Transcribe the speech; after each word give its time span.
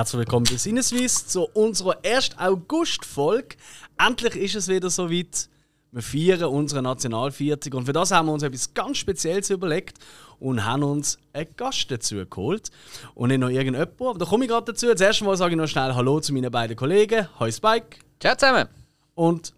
Herzlich 0.00 0.20
willkommen 0.20 0.46
bei 0.48 0.56
Sinneswiss 0.56 1.26
zu 1.26 1.42
unserer 1.42 1.98
1. 2.02 2.38
August-Folge. 2.38 3.56
Endlich 3.98 4.34
ist 4.34 4.54
es 4.54 4.68
wieder 4.68 4.88
soweit. 4.88 5.50
Wir 5.92 6.00
feiern 6.00 6.44
unsere 6.44 6.80
Nationalviertig 6.80 7.74
und 7.74 7.84
für 7.84 7.92
das 7.92 8.10
haben 8.10 8.28
wir 8.28 8.32
uns 8.32 8.42
etwas 8.42 8.72
ganz 8.72 8.96
Spezielles 8.96 9.50
überlegt 9.50 9.98
und 10.38 10.64
haben 10.64 10.84
uns 10.84 11.18
einen 11.34 11.54
Gast 11.54 11.90
dazu 11.90 12.24
geholt. 12.24 12.70
Und 13.14 13.28
nicht 13.28 13.40
noch 13.40 13.50
irgendjemand, 13.50 14.00
aber 14.00 14.18
da 14.18 14.24
komme 14.24 14.46
ich 14.46 14.50
gerade 14.50 14.72
dazu. 14.72 14.86
Das 14.86 15.02
erste 15.02 15.24
Mal 15.24 15.36
sage 15.36 15.52
ich 15.52 15.58
noch 15.58 15.66
schnell 15.66 15.92
Hallo 15.92 16.18
zu 16.18 16.32
meinen 16.32 16.50
beiden 16.50 16.78
Kollegen. 16.78 17.28
Hi 17.38 17.52
Spike. 17.52 17.98
Ciao 18.18 18.34
zusammen. 18.36 18.68
Und 19.14 19.52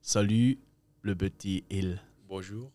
Salut, 0.00 0.56
le 1.02 1.16
petit 1.16 1.64
Il. 1.68 2.00
Bonjour. 2.26 2.72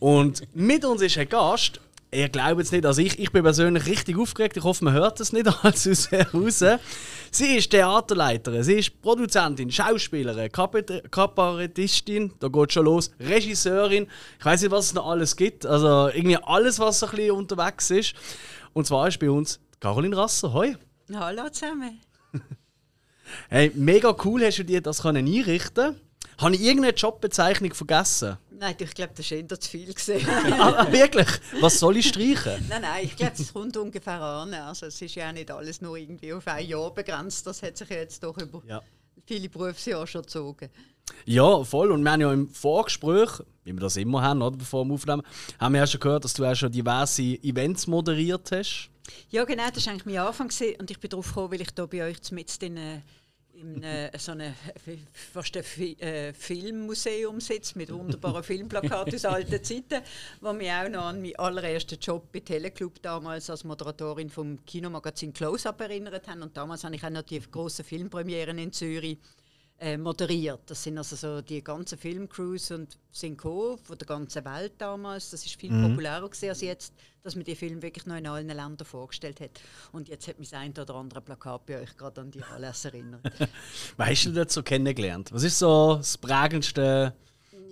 Und 0.00 0.42
mit 0.54 0.84
uns 0.84 1.00
ist 1.00 1.16
ein 1.16 1.26
Gast, 1.26 1.80
Ihr 2.16 2.30
glaubt 2.30 2.62
es 2.62 2.72
nicht, 2.72 2.86
also 2.86 3.02
ich, 3.02 3.18
ich 3.18 3.30
bin 3.30 3.42
persönlich 3.42 3.84
richtig 3.84 4.16
aufgeregt. 4.16 4.56
Ich 4.56 4.64
hoffe, 4.64 4.82
man 4.82 4.94
hört 4.94 5.20
es 5.20 5.34
nicht 5.34 5.46
allzu 5.64 5.90
raus. 6.32 6.64
Sie 7.30 7.56
ist 7.56 7.70
Theaterleiterin, 7.70 8.62
sie 8.62 8.78
ist 8.78 9.02
Produzentin, 9.02 9.70
Schauspielerin, 9.70 10.50
Kabarettistin, 10.50 12.32
da 12.38 12.48
geht 12.48 12.72
schon 12.72 12.86
los, 12.86 13.10
Regisseurin. 13.20 14.06
Ich 14.38 14.44
weiß 14.46 14.62
nicht, 14.62 14.70
was 14.70 14.86
es 14.86 14.94
noch 14.94 15.06
alles 15.06 15.36
gibt. 15.36 15.66
Also 15.66 16.08
irgendwie 16.08 16.38
alles, 16.38 16.78
was 16.78 17.00
so 17.00 17.06
ein 17.06 17.16
bisschen 17.16 17.32
unterwegs 17.32 17.90
ist. 17.90 18.14
Und 18.72 18.86
zwar 18.86 19.08
ist 19.08 19.18
bei 19.18 19.30
uns 19.30 19.60
Caroline 19.80 20.16
Rasser. 20.16 20.54
Hoi. 20.54 20.74
Hallo 21.12 21.50
zusammen. 21.50 22.00
hey, 23.50 23.70
mega 23.74 24.16
cool 24.24 24.42
hast 24.42 24.56
du 24.56 24.64
dir 24.64 24.80
das 24.80 25.02
können 25.02 25.26
einrichten 25.26 26.00
Habe 26.38 26.54
ich 26.54 26.62
irgendeine 26.62 26.94
Jobbezeichnung 26.94 27.74
vergessen? 27.74 28.38
Nein, 28.58 28.74
ich 28.78 28.94
glaube, 28.94 29.12
das 29.14 29.30
eher 29.30 29.48
zu 29.48 29.70
viel. 29.70 29.92
Gewesen. 29.92 30.26
ah, 30.52 30.90
wirklich? 30.90 31.28
Was 31.60 31.78
soll 31.78 31.98
ich 31.98 32.08
streichen? 32.08 32.66
nein, 32.68 32.82
nein, 32.82 33.04
ich 33.04 33.14
glaube, 33.14 33.34
es 33.38 33.52
kommt 33.52 33.76
ungefähr 33.76 34.20
an. 34.20 34.54
Also, 34.54 34.86
es 34.86 35.00
ist 35.00 35.14
ja 35.14 35.28
auch 35.28 35.32
nicht 35.32 35.50
alles 35.50 35.82
nur 35.82 35.96
irgendwie 35.96 36.32
auf 36.32 36.46
ein 36.46 36.66
Jahr 36.66 36.90
begrenzt. 36.92 37.46
Das 37.46 37.62
hat 37.62 37.76
sich 37.76 37.90
jetzt 37.90 38.22
doch 38.22 38.36
über 38.38 38.62
ja. 38.66 38.80
viele 39.26 39.50
Berufsjahre 39.50 40.06
schon 40.06 40.22
gezogen. 40.22 40.70
Ja, 41.26 41.62
voll. 41.64 41.92
Und 41.92 42.02
wir 42.02 42.12
haben 42.12 42.20
ja 42.20 42.32
im 42.32 42.48
Vorgespräch, 42.48 43.30
wie 43.64 43.72
wir 43.72 43.80
das 43.80 43.96
immer 43.96 44.22
haben, 44.22 44.40
oder, 44.40 44.56
bevor 44.56 44.86
wir 44.86 44.94
aufnehmen, 44.94 45.22
haben 45.60 45.74
wir 45.74 45.80
ja 45.80 45.86
schon 45.86 46.00
gehört, 46.00 46.24
dass 46.24 46.32
du 46.32 46.44
auch 46.44 46.54
schon 46.54 46.72
diverse 46.72 47.22
Events 47.22 47.86
moderiert 47.86 48.50
hast. 48.52 48.88
Ja, 49.28 49.44
genau, 49.44 49.68
das 49.72 49.84
war 49.84 49.92
eigentlich 49.92 50.06
mein 50.06 50.26
Anfang. 50.26 50.48
Gewesen. 50.48 50.80
Und 50.80 50.90
ich 50.90 50.98
bin 50.98 51.10
darauf 51.10 51.28
gekommen, 51.28 51.52
weil 51.52 51.60
ich 51.60 51.68
hier 51.76 51.86
bei 51.86 52.04
euch 52.04 52.32
mit 52.32 52.62
in 52.62 53.02
in 53.56 53.82
äh, 53.82 54.10
so 54.18 54.32
einem 54.32 54.54
fast 55.12 55.56
ein 55.56 55.64
äh, 56.00 56.32
Filmmuseum 56.32 57.40
sitzt 57.40 57.76
mit 57.76 57.92
wunderbaren 57.92 58.42
Filmplakaten 58.44 59.14
aus 59.14 59.24
alten 59.24 59.62
Zeiten, 59.62 60.02
wo 60.40 60.52
mich 60.52 60.70
auch 60.70 60.88
noch 60.88 61.06
an 61.06 61.22
meinen 61.22 61.36
allerersten 61.36 61.98
Job 61.98 62.30
bei 62.32 62.40
Teleclub 62.40 63.00
damals 63.02 63.48
als 63.48 63.64
Moderatorin 63.64 64.30
vom 64.30 64.64
Kinomagazin 64.66 65.32
Close-Up 65.32 65.80
erinnert 65.80 66.28
haben. 66.28 66.42
Und 66.42 66.56
damals 66.56 66.84
habe 66.84 66.94
ich 66.96 67.04
auch 67.04 67.10
noch 67.10 67.22
die 67.22 67.40
grossen 67.40 67.84
Filmpremieren 67.84 68.58
in 68.58 68.72
Zürich 68.72 69.18
äh, 69.78 69.96
moderiert. 69.96 70.60
Das 70.66 70.82
sind 70.82 70.98
also 70.98 71.16
so 71.16 71.42
die 71.42 71.62
ganzen 71.62 71.98
Filmcrews 71.98 72.70
und 72.70 72.98
sind 73.12 73.40
von 73.40 73.78
der 73.88 74.06
ganzen 74.06 74.44
Welt 74.44 74.72
damals. 74.78 75.30
Das 75.30 75.44
ist 75.44 75.60
viel 75.60 75.70
mhm. 75.70 75.90
populärer 75.90 76.28
gewesen 76.28 76.48
als 76.48 76.60
jetzt, 76.62 76.94
dass 77.22 77.34
man 77.34 77.44
die 77.44 77.54
Filme 77.54 77.82
wirklich 77.82 78.06
noch 78.06 78.16
in 78.16 78.26
allen 78.26 78.48
Ländern 78.48 78.86
vorgestellt 78.86 79.40
hat. 79.40 79.50
Und 79.92 80.08
jetzt 80.08 80.28
hat 80.28 80.38
mich 80.38 80.54
ein 80.54 80.72
oder 80.72 80.94
andere 80.94 81.20
Plakat 81.20 81.66
bei 81.66 81.80
euch 81.82 81.96
gerade 81.96 82.20
an 82.20 82.30
die 82.30 82.42
Anlässe 82.42 82.88
erinnert. 82.88 83.20
Was 83.96 84.08
hast 84.08 84.24
du 84.26 84.32
dazu 84.32 84.62
kennengelernt? 84.62 85.32
Was 85.32 85.42
ist 85.42 85.58
so 85.58 85.96
das 85.96 86.16
prägendste? 86.16 87.14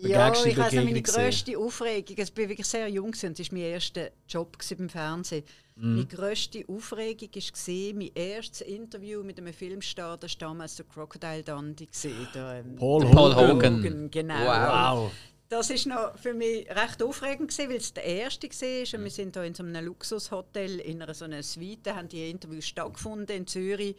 Ja, 0.01 0.33
ich 0.33 0.57
weiß 0.57 0.73
meine 0.75 1.03
grösste 1.03 1.59
Aufregung. 1.59 2.17
Ich 2.19 2.37
war 2.37 2.49
wirklich 2.49 2.67
sehr 2.67 2.89
jung 2.89 3.07
und 3.07 3.15
es 3.15 3.23
war 3.23 3.59
mein 3.59 3.63
erster 3.63 4.11
Job 4.29 4.57
beim 4.79 4.89
Fernsehen. 4.89 5.45
Mm. 5.77 5.95
Meine 5.95 6.07
grösste 6.07 6.65
Aufregung 6.69 7.31
war 7.35 7.95
mein 7.95 8.11
erstes 8.15 8.61
Interview 8.63 9.23
mit 9.23 9.39
einem 9.39 9.53
Filmstar, 9.53 10.17
das 10.17 10.33
war 10.41 10.49
damals 10.49 10.77
der 10.77 10.87
Crocodile 10.87 11.43
Dundee. 11.43 11.89
Der, 12.35 12.65
ähm, 12.65 12.77
Paul, 12.77 13.05
der 13.05 13.11
Paul 13.11 13.35
Hogan. 13.35 13.79
Hogan. 13.79 14.11
Genau. 14.11 14.35
Wow. 14.35 15.13
Das 15.49 15.71
war 15.89 16.17
für 16.17 16.35
mich 16.35 16.69
recht 16.69 17.03
aufregend, 17.03 17.57
weil 17.59 17.77
es 17.77 17.93
der 17.93 18.05
erste 18.05 18.49
war. 18.49 18.99
Und 18.99 19.05
wir 19.05 19.11
sind 19.11 19.37
hier 19.37 19.45
in 19.45 19.55
so 19.55 19.63
einem 19.63 19.85
Luxushotel 19.85 20.81
in 20.81 21.03
einer 21.03 21.15
so 21.15 21.27
einer 21.27 21.43
Suite, 21.43 21.95
haben 21.95 22.09
die 22.09 22.31
Interviews 22.31 22.67
stattgefunden 22.67 23.37
in 23.37 23.47
Zürich 23.47 23.95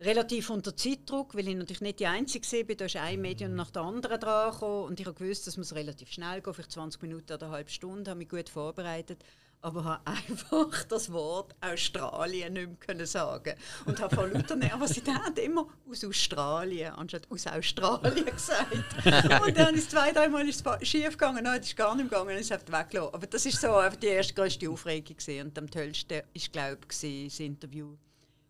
relativ 0.00 0.48
unter 0.50 0.74
Zeitdruck, 0.74 1.34
weil 1.34 1.48
ich 1.48 1.54
natürlich 1.54 1.82
nicht 1.82 2.00
die 2.00 2.06
Einzige 2.06 2.46
war. 2.46 2.74
Da 2.74 2.84
ist 2.86 2.96
ein 2.96 3.20
Medium 3.20 3.54
nach 3.54 3.70
dem 3.70 3.82
anderen 3.82 4.18
dran 4.18 4.52
gekommen. 4.52 4.84
und 4.84 5.00
ich 5.00 5.06
habe 5.06 5.18
gewusst, 5.18 5.46
dass 5.46 5.56
muss 5.56 5.74
relativ 5.74 6.10
schnell 6.10 6.40
gehen, 6.40 6.54
vielleicht 6.54 6.72
20 6.72 7.02
Minuten 7.02 7.32
oder 7.32 7.46
eine 7.46 7.54
halbe 7.56 7.70
Stunde, 7.70 8.10
habe 8.10 8.18
mich 8.18 8.28
gut 8.28 8.48
vorbereitet, 8.48 9.22
aber 9.60 9.84
habe 9.84 10.06
einfach 10.06 10.84
das 10.84 11.12
Wort 11.12 11.54
Australien 11.60 12.54
nicht 12.54 12.88
mehr 12.88 13.06
sagen 13.06 13.54
und 13.84 14.00
habe 14.00 14.16
von 14.16 14.32
lauter 14.32 14.56
Nervosität 14.56 15.38
immer 15.38 15.66
aus 15.88 16.02
Australien 16.02 16.94
anstatt 16.94 17.30
aus 17.30 17.46
Australien 17.46 18.24
gesagt. 18.24 18.72
und 19.46 19.58
dann 19.58 19.74
ist 19.74 19.90
zwei, 19.90 20.12
dreimal 20.12 20.48
ist 20.48 20.64
es 20.66 20.88
schief 20.88 21.10
gegangen, 21.10 21.44
nein, 21.44 21.58
das 21.58 21.68
ist 21.68 21.76
gar 21.76 21.94
nicht 21.94 22.08
gegangen, 22.08 22.30
es 22.30 22.50
ist 22.50 22.72
weggelassen. 22.72 23.14
Aber 23.14 23.26
das 23.26 23.44
ist 23.44 23.60
so 23.60 23.82
die 24.00 24.06
erste 24.06 24.32
größte 24.32 24.70
Aufregung 24.70 25.14
gewesen. 25.14 25.46
und 25.46 25.58
am 25.58 25.70
tollsten 25.70 26.22
war, 26.22 26.48
glaube 26.52 26.78
ich, 26.90 27.26
das 27.26 27.40
Interview 27.40 27.96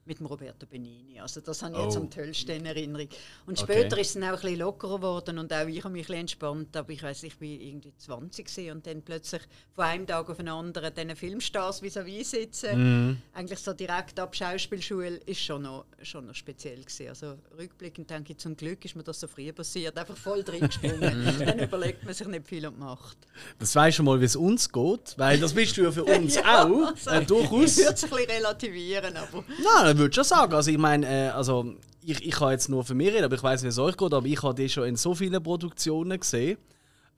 mit 0.05 0.19
dem 0.19 0.27
Roberto 0.27 0.66
Benini. 0.66 1.21
Also 1.21 1.41
das 1.41 1.62
habe 1.62 1.75
ich 1.75 1.81
oh. 1.81 1.84
jetzt 1.84 1.97
am 1.97 2.11
tollsten 2.11 2.53
in 2.53 2.66
Erinnerung. 2.66 3.09
Und 3.47 3.61
okay. 3.61 3.72
später 3.72 3.99
ist 3.99 4.16
es 4.16 4.22
auch 4.22 4.27
ein 4.27 4.33
bisschen 4.33 4.59
lockerer 4.59 4.97
geworden 4.97 5.38
und 5.38 5.53
auch 5.53 5.66
ich 5.66 5.84
habe 5.84 5.93
mich 5.93 6.03
ein 6.03 6.06
bisschen 6.06 6.21
entspannt. 6.21 6.77
Aber 6.77 6.91
ich 6.91 7.03
weiß, 7.03 7.22
ich 7.25 7.41
war 7.41 7.49
irgendwie 7.49 7.93
20 7.97 8.71
und 8.72 8.87
dann 8.87 9.03
plötzlich 9.03 9.43
von 9.75 9.84
einem 9.84 10.06
Tag 10.06 10.28
auf 10.28 10.37
den 10.37 10.49
anderen 10.49 10.93
diesen 10.94 11.16
Filmstars 11.16 11.83
vis-à-vis 11.83 12.31
sitzen. 12.31 13.10
Mm. 13.10 13.22
Eigentlich 13.34 13.60
so 13.60 13.72
direkt 13.72 14.19
ab 14.19 14.34
Schauspielschule 14.34 15.16
ist 15.27 15.41
schon 15.41 15.62
noch, 15.62 15.84
schon 16.03 16.27
noch 16.27 16.34
speziell 16.34 16.81
gewesen. 16.81 17.09
Also 17.09 17.34
rückblickend 17.59 18.10
denke 18.10 18.33
ich, 18.33 18.39
zum 18.39 18.56
Glück 18.56 18.84
ist 18.84 18.97
mir 18.97 19.03
das 19.03 19.21
so 19.21 19.28
früh 19.28 19.53
passiert. 19.53 19.97
Einfach 19.99 20.16
voll 20.16 20.43
drin 20.43 20.66
gesprungen. 20.66 21.00
Dann 21.39 21.59
überlegt 21.59 22.05
man 22.05 22.15
sich 22.15 22.27
nicht 22.27 22.47
viel 22.47 22.66
und 22.66 22.78
macht. 22.78 23.19
Das 23.59 23.75
weißt 23.75 23.99
du 23.99 24.03
mal, 24.03 24.21
wie 24.21 24.25
es 24.25 24.37
uns 24.37 24.71
geht, 24.71 25.15
weil 25.16 25.39
das 25.39 25.53
bist 25.53 25.77
du 25.77 25.83
ja 25.83 25.93
für 25.93 26.05
uns 26.05 26.34
ja, 26.37 26.65
auch. 26.65 26.89
Also, 26.89 27.10
äh, 27.10 27.25
durchaus. 27.25 27.78
Ich 27.78 27.84
würde 27.84 27.94
es 27.94 28.05
ein 28.05 28.10
bisschen 28.10 28.31
relativieren, 28.31 29.16
aber... 29.16 29.44
Nein, 29.62 29.90
würde 29.99 30.15
schon 30.15 30.25
sagen. 30.25 30.55
Also 30.55 30.71
ich 30.71 30.78
meine, 30.78 31.06
äh, 31.06 31.28
also 31.28 31.75
ich, 32.03 32.25
ich 32.25 32.34
kann 32.34 32.51
jetzt 32.53 32.69
nur 32.69 32.84
für 32.84 32.95
mich 32.95 33.09
reden, 33.09 33.25
aber 33.25 33.34
ich 33.34 33.43
weiß, 33.43 33.62
wie 33.62 33.69
es 33.69 33.78
euch 33.78 33.97
geht, 33.97 34.12
aber 34.12 34.27
ich 34.27 34.43
habe 34.43 34.55
die 34.55 34.69
schon 34.69 34.84
in 34.84 34.97
so 34.97 35.15
vielen 35.15 35.43
Produktionen 35.43 36.19
gesehen. 36.19 36.59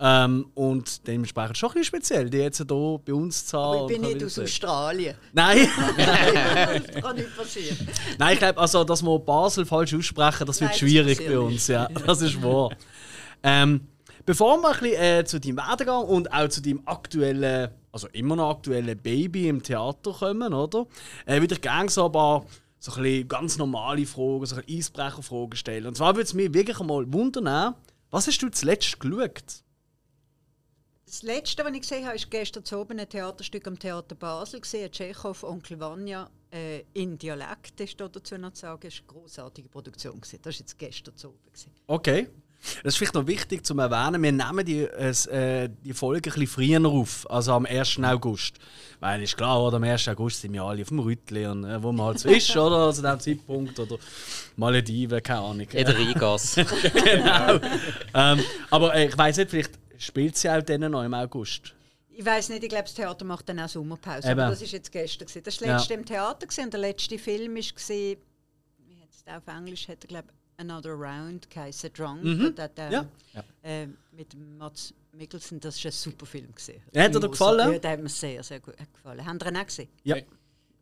Ähm, 0.04 0.50
und 0.54 1.06
dementsprechend 1.06 1.56
schon 1.58 1.68
ein 1.70 1.74
bisschen 1.74 1.84
speziell, 1.84 2.28
die 2.28 2.38
jetzt 2.38 2.56
hier 2.56 2.66
bei 2.66 3.12
uns 3.12 3.46
zu 3.46 3.56
haben. 3.56 3.78
Aber 3.78 3.90
ich 3.90 4.00
bin 4.00 4.10
nicht 4.10 4.24
aus 4.24 4.38
Australien. 4.38 5.14
Nein. 5.32 5.68
das 5.96 7.02
kann 7.02 7.14
nicht 7.14 7.36
passieren. 7.36 7.88
Nein, 8.18 8.32
ich 8.32 8.38
glaube, 8.40 8.58
also, 8.58 8.82
dass 8.82 9.00
wir 9.02 9.18
Basel 9.20 9.64
falsch 9.64 9.94
aussprechen, 9.94 10.46
das 10.46 10.60
wird 10.60 10.70
Nein, 10.70 10.78
schwierig 10.78 11.18
das 11.18 11.26
bei 11.26 11.38
uns. 11.38 11.68
Ja, 11.68 11.88
das 11.88 12.20
ist 12.20 12.42
wahr. 12.42 12.70
Ähm, 13.44 13.86
bevor 14.26 14.58
wir 14.60 14.70
ein 14.70 14.80
bisschen 14.80 15.02
äh, 15.02 15.24
zu 15.24 15.38
deinem 15.38 15.58
Werdegang 15.58 16.02
und 16.04 16.32
auch 16.32 16.48
zu 16.48 16.62
deinem 16.62 16.82
aktuellen 16.84 17.70
also 17.92 18.08
immer 18.12 18.36
noch 18.36 18.50
aktuelle 18.50 18.96
Baby 18.96 19.48
im 19.48 19.62
Theater 19.62 20.12
kommen, 20.12 20.54
oder? 20.54 20.86
Äh, 21.26 21.40
würde 21.40 21.54
ich 21.54 21.60
gerne 21.60 21.90
so 21.90 22.06
ein 22.06 22.12
paar 22.12 22.44
so 22.82 23.00
ein 23.00 23.28
ganz 23.28 23.58
normale 23.58 24.04
Fragen, 24.06 24.44
so 24.44 24.56
Eisbrecherfragen 24.56 25.56
stellen. 25.56 25.86
Und 25.86 25.96
zwar 25.96 26.16
würde 26.16 26.24
es 26.24 26.34
mich 26.34 26.52
wirklich 26.52 26.80
einmal 26.80 27.10
wundern, 27.12 27.76
was 28.10 28.26
hast 28.26 28.42
du 28.42 28.50
zuletzt 28.50 28.98
geschaut? 28.98 29.62
Das 31.06 31.22
letzte, 31.22 31.64
was 31.64 31.72
ich 31.74 31.82
gesehen 31.82 32.06
habe, 32.06 32.16
ist 32.16 32.30
gestern 32.30 32.64
zu 32.64 32.78
oben 32.78 32.98
ein 32.98 33.08
Theaterstück 33.08 33.66
am 33.68 33.78
Theater 33.78 34.14
Basel 34.14 34.60
gesehen, 34.60 34.90
Tschechow, 34.90 35.44
Onkel 35.44 35.78
Vanya 35.78 36.28
äh, 36.50 36.82
in 36.94 37.18
Dialekt, 37.18 37.78
ist 37.80 38.00
dazu 38.00 38.36
noch 38.36 38.52
zu 38.52 38.62
sagen. 38.62 38.80
Das 38.82 38.94
war 38.94 39.00
eine 39.00 39.20
großartige 39.20 39.68
Produktion. 39.68 40.20
Das 40.20 40.32
war 40.44 40.52
jetzt 40.52 40.78
gestern 40.78 41.16
zu 41.16 41.28
oben. 41.28 41.38
Okay. 41.86 42.28
Das 42.82 42.94
ist 42.94 42.96
vielleicht 42.98 43.14
noch 43.14 43.26
wichtig 43.26 43.66
zu 43.66 43.76
erwähnen. 43.76 44.22
Wir 44.22 44.32
nehmen 44.32 44.64
die, 44.64 44.82
äh, 44.82 45.68
die 45.84 45.92
Folge 45.92 46.30
ein 46.30 46.34
bisschen 46.34 46.46
früher 46.46 46.86
auf, 46.86 47.28
also 47.30 47.52
am 47.52 47.66
1. 47.66 47.98
August. 48.04 48.56
Weil 49.00 49.22
ist 49.22 49.36
klar, 49.36 49.60
oder? 49.60 49.78
am 49.78 49.84
1. 49.84 50.08
August 50.08 50.40
sind 50.40 50.52
wir 50.52 50.62
alle 50.62 50.82
auf 50.82 50.88
dem 50.88 51.00
Rütli, 51.00 51.46
und, 51.46 51.64
äh, 51.64 51.82
wo 51.82 51.90
man 51.90 52.06
halt 52.06 52.20
so 52.20 52.28
ist, 52.28 52.50
oder? 52.56 52.86
Also 52.86 53.04
an 53.04 53.18
diesem 53.18 53.38
Zeitpunkt. 53.38 53.78
Oder 53.80 53.98
Malediven, 54.56 55.22
keine 55.22 55.40
Ahnung. 55.40 55.66
In 55.72 55.84
der 55.84 55.98
Rheingasse. 55.98 56.64
genau. 57.04 57.58
ähm, 58.14 58.44
aber 58.70 58.94
äh, 58.94 59.06
ich 59.06 59.18
weiß 59.18 59.38
nicht, 59.38 59.50
vielleicht 59.50 59.72
spielt 59.98 60.36
sie 60.36 60.48
auch 60.48 60.62
dann 60.62 60.90
noch 60.90 61.02
im 61.02 61.14
August. 61.14 61.74
Ich 62.10 62.24
weiß 62.24 62.50
nicht, 62.50 62.62
ich 62.62 62.68
glaube, 62.68 62.84
das 62.84 62.94
Theater 62.94 63.24
macht 63.24 63.48
dann 63.48 63.58
auch 63.58 63.68
Sommerpause. 63.68 64.30
Aber 64.30 64.50
das 64.50 64.60
war 64.60 64.68
jetzt 64.68 64.92
gestern. 64.92 65.26
Gewesen. 65.26 65.42
Das 65.44 65.60
war 65.60 65.68
das 65.68 65.78
letzte 65.78 65.94
ja. 65.94 66.00
im 66.00 66.06
Theater 66.06 66.46
gewesen, 66.46 66.64
und 66.64 66.72
der 66.72 66.80
letzte 66.80 67.18
Film 67.18 67.56
war, 67.56 67.62
wie 67.62 68.16
heißt 69.00 69.24
es 69.26 69.34
auf 69.34 69.46
Englisch, 69.48 69.88
hat 69.88 70.04
er, 70.04 70.08
glaube 70.08 70.28
Another 70.56 70.92
Round 70.92 71.48
geheißen, 71.50 71.92
Drunk. 71.92 72.22
Mhm. 72.22 72.54
Der, 72.54 72.68
der, 72.68 72.90
ja. 72.90 73.04
Äh, 73.62 73.88
mit 74.12 74.34
Mats 74.58 74.94
Mikkelsen, 75.12 75.60
das 75.60 75.82
war 75.84 75.90
ein 75.90 75.92
super 75.92 76.26
Film. 76.26 76.54
Gewesen. 76.54 76.82
Ja, 76.92 77.02
hat 77.02 77.14
er 77.14 77.20
dir 77.20 77.28
gefallen? 77.28 77.72
Ja, 77.72 77.78
der 77.78 77.90
hat 77.90 78.02
mir 78.02 78.08
sehr, 78.08 78.42
sehr 78.42 78.60
gut 78.60 78.74
gefallen. 78.76 79.24
Haben 79.24 79.38
Sie 79.40 79.48
ihn 79.48 79.56
auch 79.56 79.66
gesehen? 79.66 79.88
Ja. 80.04 80.16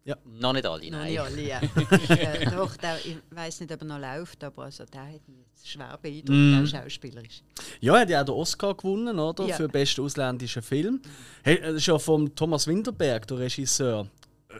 Ja. 0.04 0.16
Noch 0.24 0.54
nicht 0.54 0.66
alle, 0.66 0.90
nein. 0.90 0.92
Noch 0.92 1.04
nicht 1.04 1.20
alle, 1.20 1.42
ja. 1.46 1.60
äh, 2.08 2.50
doch, 2.50 2.74
der, 2.76 2.96
ich 3.04 3.16
weiß 3.30 3.60
nicht, 3.60 3.72
ob 3.72 3.82
er 3.82 3.86
noch 3.86 3.98
läuft, 3.98 4.42
aber 4.42 4.64
also, 4.64 4.84
der 4.86 5.02
hat 5.02 5.28
mich 5.28 5.44
schwer 5.62 5.98
beeindruckt, 6.00 6.30
mm. 6.30 6.58
der 6.58 6.66
Schauspieler 6.66 7.22
ist. 7.22 7.42
Ja, 7.80 7.94
er 7.94 8.00
hat 8.00 8.10
ja 8.10 8.22
auch 8.22 8.24
den 8.24 8.34
Oscar 8.34 8.74
gewonnen, 8.74 9.18
oder? 9.18 9.46
Ja. 9.46 9.56
Für 9.56 9.64
den 9.64 9.72
besten 9.72 10.00
ausländischen 10.00 10.62
Film. 10.62 11.02
Hey, 11.42 11.60
das 11.60 11.74
ist 11.74 11.86
ja 11.86 11.98
von 11.98 12.34
Thomas 12.34 12.66
Winterberg, 12.66 13.28
der 13.28 13.38
Regisseur. 13.38 14.08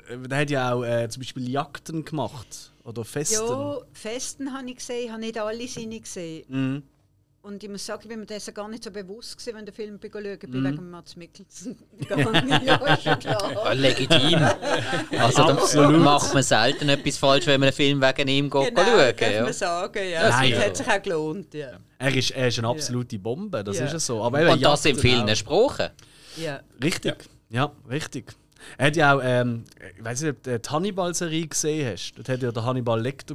äh, 0.09 0.19
der 0.29 0.39
hat 0.39 0.51
ja 0.51 0.75
auch 0.75 0.85
äh, 0.85 1.09
zum 1.09 1.23
Beispiel 1.23 1.49
Jagden 1.49 2.05
gemacht. 2.05 2.73
Oder 2.91 3.05
Festen. 3.05 3.35
Ja, 3.49 3.79
Festen 3.93 4.53
habe 4.53 4.69
ich 4.69 4.77
gesehen, 4.77 5.05
ich 5.05 5.11
habe 5.11 5.21
nicht 5.21 5.39
alle 5.39 5.69
seine 5.69 6.01
gesehen. 6.01 6.45
Mhm. 6.49 6.83
Und 7.43 7.63
ich 7.65 7.71
muss 7.71 7.87
sagen, 7.87 8.01
ich 8.03 8.09
bin 8.09 8.21
mir 8.21 8.27
dessen 8.27 8.53
gar 8.53 8.69
nicht 8.69 8.85
so 8.85 8.91
bewusst 8.91 9.39
gewesen, 9.39 9.57
wenn 9.57 9.65
der 9.65 9.73
Film 9.73 9.99
schauen 10.03 10.39
bin, 10.39 10.51
Mhm. 10.61 10.65
wegen 10.67 10.91
Mats 10.91 11.17
Mikkelsen 11.17 11.75
ja, 12.11 12.17
ist 12.19 13.03
schon 13.03 13.13
Ja, 13.13 13.17
klar. 13.17 13.75
legitim. 13.75 14.39
Also 15.19 15.45
da 15.45 15.89
macht 15.91 16.35
man 16.35 16.43
selten 16.43 16.89
etwas 16.91 17.17
falsch, 17.17 17.47
wenn 17.47 17.61
man 17.61 17.69
einen 17.69 17.77
Film 17.77 17.99
wegen 18.03 18.29
ihm 18.29 18.51
geht 18.51 18.69
Genau, 18.69 18.83
schauen 18.83 19.15
darf 19.17 19.33
ja. 19.33 19.43
man 19.43 19.53
sagen, 19.55 20.11
ja. 20.11 20.29
Nein. 20.29 20.51
Das 20.53 20.65
hat 20.67 20.77
sich 20.77 20.87
auch 20.89 21.03
gelohnt, 21.03 21.55
ja. 21.55 21.79
Er, 21.99 22.15
ist, 22.15 22.31
er 22.33 22.49
ist 22.49 22.59
eine 22.59 22.69
absolute 22.69 23.19
Bombe, 23.19 23.65
das 23.65 23.79
Ja. 23.79 23.87
ist 23.87 23.95
es 23.95 24.07
so. 24.07 24.23
Aber 24.23 24.53
Und 24.53 24.63
das 24.63 24.85
in 24.85 24.97
vielen 24.99 25.29
auch. 25.31 25.35
Sprachen. 25.37 25.89
ja. 26.37 26.61
Richtig. 26.83 27.15
Ja. 27.49 27.73
richtig. 27.89 28.35
Er 28.79 28.87
hat 28.89 28.97
ja 28.97 29.15
auch, 29.17 29.21
ähm, 29.23 29.65
ich 29.99 30.05
weiß 30.05 30.23
nicht, 30.23 30.31
ob 30.31 30.43
du 30.43 30.59
die 30.59 30.69
Hannibal-Serie 30.69 31.47
gesehen 31.47 31.93
hast. 31.93 32.13
Dort 32.17 32.29
hat 32.29 32.43
ja 32.43 32.53
der 32.53 32.65
Hannibal 32.65 33.01
Lecter 33.01 33.35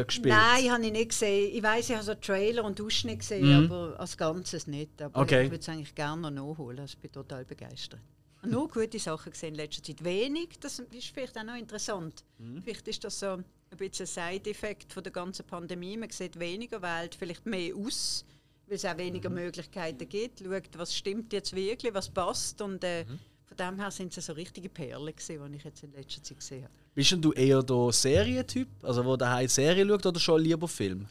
äh, 0.00 0.04
gespielt. 0.04 0.34
Nein, 0.34 0.70
habe 0.70 0.84
ich 0.86 0.92
nicht 0.92 1.08
gesehen. 1.10 1.50
Ich 1.54 1.62
weiß, 1.62 1.90
ich 1.90 1.96
habe 1.96 2.04
so 2.04 2.14
Trailer 2.14 2.64
und 2.64 2.80
Ausschnitt 2.80 3.20
gesehen, 3.20 3.64
aber 3.70 3.98
als 3.98 4.16
Ganzes 4.16 4.66
nicht. 4.66 5.00
Aber 5.02 5.18
Mhm. 5.18 5.24
Okay. 5.24 5.44
ich 5.44 5.50
würde 5.50 5.60
es 5.62 5.68
eigentlich 5.68 5.94
gerne 5.94 6.22
noch 6.22 6.30
nachholen. 6.30 6.78
Also 6.80 6.94
ich 6.94 6.98
bin 6.98 7.12
total 7.12 7.44
begeistert. 7.44 8.00
Nur 8.42 8.68
gute 8.68 8.98
Sachen 8.98 9.32
gesehen 9.32 9.50
in 9.50 9.54
letzter 9.56 9.82
Zeit. 9.82 10.02
Wenig, 10.02 10.58
das 10.60 10.78
ist 10.78 11.08
vielleicht 11.12 11.36
auch 11.38 11.44
noch 11.44 11.56
interessant. 11.56 12.24
Mhm. 12.38 12.62
Vielleicht 12.62 12.88
ist 12.88 13.04
das 13.04 13.20
so 13.20 13.26
ein 13.32 13.44
bisschen 13.76 14.06
ein 14.06 14.32
Side-Effekt 14.32 14.92
von 14.94 15.02
der 15.02 15.12
ganzen 15.12 15.44
Pandemie. 15.46 15.96
Man 15.98 16.08
sieht 16.10 16.38
weniger, 16.40 16.80
wählt 16.80 17.14
vielleicht 17.14 17.44
mehr 17.44 17.74
aus, 17.76 18.24
weil 18.66 18.76
es 18.76 18.84
auch 18.86 18.96
weniger 18.96 19.28
Mhm. 19.28 19.34
Möglichkeiten 19.36 20.08
gibt. 20.08 20.40
Schaut, 20.40 20.62
was 20.78 20.94
stimmt 20.96 21.32
jetzt 21.34 21.54
wirklich, 21.54 21.92
was 21.92 22.08
passt. 22.08 22.62
Und 22.62 22.82
äh, 22.82 23.04
Mhm. 23.04 23.18
Von 23.50 23.56
dem 23.56 23.80
her 23.80 23.90
sind 23.90 24.16
es 24.16 24.26
so 24.26 24.32
richtige 24.32 24.68
Perlen, 24.68 25.14
gewesen, 25.14 25.50
die 25.50 25.56
ich 25.56 25.64
jetzt 25.64 25.82
in 25.82 25.92
letzter 25.92 26.22
Zeit 26.22 26.38
gesehen 26.38 26.62
habe. 26.64 26.72
Bist 26.94 27.10
denn 27.10 27.20
du 27.20 27.32
eher 27.32 27.62
der 27.64 27.92
Serientyp, 27.92 28.68
also 28.82 29.04
wo 29.04 29.16
daheim 29.16 29.48
Serie 29.48 29.86
schaut 29.88 30.06
oder 30.06 30.20
schon 30.20 30.40
lieber 30.40 30.68
Film? 30.68 31.06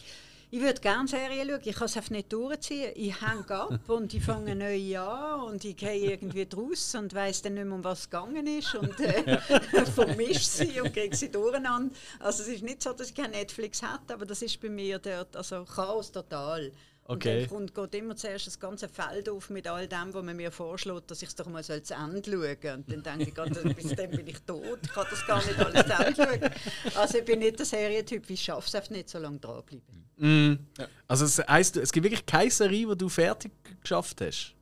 Ich 0.50 0.62
würde 0.62 0.80
gerne 0.80 1.08
Serien 1.08 1.50
schauen, 1.50 1.60
ich 1.64 1.76
kann 1.76 1.86
es 1.86 1.98
einfach 1.98 2.12
nicht 2.12 2.32
durchziehen. 2.32 2.92
Ich 2.96 3.22
hänge 3.22 3.50
ab 3.50 3.82
und 3.90 4.14
ich 4.14 4.24
fange 4.24 4.56
neu 4.56 4.98
an 4.98 5.42
und 5.42 5.66
ich 5.66 5.76
gehe 5.76 6.12
irgendwie 6.12 6.46
draus 6.48 6.96
und 6.96 7.14
weiss 7.14 7.42
dann 7.42 7.56
nicht 7.56 7.66
mehr, 7.66 7.76
um 7.76 7.84
was 7.84 8.00
es 8.00 8.10
gegangen 8.10 8.48
ist 8.48 8.74
und 8.74 8.98
äh, 9.02 9.38
vermische 9.94 10.40
sie 10.40 10.80
und 10.80 10.94
kriege 10.94 11.16
sie 11.16 11.30
durcheinander. 11.30 11.94
Also 12.20 12.44
es 12.44 12.50
ist 12.50 12.64
nicht 12.64 12.82
so, 12.82 12.94
dass 12.94 13.10
ich 13.10 13.16
kein 13.16 13.32
Netflix 13.32 13.82
hätte, 13.82 14.14
aber 14.14 14.26
das 14.26 14.42
ist 14.42 14.60
bei 14.62 14.70
mir 14.70 14.98
dort, 14.98 15.36
also 15.36 15.66
Chaos 15.66 16.10
total. 16.10 16.72
Okay. 17.12 17.48
Und 17.50 17.76
dann 17.76 17.90
geht 17.90 18.02
immer 18.04 18.16
zuerst 18.16 18.46
das 18.46 18.60
ganze 18.60 18.88
Feld 18.88 19.30
auf 19.30 19.50
mit 19.50 19.68
all 19.68 19.88
dem, 19.88 20.14
was 20.14 20.24
man 20.24 20.38
mir 20.38 20.52
vorschlägt, 20.52 21.10
dass 21.10 21.24
ich 21.24 21.30
es 21.30 21.36
doch 21.36 21.48
mal 21.48 21.64
so 21.64 21.78
zu 21.80 21.96
Ende 21.96 22.22
schauen 22.24 22.76
Und 22.76 22.92
dann 22.92 23.02
denke 23.02 23.24
ich, 23.24 23.34
Gott, 23.34 23.76
bis 23.76 23.96
dann 23.96 24.12
bin 24.12 24.28
ich 24.28 24.40
tot, 24.42 24.78
ich 24.84 24.92
kann 24.92 25.08
das 25.10 25.26
gar 25.26 25.44
nicht 25.44 25.58
alles 25.58 25.88
zu 25.88 25.92
Ende 25.92 26.16
schauen. 26.16 26.96
Also 26.96 27.18
ich 27.18 27.26
bin 27.26 27.40
nicht 27.40 27.58
der 27.58 27.66
Serientyp, 27.66 28.30
ich 28.30 28.40
schaffe 28.40 28.68
es 28.68 28.76
einfach 28.76 28.92
nicht 28.92 29.10
so 29.10 29.18
lange 29.18 29.40
dranbleiben. 29.40 30.06
Mm. 30.18 30.60
Also 31.08 31.26
es 31.26 31.40
heisst, 31.40 31.78
es 31.78 31.92
gibt 31.92 32.04
wirklich 32.04 32.28
keine 32.28 32.52
Serie, 32.52 32.86
die 32.86 32.98
du 32.98 33.10
fertig 33.10 33.54
geschafft 33.82 34.22
hast. 34.22 34.54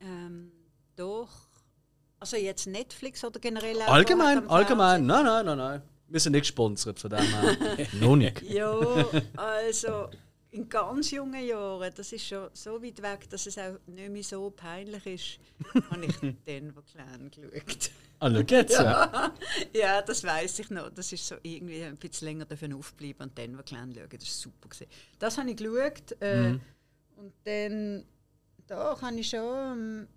Ähm, 0.00 0.50
doch. 0.96 1.28
Also 2.20 2.38
jetzt 2.38 2.66
Netflix 2.66 3.22
oder 3.22 3.38
generell 3.38 3.82
auch 3.82 3.88
Allgemein, 3.88 4.48
allgemein. 4.48 5.04
Nein, 5.04 5.26
nein, 5.26 5.44
nein, 5.44 5.58
nein. 5.58 5.82
Wir 6.08 6.20
sind 6.20 6.32
nicht 6.32 6.44
gesponsert 6.44 6.98
von 6.98 7.10
dem 7.10 7.20
her. 7.20 7.86
Noch 8.00 8.16
nicht. 8.16 8.40
Ja, 8.40 8.80
also 9.36 10.08
in 10.50 10.68
ganz 10.68 11.10
jungen 11.10 11.44
Jahren, 11.46 11.92
das 11.94 12.12
ist 12.12 12.26
schon 12.26 12.48
so 12.54 12.82
weit 12.82 13.02
weg, 13.02 13.28
dass 13.30 13.46
es 13.46 13.58
auch 13.58 13.78
nicht 13.86 14.10
mehr 14.10 14.22
so 14.22 14.50
peinlich 14.50 15.06
ist, 15.06 15.38
habe 15.90 16.06
ich 16.06 16.16
Denver 16.46 16.82
Clan 16.82 17.30
geschaut. 17.30 17.90
Ah, 18.20 18.30
schau 18.30 18.40
jetzt. 18.56 18.72
Ja. 18.78 19.34
ja, 19.74 20.02
das 20.02 20.24
weiß 20.24 20.58
ich 20.60 20.70
noch. 20.70 20.90
Das 20.90 21.12
ist 21.12 21.26
so 21.26 21.36
irgendwie 21.42 21.84
ein 21.84 21.96
bisschen 21.96 22.26
länger 22.28 22.46
davon 22.46 22.72
aufbleiben 22.72 23.28
und 23.28 23.38
Denver 23.38 23.62
Clan 23.62 23.94
schauen. 23.94 24.08
Das 24.10 24.20
war 24.22 24.28
super. 24.28 24.68
Gewesen. 24.68 24.86
Das 25.18 25.38
habe 25.38 25.50
ich 25.50 25.56
geschaut. 25.56 26.20
Äh, 26.20 26.58
Und 27.16 27.32
dann, 27.44 28.04
da 28.66 29.00
habe 29.00 29.16
ich 29.20 29.28
schon. 29.28 29.38
ähm, 29.44 30.08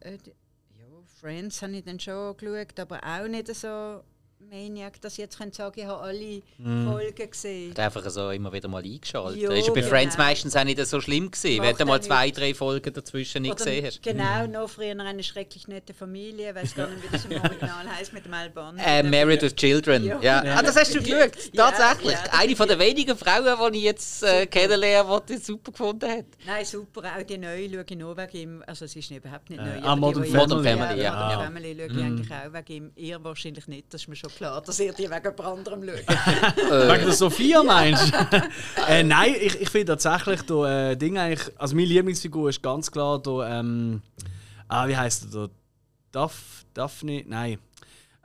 Äh, 0.00 0.18
die- 0.18 0.30
ja, 0.78 0.86
Friends 1.20 1.62
habe 1.62 1.72
ich 1.76 1.84
dann 1.84 1.98
schon 1.98 2.36
geschaut, 2.36 2.78
aber 2.80 3.00
auch 3.02 3.26
nicht 3.28 3.48
so 3.54 4.02
Maniac, 4.50 5.00
dass 5.00 5.14
ich 5.14 5.18
jetzt 5.18 5.38
könnte 5.38 5.56
sagen, 5.56 5.80
ich 5.80 5.86
habe 5.86 6.00
alle 6.02 6.42
Folgen 6.84 7.30
gesehen. 7.30 7.70
Hat 7.72 7.78
einfach 7.80 8.08
so 8.10 8.30
immer 8.30 8.52
wieder 8.52 8.68
mal 8.68 8.82
eingeschaltet. 8.82 9.42
Das 9.42 9.58
ist 9.58 9.66
ja 9.68 9.72
bei 9.72 9.80
genau. 9.80 9.90
Friends 9.92 10.18
meistens 10.18 10.56
auch 10.56 10.64
nicht 10.64 10.84
so 10.86 11.00
schlimm 11.00 11.30
gewesen, 11.30 11.62
wenn 11.62 11.76
du 11.76 11.84
mal 11.86 12.00
zwei, 12.02 12.24
nichts. 12.26 12.38
drei 12.38 12.54
Folgen 12.54 12.92
dazwischen 12.92 13.42
nicht 13.42 13.52
Oder 13.52 13.64
gesehen 13.64 13.86
hast. 13.86 14.02
Genau, 14.02 14.46
noch 14.46 14.68
früher 14.68 14.90
eine 14.98 15.22
schrecklich 15.22 15.66
nette 15.68 15.94
Familie. 15.94 16.50
Ich 16.50 16.54
weiß 16.54 16.74
gar 16.74 16.88
nicht, 16.88 17.02
wie 17.02 17.08
das 17.12 17.24
im 17.24 17.32
Original 17.42 17.88
heißt 17.88 18.12
mit 18.12 18.24
dem 18.24 18.34
Alban. 18.34 18.78
Äh, 18.78 19.02
Married 19.02 19.42
with 19.42 19.54
Children. 19.56 20.04
Ja. 20.04 20.20
Ja. 20.22 20.42
Ah, 20.56 20.62
das 20.62 20.76
hast 20.76 20.94
du 20.94 21.02
geschaut. 21.02 21.32
Tatsächlich. 21.54 22.12
ja, 22.12 22.24
Eine 22.32 22.56
von 22.56 22.68
den 22.68 22.78
wenigen 22.78 23.16
Frauen, 23.16 23.72
die 23.72 23.78
ich 23.78 23.84
jetzt 23.84 24.22
äh, 24.22 24.46
kennenlerne, 24.46 25.22
die 25.28 25.34
das 25.34 25.46
super 25.46 25.72
gefunden 25.72 26.08
hat. 26.10 26.24
Nein, 26.46 26.64
super. 26.64 27.02
Auch 27.18 27.22
die 27.22 27.38
neue 27.38 27.68
schaue 27.70 27.84
ich 27.88 27.96
nur 27.96 28.16
wegen 28.16 28.36
ihm. 28.36 28.64
Also 28.66 28.86
sie 28.86 28.98
ist 29.00 29.10
überhaupt 29.10 29.50
nicht 29.50 29.60
Äh, 29.60 29.80
neu. 29.80 29.86
ah, 29.86 29.96
Modern 29.96 30.22
die, 30.22 30.30
die 30.30 30.36
Modern 30.36 30.64
Family, 30.64 31.02
ja. 31.02 31.12
Modern. 31.12 31.44
Family 31.54 31.76
schaue 31.76 31.86
ich 31.86 32.04
eigentlich 32.04 32.30
auch 32.32 32.52
wegen 32.52 32.72
ihm. 32.84 32.92
Ihr 32.96 33.24
wahrscheinlich 33.24 33.66
nicht, 33.68 33.92
das 33.92 34.02
ist 34.02 34.08
mir 34.08 34.16
schon 34.16 34.30
klar, 34.36 34.60
dass 34.62 34.78
ihr 34.80 34.92
die 34.92 35.04
wegen 35.04 35.12
jemand 35.12 35.40
anderem 35.40 35.82
schaut. 35.84 36.56
Wegen 36.56 37.04
der 37.04 37.12
Sophia 37.12 37.62
meinst 37.62 38.12
du? 38.12 38.42
äh, 38.88 39.02
nein, 39.02 39.34
ich, 39.40 39.60
ich 39.60 39.70
finde 39.70 39.96
tatsächlich, 39.96 40.42
da, 40.42 40.90
äh, 40.90 40.96
Ding 40.96 41.18
eigentlich, 41.18 41.50
also 41.58 41.74
meine 41.74 41.86
Lieblingsfigur 41.88 42.48
ist 42.50 42.62
ganz 42.62 42.90
klar 42.90 43.18
da, 43.20 43.58
ähm, 43.60 44.02
ah, 44.68 44.86
wie 44.88 44.96
heißt 44.96 45.24
er 45.34 45.48
da? 45.48 45.52
Daff, 46.12 46.64
Daphne? 46.74 47.24
Nein. 47.26 47.58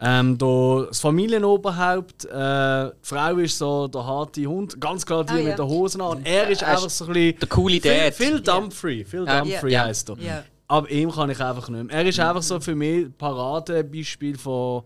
Ähm, 0.01 0.37
da, 0.37 0.85
das 0.87 0.99
Familienoberhaupt, 0.99 2.25
äh, 2.25 2.29
die 2.29 2.91
Frau 3.01 3.35
ist 3.37 3.57
so 3.57 3.87
der 3.87 4.05
harte 4.05 4.45
Hund, 4.45 4.79
ganz 4.79 5.05
klar 5.05 5.23
die 5.25 5.33
Ah, 5.33 5.37
ja. 5.37 5.43
mit 5.49 5.59
den 5.59 5.65
Hosen 5.65 6.01
an. 6.01 6.21
Er 6.23 6.49
ist 6.49 6.61
Er 6.61 6.69
einfach 6.69 6.89
so 6.89 7.05
ein 7.05 7.13
bisschen. 7.13 7.39
der 7.39 7.47
coole 7.49 7.81
Phil, 7.81 7.97
Dad. 8.05 8.13
Phil 8.13 8.39
Dumfrey. 8.41 9.03
Phil 9.05 9.25
Ja. 9.25 9.39
Dumfrey 9.41 9.71
Ja. 9.73 9.83
heisst 9.85 10.09
er. 10.09 10.17
Ja. 10.19 10.43
Aber 10.69 10.89
ihm 10.89 11.11
kann 11.11 11.29
ich 11.31 11.39
einfach 11.41 11.67
nicht 11.67 11.83
mehr. 11.87 11.95
Er 11.97 12.05
ist 12.05 12.19
einfach 12.19 12.43
so 12.43 12.59
für 12.59 12.75
mich 12.75 13.05
ein 13.07 13.13
Paradebeispiel 13.17 14.37
von, 14.37 14.83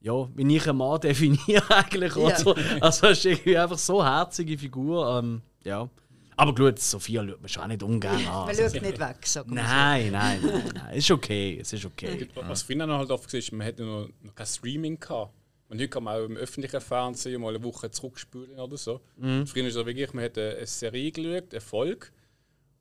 ja, 0.00 0.28
wie 0.36 0.56
ich 0.56 0.68
einen 0.68 0.78
Mann 0.78 1.00
definiere 1.02 1.70
eigentlich. 1.74 2.14
Ja. 2.14 2.22
Oder? 2.46 2.56
Also 2.80 3.06
er 3.06 3.12
ist 3.12 3.24
irgendwie 3.24 3.58
einfach 3.58 3.78
so 3.78 4.00
eine 4.00 4.10
herzige 4.16 4.56
Figur. 4.58 5.18
Ähm, 5.18 5.42
ja. 5.64 5.88
Aber 6.36 6.54
gut, 6.54 6.78
Sophia 6.78 7.26
schaut 7.26 7.40
man 7.40 7.48
schon 7.48 7.62
auch 7.64 7.66
nicht 7.66 7.82
ungern 7.82 8.14
an. 8.14 8.22
Man 8.24 8.48
Also, 8.48 8.62
schaut 8.62 8.82
nicht 8.82 9.00
weg, 9.00 9.16
so. 9.26 9.42
nein, 9.46 10.12
nein, 10.12 10.40
nein, 10.40 10.70
nein. 10.72 10.94
Ist 10.94 11.10
okay, 11.10 11.58
es 11.60 11.72
ist 11.72 11.84
okay. 11.84 12.28
Was 12.46 12.62
früher 12.62 12.86
noch 12.86 12.98
halt 12.98 13.10
oft 13.10 13.32
war, 13.32 13.58
man 13.58 13.66
hatte 13.66 13.82
noch, 13.82 14.08
noch 14.22 14.34
kein 14.36 14.46
Streaming 14.46 15.00
gehabt. 15.00 15.32
Und 15.68 15.78
heute 15.78 15.88
kann 15.88 16.04
man 16.04 16.16
auch 16.20 16.24
im 16.24 16.36
öffentlichen 16.36 16.80
Fernsehen 16.80 17.42
mal 17.42 17.54
eine 17.54 17.62
Woche 17.64 17.90
zurückspülen 17.90 18.58
oder 18.58 18.76
so. 18.76 19.00
Früher 19.18 19.66
ist 19.66 19.74
es 19.74 19.84
wirklich, 19.84 20.12
man 20.14 20.24
hat 20.24 20.38
eine, 20.38 20.64
Serie 20.66 21.10
geschaut, 21.10 21.50
eine 21.52 21.60
Folge. 21.60 22.06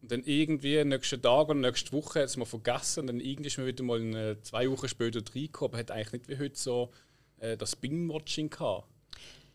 Und 0.03 0.12
dann 0.12 0.21
irgendwie 0.24 0.83
nächsten 0.86 1.21
Tag 1.21 1.50
oder 1.50 1.55
nächste 1.55 1.91
Woche 1.91 2.19
hat 2.19 2.27
es 2.27 2.38
mal 2.38 2.45
vergessen. 2.45 3.01
Und 3.01 3.07
dann 3.07 3.19
irgendwie 3.19 3.47
ist 3.47 3.57
man 3.57 3.65
wieder 3.67 3.83
mal 3.83 4.00
eine, 4.00 4.39
zwei 4.43 4.69
Wochen 4.69 4.88
später 4.88 5.19
reingekommen. 5.19 5.71
Aber 5.74 5.79
hat 5.79 5.91
eigentlich 5.91 6.12
nicht 6.13 6.29
wie 6.29 6.38
heute 6.38 6.57
so 6.57 6.91
äh, 7.39 7.56
das 7.58 7.75
Binge-Watching 7.75 8.50
gehabt. 8.50 8.88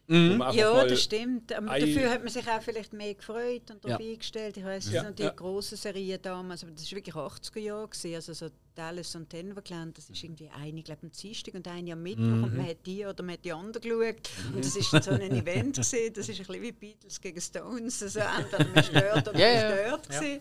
Einfach 0.09 0.53
Ja, 0.53 0.85
das 0.85 1.05
stimmt. 1.05 1.53
Aber 1.55 1.71
ein- 1.71 1.81
dafür 1.81 2.11
hat 2.11 2.21
man 2.23 2.29
sich 2.33 2.47
auch 2.47 2.61
vielleicht 2.61 2.93
mehr 2.93 3.15
gefreut 3.15 3.71
und 3.71 3.83
darauf 3.85 4.01
Ja. 4.01 4.11
eingestellt. 4.11 4.57
Ich 4.57 4.65
weiß, 4.65 4.85
das 4.87 4.93
Ja, 4.93 5.05
sind 5.05 5.19
die 5.19 5.23
ja. 5.23 5.31
grossen 5.31 5.79
Serien 5.79 6.21
damals, 6.21 6.63
aber 6.65 6.73
das 6.73 6.85
war 6.91 6.97
wirklich 6.97 7.15
80er 7.15 7.61
Jahre. 7.61 7.89
Gewesen. 7.89 8.15
Also 8.17 8.33
so 8.35 8.49
Dallas 8.75 9.15
und 9.15 9.33
Denver 9.33 9.63
Clan, 9.63 9.93
das 9.95 10.11
ist 10.11 10.23
irgendwie 10.23 10.51
eine, 10.51 10.83
glaube 10.83 11.03
am 11.05 11.13
Dienstag 11.13 11.55
und 11.55 11.67
eine 11.69 11.93
am 11.93 12.03
Mittwoch 12.03 12.23
und 12.25 12.57
man 12.57 12.67
hat 12.67 12.85
die 12.85 13.07
oder 13.07 13.23
man 13.23 13.35
hat 13.35 13.45
die 13.45 13.53
andere 13.53 13.81
geschaut. 13.81 14.31
Und 14.55 14.65
das 14.65 14.77
ist 14.77 14.91
so 14.91 15.11
ein 15.13 15.21
Event 15.47 15.77
gewesen. 15.77 16.13
Das 16.15 16.29
ist 16.29 16.41
ein 16.41 16.47
bisschen 16.47 16.63
wie 16.63 16.73
Beatles 16.73 17.21
gegen 17.21 17.41
Stones. 17.41 18.03
Also 18.03 18.19
entweder 18.21 18.69
man 18.75 18.85
stört 18.85 19.29
oder 19.29 19.39
Ja, 19.39 19.69
man 19.69 19.77
ja. 19.79 19.87
stört. 19.87 20.09
gewesen. 20.11 20.41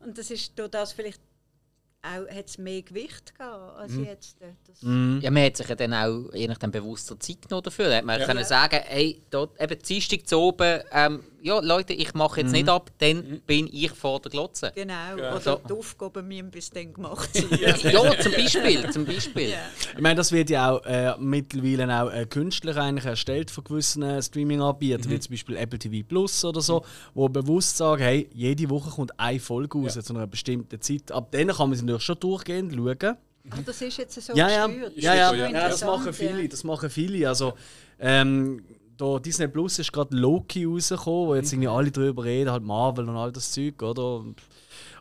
Und 0.00 0.16
das 0.18 0.30
ist 0.30 0.56
durch 0.56 0.70
das 0.70 0.92
vielleicht 0.92 1.20
auch 2.08 2.34
hat 2.34 2.46
es 2.48 2.58
mehr 2.58 2.82
Gewicht 2.82 3.34
gehabt 3.38 3.76
als 3.78 3.92
jetzt. 3.96 4.40
äh, 4.40 4.46
Das, 4.66 4.78
Ja, 4.82 5.30
man 5.30 5.44
hat 5.44 5.56
sich 5.56 5.68
ja 5.68 5.74
dann 5.74 5.94
auch 5.94 6.32
je 6.34 6.48
nachdem 6.48 6.70
bewusster 6.70 7.18
Zeit 7.20 7.42
genommen 7.42 7.62
dafür. 7.64 7.94
Hat 7.96 8.04
man 8.04 8.18
Ja. 8.20 8.26
können 8.26 8.44
sagen, 8.44 8.80
hey, 8.86 9.20
dort, 9.30 9.60
eben 9.60 9.78
Dienstag 9.80 10.26
zu 10.26 10.38
oben, 10.38 10.80
ähm, 10.92 11.22
ja 11.40 11.60
Leute, 11.60 11.92
ich 11.92 12.14
mache 12.14 12.40
jetzt 12.40 12.50
nicht 12.52 12.68
ab, 12.68 12.90
dann 12.98 13.40
bin 13.46 13.68
ich 13.72 13.90
vor 13.92 14.20
der 14.20 14.30
Glotze. 14.30 14.72
Genau, 14.74 15.16
Ja. 15.16 15.32
oder 15.32 15.40
So. 15.40 15.60
die 15.68 15.72
Aufgaben 15.72 16.26
müssen 16.26 16.50
bis 16.50 16.70
dann 16.70 16.92
gemacht 16.92 17.30
sein. 17.34 17.46
Ja, 17.92 18.18
zum 18.18 18.32
Beispiel, 18.32 18.90
zum 18.90 19.04
Beispiel. 19.04 19.50
Ja. 19.50 19.56
Ich 19.94 20.00
meine, 20.00 20.16
das 20.16 20.32
wird 20.32 20.50
ja 20.50 20.72
auch 20.72 20.84
äh, 20.84 21.14
mittlerweile 21.18 22.02
auch 22.02 22.10
äh, 22.12 22.26
künstlich 22.26 22.76
eigentlich 22.76 23.04
erstellt 23.06 23.50
von 23.50 23.64
gewissen 23.64 24.02
äh, 24.02 24.22
Streaming-Anbietern, 24.22 25.10
wie 25.10 25.20
zum 25.20 25.30
Beispiel 25.32 25.56
Apple 25.56 25.78
TV 25.78 26.06
Plus 26.06 26.44
oder 26.44 26.60
so, 26.60 26.84
wo 27.14 27.28
bewusst 27.28 27.76
sagen, 27.76 28.02
hey, 28.02 28.28
jede 28.34 28.68
Woche 28.70 28.90
kommt 28.90 29.18
eine 29.18 29.38
Folge 29.40 29.78
raus 29.78 29.94
Ja. 29.94 30.02
zu 30.02 30.14
einer 30.14 30.26
bestimmten 30.26 30.80
Zeit. 30.80 31.12
Ab 31.12 31.28
dann 31.30 31.48
kann 31.48 31.68
man 31.70 31.78
sie 31.78 31.84
natürlich 31.98 32.04
schon 32.04 32.20
durchgehend 32.20 32.74
schauen. 32.74 33.16
Ach, 33.50 33.58
das 33.64 33.82
ist 33.82 33.96
jetzt 33.96 34.20
so 34.20 34.34
Ja, 34.34 34.48
ja, 34.48 34.68
ja, 34.96 35.14
ja, 35.14 35.32
ja. 35.32 35.68
das 35.68 35.84
machen 35.84 36.12
viele, 36.12 36.48
das 36.48 36.64
machen 36.64 36.90
viele. 36.90 37.28
Also, 37.28 37.54
ähm, 37.98 38.62
da 38.96 39.18
Disney 39.18 39.48
Plus 39.48 39.78
ist 39.78 39.92
gerade 39.92 40.14
Loki 40.16 40.64
rausgekommen, 40.64 41.28
wo 41.28 41.34
jetzt 41.34 41.52
irgendwie 41.52 41.68
alle 41.68 41.90
drüber 41.90 42.24
reden, 42.24 42.50
halt 42.50 42.64
Marvel 42.64 43.08
und 43.08 43.16
all 43.16 43.32
das 43.32 43.52
Zeug, 43.52 43.80
oder? 43.82 44.24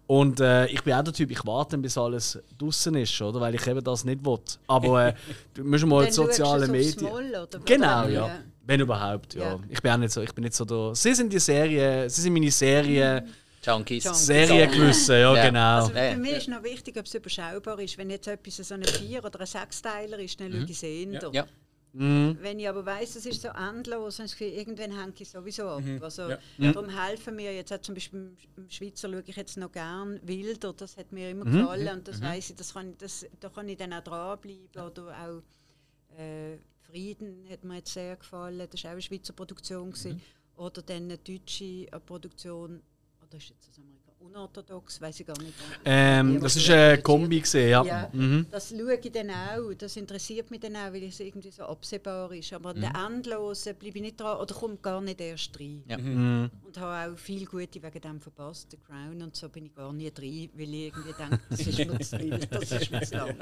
Und 0.06 0.40
äh, 0.40 0.68
ich 0.68 0.82
bin 0.84 0.94
auch 0.94 1.04
der 1.04 1.14
Typ, 1.14 1.32
ich 1.32 1.46
warte, 1.46 1.78
bis 1.78 1.98
alles 1.98 2.40
draußen 2.58 2.96
ist, 2.96 3.22
oder? 3.22 3.42
Weil 3.42 3.56
ich 3.56 3.68
eben 3.68 3.84
das 3.84 4.06
nicht 4.06 4.26
will. 4.26 4.40
Aber 4.68 5.08
äh, 5.08 5.14
du 5.54 5.66
musst 5.66 5.86
mal 5.86 6.06
Dann 6.06 6.14
sozialen 6.14 6.72
Medien. 6.72 7.12
Oder? 7.12 7.48
Genau, 7.66 8.08
ja. 8.08 8.40
Wenn 8.66 8.80
überhaupt, 8.80 9.34
ja. 9.34 9.52
Ja. 9.52 9.60
Ich 9.70 9.82
bin 9.82 9.92
auch 9.92 9.98
nicht 9.98 10.14
so, 10.14 10.22
ich 10.22 10.34
bin 10.34 10.44
nicht 10.44 10.54
so 10.54 10.64
der. 10.64 10.96
Sie 10.96 11.14
sind 11.14 11.32
die 11.34 11.40
Serie, 11.40 12.10
sie 12.10 12.22
sind 12.22 12.34
meine 12.34 12.52
Serie, 12.52 13.26
Junkies. 13.68 14.04
Junkies. 14.06 14.26
Seriengewisse, 14.26 15.20
ja, 15.20 15.36
Ja. 15.36 15.46
genau. 15.48 15.76
Also 15.78 15.90
für 15.92 16.16
mich 16.18 16.32
ist 16.34 16.48
noch 16.48 16.64
wichtig, 16.64 16.98
ob 16.98 17.06
es 17.06 17.14
überschaubar 17.14 17.80
ist. 17.80 17.98
Wenn 17.98 18.10
jetzt 18.10 18.28
etwas 18.28 18.58
so 18.58 18.74
ein 18.74 18.84
Vier- 18.84 19.24
oder 19.24 19.40
ein 19.40 19.46
Sechsteiler 19.46 20.20
ist, 20.20 20.40
dann 20.40 20.52
schaue 20.52 20.64
ich 20.64 20.72
es 20.72 20.84
eher. 20.84 21.32
Ja. 21.34 21.46
Wenn 21.94 22.60
ich 22.60 22.70
aber 22.70 22.86
weiss, 22.86 23.16
es 23.16 23.26
ist 23.26 23.42
so 23.42 23.48
endlos, 23.48 24.18
dann 24.18 24.28
das 24.28 24.40
irgendwann 24.40 24.92
hänge 25.00 25.14
ich 25.18 25.30
sowieso 25.30 25.68
ab. 25.70 25.84
Also, 26.02 26.30
Ja. 26.30 26.38
Darum 26.60 26.90
helfen 26.90 27.36
mir 27.36 27.54
jetzt 27.56 27.74
auch 27.74 27.82
zum 27.82 27.96
Beispiel 27.96 28.36
im- 28.56 28.70
Schweizer 28.70 29.10
schaue 29.10 29.24
ich 29.26 29.36
jetzt 29.36 29.58
noch 29.58 29.72
gern 29.72 30.20
Wilder, 30.22 30.74
das 30.74 30.96
hat 30.98 31.12
mir 31.12 31.32
immer 31.32 31.46
gefallen 31.46 31.88
und 31.98 32.08
das 32.08 32.22
weiss 32.22 32.52
ich, 32.52 32.56
das 32.56 32.74
kann, 32.74 32.92
ich- 32.92 32.98
das, 32.98 33.26
da 33.40 33.50
kann 33.50 33.68
ich 33.70 33.78
dann 33.78 33.94
auch 33.94 34.04
dranbleiben. 34.04 34.68
Oder 34.76 35.16
auch 35.24 36.18
äh, 36.20 36.58
Frieden 36.82 37.46
hat 37.50 37.64
mir 37.64 37.78
jetzt 37.78 37.94
sehr 37.94 38.16
gefallen, 38.16 38.68
das 38.70 38.84
war 38.84 38.92
auch 38.92 38.94
eine 38.94 39.02
Schweizer 39.02 39.34
Produktion. 39.34 39.90
Gewesen. 39.92 40.22
Oder 40.56 40.82
dann 40.84 41.04
eine 41.04 41.18
deutsche 41.18 41.88
äh, 41.92 42.00
Produktion, 42.06 42.82
oder 43.28 43.38
ist 43.38 43.50
jetzt 43.50 43.68
das 43.70 43.78
Amerikaner? 43.78 44.04
Unorthodox, 44.20 45.00
weiß 45.00 45.20
ich 45.22 45.26
gar 45.28 45.38
nicht. 45.42 45.54
Ähm, 45.86 46.42
das 46.42 46.56
ist 46.56 46.70
eine 46.70 47.02
Kombi 47.02 47.40
gesehen, 47.40 47.70
ja. 47.70 47.84
Ja, 47.86 48.10
Mhm. 48.12 48.48
das 48.52 48.70
schaue 48.70 48.96
ich 49.02 49.12
dann 49.12 49.30
auch. 49.30 49.74
Das 49.78 49.96
interessiert 49.96 50.50
mich 50.52 50.60
dann 50.60 50.76
auch, 50.76 50.92
weil 50.92 51.04
es 51.04 51.20
irgendwie 51.20 51.52
so 51.52 51.64
absehbar 51.64 52.32
ist. 52.34 52.52
Aber 52.52 52.74
Mhm. 52.74 52.82
der 52.82 52.94
Endlose 52.96 53.74
bleibe 53.76 53.98
ich 53.98 54.02
nicht 54.02 54.20
dran 54.20 54.38
oder 54.40 54.54
komme 54.54 54.78
gar 54.78 55.02
nicht 55.02 55.22
erst 55.22 55.58
rein. 55.60 55.84
Ja. 55.88 55.98
Mhm. 55.98 56.50
Und 56.66 56.78
habe 56.80 57.14
auch 57.14 57.18
viel 57.18 57.46
Gute 57.46 57.82
wegen 57.82 58.02
dem 58.02 58.20
verpasst. 58.20 58.72
The 58.72 58.78
Crown 58.78 59.22
und 59.22 59.36
so 59.36 59.50
bin 59.50 59.68
ich 59.68 59.76
gar 59.76 59.94
nicht 59.94 60.18
drin, 60.18 60.50
weil 60.56 60.74
ich 60.74 60.88
irgendwie 60.88 61.14
denke, 61.14 61.40
das 61.50 61.60
ist 61.62 61.78
mir 61.78 62.00
zu 62.00 62.20
wild, 62.20 62.48
das 62.52 62.72
ist 62.72 62.92
mir 62.92 63.02
zu 63.04 63.16
lang. 63.16 63.36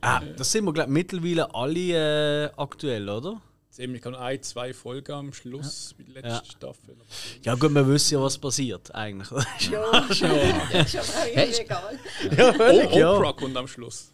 Ah, 0.00 0.22
das 0.36 0.52
sind 0.52 0.64
wir, 0.64 0.72
glaube 0.72 0.90
mittlerweile 0.90 1.52
alle 1.54 2.44
äh, 2.46 2.50
aktuell, 2.56 3.08
oder? 3.08 3.42
Ziemlich 3.70 4.02
kann 4.02 4.16
ein, 4.16 4.42
zwei 4.42 4.74
Folgen 4.74 5.12
am 5.12 5.32
Schluss 5.32 5.94
mit 5.96 6.08
der 6.08 6.22
letzten 6.22 6.46
Ja. 6.46 6.52
Staffel. 6.52 6.96
Ja, 7.44 7.54
gut, 7.54 7.72
wir 7.72 7.86
wissen 7.86 8.14
ja, 8.14 8.20
was 8.22 8.36
passiert 8.36 8.92
eigentlich. 8.94 9.30
Ja, 9.70 10.06
schon. 10.12 10.30
ist 10.72 10.96
aber 10.96 11.20
auch 11.20 11.26
irgendwie 11.26 11.60
egal. 11.60 11.98
ja, 12.36 12.50
Oh, 12.50 12.52
völlig, 12.54 12.92
ja. 12.94 13.12
Oprah 13.12 13.32
kommt 13.32 13.56
am 13.56 13.68
Schluss. 13.68 14.12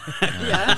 Ja, 0.50 0.76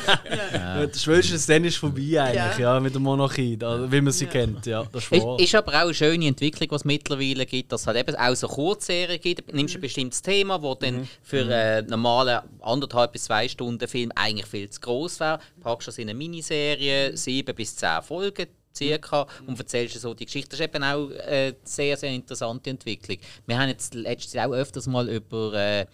ja. 0.52 0.82
Ja, 0.82 0.88
Spätestens 0.94 1.46
dann 1.46 1.64
ist 1.64 1.76
vorbei 1.76 2.20
eigentlich, 2.20 2.58
ja, 2.58 2.80
mit 2.80 2.94
der 2.94 3.00
Monarchie, 3.00 3.56
da, 3.56 3.90
wie 3.90 4.00
man 4.00 4.12
sie 4.12 4.26
kennt. 4.26 4.66
Ja, 4.66 4.84
das 4.92 5.04
ist 5.04 5.12
Ist, 5.12 5.24
wahr. 5.24 5.40
ist 5.40 5.54
aber 5.54 5.72
auch 5.72 5.82
eine 5.82 5.94
schöne 5.94 6.26
Entwicklung, 6.26 6.70
was 6.70 6.82
es 6.82 6.84
mittlerweile 6.84 7.46
gibt, 7.46 7.72
dass 7.72 7.82
es 7.82 7.86
halt 7.86 7.96
eben 7.98 8.16
auch 8.16 8.34
so 8.34 8.48
Kurzserien 8.48 9.20
gibt. 9.20 9.50
Du 9.50 9.56
nimmst 9.56 9.74
ein 9.74 9.80
bestimmtes 9.80 10.22
Thema, 10.22 10.62
wo 10.62 10.74
dann 10.74 11.08
für 11.22 11.42
einen 11.42 11.88
normalen 11.88 12.40
anderthalb 12.60 13.12
bis 13.12 13.24
zwei 13.24 13.48
Stunden 13.48 13.86
Film 13.88 14.10
eigentlich 14.14 14.46
viel 14.46 14.68
zu 14.70 14.80
groß 14.80 15.20
wäre. 15.20 15.38
Packst 15.60 15.88
das 15.88 15.98
in 15.98 16.08
eine 16.08 16.18
Miniserie, 16.18 17.16
sieben 17.16 17.54
bis 17.54 17.76
zehn 17.76 18.02
Folgen 18.02 18.46
circa 18.78 19.26
und 19.46 19.58
erzählst 19.58 20.00
so 20.00 20.14
die 20.14 20.26
Geschichte. 20.26 20.50
Das 20.50 20.60
ist 20.60 20.66
eben 20.66 20.84
auch 20.84 21.10
eine 21.10 21.56
sehr, 21.64 21.96
sehr 21.96 22.10
interessante 22.12 22.70
Entwicklung. 22.70 23.18
Wir 23.46 23.58
haben 23.58 23.68
jetzt 23.68 23.94
letztes 23.94 24.32
Jahr 24.32 24.48
auch 24.48 24.54
öfters 24.54 24.86
mal 24.86 25.08
über 25.08 25.52
äh, 25.54 25.86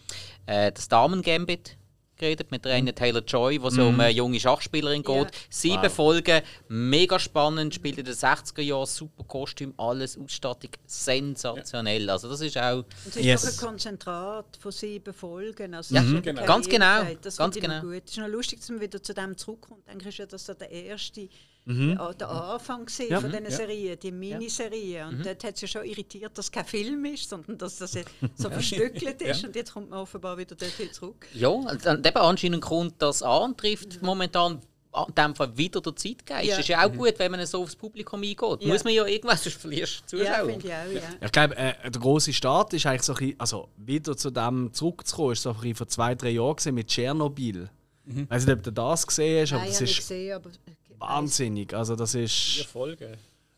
äh, 0.46 0.72
das 0.72 0.88
Damen-Gambit 0.88 1.76
geredet 2.16 2.50
mit 2.50 2.64
der 2.64 2.74
Anya 2.74 2.92
Taylor-Joy, 2.92 3.60
wo 3.62 3.68
es 3.68 3.78
um 3.78 3.98
eine 3.98 4.10
junge 4.10 4.38
Schachspielerin 4.38 5.02
geht. 5.02 5.24
Ja. 5.24 5.30
Sieben 5.50 5.90
Folgen, 5.90 6.42
mega 6.68 7.18
spannend, 7.18 7.74
spielt 7.74 7.98
in 7.98 8.04
den 8.04 8.14
60er 8.14 8.62
Jahren, 8.62 8.86
super 8.86 9.24
Kostüm, 9.24 9.74
alles, 9.76 10.18
Ausstattung, 10.18 10.70
sensationell. 10.86 12.08
Also 12.10 12.28
das 12.28 12.40
ist 12.40 12.56
auch... 12.58 12.78
Und 12.78 12.86
es 13.08 13.16
ist 13.16 13.24
Yes. 13.24 13.42
doch 13.42 13.50
ein 13.62 13.68
Konzentrat 13.68 14.56
von 14.58 14.72
sieben 14.72 15.12
Folgen. 15.14 15.74
Also 15.74 15.94
Ja, 15.94 16.02
genau. 16.20 16.44
Ganz 16.44 16.68
genau. 16.68 17.02
Das 17.20 17.36
ganz 17.36 17.56
genau. 17.56 17.80
Gut. 17.80 18.02
Es 18.04 18.12
ist 18.12 18.18
noch 18.18 18.28
lustig, 18.28 18.60
dass 18.60 18.70
man 18.70 18.80
wieder 18.80 19.02
zu 19.02 19.14
dem 19.14 19.36
zurückkommt. 19.36 19.88
Eigentlich 19.88 20.08
ist 20.08 20.18
ja 20.18 20.26
das 20.26 20.46
so 20.46 20.54
der 20.54 20.70
erste, 20.70 21.28
Mhm. 21.66 21.96
der, 21.96 22.14
der 22.14 22.28
Anfang 22.28 22.86
Ja. 23.08 23.20
von 23.20 23.30
diesen 23.30 23.44
Ja. 23.44 23.50
Serien, 23.50 23.98
die 23.98 24.12
Miniserie. 24.12 25.06
Und 25.06 25.18
Mhm. 25.18 25.22
dort 25.22 25.44
hat 25.44 25.54
es 25.54 25.60
ja 25.62 25.68
schon 25.68 25.84
irritiert, 25.84 26.36
dass 26.36 26.46
es 26.46 26.52
kein 26.52 26.64
Film 26.66 27.04
ist, 27.06 27.28
sondern 27.28 27.56
dass 27.56 27.78
das 27.78 27.94
jetzt 27.94 28.10
so 28.36 28.50
verstückelt 28.50 29.22
ist. 29.22 29.44
Und 29.44 29.56
jetzt 29.56 29.72
kommt 29.72 29.90
man 29.90 30.00
offenbar 30.00 30.36
wieder 30.36 30.54
dorthin 30.54 30.92
zurück. 30.92 31.26
Ja, 31.32 31.48
und 31.48 31.86
eben 31.86 32.16
anscheinend 32.16 32.60
kommt 32.62 33.00
das 33.00 33.22
antrifft 33.22 34.02
momentan 34.02 34.60
in 35.08 35.14
dem 35.14 35.34
Fall 35.34 35.56
wieder 35.56 35.80
der 35.80 35.96
Zeitgeist. 35.96 36.48
Ja. 36.50 36.58
ist 36.58 36.68
ja 36.68 36.86
auch 36.86 36.92
gut, 36.92 37.14
wenn 37.18 37.30
man 37.32 37.44
so 37.46 37.62
aufs 37.62 37.74
Publikum 37.74 38.20
eingeht. 38.22 38.38
Ja. 38.62 38.68
Muss 38.68 38.84
man 38.84 38.92
ja 38.92 39.04
irgendwas, 39.04 39.42
sonst 39.42 39.56
verlierst 39.60 40.04
du 40.12 40.18
Ja, 40.18 40.24
Zuschauer. 40.34 40.46
finde 40.50 40.66
ich 40.68 40.72
auch, 40.72 40.92
ja. 41.02 41.26
Ich 41.26 41.32
glaube, 41.32 41.56
äh, 41.56 41.90
der 41.90 42.00
große 42.00 42.32
Start 42.32 42.74
ist 42.74 42.86
eigentlich 42.86 43.02
so 43.02 43.12
ein 43.14 43.18
bisschen, 43.18 43.40
also 43.40 43.68
wieder 43.76 44.16
zu 44.16 44.30
dem 44.30 44.72
zurückzukommen, 44.72 45.32
ist 45.32 45.42
so 45.42 45.50
ein 45.50 45.56
bisschen 45.56 45.74
vor 45.74 45.88
zwei, 45.88 46.14
drei 46.14 46.30
Jahren 46.30 46.74
mit 46.74 46.86
Tschernobyl. 46.86 47.68
Ich 48.06 48.30
weiß 48.30 48.46
nicht, 48.46 48.56
ob 48.58 48.62
du 48.62 48.70
das 48.70 49.04
gesehen 49.06 49.42
hast, 49.42 49.52
aber 49.54 49.62
habe 49.62 49.70
ich 49.72 49.80
ist 49.80 49.96
gesehen, 49.96 50.34
aber... 50.34 50.50
wahnsinnig. 50.98 51.74
Also 51.74 51.96
das 51.96 52.12
Vier 52.12 52.24
ist 52.24 52.66
Folgen. 52.72 53.16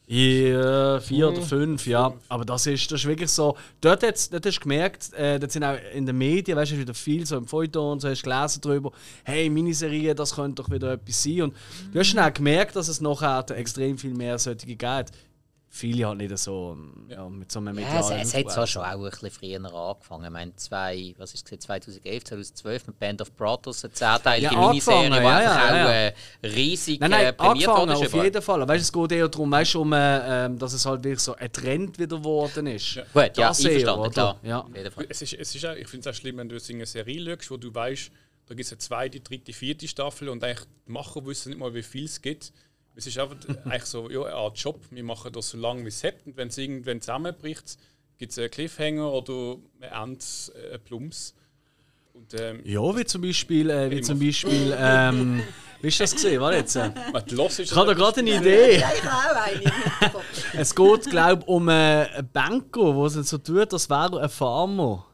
ja, 0.08 1.00
vier 1.00 1.28
oder 1.28 1.42
fünf, 1.42 1.86
ja. 1.86 2.12
Aber 2.28 2.44
das 2.44 2.66
ist, 2.66 2.90
das 2.92 3.00
ist 3.00 3.06
wirklich 3.08 3.30
so. 3.30 3.56
Dort, 3.80 4.02
hat's- 4.04 4.30
dort 4.30 4.46
hast 4.46 4.56
du 4.56 4.60
gemerkt, 4.60 5.12
äh, 5.14 5.38
dort 5.40 5.50
sind 5.50 5.64
auch 5.64 5.76
in 5.92 6.06
den 6.06 6.16
Medien, 6.16 6.56
weißt 6.56 6.72
du, 6.72 6.78
wieder 6.78 6.94
viel 6.94 7.26
so 7.26 7.36
im 7.36 7.46
Feuilleton 7.46 7.92
und 7.92 8.00
so 8.00 8.08
hast 8.08 8.22
du 8.22 8.30
gelesen 8.30 8.60
darüber, 8.62 8.92
hey, 9.24 9.50
Miniserie, 9.50 10.14
das 10.14 10.34
könnte 10.34 10.62
doch 10.62 10.70
wieder 10.70 10.92
etwas 10.92 11.22
sein. 11.22 11.42
Und 11.42 11.54
du 11.92 11.98
hast 11.98 12.14
dann 12.14 12.24
auch 12.28 12.32
gemerkt, 12.32 12.76
dass 12.76 12.86
es 12.88 13.00
nachher 13.00 13.44
extrem 13.56 13.98
viel 13.98 14.14
mehr 14.14 14.38
solche 14.38 14.66
gibt. 14.66 15.12
Viele 15.76 16.06
halt 16.06 16.18
nicht 16.18 16.38
so 16.38 16.74
ja, 17.08 17.28
mit 17.28 17.52
so 17.52 17.58
einem 17.58 17.78
Ja, 17.78 18.00
es, 18.00 18.08
medialen 18.08 18.22
es 18.22 18.34
hat 18.34 18.50
zwar 18.50 18.66
schon 18.66 18.82
auch 18.82 19.04
ein 19.04 19.10
bisschen 19.10 19.30
früher 19.30 19.74
angefangen. 19.74 20.24
Ich 20.24 20.30
meine, 20.30 20.56
zwei, 20.56 21.14
was 21.18 21.34
ist 21.34 21.52
es, 21.52 21.60
2011, 21.60 22.24
2012 22.24 22.86
mit 22.86 22.98
Band 22.98 23.20
of 23.20 23.30
Brothers, 23.36 23.84
eine 23.84 23.92
zehnteilige 23.92 24.54
Ja, 24.54 24.68
Miniserie, 24.68 25.10
die 25.10 25.16
ja, 25.16 25.42
ja, 25.42 25.64
auch 25.66 25.70
ja. 25.70 25.92
äh, 25.92 26.14
riesig 26.42 26.98
Nein, 27.00 27.10
nein, 27.10 27.26
äh, 27.26 27.32
prämiert 27.34 27.68
worden 27.68 27.90
ist. 27.90 27.96
auf 27.98 28.08
überall. 28.08 28.24
jeden 28.24 28.42
Fall. 28.42 28.68
Weißt, 28.68 28.84
es 28.84 28.92
geht 28.92 29.12
eher 29.12 29.28
darum, 29.28 29.50
weißt, 29.52 29.76
um, 29.76 29.92
äh, 29.92 30.46
ähm, 30.46 30.58
dass 30.58 30.72
es 30.72 30.86
halt 30.86 31.04
wirklich 31.04 31.20
so 31.20 31.34
ein 31.34 31.52
Trend 31.52 31.98
wieder 31.98 32.16
geworden 32.16 32.66
ist. 32.68 32.94
Ja. 32.94 33.02
Gut, 33.12 33.36
ja, 33.36 33.48
Das 33.48 33.60
eher, 33.60 33.70
einverstanden, 33.72 34.10
klar. 34.12 34.40
Ja. 34.42 34.66
Es 35.10 35.20
ist, 35.20 35.34
es 35.34 35.54
ist 35.54 35.66
auch, 35.66 35.74
ich 35.76 35.88
finde 35.88 36.08
es 36.08 36.16
auch 36.16 36.18
schlimm, 36.18 36.38
wenn 36.38 36.48
du 36.48 36.56
eine 36.56 36.86
Serie 36.86 37.36
schaust, 37.36 37.50
wo 37.50 37.56
du 37.58 37.74
weißt, 37.74 38.10
da 38.46 38.54
gibt 38.54 38.64
es 38.66 38.72
eine 38.72 38.78
zweite, 38.78 39.20
dritte, 39.20 39.52
vierte 39.52 39.88
Staffel 39.88 40.28
und 40.28 40.42
eigentlich 40.42 40.66
die 40.86 40.92
Macher 40.92 41.26
wissen 41.26 41.50
nicht 41.50 41.58
mal, 41.58 41.74
wie 41.74 41.82
viel 41.82 42.04
es 42.04 42.22
gibt. 42.22 42.52
Es 42.96 43.06
ist 43.06 43.18
einfach 43.18 43.36
eigentlich 43.66 43.84
so 43.84 44.10
ja, 44.10 44.22
eine 44.22 44.34
Art 44.34 44.58
Job. 44.58 44.80
Wir 44.90 45.04
machen 45.04 45.30
das 45.32 45.50
so 45.50 45.58
lange, 45.58 45.84
wie 45.84 45.88
es 45.88 46.02
hat. 46.02 46.14
Und 46.24 46.36
wenn 46.36 46.48
es 46.48 46.58
irgendwann 46.58 47.00
zusammenbricht, 47.00 47.76
gibt 48.18 48.32
es 48.32 48.38
einen 48.38 48.50
Cliffhanger 48.50 49.12
oder 49.12 49.58
ein 49.80 50.10
Ende, 50.10 50.24
äh, 50.54 50.74
ein 50.74 50.80
Plumps. 50.82 51.34
Und 52.14 52.32
ähm, 52.40 52.62
Ja, 52.64 52.80
wie 52.96 53.04
zum 53.04 53.20
Beispiel, 53.20 53.68
äh, 53.68 53.90
wie 53.90 54.00
zum 54.00 54.18
Beispiel, 54.18 54.74
ähm, 54.78 55.42
wie 55.82 55.88
ist 55.88 56.00
das 56.00 56.12
gesehen? 56.14 56.40
Warte 56.40 56.56
jetzt. 56.56 56.74
äh, 56.76 56.90
man, 57.12 57.22
Ich 57.26 57.76
habe 57.76 57.86
da 57.88 57.92
gerade 57.92 58.20
eine 58.20 58.36
Idee. 58.36 58.78
Ja, 58.78 58.90
ich 58.94 59.04
habe 59.04 59.36
auch 59.36 60.12
eine. 60.12 60.24
Es 60.54 60.74
geht, 60.74 61.10
glaube 61.10 61.42
ich, 61.42 61.48
um 61.48 61.68
äh, 61.68 61.72
einen 61.72 62.28
Banker, 62.32 62.94
der 62.94 63.20
es 63.20 63.28
so 63.28 63.36
tut, 63.36 63.72
als 63.74 63.90
wäre 63.90 64.16
er 64.16 64.22
ein 64.22 64.28
Farmer. 64.30 65.06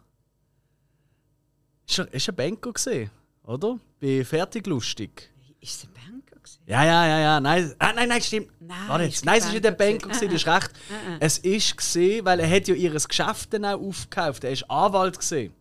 Ist 1.88 1.98
er, 1.98 2.14
ist 2.14 2.28
er 2.28 2.32
ein 2.32 2.36
Banker 2.36 2.72
gesehen, 2.72 3.10
oder? 3.42 3.78
Bei 4.00 4.24
Fertiglustig. 4.24 5.30
Ist 5.60 5.74
es 5.76 5.84
ein 5.84 5.92
Banker 5.94 6.36
gewesen? 6.36 6.51
Ja, 6.66 6.84
ja, 6.84 7.06
ja, 7.06 7.18
ja. 7.18 7.40
Nein, 7.40 7.74
ah, 7.78 7.92
nein, 7.92 8.08
nein, 8.08 8.22
stimmt. 8.22 8.48
Nein, 8.60 8.76
Warte 8.86 9.04
ist 9.04 9.10
jetzt. 9.14 9.24
Nein, 9.24 9.38
es 9.38 9.46
ist 9.46 9.52
nicht 9.52 9.64
der 9.64 9.72
gewesen, 9.72 10.28
du 10.28 10.34
hast 10.34 10.46
recht. 10.46 10.70
Ah, 10.90 11.12
ah. 11.12 11.16
Es 11.20 11.38
ist 11.38 11.76
gesehen, 11.76 12.24
weil 12.24 12.40
er 12.40 12.48
hat 12.48 12.68
ja 12.68 12.74
ihr 12.74 12.92
Geschäft 12.92 13.52
dann 13.52 13.64
auch 13.64 13.80
aufgekauft. 13.80 14.44
Er 14.44 14.52
ist 14.52 14.70
Anwalt 14.70 15.18
gesehen. 15.18 15.52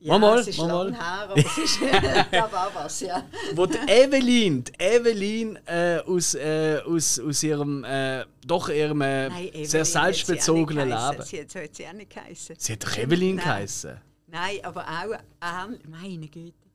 Ja, 0.01 0.17
Mal, 0.17 0.39
es 0.39 0.47
ist 0.47 0.57
mal, 0.57 0.67
mal. 0.67 0.93
her, 0.93 1.01
aber 1.01 1.37
es 1.37 1.57
ist, 1.57 1.81
war 1.81 2.71
was, 2.73 3.01
ja. 3.01 3.21
wo 3.53 3.65
die 3.65 3.77
Evelyn, 3.85 4.63
die 4.63 4.71
Evelyn 4.79 5.59
äh, 5.65 5.99
aus, 6.07 6.35
äh, 6.35 6.79
aus, 6.85 7.19
aus 7.19 7.43
ihrem 7.43 7.83
äh, 7.83 8.23
doch 8.47 8.69
ihrem 8.69 9.01
äh, 9.01 9.27
Nein, 9.27 9.49
sehr 9.65 9.81
auch 9.81 9.85
selbstbezogenen. 9.85 10.87
Leben. 10.87 11.21
Sie 11.23 11.41
hat, 11.41 11.51
so 11.51 11.59
sie 11.69 11.85
auch 11.85 11.91
nicht 11.91 12.11
geheißen. 12.11 12.55
Sie 12.57 12.71
hat 12.71 12.83
doch 12.85 12.97
Evelyn 12.97 13.35
Nein. 13.35 13.43
geheißen. 13.43 13.97
Nein, 14.27 14.59
aber 14.63 14.85
auch, 14.87 15.45
auch 15.45 15.67
meine 15.89 16.27
Güte. 16.29 16.68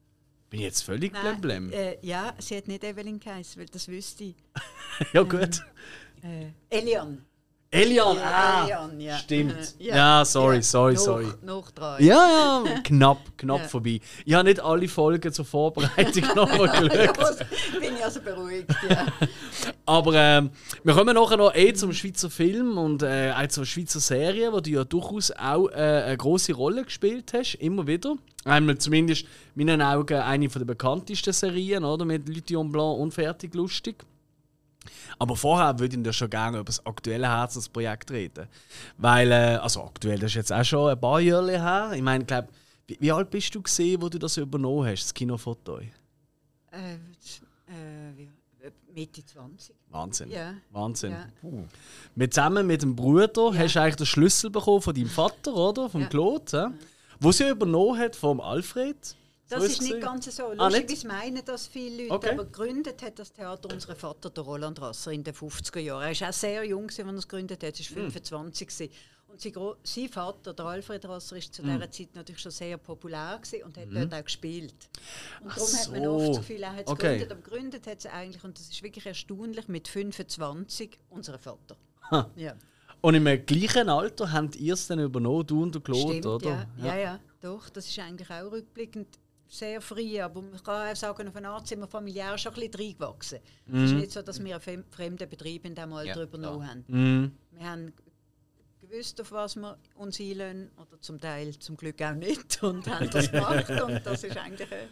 Bin 0.54 0.62
jetzt 0.62 0.82
völlig 0.82 1.12
Nein, 1.12 1.40
blem 1.40 1.72
äh, 1.72 1.96
ja, 2.00 2.32
sie 2.38 2.56
hat 2.56 2.68
nicht 2.68 2.84
Evelyn 2.84 3.18
geheißen, 3.18 3.60
weil 3.60 3.66
das 3.66 3.88
wüsste 3.88 4.22
ich. 4.22 4.36
Ja 5.12 5.24
gut. 5.24 5.64
Äh, 6.22 6.52
Elian. 6.70 7.24
Elian, 7.74 8.16
Ja, 8.16 8.22
ah, 8.24 8.64
Elian, 8.64 9.00
ja. 9.00 9.16
stimmt. 9.18 9.52
Äh, 9.80 9.84
Ja, 9.88 10.24
sorry, 10.24 10.62
sorry, 10.62 10.94
noch, 10.94 11.00
sorry. 11.00 11.26
Noch 11.42 11.70
drei. 11.72 12.00
Ja, 12.00 12.62
ja, 12.64 12.80
knapp, 12.84 13.18
knapp 13.36 13.60
Ja. 13.62 13.68
vorbei. 13.68 14.00
Ich 14.24 14.34
habe 14.34 14.48
nicht 14.48 14.60
alle 14.60 14.88
Folgen 14.88 15.32
zur 15.32 15.44
Vorbereitung 15.44 16.24
nochmal 16.34 16.88
Ja, 16.92 17.12
geschaut. 17.12 17.38
bin 17.80 17.96
ich 17.96 18.04
also 18.04 18.20
beruhigt, 18.20 18.70
ja. 18.88 19.06
Aber 19.86 20.14
ähm, 20.14 20.50
wir 20.82 20.94
kommen 20.94 21.14
nachher 21.14 21.36
noch 21.36 21.54
eh 21.54 21.72
zum 21.74 21.92
Schweizer 21.92 22.30
Film 22.30 22.78
und 22.78 23.02
äh, 23.02 23.32
auch 23.36 23.48
zur 23.48 23.66
Schweizer 23.66 24.00
Serie, 24.00 24.52
wo 24.52 24.60
du 24.60 24.70
ja 24.70 24.84
durchaus 24.84 25.30
auch 25.32 25.68
äh, 25.70 25.74
eine 26.06 26.16
große 26.16 26.52
Rolle 26.54 26.84
gespielt 26.84 27.32
hast, 27.34 27.54
immer 27.56 27.86
wieder. 27.86 28.16
Einmal 28.44 28.78
zumindest 28.78 29.26
in 29.56 29.66
meinen 29.66 29.82
Augen 29.82 30.18
eine 30.20 30.48
der 30.48 30.64
bekanntesten 30.64 31.32
Serien, 31.32 31.84
oder? 31.84 32.04
Mit 32.04 32.28
Lydion 32.28 32.70
Blanc 32.70 32.98
und 33.00 33.12
Fertig 33.12 33.54
lustig. 33.54 34.04
Aber 35.18 35.36
vorher 35.36 35.78
würde 35.78 35.96
ich 35.98 36.06
ja 36.06 36.12
schon 36.12 36.30
gerne 36.30 36.56
über 36.58 36.64
das 36.64 36.84
aktuelle 36.84 37.28
Herzensprojekt 37.28 38.10
reden. 38.10 38.48
Weil, 38.98 39.30
äh, 39.32 39.56
also 39.62 39.82
aktuell, 39.84 40.18
das 40.18 40.30
ist 40.32 40.34
jetzt 40.36 40.52
auch 40.52 40.64
schon 40.64 40.90
ein 40.90 41.00
paar 41.00 41.20
Jahre 41.20 41.52
her. 41.52 41.92
Ich 41.94 42.02
meine, 42.02 42.24
glaub, 42.24 42.48
wie, 42.86 42.96
wie 43.00 43.12
alt 43.12 43.30
bist 43.30 43.54
du 43.54 43.62
gesehen, 43.62 44.02
wo 44.02 44.08
du 44.08 44.18
das 44.18 44.36
übernommen 44.36 44.86
hast, 44.86 45.04
das 45.04 45.14
Kinofoto? 45.14 45.78
Äh, 45.78 46.94
äh, 47.66 48.70
Mitte 48.94 49.24
20. 49.24 49.74
Wahnsinn. 49.90 50.30
Ja. 50.30 50.54
Wahnsinn. 50.70 51.12
Ja. 51.12 51.26
Mit, 52.14 52.32
zusammen 52.34 52.66
mit 52.66 52.82
dem 52.82 52.94
Bruder 52.94 53.50
Ja. 53.52 53.58
hast 53.58 53.74
du 53.76 53.80
eigentlich 53.80 53.96
den 53.96 54.06
Schlüssel 54.06 54.50
bekommen 54.50 54.82
von 54.82 54.94
deinem 54.94 55.08
Vater, 55.08 55.54
oder? 55.54 55.88
Vom 55.90 56.02
Ja. 56.02 56.06
Claude, 56.08 56.44
ja? 56.52 56.72
Wo 57.20 57.32
sie 57.32 57.48
übernommen 57.48 57.98
hat 57.98 58.14
vom 58.16 58.40
Alfred. 58.40 58.96
Das 59.48 59.60
So 59.60 59.66
ist 59.66 59.80
nicht 59.82 59.92
gesehen. 59.94 60.00
ganz 60.00 60.34
so. 60.36 60.46
Ah? 60.56 60.68
Lustigerweise 60.68 61.06
meinen 61.06 61.44
das 61.44 61.66
viele 61.66 62.02
Leute. 62.04 62.14
Okay. 62.14 62.30
Aber 62.30 62.44
gegründet 62.46 63.02
hat 63.02 63.18
das 63.18 63.32
Theater 63.32 63.68
unser 63.72 63.94
Vater, 63.94 64.30
der 64.30 64.42
Roland 64.42 64.80
Rasser, 64.80 65.12
in 65.12 65.22
den 65.22 65.34
50er 65.34 65.80
Jahren. 65.80 66.02
Er 66.14 66.20
war 66.20 66.28
auch 66.28 66.32
sehr 66.32 66.64
jung, 66.64 66.86
als 66.86 66.98
er 66.98 67.06
es 67.14 67.28
gegründet 67.28 67.62
hat. 67.62 67.78
Er 67.78 67.78
war 67.78 67.94
25. 67.94 68.68
gewesen. 68.68 68.90
Und 69.28 69.40
sein, 69.40 69.52
sein 69.82 70.08
Vater, 70.08 70.54
der 70.54 70.64
Alfred 70.64 71.04
Rasser, 71.06 71.34
war 71.36 71.42
zu 71.42 71.62
Hm. 71.62 71.72
dieser 71.74 71.90
Zeit 71.90 72.14
natürlich 72.14 72.40
schon 72.40 72.52
sehr 72.52 72.76
populär 72.78 73.38
gewesen 73.42 73.64
und 73.64 73.76
hat 73.76 73.88
dort 73.92 74.14
auch 74.14 74.24
gespielt. 74.24 74.74
Und 75.42 75.50
Ach 75.50 75.56
darum 75.56 75.72
hat 75.74 75.90
man 75.90 76.02
so. 76.04 76.10
oft 76.12 76.28
das 76.28 76.36
Gefühl, 76.38 76.62
er 76.62 76.72
hat 76.72 76.86
es 76.86 76.92
Okay. 76.92 77.02
gegründet. 77.18 77.32
Aber 77.32 77.40
gegründet 77.42 77.86
hat 77.88 77.98
es 77.98 78.06
eigentlich, 78.06 78.44
und 78.44 78.58
das 78.58 78.68
ist 78.70 78.82
wirklich 78.82 79.04
erstaunlich, 79.06 79.66
mit 79.68 79.88
25 79.88 80.98
unser 81.10 81.38
Vater. 81.38 81.76
Ha. 82.10 82.30
Ja. 82.36 82.54
Und 83.00 83.14
im 83.16 83.24
gleichen 83.44 83.88
Alter 83.90 84.32
habt 84.32 84.56
ihr 84.56 84.72
es 84.74 84.86
dann 84.86 85.00
übernommen, 85.00 85.46
du 85.46 85.62
und 85.64 85.74
der 85.74 85.82
Claude, 85.82 86.00
Stimmt, 86.18 86.26
oder? 86.26 86.66
Ja. 86.78 86.86
ja, 86.86 86.96
ja, 86.96 87.20
doch. 87.42 87.68
Das 87.68 87.86
ist 87.86 87.98
eigentlich 87.98 88.30
auch 88.30 88.50
rückblickend 88.50 89.18
sehr 89.48 89.80
früh. 89.80 90.20
Aber 90.20 90.42
man 90.42 90.62
kann 90.62 90.90
auch 90.92 90.96
sagen, 90.96 91.28
auf 91.28 91.36
eine 91.36 91.48
Art 91.48 91.66
sind 91.66 91.80
wir 91.80 91.86
familiär 91.86 92.36
schon 92.38 92.52
ein 92.54 92.60
bisschen 92.60 92.74
reingewachsen. 92.86 93.38
Es 93.66 93.72
Mhm. 93.72 93.84
ist 93.84 93.92
nicht 93.92 94.12
so, 94.12 94.22
dass 94.22 94.42
wir 94.42 94.60
einen 94.66 94.84
fremden 94.90 95.28
Betrieb 95.28 95.64
in 95.64 95.74
diesem 95.74 95.92
Alter 95.92 96.16
Ja, 96.16 96.22
übernommen 96.22 96.68
haben. 96.68 96.84
Mhm. 96.88 97.32
Wir 97.52 97.66
haben 97.70 97.92
gewusst, 98.80 99.20
auf 99.20 99.32
was 99.32 99.56
wir 99.56 99.78
uns 99.96 100.20
einlösen, 100.20 100.70
oder 100.76 101.00
zum 101.00 101.20
Teil 101.20 101.58
zum 101.58 101.76
Glück 101.76 102.00
auch 102.02 102.14
nicht, 102.14 102.62
und 102.62 102.86
haben 102.88 103.10
das 103.10 103.30
gemacht. 103.30 103.70
Und 103.70 104.02
das 104.04 104.24
ist 104.24 104.36
eigentlich 104.36 104.68
ein, 104.72 104.88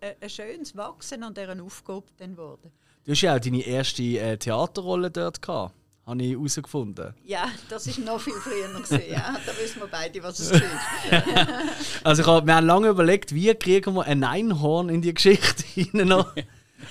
ein, 0.00 0.14
ein 0.20 0.30
schönes 0.30 0.76
Wachsen 0.76 1.22
an 1.22 1.34
dieser 1.34 1.60
Aufgabe 1.62 2.06
dann 2.18 2.32
geworden. 2.32 2.70
Du 3.04 3.12
hast 3.12 3.20
ja 3.20 3.36
auch 3.36 3.40
deine 3.40 3.60
erste 3.64 4.02
äh, 4.02 4.36
Theaterrolle 4.36 5.10
dort 5.10 5.40
gehabt, 5.40 5.74
habe 6.06 6.22
ich 6.22 6.32
herausgefunden. 6.32 7.14
Ja, 7.24 7.50
das 7.68 7.86
ist 7.88 7.98
noch 7.98 8.20
viel 8.20 8.34
früher 8.34 8.68
gewesen, 8.68 9.02
ja. 9.10 9.36
Da 9.44 9.52
wissen 9.60 9.80
wir 9.80 9.88
beide, 9.88 10.22
was 10.22 10.38
es 10.38 10.52
ist. 10.52 10.62
Also 12.04 12.22
ich 12.22 12.28
hab, 12.28 12.46
wir 12.46 12.54
haben 12.54 12.66
lange 12.66 12.88
überlegt, 12.88 13.34
wie 13.34 13.52
kriegen 13.54 13.94
wir 13.94 14.04
ein 14.04 14.22
Einhorn 14.22 14.88
in 14.88 15.02
die 15.02 15.12
Geschichte 15.12 15.64
hinein 15.74 16.08
noch. 16.08 16.32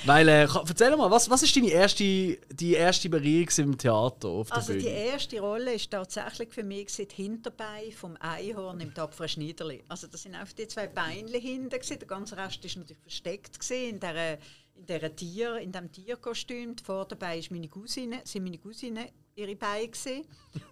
Weil, 0.04 0.28
äh, 0.28 0.42
erzähl 0.42 0.98
mal, 0.98 1.10
was, 1.12 1.30
was 1.30 1.44
ist 1.44 1.56
deine 1.56 1.70
erste, 1.70 2.04
die 2.04 2.74
erste 2.74 3.08
Berührung 3.08 3.48
im 3.58 3.78
Theater 3.78 4.28
auf 4.28 4.48
der 4.48 4.58
Also 4.58 4.74
die 4.74 4.80
Bühne? 4.80 4.90
erste 4.90 5.40
Rolle 5.40 5.74
ist 5.76 5.92
tatsächlich 5.92 6.50
für 6.50 6.64
mich 6.64 6.88
gewesen, 6.88 7.08
die 7.08 7.16
Hinterbein 7.24 7.92
vom 7.96 8.18
Einhorn 8.20 8.80
im 8.82 8.94
tapferen 8.94 9.30
Schneiderli. 9.30 9.84
Also 9.88 10.08
das 10.08 10.24
sind 10.24 10.36
einfach 10.36 10.54
die 10.54 10.68
zwei 10.68 10.88
Beinchen 10.88 11.40
hinten 11.40 11.70
gewesen. 11.70 12.00
Der 12.00 12.08
ganze 12.08 12.36
Rest 12.36 12.66
ist 12.66 12.76
natürlich 12.78 13.02
versteckt 13.04 13.60
gewesen 13.60 13.90
in 13.90 14.00
der 14.00 14.40
in 14.76 14.86
der 14.86 15.16
Tier, 15.16 15.58
in 15.58 15.72
dem 15.72 15.92
Tierkostüm. 15.92 16.76
Die 16.76 16.84
Vorderbein 16.84 17.40
ist 17.40 17.52
meine 17.52 17.68
Cousine, 17.68 18.22
sind 18.24 18.44
meine 18.44 18.58
Cousine 18.58 19.10
ihre 19.36 19.56
Beine. 19.56 19.90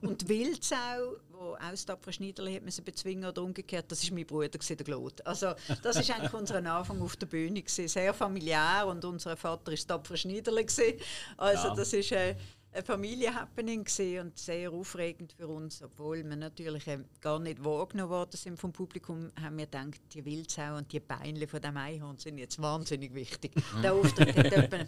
Und 0.01 0.21
die 0.21 0.29
Wildsau, 0.29 1.17
wo 1.31 1.53
auch 1.55 1.57
das 1.71 1.85
tapfere 1.85 2.13
Schneiderli 2.13 2.55
hat 2.55 2.63
müssen 2.63 2.83
bezwingen 2.83 3.25
oder 3.25 3.43
umgekehrt, 3.43 3.91
das 3.91 4.03
ist 4.03 4.11
mein 4.11 4.25
Bruder 4.25 4.49
gewesen, 4.49 4.77
der 4.77 4.85
Claude. 4.85 5.25
Also 5.25 5.53
das 5.81 5.97
ist 5.97 6.09
eigentlich 6.11 6.33
unser 6.33 6.55
Anfang 6.65 7.01
auf 7.01 7.15
der 7.17 7.25
Bühne 7.27 7.61
gewesen. 7.61 7.87
sehr 7.87 8.13
familiär 8.13 8.85
und 8.87 9.03
unser 9.03 9.35
Vater 9.35 9.71
ist 9.73 9.87
tapfere 9.87 10.17
Schneiderli 10.17 10.63
gewesen. 10.65 10.99
Also 11.37 11.67
Ja. 11.69 11.75
das 11.75 11.91
ist 11.93 12.11
äh, 12.13 12.35
ein 12.73 12.83
Familienhappening 12.83 13.83
gewesen 13.83 14.19
und 14.19 14.37
sehr 14.37 14.71
aufregend 14.71 15.33
für 15.33 15.47
uns, 15.47 15.81
obwohl 15.81 16.23
wir 16.23 16.35
natürlich 16.35 16.87
ähm, 16.87 17.05
gar 17.21 17.39
nicht 17.39 17.63
wahrgenommen 17.63 18.09
worden 18.09 18.35
sind 18.37 18.59
vom 18.59 18.71
Publikum, 18.71 19.31
haben 19.41 19.57
wir 19.57 19.65
gedacht, 19.65 20.01
die 20.13 20.25
Wildsau 20.25 20.77
und 20.77 20.91
die 20.91 20.99
Beinle 20.99 21.47
von 21.47 21.61
dem 21.61 21.77
Einhorn 21.77 22.17
sind 22.17 22.37
jetzt 22.37 22.61
wahnsinnig 22.61 23.13
wichtig. 23.13 23.53
Der 23.83 23.93
Auftritt 23.93 24.35
hat 24.35 24.53
etwa 24.53 24.85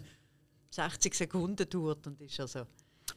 60 0.72 1.14
Sekunden 1.14 1.56
gedauert 1.56 2.08
und 2.08 2.20
ist 2.22 2.40
also 2.40 2.66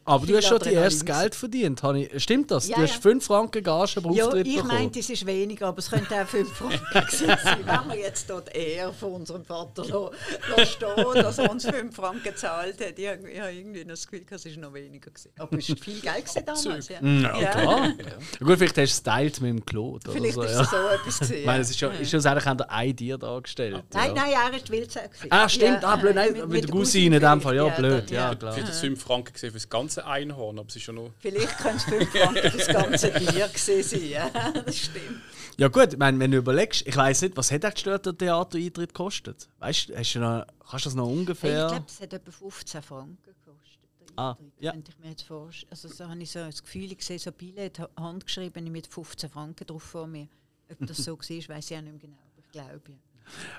Aber 0.05 0.25
du 0.25 0.35
hast 0.35 0.47
schon 0.47 0.59
die 0.59 0.73
erste 0.73 1.05
Geld 1.05 1.35
verdient. 1.35 1.81
ich- 1.95 2.23
Stimmt 2.23 2.49
das? 2.49 2.67
Ja, 2.67 2.77
du 2.77 2.81
hast 2.83 2.95
ja. 2.95 3.01
5 3.01 3.25
Franken 3.25 3.61
Gage 3.63 4.01
pro 4.01 4.11
Ja, 4.13 4.25
Auftritt 4.25 4.47
ich 4.47 4.55
bekommen. 4.55 4.73
meinte, 4.73 4.99
es 4.99 5.09
ist 5.09 5.23
weniger, 5.25 5.67
aber 5.67 5.77
es 5.79 5.89
könnte 5.89 6.15
auch 6.19 6.27
5 6.27 6.51
Franken 6.51 6.79
gewesen 6.93 7.27
sein. 7.43 7.57
Wenn 7.63 7.89
wir 7.91 7.99
jetzt 7.99 8.27
dort 8.29 8.55
eher 8.55 8.91
von 8.91 9.13
unserem 9.13 9.45
Vater 9.45 9.85
lo- 9.85 10.11
lo 10.55 10.65
stehen, 10.65 11.13
dass 11.13 11.37
er 11.37 11.51
uns 11.51 11.63
5 11.65 11.95
Franken 11.95 12.23
gezahlt 12.23 12.79
hat. 12.83 12.97
Ich 12.97 13.07
habe 13.07 13.29
ich 13.29 13.39
habe 13.39 13.51
irgendwie 13.51 13.85
das 13.85 14.07
Gefühl, 14.07 14.25
es 14.29 14.45
war 14.45 14.51
noch 14.57 14.73
weniger. 14.73 15.11
Gewesen. 15.11 15.29
Aber 15.37 15.57
es 15.57 15.69
war 15.69 15.77
viel 15.77 15.99
Geld 16.01 16.25
gewesen 16.25 16.43
damals. 16.45 16.89
Ja. 16.89 17.01
Mm, 17.01 17.21
Ja, 17.23 17.51
klar. 17.51 17.87
Ja. 17.87 18.45
Gut, 18.45 18.57
vielleicht 18.57 18.77
hast 18.77 18.77
du 18.77 18.81
es 18.83 19.03
geteilt 19.03 19.41
mit 19.41 19.49
dem 19.51 19.65
Claude. 19.65 20.11
Vielleicht 20.11 20.33
so, 20.33 20.41
ist 20.41 20.53
ja. 20.53 20.61
es 20.61 20.69
so 20.71 20.75
etwas 20.77 21.19
gewesen. 21.19 21.33
Ich 21.39 21.45
meine, 21.45 21.61
es 21.61 21.69
ist 21.69 21.79
schon, 21.79 21.91
ist 21.93 22.09
schon 22.11 22.25
eigentlich 22.25 22.45
an 22.47 22.57
der 22.57 22.71
ein 22.71 22.95
Tier 22.95 23.17
dargestellt. 23.17 23.83
Nein, 23.93 24.15
ja. 24.15 24.21
nein, 24.23 24.31
er 24.51 24.55
ist 24.57 24.69
die. 24.69 25.29
Ah, 25.29 25.47
stimmt. 25.47 25.83
Ah, 25.83 25.95
blöd, 25.97 26.15
nein, 26.15 26.33
mit 26.47 26.63
der 26.63 26.71
Cousine 26.71 27.17
in 27.17 27.21
dem 27.21 27.41
Fall. 27.41 27.55
Ja, 27.57 27.69
blöd. 27.69 28.09
Ja, 28.09 28.33
klar. 28.33 28.57
Ich 28.57 28.63
hätte 28.63 28.73
5 28.73 29.01
Franken 29.01 29.33
gesehen 29.33 29.51
für 29.51 29.57
das 29.57 29.69
ganze 29.79 30.05
Einhorn, 30.05 30.59
aber 30.59 30.67
es 30.69 30.75
ist 30.75 30.83
schon 30.83 30.95
noch. 30.95 31.11
Vielleicht 31.19 31.57
können 31.57 31.77
es 31.77 31.83
5 31.83 32.09
Franken 32.11 32.51
für 32.51 32.57
das 32.57 32.67
ganze 32.67 33.13
Tier 33.13 33.47
gewesen 33.47 33.83
sein. 33.83 34.09
Ja, 34.09 34.29
das 34.51 34.77
stimmt. 34.77 35.21
Ja 35.57 35.67
gut, 35.67 35.91
ich 35.93 35.99
meine, 35.99 36.17
wenn 36.19 36.31
du 36.31 36.37
überlegst, 36.37 36.87
ich 36.87 36.95
weiß 36.95 37.21
nicht, 37.23 37.35
was 37.35 37.51
hat 37.51 37.65
eigentlich 37.65 37.83
der 37.83 38.17
Theatereintritt 38.17 38.93
gekostet? 38.93 39.49
Weißt 39.59 39.89
du, 39.89 39.97
hast 39.97 40.13
du 40.13 40.19
noch, 40.19 40.45
kannst 40.69 40.85
du 40.85 40.89
das 40.89 40.95
noch 40.95 41.07
Hey, 41.09 41.17
ungefähr? 41.17 41.65
ich 41.65 41.71
glaube, 41.71 41.85
es 41.87 41.99
hat 42.01 42.13
etwa 42.13 42.31
15 42.31 42.81
Franken 42.81 43.17
gekostet. 43.25 43.79
der 43.99 44.07
Ah, 44.19 44.37
ja. 44.59 44.71
Könnte 44.71 44.91
ich 44.91 44.99
mir 45.03 45.09
jetzt 45.11 45.23
vorstellen. 45.23 45.71
Also 45.71 45.87
so 45.89 46.07
habe 46.07 46.21
ich 46.21 46.31
so 46.31 46.39
das 46.39 46.63
Gefühl, 46.63 46.91
ich 46.91 47.03
sehe 47.03 47.19
so 47.19 47.31
Billett 47.31 47.79
ha- 47.79 47.89
handgeschrieben 47.99 48.71
mit 48.71 48.87
15 48.87 49.29
Franken 49.29 49.67
drauf 49.67 49.83
vor 49.83 50.07
mir. 50.07 50.27
Ob 50.71 50.77
das 50.87 50.97
so 50.97 51.11
war, 51.17 51.19
weiß 51.19 51.71
ich 51.71 51.77
auch 51.77 51.81
nicht 51.81 51.91
mehr 51.91 51.99
genau. 51.99 52.17
Aber 52.31 52.41
ich 52.45 52.51
glaube, 52.51 52.91
ja. 52.91 52.97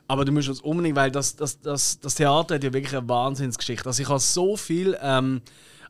Aber 0.08 0.24
du 0.24 0.32
musst 0.32 0.48
uns 0.48 0.60
unbedingt, 0.62 0.96
weil 0.96 1.10
das, 1.10 1.36
das, 1.36 1.60
das, 1.60 2.00
das 2.00 2.14
Theater 2.14 2.54
hat 2.56 2.64
ja 2.64 2.72
wirklich 2.72 2.96
eine 2.96 3.08
Wahnsinnsgeschichte. 3.08 3.86
Also 3.86 4.02
ich 4.02 4.08
habe 4.08 4.18
so 4.20 4.56
viel, 4.56 4.96
ähm, 5.02 5.42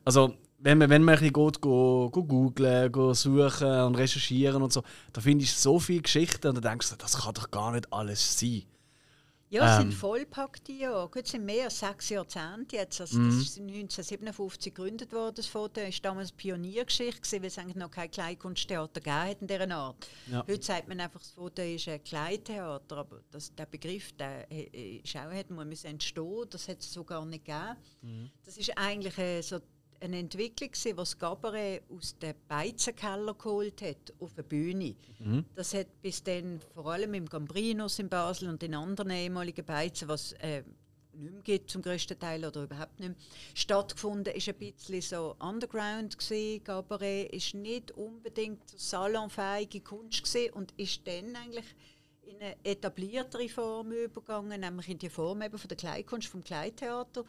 also 0.05 0.33
wenn 0.59 0.77
man, 0.77 0.89
wenn 0.89 1.03
man 1.03 1.15
ein 1.15 1.19
bisschen 1.19 1.33
geht, 1.33 1.61
go, 1.61 2.09
go 2.11 2.23
googlen, 2.23 2.91
go 2.91 3.13
suchen 3.13 3.67
und 3.81 3.95
recherchieren 3.95 4.61
und 4.61 4.71
so, 4.71 4.83
da 5.11 5.21
finde 5.21 5.43
ich 5.43 5.53
so 5.53 5.79
viele 5.79 6.01
Geschichten 6.01 6.47
und 6.49 6.55
dann 6.55 6.71
denkst 6.73 6.89
du, 6.91 6.95
das 6.97 7.17
kann 7.17 7.33
doch 7.33 7.49
gar 7.49 7.71
nicht 7.71 7.91
alles 7.91 8.39
sein. 8.39 8.63
Ja, 9.49 9.65
es 9.75 9.83
Ähm. 9.83 9.89
sind 9.89 9.99
vollpackte 9.99 10.71
Jahre. 10.71 11.09
Gut, 11.09 11.25
es 11.25 11.31
sind 11.31 11.43
mehr 11.43 11.65
als 11.65 11.77
sechs 11.79 12.07
Jahrzehnte 12.07 12.77
jetzt. 12.77 13.01
Also 13.01 13.19
Mhm. 13.19 13.25
Das 13.31 13.35
ist 13.41 13.57
1957 13.59 14.73
gegründet 14.73 15.11
worden. 15.11 15.35
Das 15.35 15.47
Foto 15.47 15.81
war 15.81 15.89
damals 16.01 16.29
eine 16.29 16.37
Pioniergeschichte, 16.37 17.37
weil 17.41 17.47
es 17.47 17.57
eigentlich 17.57 17.75
noch 17.75 17.91
kein 17.91 18.09
Kleinkunsttheater 18.09 19.01
gegeben 19.01 19.13
hat 19.29 19.41
in 19.41 19.47
dieser 19.47 19.71
Art. 19.75 20.07
Ja. 20.31 20.45
Heute 20.47 20.63
sagt 20.63 20.87
man 20.87 21.01
einfach, 21.01 21.19
das 21.19 21.31
Foto 21.31 21.61
ist 21.63 21.85
ein 21.89 22.01
Kleintheater, 22.01 22.95
aber 22.95 23.19
das, 23.29 23.53
der 23.53 23.65
Begriff 23.65 24.13
der 24.13 24.49
ist 24.49 25.17
auch, 25.17 25.29
hätte 25.31 25.51
man 25.51 25.69
entstehen 25.69 26.45
Das 26.49 26.69
hat 26.69 26.79
es 26.79 26.93
so 26.93 27.03
gar 27.03 27.25
nicht 27.25 27.43
gegeben. 27.43 27.75
Mhm. 28.03 28.29
Das 28.45 28.55
ist 28.55 28.71
eigentlich 28.77 29.17
äh, 29.17 29.41
so 29.41 29.59
eine 30.01 30.17
Entwicklung, 30.17 30.71
gewesen, 30.71 30.89
die 30.89 30.95
das 30.95 31.17
Gabaret 31.17 31.83
aus 31.89 32.17
dem 32.17 32.35
Beizenkeller 32.47 33.33
geholt 33.33 33.81
hat, 33.81 34.13
auf 34.19 34.31
eine 34.35 34.43
Bühne. 34.43 34.95
Das 35.55 35.73
hat 35.73 35.87
bis 36.01 36.23
dann 36.23 36.59
vor 36.73 36.87
allem 36.87 37.13
im 37.13 37.27
Gambrinus 37.27 37.99
in 37.99 38.09
Basel 38.09 38.49
und 38.49 38.63
in 38.63 38.73
anderen 38.73 39.11
ehemaligen 39.11 39.65
Beizen, 39.65 40.07
was 40.07 40.33
äh, 40.33 40.63
nicht 41.13 41.33
mehr 41.33 41.43
gibt 41.43 41.69
zum 41.69 41.81
größten 41.81 42.17
Teil 42.19 42.43
oder 42.45 42.63
überhaupt 42.63 42.99
nicht 42.99 43.09
mehr, 43.09 43.17
stattgefunden, 43.53 44.33
ist 44.33 44.49
ein 44.49 44.55
bisschen 44.55 45.01
so 45.01 45.35
underground 45.39 46.17
gewesen. 46.17 46.63
Gabaret 46.63 47.31
ist 47.31 47.53
nicht 47.53 47.91
unbedingt 47.91 48.67
so 48.69 48.77
salonfähige 48.77 49.81
Kunst 49.81 50.23
gewesen 50.23 50.53
und 50.53 50.73
ist 50.77 51.05
dann 51.05 51.35
eigentlich 51.35 51.65
in 52.23 52.41
eine 52.41 52.55
etabliertere 52.63 53.49
Form 53.49 53.91
übergegangen, 53.91 54.61
nämlich 54.61 54.89
in 54.89 54.99
die 54.99 55.09
Form 55.09 55.41
eben 55.41 55.57
von 55.57 55.67
der 55.67 55.77
Kleinkunst, 55.77 56.27
vom 56.27 56.43
Kleintheater. 56.43 57.25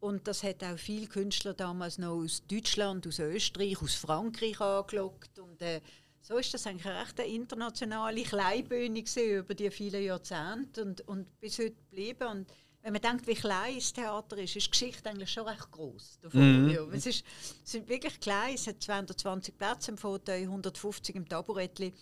Und 0.00 0.26
das 0.26 0.42
hat 0.42 0.64
auch 0.64 0.78
viele 0.78 1.06
Künstler 1.06 1.54
damals 1.54 1.98
noch 1.98 2.16
aus 2.16 2.42
Deutschland, 2.46 3.06
aus 3.06 3.18
Österreich, 3.18 3.80
aus 3.82 3.94
Frankreich 3.94 4.60
angelockt. 4.60 5.38
Und 5.38 5.60
äh, 5.62 5.80
so 6.20 6.36
ist 6.36 6.54
das 6.54 6.66
eigentlich 6.66 6.86
eine 6.86 7.00
recht 7.00 7.20
eine 7.20 7.28
internationale 7.28 8.22
Kleinbühne 8.22 9.02
gewesen 9.02 9.38
über 9.38 9.54
die 9.54 9.70
vielen 9.70 10.02
Jahrzehnte 10.02 10.82
und, 10.84 11.00
und 11.08 11.40
bis 11.40 11.58
heute 11.58 11.74
geblieben. 11.90 12.28
Und 12.28 12.52
wenn 12.82 12.92
man 12.92 13.02
denkt, 13.02 13.26
wie 13.26 13.34
klein 13.34 13.76
das 13.76 13.92
Theater 13.92 14.38
ist, 14.38 14.56
ist 14.56 14.66
die 14.66 14.70
Geschichte 14.70 15.08
eigentlich 15.08 15.30
schon 15.30 15.46
recht 15.46 15.70
groß. 15.70 16.18
Davon. 16.22 16.70
Ja, 16.70 16.82
es, 16.92 17.06
ist, 17.06 17.24
es 17.64 17.72
sind 17.72 17.88
wirklich 17.88 18.18
klein, 18.18 18.54
es 18.54 18.66
hat 18.66 18.82
220 18.82 19.56
Plätze 19.56 19.92
im 19.92 19.98
Foto, 19.98 20.32
150 20.32 21.14
im 21.14 21.28
Taburettli. 21.28 21.92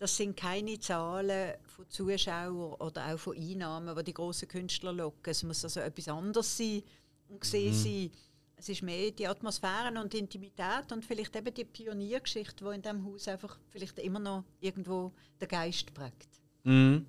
Das 0.00 0.16
sind 0.16 0.34
keine 0.34 0.80
Zahlen 0.80 1.52
von 1.66 1.84
Zuschauern 1.90 2.72
oder 2.80 3.12
auch 3.12 3.18
von 3.18 3.36
Einnahmen, 3.36 3.94
die 3.96 4.04
die 4.04 4.14
grossen 4.14 4.48
Künstler 4.48 4.94
locken. 4.94 5.30
Es 5.30 5.42
muss 5.42 5.62
also 5.62 5.80
etwas 5.80 6.08
anderes 6.08 6.56
sein 6.56 6.82
und 7.28 7.42
gesehen 7.42 7.74
sein. 7.74 8.10
Es 8.56 8.70
ist 8.70 8.80
mehr 8.80 9.10
die 9.10 9.26
Atmosphäre 9.26 9.92
und 10.00 10.10
die 10.10 10.20
Intimität 10.20 10.90
und 10.90 11.04
vielleicht 11.04 11.36
eben 11.36 11.52
die 11.52 11.66
Pioniergeschichte, 11.66 12.64
die 12.64 12.74
in 12.76 12.80
diesem 12.80 13.04
Haus 13.04 13.28
einfach 13.28 13.58
vielleicht 13.68 13.98
immer 13.98 14.18
noch 14.18 14.44
irgendwo 14.60 15.12
den 15.38 15.48
Geist 15.48 15.92
prägt. 15.92 16.28
Mhm. 16.64 17.04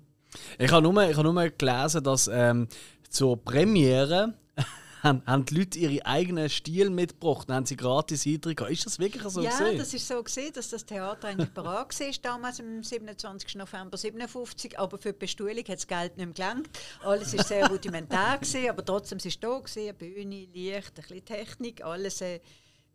Ich 0.58 0.70
habe 0.70 0.82
nur, 0.82 1.08
ich 1.08 1.16
habe 1.16 1.32
nur 1.32 1.48
gelesen, 1.48 2.04
dass 2.04 2.28
ähm, 2.28 2.68
zur 3.08 3.38
Premiere 3.38 4.34
haben, 5.02 5.22
haben 5.26 5.44
die 5.44 5.54
Leute 5.56 5.78
ihre 5.78 6.06
eigenen 6.06 6.48
Stil 6.48 6.90
mitgebracht 6.90 7.48
und 7.48 7.54
haben 7.54 7.66
sie 7.66 7.76
gratis 7.76 8.26
Eintritt 8.26 8.56
gehabt. 8.56 8.72
Ist 8.72 8.86
das 8.86 8.98
wirklich 8.98 9.22
so 9.24 9.42
ja, 9.42 9.50
gesehen? 9.50 9.78
das 9.78 9.92
ist 9.92 10.06
so 10.06 10.22
gesehen, 10.22 10.52
dass 10.52 10.70
das 10.70 10.86
Theater 10.86 11.28
eigentlich 11.28 11.52
parat 11.54 11.98
war, 11.98 12.12
damals 12.22 12.60
am 12.60 12.82
27. 12.82 13.56
November 13.56 13.96
57, 13.96 14.78
aber 14.78 14.98
für 14.98 15.12
die 15.12 15.18
Bestuhlung 15.18 15.58
hat 15.58 15.68
das 15.68 15.86
Geld 15.86 16.16
nicht 16.16 16.26
mehr 16.26 16.34
gelangt. 16.34 16.70
Alles 17.02 17.36
war 17.36 17.44
sehr 17.44 17.66
rudimentär, 17.68 18.36
gewesen, 18.40 18.68
aber 18.68 18.84
trotzdem 18.84 19.18
war 19.18 19.26
es 19.26 19.40
da, 19.40 19.58
gewesen, 19.58 19.96
Bühne, 19.96 20.46
Licht, 20.52 20.92
ein 20.96 21.02
bisschen 21.02 21.24
Technik, 21.24 21.84
alles 21.84 22.20
äh, 22.20 22.40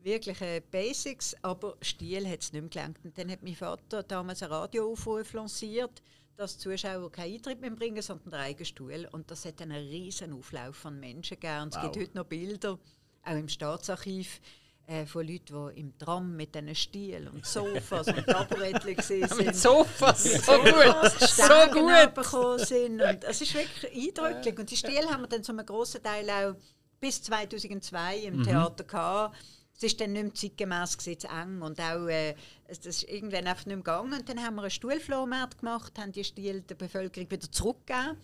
wirklich 0.01 0.39
äh, 0.41 0.61
Basics, 0.71 1.35
aber 1.41 1.75
Stil 1.81 2.27
hat 2.27 2.41
es 2.41 2.53
nicht 2.53 2.61
mehr 2.61 2.69
gelangt. 2.69 2.99
Und 3.03 3.17
dann 3.17 3.29
hat 3.29 3.43
mein 3.43 3.55
Vater 3.55 4.03
damals 4.03 4.41
einen 4.41 4.53
Radioaufruf 4.53 5.33
lanciert, 5.33 6.01
dass 6.37 6.57
die 6.57 6.63
Zuschauer 6.63 7.11
keinen 7.11 7.33
Eintritt 7.33 7.59
mehr 7.59 7.71
bringen, 7.71 8.01
sondern 8.01 8.33
einen 8.33 8.43
eigenen 8.43 8.65
Stuhl. 8.65 9.09
Und 9.11 9.29
das 9.31 9.45
hat 9.45 9.61
einen 9.61 9.87
riesen 9.87 10.33
Auflauf 10.33 10.75
von 10.75 10.99
Menschen 10.99 11.39
gegeben. 11.39 11.69
Es 11.71 11.81
gibt 11.81 11.97
heute 11.97 12.15
noch 12.15 12.25
Bilder, 12.25 12.79
auch 13.23 13.35
im 13.35 13.49
Staatsarchiv, 13.49 14.39
äh, 14.85 15.05
von 15.05 15.27
Leuten, 15.27 15.69
die 15.75 15.81
im 15.81 15.97
Tram 15.97 16.35
mit 16.35 16.55
diesen 16.55 16.73
Stielen 16.73 17.27
und 17.27 17.45
Sofas 17.45 18.07
und 18.07 18.25
Taburettchen 18.25 18.95
gesehen 18.95 19.27
sind. 19.27 19.45
Mit 19.47 19.55
Sofas, 19.55 20.23
so 20.23 20.29
Sofas, 20.29 21.19
gut, 21.19 22.25
so 22.25 22.39
gut. 22.39 22.59
sind. 22.61 23.01
Und 23.01 23.23
es 23.23 23.41
ist 23.41 23.53
wirklich 23.53 24.07
eindrücklich. 24.07 24.57
Und 24.57 24.71
die 24.71 24.77
Stile 24.77 25.09
haben 25.09 25.23
wir 25.23 25.27
dann 25.27 25.43
zum 25.43 25.57
grossen 25.57 26.01
Teil 26.01 26.29
auch 26.29 26.55
bis 26.99 27.21
2002 27.23 28.17
im 28.19 28.43
Theater 28.43 28.83
gehabt. 28.85 29.35
Es 29.75 29.83
war 29.83 29.97
dann 29.99 30.13
nicht 30.13 30.23
mehr 30.23 30.33
zeitgemäß, 30.33 30.97
eng 31.07 31.61
und 31.61 31.79
auch, 31.81 32.07
äh, 32.07 32.33
es- 32.67 32.79
das 32.79 32.97
ist 33.03 33.09
irgendwann 33.09 33.45
einfach 33.47 33.65
nicht 33.65 33.75
mehr 33.75 33.77
gegangen. 33.77 34.13
Und 34.13 34.27
dann 34.29 34.43
haben 34.43 34.55
wir 34.55 34.61
einen 34.63 34.71
Stuhlflohmarkt 34.71 35.59
gemacht, 35.59 35.93
haben 35.99 36.11
die 36.11 36.23
Stile 36.23 36.61
der 36.61 36.75
Bevölkerung 36.75 37.29
wieder 37.29 37.51
zurückgegeben. 37.51 38.17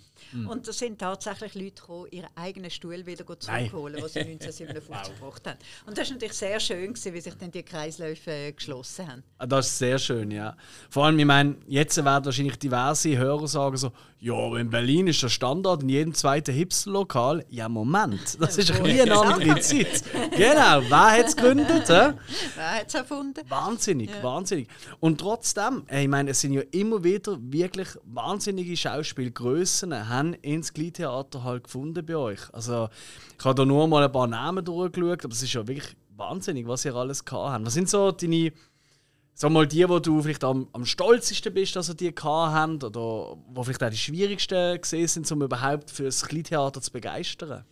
Und 0.47 0.67
da 0.67 0.73
sind 0.73 0.99
tatsächlich 0.99 1.55
Leute 1.55 1.81
gekommen, 1.81 2.07
ihren 2.11 2.27
eigenen 2.35 2.69
Stuhl 2.71 3.05
wieder 3.05 3.25
zurückholen, 3.39 4.01
was 4.01 4.13
sie 4.13 4.19
1957 4.21 5.15
gebracht 5.15 5.47
haben. 5.47 5.57
Und 5.85 5.97
das 5.97 6.07
war 6.09 6.13
natürlich 6.15 6.33
sehr 6.33 6.59
schön, 6.59 6.93
gewesen, 6.93 7.13
wie 7.13 7.21
sich 7.21 7.33
dann 7.35 7.51
die 7.51 7.63
Kreisläufe 7.63 8.31
äh, 8.31 8.51
geschlossen 8.51 9.07
haben. 9.07 9.23
Ah, 9.37 9.45
Das 9.45 9.67
ist 9.67 9.77
sehr 9.77 9.97
schön, 9.99 10.31
ja. 10.31 10.55
Vor 10.89 11.05
allem, 11.05 11.17
ich 11.19 11.25
meine, 11.25 11.55
jetzt 11.67 11.97
werden 12.03 12.25
wahrscheinlich 12.25 12.57
diverse 12.57 13.17
Hörer 13.17 13.47
sagen 13.47 13.77
so, 13.77 13.91
ja, 14.19 14.55
in 14.57 14.69
Berlin 14.69 15.07
ist 15.07 15.21
der 15.21 15.27
Standard 15.29 15.83
in 15.83 15.89
jedem 15.89 16.13
zweiten 16.13 16.53
Hipster-Lokal. 16.53 17.45
Ja, 17.49 17.67
Moment, 17.67 18.41
das 18.41 18.57
ist 18.57 18.71
ein 18.71 18.83
eine 18.85 19.13
andere 19.19 19.59
Zeit. 19.59 20.03
Genau, 20.31 20.81
wer 20.89 21.11
hat 21.11 21.25
es 21.27 21.35
gegründet? 21.35 21.89
hä? 21.89 22.13
Wer 22.55 22.71
hat 22.71 22.87
es 22.87 22.93
erfunden? 22.93 23.41
Wahnsinnig, 23.49 24.09
wahnsinnig. 24.09 24.32
Und 24.99 25.19
trotzdem, 25.19 25.83
ich 25.89 26.07
meine, 26.07 26.31
es 26.31 26.41
sind 26.41 26.53
ja 26.53 26.61
immer 26.71 27.03
wieder 27.03 27.37
wirklich 27.39 27.89
wahnsinnige 28.03 28.75
Schauspielgrössen, 28.75 30.09
haben 30.09 30.33
ins 30.35 30.73
Gliedtheater 30.73 31.43
halt 31.43 31.65
gefunden 31.65 32.05
bei 32.05 32.15
euch. 32.15 32.41
Also, 32.53 32.89
ich 33.37 33.45
habe 33.45 33.55
da 33.55 33.65
nur 33.65 33.87
mal 33.87 34.03
ein 34.03 34.11
paar 34.11 34.27
Namen 34.27 34.63
durchgeschaut, 34.65 35.25
aber 35.25 35.33
es 35.33 35.43
ist 35.43 35.53
ja 35.53 35.67
wirklich 35.67 35.95
wahnsinnig, 36.15 36.67
was 36.67 36.85
ihr 36.85 36.95
alles 36.95 37.25
gehabt 37.25 37.53
habt. 37.53 37.65
Was 37.65 37.73
sind 37.73 37.89
so 37.89 38.11
deine, 38.11 38.51
sag 39.33 39.51
mal, 39.51 39.67
die, 39.67 39.87
wo 39.87 39.99
du 39.99 40.21
vielleicht 40.21 40.43
am, 40.43 40.67
am 40.73 40.85
stolzesten 40.85 41.53
bist, 41.53 41.75
dass 41.75 41.89
ihr 41.89 41.95
die 41.95 42.13
gehabt 42.13 42.53
habt, 42.53 42.83
oder 42.83 43.37
wo 43.47 43.63
vielleicht 43.63 43.83
auch 43.83 43.89
die 43.89 43.97
schwierigsten 43.97 44.79
gesehen 44.79 45.07
sind, 45.07 45.31
um 45.31 45.41
überhaupt 45.41 45.91
für 45.91 46.03
das 46.03 46.25
Gliedtheater 46.27 46.81
zu 46.81 46.91
begeistern? 46.91 47.65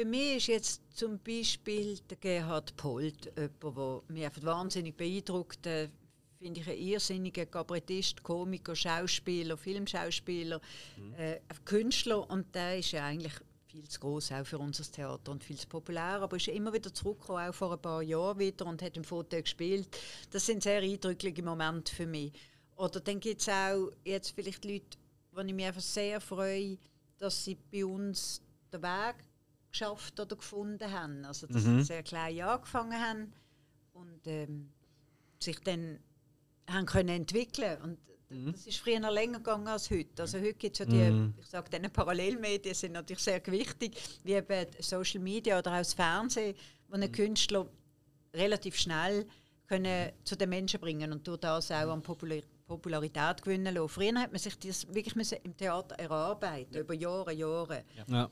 Für 0.00 0.06
mich 0.06 0.36
ist 0.36 0.46
jetzt 0.46 0.96
zum 0.96 1.18
Beispiel 1.18 1.98
der 2.08 2.16
Gerhard 2.16 2.74
Polt 2.78 3.30
jemand, 3.36 3.62
der 3.62 4.02
mich 4.08 4.24
einfach 4.24 4.42
wahnsinnig 4.44 4.96
beeindruckt. 4.96 5.66
Äh, 5.66 5.90
Finde 6.38 6.60
ich 6.60 6.70
ein 6.70 6.78
irrsinniger 6.78 7.44
Kabarettist, 7.44 8.22
Komiker, 8.22 8.74
Schauspieler, 8.74 9.58
Filmschauspieler, 9.58 10.58
äh, 11.18 11.40
ein 11.46 11.64
Künstler. 11.66 12.30
Und 12.30 12.54
der 12.54 12.78
ist 12.78 12.92
ja 12.92 13.04
eigentlich 13.04 13.34
viel 13.66 13.86
zu 13.88 14.00
groß 14.00 14.32
auch 14.32 14.46
für 14.46 14.58
unser 14.58 14.90
Theater 14.90 15.32
und 15.32 15.44
viel 15.44 15.58
zu 15.58 15.68
populär. 15.68 16.22
Aber 16.22 16.38
ist 16.38 16.48
immer 16.48 16.72
wieder 16.72 16.94
zurückgekommen, 16.94 17.50
auch 17.50 17.54
vor 17.54 17.72
ein 17.74 17.82
paar 17.82 18.02
Jahren 18.02 18.38
wieder 18.38 18.64
und 18.64 18.80
hat 18.80 18.96
im 18.96 19.04
Foto 19.04 19.38
gespielt. 19.38 19.86
Das 20.30 20.46
sind 20.46 20.62
sehr 20.62 20.80
eindrückliche 20.80 21.42
Momente 21.42 21.94
für 21.94 22.06
mich. 22.06 22.32
Oder 22.74 23.00
dann 23.00 23.20
gibt 23.20 23.42
es 23.42 23.50
auch 23.50 23.90
jetzt 24.06 24.30
vielleicht 24.30 24.64
Leute, 24.64 24.96
wo 25.32 25.42
ich 25.42 25.52
mich 25.52 25.66
einfach 25.66 25.82
sehr 25.82 26.22
freue, 26.22 26.78
dass 27.18 27.44
sie 27.44 27.58
bei 27.70 27.84
uns 27.84 28.40
den 28.72 28.82
Weg 28.82 29.16
geschafft 29.70 30.18
oder 30.20 30.36
gefunden 30.36 30.90
haben. 30.90 31.24
Also 31.24 31.46
dass 31.46 31.64
sie 31.64 31.82
sehr 31.82 32.02
klein 32.02 32.40
angefangen 32.40 33.00
haben 33.00 33.32
und 33.92 34.26
ähm, 34.26 34.70
sich 35.38 35.58
dann 35.60 35.98
haben 36.68 36.86
können 36.86 37.08
entwickeln 37.08 37.80
und 37.82 37.98
das 38.30 38.64
ist 38.66 38.78
früher 38.78 39.00
noch 39.00 39.12
länger 39.12 39.38
gegangen 39.38 39.66
als 39.66 39.90
heute. 39.90 40.22
Also 40.22 40.38
heute 40.38 40.54
gibt 40.54 40.78
es 40.78 40.78
ja 40.78 40.84
die, 40.84 41.32
ich 41.40 41.46
sage, 41.46 41.68
diese 41.68 41.90
Parallelmedien 41.90 42.76
sind 42.76 42.92
natürlich 42.92 43.24
sehr 43.24 43.44
wichtig, 43.46 44.00
wie 44.22 44.34
eben 44.34 44.66
Social 44.78 45.20
Media 45.20 45.58
oder 45.58 45.72
auch 45.72 45.78
das 45.78 45.94
Fernsehen, 45.94 46.54
wo 46.88 46.94
einen 46.94 47.10
Künstler 47.10 47.66
relativ 48.32 48.76
schnell 48.76 49.26
können 49.66 50.12
zu 50.22 50.36
den 50.36 50.48
Menschen 50.48 50.78
bringen 50.78 51.12
und 51.12 51.26
durch 51.26 51.40
das 51.40 51.72
auch 51.72 51.92
an 51.92 52.02
Popular 52.02 52.40
Popularität 52.68 53.42
gewinnen 53.42 53.74
lassen. 53.74 53.88
Früher 53.88 54.20
hat 54.20 54.30
man 54.30 54.38
sich 54.38 54.56
das 54.60 54.86
wirklich 54.86 55.16
müssen 55.16 55.38
im 55.42 55.56
Theater 55.56 55.96
erarbeiten, 55.96 56.78
über 56.78 56.94
Jahre, 56.94 57.32
Jahre. 57.32 57.82
Ja. 58.06 58.30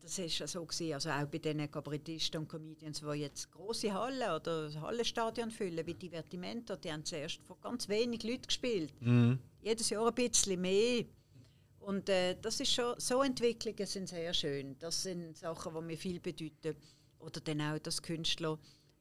Das 0.00 0.18
ist 0.18 0.38
ja 0.38 0.46
so 0.46 0.64
gewesen. 0.64 0.94
Also 0.94 1.10
auch 1.10 1.26
bei 1.26 1.38
den 1.38 1.70
Kabarettisten 1.70 2.40
und 2.40 2.48
Comedians, 2.48 3.00
die 3.00 3.18
jetzt 3.20 3.50
große 3.50 3.92
Hallen 3.92 4.30
oder 4.30 4.70
Hallenstadien 4.80 5.50
füllen, 5.50 5.86
wie 5.86 5.94
Divertimento, 5.94 6.76
die 6.76 6.92
haben 6.92 7.04
zuerst 7.04 7.42
von 7.42 7.60
ganz 7.60 7.88
wenig 7.88 8.22
Leuten 8.22 8.46
gespielt. 8.46 8.92
Jedes 9.60 9.90
Jahr 9.90 10.06
ein 10.08 10.14
bisschen 10.14 10.60
mehr. 10.60 11.04
Und 11.80 12.08
äh, 12.08 12.36
das 12.40 12.60
ist 12.60 12.72
schon, 12.72 12.94
so 12.98 13.22
Entwicklungen 13.22 13.86
sind 13.86 14.08
sehr 14.08 14.34
schön. 14.34 14.76
Das 14.78 15.02
sind 15.02 15.36
Sachen, 15.36 15.74
die 15.74 15.80
mir 15.80 15.96
viel 15.96 16.20
bedeuten. 16.20 16.76
Oder 17.18 17.40
dann 17.40 17.60
auch, 17.60 17.78
dass 17.78 18.02
Künstler, 18.02 18.58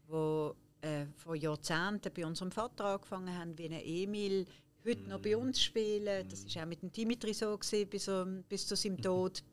die 0.09 0.51
äh, 0.87 1.05
vor 1.15 1.35
Jahrzehnten 1.35 2.11
bei 2.13 2.25
unserem 2.25 2.51
Vater 2.51 2.85
angefangen 2.85 3.37
haben, 3.37 3.57
wie 3.57 3.65
ein 3.65 3.81
Emil, 3.83 4.45
heute 4.85 5.09
noch 5.09 5.21
bei 5.21 5.35
uns 5.35 5.61
spielen. 5.61 6.27
Das 6.29 6.43
ist 6.43 6.57
auch 6.57 6.65
mit 6.65 6.81
dem 6.81 6.91
Dimitri 6.91 7.33
so 7.33 7.57
gewesen, 7.57 7.89
bis, 7.89 8.07
er, 8.07 8.25
bis 8.25 8.65
zu 8.65 8.75
seinem 8.75 8.97
Tod. 9.01 9.43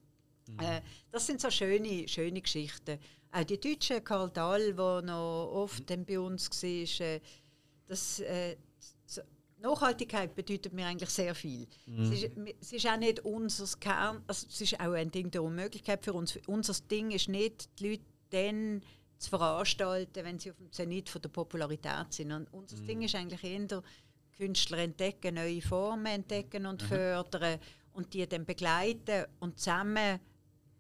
Äh, 0.61 0.81
das 1.11 1.27
sind 1.27 1.41
so 1.41 1.51
schöne, 1.51 2.07
schöne 2.09 2.41
Geschichten. 2.41 2.99
Auch 3.33 3.45
die 3.45 3.59
Deutschen, 3.59 4.05
Karl 4.05 4.31
Dahl, 4.31 4.75
der 4.75 5.03
noch 5.03 5.51
oft 5.53 5.89
dann 5.89 6.05
bei 6.05 6.19
uns 6.19 6.51
war, 6.51 7.07
äh, 7.07 7.21
das, 7.87 8.21
äh, 8.21 8.57
so, 9.07 9.23
Nachhaltigkeit 9.59 10.35
bedeutet 10.35 10.73
mir 10.73 10.87
eigentlich 10.87 11.11
sehr 11.11 11.35
viel. 11.35 11.67
Es, 11.99 12.23
ist, 12.23 12.31
es 12.61 12.73
ist 12.73 12.87
auch 12.87 12.97
nicht 12.97 13.21
unser 13.21 13.79
Kern, 13.79 14.23
also 14.27 14.47
es 14.49 14.61
ist 14.61 14.81
auch 14.81 14.93
ein 14.93 15.11
Ding 15.11 15.31
der 15.31 15.43
Unmöglichkeit 15.43 16.05
für 16.05 16.13
uns. 16.13 16.39
Unser 16.47 16.75
Ding 16.91 17.11
ist 17.11 17.29
nicht, 17.29 17.69
die 17.79 17.91
Leute 17.91 18.05
dann 18.31 18.83
zu 19.19 19.31
veranstalten, 19.31 20.25
wenn 20.25 20.39
sie 20.39 20.51
auf 20.51 20.57
dem 20.59 20.71
Zenit 20.73 21.09
von 21.09 21.23
der 21.23 21.31
Popularität 21.31 22.13
sind. 22.13 22.33
Und 22.33 22.53
unser 22.53 22.77
Ding 22.79 23.03
ist 23.03 23.15
eigentlich 23.15 23.43
eher, 23.43 23.83
Künstler 24.37 24.79
entdecken, 24.79 25.37
neue 25.37 25.63
Formen 25.63 26.07
entdecken 26.07 26.67
und 26.67 26.83
fördern 26.83 27.59
und 27.93 28.13
die 28.13 28.27
dann 28.27 28.45
begleiten 28.45 29.27
und 29.41 29.59
zusammen 29.59 30.21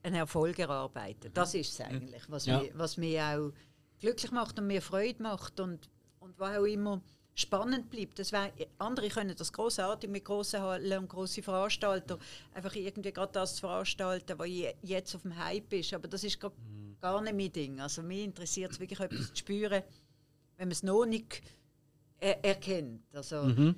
einen 0.04 0.16
Erfolg 0.16 0.58
erarbeiten. 0.58 1.30
Das 1.34 1.54
ist 1.54 1.72
es 1.72 1.80
eigentlich, 1.80 2.22
was, 2.28 2.46
Ja. 2.46 2.60
mich, 2.60 2.70
was 2.74 2.96
mich 2.96 3.20
auch 3.20 3.50
glücklich 3.98 4.30
macht 4.30 4.58
und 4.58 4.66
mir 4.66 4.82
Freude 4.82 5.22
macht 5.22 5.58
und, 5.60 5.88
und 6.20 6.38
was 6.38 6.56
auch 6.58 6.64
immer 6.64 7.00
spannend 7.34 7.90
bleibt. 7.90 8.18
Das 8.18 8.30
wär, 8.30 8.52
andere 8.78 9.08
können 9.08 9.34
das 9.36 9.52
großartig 9.52 10.08
mit 10.08 10.24
grossen 10.24 10.60
Hallen 10.60 10.98
und 11.00 11.08
grossen 11.08 11.42
Veranstaltern 11.42 12.18
einfach 12.52 12.74
irgendwie 12.76 13.12
gerade 13.12 13.32
das 13.32 13.56
zu 13.56 13.60
veranstalten, 13.62 14.38
was 14.38 14.46
je- 14.48 14.74
jetzt 14.82 15.14
auf 15.16 15.22
dem 15.22 15.36
Hype 15.36 15.72
ist. 15.72 15.92
Aber 15.94 16.06
das 16.06 16.22
ist 16.22 16.38
gar, 16.38 16.52
gar 17.00 17.20
nicht 17.22 17.34
mein 17.34 17.52
Ding. 17.52 17.80
Also 17.80 18.02
mich 18.02 18.22
interessiert 18.24 18.70
es 18.72 18.78
wirklich 18.80 19.00
etwas 19.00 19.28
zu 19.30 19.36
spüren, 19.36 19.82
wenn 20.56 20.68
man 20.68 20.72
es 20.72 20.82
noch 20.84 21.04
nicht 21.06 21.42
er 22.20 22.44
erkennt. 22.44 23.02
Also, 23.12 23.48
das 23.48 23.58
ist 23.58 23.74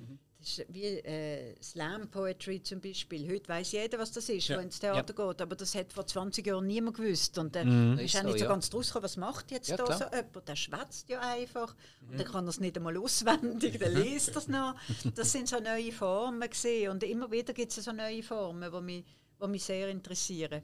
wie 0.69 0.83
äh, 0.85 1.55
Slam 1.61 2.09
Poetry 2.09 2.61
zum 2.63 2.79
Beispiel. 2.81 3.29
Heute 3.31 3.47
weiß 3.49 3.71
jeder, 3.73 3.99
was 3.99 4.11
das 4.11 4.29
ist, 4.29 4.47
Ja. 4.47 4.57
wenn 4.57 4.65
ins 4.65 4.79
Theater 4.79 5.13
geht. 5.13 5.41
Aber 5.41 5.55
das 5.55 5.75
hat 5.75 5.91
vor 5.93 6.05
20 6.05 6.45
Jahren 6.45 6.67
niemand 6.67 6.97
gewusst. 6.97 7.37
Und 7.37 7.55
dann 7.55 7.93
Mhm. 7.93 7.99
ist 7.99 8.15
auch 8.17 8.23
nicht 8.23 8.33
so, 8.33 8.37
so 8.39 8.43
ja. 8.45 8.49
ganz 8.49 8.69
draus 8.69 8.87
gekommen, 8.87 9.03
was 9.03 9.17
macht 9.17 9.51
jetzt 9.51 9.69
Ja, 9.69 9.77
da 9.77 9.83
klar. 9.85 9.97
so 9.97 10.05
jemand? 10.15 10.47
Der 10.47 10.55
schwätzt 10.55 11.09
ja 11.09 11.19
einfach. 11.21 11.75
Und 12.09 12.19
dann 12.19 12.27
kann 12.27 12.45
er 12.45 12.49
es 12.49 12.59
nicht 12.59 12.77
einmal 12.77 12.97
auswendig, 12.97 13.77
dann 13.79 13.93
liest 13.95 14.29
er 14.29 14.37
es 14.37 14.47
noch. 14.47 14.75
Das 15.15 15.31
sind 15.31 15.47
so 15.49 15.59
neue 15.59 15.91
Formen 15.91 16.49
gesehen 16.49 16.91
Und 16.91 17.03
immer 17.03 17.29
wieder 17.31 17.53
gibt 17.53 17.75
es 17.77 17.83
so 17.83 17.91
neue 17.91 18.23
Formen, 18.23 18.71
die 18.71 18.81
mich, 18.81 19.05
die 19.41 19.47
mich 19.47 19.63
sehr 19.63 19.89
interessieren. 19.89 20.61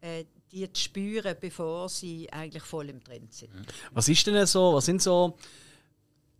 Äh, 0.00 0.24
die 0.52 0.70
zu 0.72 0.82
spüren, 0.82 1.34
bevor 1.40 1.88
sie 1.88 2.30
eigentlich 2.32 2.62
voll 2.62 2.88
im 2.90 3.02
Trend 3.02 3.32
sind. 3.32 3.50
Was 3.92 4.08
ist 4.08 4.24
denn 4.26 4.46
so, 4.46 4.74
was 4.74 4.84
sind 4.84 5.02
so 5.02 5.36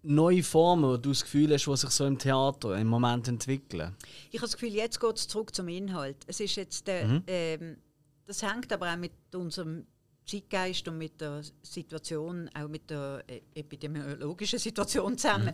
neue 0.05 0.43
Formen, 0.43 0.85
wo 0.85 0.97
du 0.97 1.11
das 1.11 1.23
Gefühl 1.23 1.53
hast, 1.53 1.67
die 1.67 1.77
sich 1.77 1.91
so 1.91 2.07
im 2.07 2.19
Theater 2.19 2.77
im 2.77 2.87
Moment 2.87 3.29
entwickeln? 3.29 3.97
Ich 4.31 4.39
habe 4.39 4.47
das 4.47 4.53
Gefühl, 4.53 4.75
jetzt 4.75 5.01
geht 5.01 5.17
es 5.17 5.29
zurück 5.29 5.55
zum 5.55 5.69
Inhalt. 5.69 6.17
Es 6.27 6.41
ist 6.41 6.57
jetzt 6.57 6.87
der, 6.87 7.23
ähm, 7.27 7.79
das 8.27 8.43
hängt 8.43 8.73
aber 8.73 8.93
auch 8.93 8.97
mit 8.97 9.13
unserem 9.35 9.87
Zeitgeist 10.27 10.89
und 10.89 10.99
mit 10.99 11.21
der 11.21 11.43
Situation, 11.63 12.49
auch 12.55 12.69
mit 12.69 12.89
der 12.89 13.23
äh, 13.27 13.43
epidemiologischen 13.55 14.59
Situation 14.59 15.19
zusammen, 15.19 15.53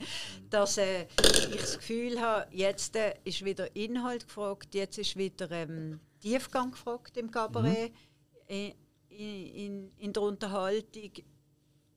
dass 0.49 0.79
äh, 0.79 1.07
ich 1.51 1.57
das 1.57 1.79
Gefühl 1.79 2.21
habe, 2.21 2.47
jetzt 2.55 2.95
äh, 2.97 3.15
ist 3.25 3.45
wieder 3.45 3.75
Inhalt 3.75 4.27
gefragt, 4.27 4.75
jetzt 4.75 4.99
ist 4.99 5.17
wieder 5.17 5.51
ähm, 5.51 5.99
Tiefgang 6.21 6.71
gefragt 6.71 7.17
im 7.17 7.31
Kabarett. 7.31 7.93
in, 8.47 8.73
in, 9.09 9.91
in 9.99 10.13
der 10.13 10.23
Unterhaltung 10.23 11.11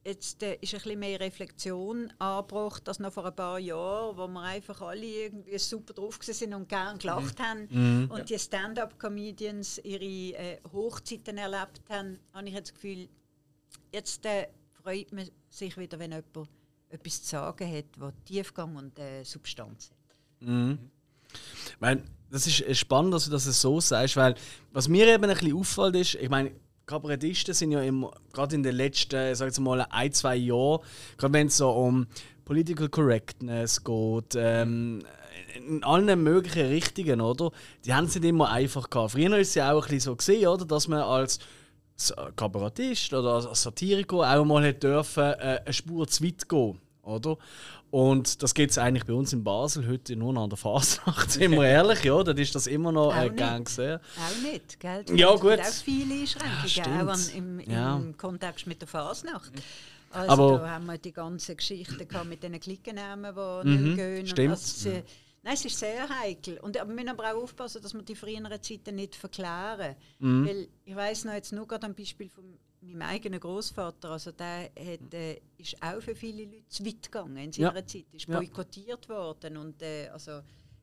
jetzt 0.05 0.43
äh, 0.43 0.55
ist 0.61 0.73
ein 0.73 0.81
bisschen 0.81 0.99
mehr 0.99 1.19
Reflexion 1.19 2.11
angebracht 2.19 2.87
als 2.89 2.99
noch 2.99 3.13
vor 3.13 3.25
ein 3.25 3.35
paar 3.35 3.59
Jahren, 3.59 4.17
wo 4.17 4.27
wir 4.27 4.41
einfach 4.41 4.81
alle 4.81 5.05
irgendwie 5.05 5.57
super 5.57 5.93
drauf 5.93 6.19
sind 6.21 6.53
und 6.53 6.67
gern 6.67 6.97
gelacht 6.97 7.39
Mhm. 7.39 7.43
haben 7.43 8.09
und 8.11 8.29
die 8.29 8.37
Stand-up-Comedians 8.39 9.79
ihre 9.83 10.37
äh, 10.37 10.57
Hochzeiten 10.71 11.37
erlebt 11.37 11.81
haben, 11.89 12.19
habe 12.33 12.47
ich 12.47 12.53
jetzt 12.53 12.69
das 12.71 12.75
Gefühl, 12.75 13.07
jetzt 13.91 14.25
äh, 14.25 14.47
freut 14.83 15.11
man 15.13 15.29
sich 15.49 15.77
wieder, 15.77 15.97
wenn 15.99 16.11
jemand 16.11 16.49
etwas 16.89 17.23
zu 17.23 17.29
sagen 17.29 17.71
hat, 17.71 17.85
was 17.97 18.13
Tiefgang 18.25 18.75
und 18.75 18.99
äh, 18.99 19.23
Substanz 19.23 19.89
hat. 19.89 20.77
Ich 21.65 21.79
meine, 21.79 22.03
das 22.29 22.45
ist 22.45 22.61
äh, 22.61 22.75
spannend, 22.75 23.13
dass 23.13 23.25
du 23.25 23.31
das 23.31 23.45
so 23.61 23.79
sagst, 23.79 24.15
weil 24.17 24.35
was 24.71 24.87
mir 24.87 25.07
eben 25.07 25.23
ein 25.23 25.29
bisschen 25.37 25.55
auffällt 25.55 25.95
ist, 25.95 26.15
ich 26.15 26.29
meine, 26.29 26.51
Kabarettisten 26.85 27.53
sind 27.53 27.71
ja 27.71 27.81
immer, 27.81 28.11
gerade 28.33 28.55
in 28.55 28.63
den 28.63 28.75
letzten, 28.75 29.35
sag 29.35 29.51
ich 29.51 29.59
mal, 29.59 29.85
ein, 29.89 30.11
zwei 30.11 30.35
Jahren, 30.35 30.81
gerade 31.17 31.33
wenn 31.33 31.47
es 31.47 31.57
so 31.57 31.69
um 31.71 32.07
Political 32.45 32.89
Correctness 32.89 33.83
geht, 33.83 34.35
ähm, 34.35 35.03
in 35.55 35.83
allen 35.83 36.21
möglichen 36.23 36.67
Richtungen, 36.67 37.21
oder? 37.21 37.51
Die 37.85 37.93
haben 37.93 38.05
es 38.05 38.15
nicht 38.15 38.25
immer 38.25 38.49
einfach 38.49 38.89
gehabt. 38.89 39.11
Früher 39.11 39.31
war 39.31 39.37
es 39.39 39.55
ja 39.55 39.71
auch 39.71 39.83
ein 39.83 39.89
bisschen 39.89 39.99
so 39.99 40.15
gesehen, 40.15 40.47
oder? 40.47 40.65
Dass 40.65 40.87
man 40.87 40.99
als 41.01 41.39
S- 41.95 42.13
Kabarettist 42.35 43.13
oder 43.13 43.35
als 43.35 43.61
Satiriker 43.61 44.17
auch 44.17 44.45
mal 44.45 44.73
dürfen, 44.73 45.23
äh, 45.23 45.61
eine 45.63 45.73
Spur 45.73 46.07
zu 46.07 46.23
weit 46.23 46.49
gehen, 46.49 46.79
oder? 47.03 47.37
Und 47.93 48.41
das 48.41 48.55
gibt 48.55 48.71
es 48.71 48.79
eigentlich 48.79 49.05
bei 49.05 49.13
uns 49.13 49.33
in 49.33 49.43
Basel 49.43 49.87
heute 49.87 50.15
nur 50.15 50.33
noch 50.33 50.45
an 50.45 50.49
der 50.49 50.57
Fasnacht, 50.57 51.29
sind 51.31 51.51
wir 51.51 51.63
ehrlich, 51.67 52.03
ja, 52.03 52.23
dann 52.23 52.35
ist 52.39 52.55
das 52.55 52.65
immer 52.65 52.91
noch 52.91 53.15
Auch 53.15 53.21
äh, 53.25 53.29
gern 53.29 53.63
gesehen. 53.63 53.99
Auch 54.17 54.41
nicht, 54.51 54.79
gell? 54.79 55.05
Ja, 55.15 55.35
Es 55.35 55.41
gibt 55.41 55.41
gut. 55.41 55.59
auch 55.59 55.73
viele 55.83 56.13
Einschränkungen, 56.15 56.67
Ja, 56.73 57.13
auch 57.13 57.35
im, 57.37 57.59
im 57.59 57.71
Ja. 57.71 58.01
Kontext 58.17 58.65
mit 58.65 58.81
der 58.81 58.87
Fasnacht. 58.87 59.51
Also 60.09 60.31
Aber- 60.31 60.57
da 60.57 60.69
haben 60.71 60.87
wir 60.87 60.97
die 60.97 61.11
ganze 61.13 61.55
Geschichte 61.55 62.07
gehabt 62.07 62.25
mit 62.27 62.41
den 62.41 62.59
Klickennamen, 62.59 63.31
die 63.63 63.67
Mhm, 63.69 63.83
nicht 63.83 63.95
gehen. 63.97 64.25
stimmt. 64.27 64.49
Also, 64.53 64.89
es, 64.89 64.95
äh, 64.95 65.03
nein, 65.43 65.53
es 65.53 65.65
ist 65.65 65.77
sehr 65.77 66.09
heikel. 66.09 66.57
Und, 66.61 66.75
aber 66.79 66.89
wir 66.89 66.95
müssen 66.95 67.09
aber 67.09 67.31
auch 67.31 67.43
aufpassen, 67.43 67.79
dass 67.83 67.93
wir 67.93 68.01
die 68.01 68.15
früheren 68.15 68.59
Zeiten 68.63 68.95
nicht 68.95 69.15
verklären. 69.15 69.95
Mhm. 70.17 70.47
Weil 70.47 70.67
ich 70.83 70.95
weiss 70.95 71.25
noch 71.25 71.33
jetzt 71.33 71.53
nur 71.53 71.67
gerade 71.67 71.85
am 71.85 71.93
Beispiel 71.93 72.27
von 72.29 72.43
meinem 72.83 73.01
eigenen 73.03 73.39
Großvater, 73.39 74.11
also 74.11 74.31
der 74.31 74.71
hat, 74.77 75.13
äh, 75.13 75.41
ist 75.57 75.81
auch 75.81 76.01
für 76.01 76.15
viele 76.15 76.45
Leute 76.45 76.67
zu 76.67 76.85
weit 76.85 77.01
gegangen 77.03 77.37
in 77.37 77.51
seiner 77.51 77.75
Ja. 77.75 77.85
Zeit, 77.85 78.05
ist 78.13 78.27
Ja. 78.27 78.39
boykottiert 78.39 79.07
worden 79.09 79.57
und 79.57 79.81
äh, 79.81 80.07
also 80.09 80.31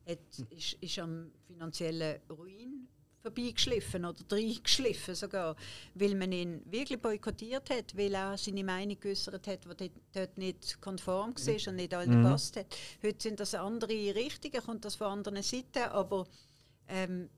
hat, 0.07 0.19
ist, 0.49 0.73
ist 0.73 0.99
am 0.99 1.31
finanziellen 1.47 2.19
Ruin 2.29 2.87
vorbeigeschliffen 3.21 4.03
oder 4.03 4.17
reingeschliffen 4.31 5.13
sogar, 5.13 5.55
weil 5.93 6.15
man 6.15 6.31
ihn 6.31 6.61
wirklich 6.65 6.99
boykottiert 6.99 7.69
hat, 7.69 7.95
weil 7.95 8.15
er 8.15 8.35
seine 8.37 8.63
Meinung 8.63 8.99
geäußert 8.99 9.45
hat, 9.47 9.63
die 9.63 9.67
dort, 9.77 9.91
dort 10.11 10.37
nicht 10.39 10.81
konform 10.81 11.35
war 11.35 11.67
und 11.69 11.75
nicht 11.75 11.93
allen 11.93 12.09
gepasst 12.11 12.57
hat. 12.57 12.65
Heute 13.03 13.21
sind 13.21 13.39
das 13.39 13.53
andere 13.53 13.93
Richtungen, 14.15 14.63
kommt 14.63 14.85
das 14.85 14.95
von 14.95 15.07
anderen 15.07 15.43
Seiten, 15.43 15.83
aber 15.91 16.25
ähm, 16.87 17.29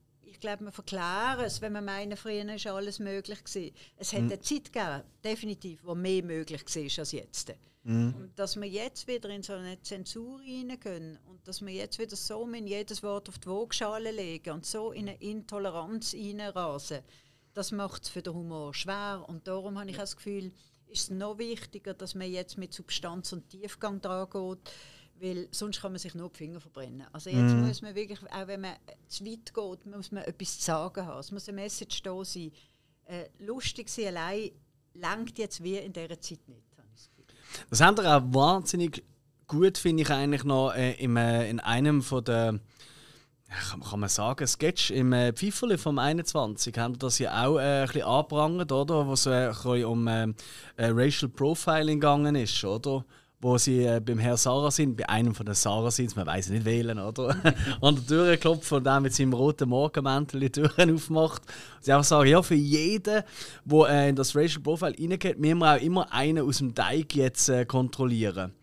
glaube, 0.44 0.66
wir 0.66 0.72
verklären 0.72 1.46
es, 1.46 1.62
wenn 1.62 1.74
wir 1.74 1.82
meinen, 1.82 2.16
früher 2.16 2.54
ist 2.54 2.68
alles 2.68 3.00
möglich 3.00 3.44
gewesen. 3.44 3.74
Es 3.98 4.14
hat 4.14 4.20
eine 4.20 4.40
Zeit 4.40 4.72
gegeben, 4.72 5.04
definitiv, 5.24 5.84
wo 5.84 5.96
mehr 5.96 6.24
möglich 6.24 6.64
war 6.64 7.00
als 7.00 7.12
jetzt. 7.12 7.54
Und 7.86 8.32
dass 8.38 8.56
wir 8.56 8.68
jetzt 8.68 9.08
wieder 9.08 9.30
in 9.30 9.44
so 9.44 9.54
eine 9.54 9.82
Zensur 9.82 10.40
reingehen 10.40 11.20
und 11.28 11.46
dass 11.48 11.62
wir 11.66 11.74
jetzt 11.74 12.00
wieder 12.00 12.16
so 12.16 12.48
in 12.48 12.68
jedes 12.68 13.04
Wort 13.04 13.28
auf 13.28 13.40
die 13.40 13.48
Waagschale 13.48 14.12
legen 14.12 14.54
und 14.54 14.66
so 14.66 14.92
in 14.92 15.10
eine 15.10 15.22
Intoleranz 15.22 16.14
reinrasen, 16.14 17.02
das 17.54 17.72
macht 17.72 18.04
es 18.04 18.10
für 18.10 18.22
den 18.22 18.34
Humor 18.34 18.74
schwer. 18.74 19.26
Und 19.28 19.48
darum 19.48 19.78
habe 19.80 19.90
ich 19.90 19.98
auch 19.98 20.02
das 20.02 20.16
Gefühl, 20.16 20.52
ist 20.88 21.04
es 21.04 21.10
noch 21.10 21.38
wichtiger, 21.38 21.94
dass 21.94 22.16
man 22.16 22.32
jetzt 22.32 22.58
mit 22.58 22.74
Substanz 22.74 23.34
und 23.34 23.50
Tiefgang 23.50 24.00
dran 24.00 24.30
geht, 24.30 24.72
weil 25.24 25.48
sonst 25.52 25.82
kann 25.82 25.94
man 25.94 26.00
sich 26.00 26.14
nur 26.16 26.30
die 26.30 26.38
Finger 26.38 26.60
verbrennen. 26.60 27.08
Also 27.14 27.30
jetzt 27.30 27.56
muss 27.56 27.82
man 27.82 27.96
wirklich, 27.96 28.20
auch 28.30 28.48
wenn 28.48 28.60
man 28.60 28.74
zu 29.08 29.26
weit 29.26 29.54
geht, 29.54 29.86
muss 29.86 30.12
man 30.12 30.24
etwas 30.26 30.60
zu 30.60 30.66
sagen 30.66 31.06
haben. 31.06 31.20
Es 31.20 31.32
muss 31.32 31.48
eine 31.48 31.62
Message 31.62 32.04
da 32.04 32.26
sein. 32.26 32.52
Äh, 33.06 33.30
lustig 33.40 33.90
sein 33.90 34.08
allein 34.08 34.52
langt 34.94 35.40
jetzt 35.40 35.64
wie 35.64 35.78
in 35.78 35.94
dieser 35.94 36.20
Zeit 36.20 36.46
nicht. 36.48 36.62
habe 36.78 36.88
ich 36.94 37.02
das 37.02 37.10
Gefühl. 37.10 37.26
Das 37.70 37.80
haben 37.80 37.98
wir 37.98 38.18
auch 38.18 38.22
wahnsinnig 38.34 39.02
gut, 39.48 39.78
finde 39.78 40.04
ich 40.04 40.10
eigentlich 40.10 40.44
noch 40.44 40.74
äh, 40.74 40.92
im, 40.96 41.16
äh, 41.16 41.50
in 41.50 41.62
einem 41.62 42.02
von 42.02 42.24
der 42.24 42.60
kann, 43.90 44.00
man 44.00 44.10
sagen, 44.10 44.48
Sketch 44.48 44.92
im 44.92 45.14
äh, 45.14 45.32
Pfifferli 45.32 45.78
vom 45.78 46.00
21 46.00 46.78
haben 46.78 46.96
wir 46.96 47.00
das 47.00 47.20
ja 47.20 47.46
auch 47.46 47.60
äh, 47.60 47.82
ein 47.82 47.86
bisschen 47.86 48.02
angeprangert, 48.04 48.72
oder? 48.72 49.08
Wo 49.08 49.14
es 49.14 49.26
äh, 49.26 49.84
um 49.84 50.08
ähm, 50.08 50.36
äh, 50.76 50.88
Racial 50.88 51.30
Profiling 51.30 52.00
gegangen 52.00 52.36
ist, 52.36 52.64
oder? 52.66 53.06
Wo 53.44 53.58
sie 53.58 53.84
äh, 53.84 54.00
beim 54.00 54.20
Herrn 54.20 54.38
Sarah 54.38 54.72
sind, 54.72 54.96
bei 54.96 55.10
einem 55.10 55.36
von 55.36 55.46
den 55.46 55.54
Sarah 55.54 55.92
sind, 55.92 56.16
man 56.16 56.26
weiß 56.26 56.48
nicht 56.48 56.64
wählen, 56.64 56.98
oder? 56.98 57.36
An 57.82 57.96
der 57.96 58.08
Tür 58.08 58.38
klopft 58.38 58.72
und 58.72 58.86
dann 58.86 59.04
mit 59.04 59.14
seinem 59.14 59.34
roten 59.34 59.68
Morgenmäntel 59.68 60.40
die 60.40 60.50
Türen 60.50 60.96
aufmacht. 60.96 61.42
Und 61.76 61.84
sie 61.84 61.92
einfach 61.92 62.06
sagen, 62.06 62.30
ja, 62.30 62.42
für 62.42 62.56
jeden, 62.56 63.22
der 63.66 63.90
äh, 63.90 64.10
in 64.10 64.16
das 64.16 64.34
Racial 64.34 64.62
Profile 64.64 64.96
reingeht, 64.98 65.38
müssen 65.38 65.58
wir 65.58 65.76
auch 65.76 65.82
immer 65.82 66.14
einen 66.14 66.48
aus 66.48 66.60
dem 66.60 66.74
Teig 66.74 67.14
jetzt 67.16 67.50
äh, 67.50 67.66
kontrollieren. 67.66 68.54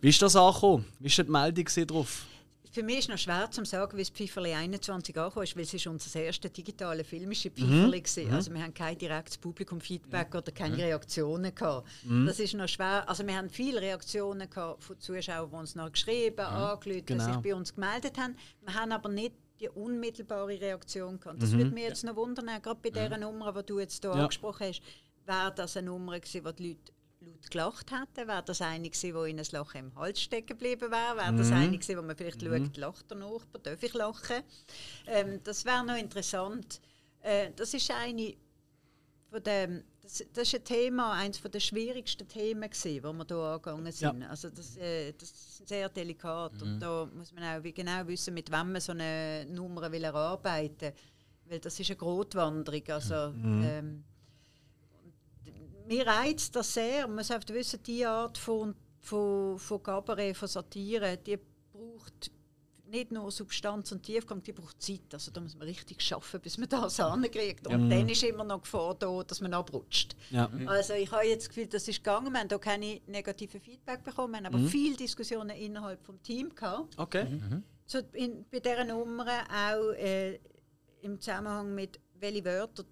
Wie 0.00 0.10
ist 0.10 0.22
das 0.22 0.36
angekommen? 0.36 0.84
Wie 1.00 1.18
war 1.18 1.24
die 1.24 1.30
Meldung 1.64 1.86
drauf? 1.88 2.26
Für 2.74 2.82
mich 2.82 3.00
ist 3.00 3.10
noch 3.10 3.18
schwer 3.18 3.50
zu 3.50 3.62
sagen, 3.66 3.98
wie 3.98 4.00
das 4.02 4.08
Pfifferli 4.08 4.54
21 4.54 5.14
angekommen 5.18 5.44
ist, 5.44 5.54
weil 5.56 5.62
es 5.64 5.74
ist 5.74 5.86
unser 5.86 6.20
erstes 6.20 6.52
digitale 6.52 7.04
filmische 7.04 7.50
Mhm. 7.50 7.54
Pfifferli 7.54 8.02
war. 8.30 8.36
Also 8.36 8.50
wir 8.54 8.62
haben 8.62 8.72
kein 8.72 8.96
direktes 8.96 9.36
Publikumfeedback 9.36 10.34
oder 10.34 10.50
keine 10.52 10.78
Reaktionen 10.78 11.54
gehabt. 11.54 11.86
Mhm. 12.04 12.24
Das 12.24 12.40
ist 12.40 12.54
noch 12.54 12.66
schwer. 12.68 13.06
Also 13.06 13.26
wir 13.26 13.36
haben 13.36 13.50
viele 13.50 13.78
Reaktionen 13.80 14.48
gehabt 14.48 14.84
von 14.84 14.98
Zuschauern, 14.98 15.50
die 15.50 15.56
uns 15.56 15.74
noch 15.74 15.92
geschrieben, 15.92 16.40
angerufen, 16.40 17.04
Genau. 17.04 17.24
sich 17.24 17.36
bei 17.36 17.54
uns 17.54 17.74
gemeldet 17.74 18.16
haben. 18.16 18.36
Wir 18.62 18.72
haben 18.74 18.92
aber 18.92 19.10
nicht 19.10 19.34
die 19.60 19.68
unmittelbare 19.68 20.58
Reaktion 20.58 21.20
gehabt. 21.20 21.36
Mhm. 21.36 21.40
Das 21.40 21.52
würde 21.52 21.70
mich 21.72 21.84
jetzt 21.84 22.04
noch 22.04 22.16
wundern, 22.16 22.46
gerade 22.62 22.80
bei 22.82 22.88
dieser 22.88 23.18
Nummer, 23.18 23.52
die 23.52 23.66
du 23.66 23.80
jetzt 23.80 24.02
hier 24.02 24.14
Ja. 24.14 24.22
angesprochen 24.22 24.66
hast, 24.68 24.80
wäre 25.26 25.52
das 25.54 25.76
eine 25.76 25.88
Nummer 25.88 26.18
gewesen, 26.18 26.42
wo 26.44 26.50
die 26.52 26.68
Leute 26.70 26.92
laut 27.24 27.50
gelacht 27.50 27.90
hätten? 27.90 28.28
Wäre 28.28 28.42
das 28.42 28.60
eine 28.60 28.88
gewesen, 28.88 29.14
wo 29.14 29.24
ihnen 29.24 29.40
ein 29.40 29.46
Loch 29.52 29.74
im 29.74 29.94
Hals 29.96 30.20
stecken 30.20 30.48
geblieben 30.48 30.90
wäre? 30.90 31.16
Wäre 31.16 31.34
das 31.34 31.50
eine 31.50 31.78
gewesen, 31.78 31.98
wo 31.98 32.02
man 32.02 32.16
vielleicht 32.16 32.42
schaut, 32.42 32.76
lacht 32.76 33.10
der 33.10 33.18
Nachbar, 33.18 33.60
darf 33.62 33.82
ich 33.82 33.94
lachen? 33.94 34.42
Ähm, 35.06 35.40
das 35.44 35.64
wäre 35.64 35.84
noch 35.84 35.96
interessant. 35.96 36.80
Äh, 37.20 37.50
das 37.56 37.74
ist 37.74 37.90
eine 37.90 38.34
von 39.30 39.42
dem, 39.42 39.82
das, 40.02 40.22
das 40.34 40.48
ist 40.48 40.54
ein 40.56 40.64
Thema, 40.64 41.14
eines 41.14 41.40
der 41.40 41.60
schwierigsten 41.60 42.28
Themen 42.28 42.68
gewesen, 42.68 43.02
wo 43.02 43.12
wir 43.14 43.24
hier 43.26 43.36
angegangen 43.36 43.92
sind. 43.92 44.22
Also 44.24 44.50
das, 44.50 44.76
äh, 44.76 45.12
das 45.14 45.30
ist 45.30 45.68
sehr 45.68 45.88
delikat 45.88 46.60
und 46.60 46.80
da 46.80 47.08
muss 47.14 47.32
man 47.32 47.44
auch 47.44 47.62
genau 47.62 48.06
wissen, 48.06 48.34
mit 48.34 48.50
wem 48.52 48.72
man 48.72 48.80
so 48.80 48.92
eine 48.92 49.46
Nummer 49.48 49.90
will 49.90 50.04
erarbeiten 50.04 50.92
weil 51.52 51.60
das 51.60 51.78
ist 51.78 51.90
eine 51.90 51.96
Grotwanderung. 51.96 52.82
Also, 52.88 53.14
ähm, 53.14 54.04
mir 55.86 56.06
reizt 56.06 56.54
das 56.56 56.74
sehr. 56.74 57.06
Man 57.08 57.24
sollte 57.24 57.54
wissen, 57.54 57.82
die 57.82 58.04
Art 58.04 58.38
von, 58.38 58.74
von, 59.00 59.58
von 59.58 59.82
Kabarett, 59.82 60.36
von 60.36 60.48
Satire, 60.48 61.16
die 61.16 61.38
braucht 61.72 62.30
nicht 62.92 63.10
nur 63.10 63.30
Substanz 63.30 63.90
und 63.90 64.02
Tiefgang, 64.02 64.42
die 64.42 64.52
braucht 64.52 64.80
Zeit. 64.80 65.12
Also 65.12 65.30
da 65.30 65.40
muss 65.40 65.56
man 65.56 65.66
richtig 65.66 66.02
schaffen, 66.02 66.40
bis 66.40 66.58
man 66.58 66.68
das 66.68 67.00
ankriegt. 67.00 67.66
Und 67.66 67.88
dann 67.88 68.08
ist 68.08 68.22
immer 68.22 68.44
noch 68.44 68.62
Gefahr 68.62 68.94
da, 68.94 69.22
dass 69.22 69.40
man 69.40 69.54
abrutscht. 69.54 70.14
Ja. 70.30 70.50
Also 70.66 70.92
ich 70.92 71.10
habe 71.10 71.24
jetzt 71.24 71.44
das 71.44 71.48
Gefühl, 71.48 71.66
das 71.66 71.88
ist 71.88 72.04
gegangen. 72.04 72.32
Wir 72.32 72.40
haben 72.40 72.48
da 72.48 72.58
keine 72.58 73.00
negativen 73.06 73.60
Feedback 73.60 74.04
bekommen, 74.04 74.34
wir 74.34 74.38
haben 74.38 74.54
aber 74.54 74.68
viele 74.68 74.96
Diskussionen 74.96 75.56
innerhalb 75.56 76.06
des 76.06 76.22
Teams 76.22 76.54
gehabt. 76.54 76.98
Okay. 76.98 77.40
So 77.86 77.98
in, 78.12 78.44
bei 78.50 78.60
dieser 78.60 78.84
Nummer 78.84 79.26
auch 79.26 79.92
äh, 79.94 80.38
im 81.00 81.18
Zusammenhang 81.18 81.74
mit 81.74 81.98
welche 82.20 82.44
Wörter 82.44 82.84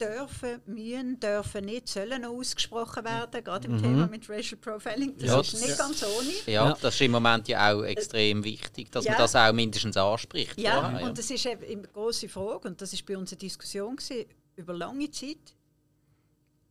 dürfen, 0.00 0.60
müssen, 0.66 1.20
dürfen 1.20 1.64
nicht, 1.64 1.88
sollen 1.88 2.22
noch 2.22 2.30
ausgesprochen 2.30 3.04
werden, 3.04 3.44
gerade 3.44 3.68
im 3.68 3.80
Thema 3.80 4.06
mit 4.06 4.28
Racial 4.28 4.58
Profiling. 4.60 5.16
Das 5.18 5.28
Ja, 5.28 5.40
ist 5.40 5.52
das- 5.52 5.60
nicht 5.66 5.78
ganz 5.78 6.02
ohne. 6.02 6.30
Ja, 6.46 6.68
Ja. 6.68 6.78
das 6.80 6.94
ist 6.94 7.00
im 7.02 7.10
Moment 7.12 7.46
ja 7.48 7.72
auch 7.72 7.82
extrem 7.82 8.42
wichtig, 8.42 8.90
dass 8.90 9.04
Ja. 9.04 9.12
man 9.12 9.20
das 9.20 9.36
auch 9.36 9.52
mindestens 9.52 9.96
anspricht. 9.96 10.58
Ja, 10.58 10.80
vorher, 10.80 11.06
und 11.08 11.18
das 11.18 11.30
ist 11.30 11.44
eben 11.46 11.62
eine 11.64 11.88
grosse 11.88 12.28
Frage 12.28 12.68
und 12.68 12.80
das 12.80 12.92
ist 12.92 13.04
bei 13.06 13.16
uns 13.16 13.32
eine 13.32 13.38
Diskussion 13.38 13.96
gewesen, 13.96 14.24
über 14.56 14.72
lange 14.74 15.10
Zeit. 15.10 15.54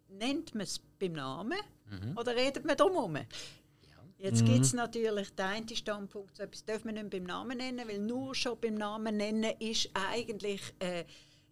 Nennt 0.09 0.53
man 0.55 0.63
es 0.63 0.79
beim 0.99 1.13
Namen 1.13 1.57
oder 2.17 2.35
redet 2.35 2.65
man 2.65 2.75
drum 2.75 2.93
herum? 2.93 3.17
Jetzt 4.17 4.43
gibt 4.45 4.65
es 4.65 4.73
natürlich 4.73 5.29
den 5.33 5.45
einen 5.45 5.69
Standpunkt, 5.69 6.35
so 6.35 6.43
etwas 6.43 6.65
darf 6.65 6.83
man 6.83 6.95
nicht 6.95 7.09
beim 7.09 7.23
Namen 7.23 7.57
nennen, 7.57 7.87
weil 7.87 7.99
nur 7.99 8.35
schon 8.35 8.59
beim 8.59 8.75
Namen 8.75 9.15
nennen 9.15 9.53
ist 9.59 9.89
eigentlich 9.93 10.61
äh, 10.79 11.05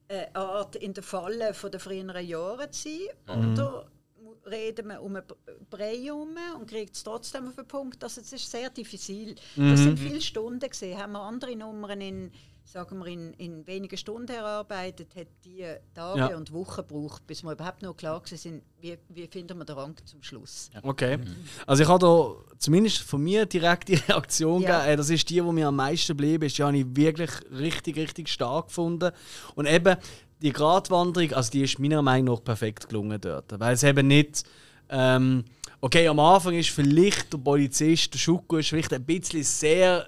eine 0.10 0.36
Art 0.36 0.76
in 0.78 0.94
der 0.94 1.04
Falle 1.04 1.54
von 1.54 1.72
der 1.72 1.80
früheren 1.80 2.26
Jahre 2.26 2.70
zu 2.72 2.90
sein. 2.90 3.52
Oder 3.54 3.88
mu- 4.22 4.34
reden 4.46 4.88
wir 4.88 5.02
um 5.02 5.16
einen 5.16 5.26
Brei 5.70 5.98
herum 5.98 6.36
und 6.60 6.70
kriegt 6.70 6.96
es 6.96 7.04
trotzdem 7.04 7.48
auf 7.48 7.56
den 7.56 7.68
Punkt. 7.68 8.04
Also 8.04 8.22
es 8.22 8.32
ist 8.32 8.50
sehr 8.50 8.70
diffizil. 8.70 9.36
Das 9.56 9.80
sind 9.80 10.00
viele 10.00 10.22
Stunden 10.22 10.70
gesehen. 10.70 10.98
Haben 10.98 11.14
wir 11.14 11.22
andere 11.22 11.56
Nummern 11.56 12.02
in 12.02 12.32
sagen 12.68 13.00
wir, 13.00 13.08
in, 13.08 13.32
in 13.34 13.66
wenigen 13.66 13.96
Stunden 13.98 14.30
erarbeitet, 14.30 15.16
hat 15.16 15.28
die 15.46 15.66
Tage 15.96 16.20
Ja. 16.20 16.36
und 16.36 16.52
Wochen 16.52 16.76
gebraucht, 16.86 17.26
bis 17.26 17.42
wir 17.44 17.54
überhaupt 17.54 17.82
noch 17.82 17.96
klar 17.96 18.22
sind, 18.26 18.62
wie, 18.82 18.98
wie 19.08 19.26
finden 19.28 19.58
wir 19.58 19.64
den 19.66 19.76
Rang 19.78 19.96
zum 20.06 20.22
Schluss. 20.22 20.70
Okay. 20.84 21.18
Also 21.66 21.84
ich 21.84 21.90
habe 21.90 22.00
da 22.00 22.36
zumindest 22.58 22.98
von 23.04 23.24
mir 23.24 23.46
direkt 23.46 23.88
die 23.88 23.96
Reaktion 24.10 24.62
Ja. 24.62 24.80
gegeben. 24.80 24.94
Äh, 24.94 24.98
Das 24.98 25.10
ist 25.10 25.30
die, 25.30 25.36
die 25.36 25.42
mir 25.42 25.70
am 25.70 25.78
meisten 25.78 26.08
geblieben 26.10 26.44
ist. 26.44 26.58
Die 26.58 26.64
habe 26.64 26.78
ich 26.78 26.86
wirklich 26.90 27.32
richtig, 27.52 27.96
richtig 27.96 28.28
stark 28.28 28.68
gefunden. 28.68 29.12
Und 29.56 29.66
eben 29.66 29.96
die 30.42 30.52
Gratwanderung, 30.52 31.32
also 31.34 31.50
die 31.50 31.62
ist 31.64 31.80
meiner 31.80 32.02
Meinung 32.02 32.36
nach 32.36 32.44
perfekt 32.44 32.90
gelungen 32.90 33.20
dort. 33.22 33.58
Weil 33.60 33.74
es 33.76 33.84
eben 33.84 34.08
nicht... 34.08 34.44
Ähm, 34.90 35.44
okay, 35.82 36.08
am 36.08 36.20
Anfang 36.20 36.54
ist 36.56 36.70
vielleicht 36.70 37.32
der 37.34 37.38
Polizist, 37.40 38.14
der 38.14 38.20
Schuko, 38.20 38.58
ist 38.58 38.70
vielleicht 38.70 38.94
ein 38.94 39.04
bisschen 39.06 39.44
sehr 39.44 40.08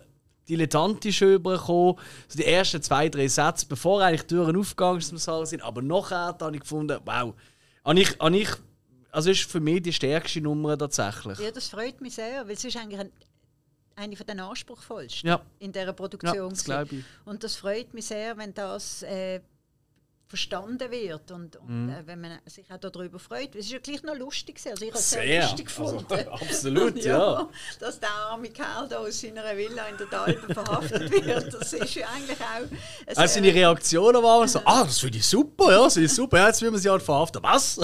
dilettantisch 0.50 1.22
übergekommen. 1.22 1.96
So 2.28 2.38
die 2.38 2.46
ersten 2.46 2.82
zwei, 2.82 3.08
drei 3.10 3.28
Sätze, 3.28 3.66
bevor 3.68 4.02
eigentlich 4.02 4.24
die 4.24 4.36
Türen 4.36 4.58
aufgegangen 4.58 5.02
sind. 5.02 5.62
Aber 5.62 5.82
nachher 5.82 6.36
habe 6.40 6.56
ich 6.56 6.62
gefunden, 6.62 7.00
wow. 7.06 7.34
Habe 7.86 8.00
ich, 8.00 8.20
habe 8.20 8.38
ich, 8.38 8.50
also 9.12 9.30
ist 9.32 9.50
für 9.50 9.60
mich 9.60 9.82
die 9.84 9.94
stärkste 9.94 10.42
Nummer 10.42 10.78
tatsächlich. 10.78 11.40
Ja, 11.40 11.52
das 11.52 11.70
freut 11.70 12.02
mich 12.02 12.16
sehr, 12.16 12.46
weil 12.46 12.54
es 12.54 12.64
ist 12.64 12.76
eigentlich 12.78 13.00
ein, 13.00 13.12
eine 13.96 14.16
von 14.16 14.28
den 14.28 14.40
anspruchsvollsten 14.40 15.28
Ja. 15.30 15.42
in 15.60 15.72
dieser 15.72 15.86
Ja, 15.88 15.94
Produktion. 15.94 16.50
das 16.50 16.64
gewesen. 16.64 16.66
glaube 16.66 16.96
ich. 16.96 17.04
Und 17.26 17.44
das 17.44 17.56
freut 17.56 17.94
mich 17.94 18.06
sehr, 18.06 18.38
wenn 18.38 18.54
das 18.54 19.04
äh, 19.04 19.40
verstanden 20.30 20.92
wird 20.92 21.32
und, 21.32 21.56
und 21.58 21.86
Mhm. 21.86 21.90
äh, 21.90 22.06
wenn 22.08 22.22
man 22.22 22.40
sich 22.46 22.72
auch 22.72 22.78
darüber 22.78 23.18
freut. 23.18 23.56
Es 23.56 23.66
ist 23.66 23.72
ja 23.72 23.80
gleich 23.80 24.04
noch 24.04 24.16
lustig. 24.16 24.56
gewesen. 24.56 24.70
Also 24.70 24.86
ich 24.86 24.92
habe 24.92 25.00
es 25.00 25.10
Sehr. 25.10 25.22
sehr 25.24 25.42
lustig 25.42 25.66
gefunden. 25.66 26.06
Absolut, 26.32 26.96
ja. 27.04 27.50
Dass 27.80 28.00
der 28.00 28.12
arme 28.12 28.50
Kerl 28.50 28.88
da 28.88 28.98
aus 29.00 29.20
seiner 29.20 29.44
Villa 29.58 29.88
in 29.88 29.98
der 29.98 30.22
Alpen 30.22 30.54
verhaftet 30.54 31.12
wird. 31.26 31.52
Das 31.54 31.74
ist 31.74 31.96
ja 31.96 32.08
eigentlich 32.16 32.38
auch... 32.40 33.18
Also 33.18 33.42
die 33.42 33.50
Reaktionen 33.50 34.22
waren 34.24 34.48
so, 34.48 34.60
ah, 34.66 34.84
das 34.84 35.00
finde 35.00 35.18
ich 35.18 35.26
super, 35.28 35.72
ja, 35.72 35.84
das 35.84 35.94
finde 35.96 36.06
ich 36.06 36.14
super, 36.14 36.38
ja, 36.38 36.48
jetzt 36.48 36.62
will 36.62 36.70
man 36.72 36.80
sie 36.80 36.90
halt 36.90 37.02
verhaften. 37.02 37.42
Was? 37.44 37.80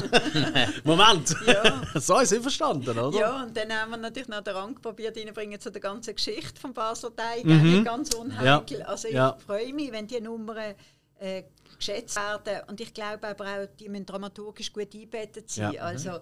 Moment. 0.83 1.35
Ja. 1.47 1.81
so 1.95 2.19
ist 2.19 2.29
sie 2.29 2.39
verstanden, 2.39 2.89
oder? 2.97 3.17
Ja, 3.17 3.43
und 3.43 3.57
dann 3.57 3.71
haben 3.73 3.89
wir 3.91 3.97
natürlich 3.97 4.27
noch 4.27 4.41
den 4.41 4.53
Rang 4.55 4.75
probiert 4.81 5.17
reinbringen 5.17 5.59
zu 5.59 5.71
der 5.71 5.81
ganzen 5.81 6.15
Geschichte 6.15 6.59
vom 6.61 6.73
Basler 6.73 7.15
Teig. 7.15 7.43
Mhm. 7.43 7.83
Ganz 7.83 8.13
unheikel. 8.13 8.79
Ja. 8.79 8.85
Also 8.85 9.07
ich 9.07 9.15
Ja. 9.15 9.35
freue 9.45 9.73
mich, 9.73 9.91
wenn 9.91 10.05
die 10.07 10.21
Nummern 10.21 10.75
äh, 11.19 11.43
geschätzt 11.77 12.15
werden. 12.15 12.67
Und 12.67 12.79
ich 12.81 12.93
glaube 12.93 13.27
aber 13.27 13.45
auch, 13.45 13.65
die 13.79 13.89
müssen 13.89 14.05
dramaturgisch 14.05 14.71
gut 14.73 14.93
eingebettet 14.93 15.49
sein. 15.49 15.73
Ja. 15.73 15.81
Also, 15.83 16.19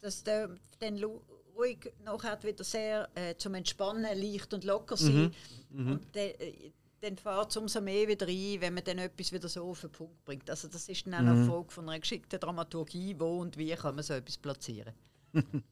dass 0.00 0.22
der 0.22 0.50
dann 0.78 1.02
ruhig 1.56 1.92
nachher 2.04 2.42
wieder 2.42 2.64
sehr 2.64 3.08
äh, 3.14 3.34
zum 3.36 3.54
Entspannen 3.54 4.02
leicht 4.18 4.52
und 4.54 4.64
locker 4.64 4.96
sein. 4.96 5.34
Mhm. 5.70 5.92
Und 5.92 6.16
dann, 6.16 6.24
äh, 6.24 6.72
dann 7.00 7.16
fährt 7.16 7.50
es 7.50 7.56
umso 7.56 7.80
mehr 7.80 8.06
wieder 8.08 8.26
ein, 8.26 8.60
wenn 8.60 8.74
man 8.74 8.84
dann 8.84 8.98
etwas 8.98 9.32
wieder 9.32 9.48
so 9.48 9.64
auf 9.70 9.80
den 9.80 9.90
Punkt 9.90 10.24
bringt. 10.24 10.48
Also 10.50 10.68
das 10.68 10.88
ist 10.88 11.06
dann 11.06 11.14
auch 11.14 11.20
Mhm. 11.20 11.28
eine 11.28 11.44
Folge 11.46 11.70
von 11.70 11.88
einer 11.88 12.00
geschickten 12.00 12.38
Dramaturgie, 12.40 13.14
wo 13.18 13.38
und 13.40 13.56
wie 13.56 13.74
kann 13.74 13.94
man 13.94 14.04
so 14.04 14.14
etwas 14.14 14.36
platzieren. 14.38 14.94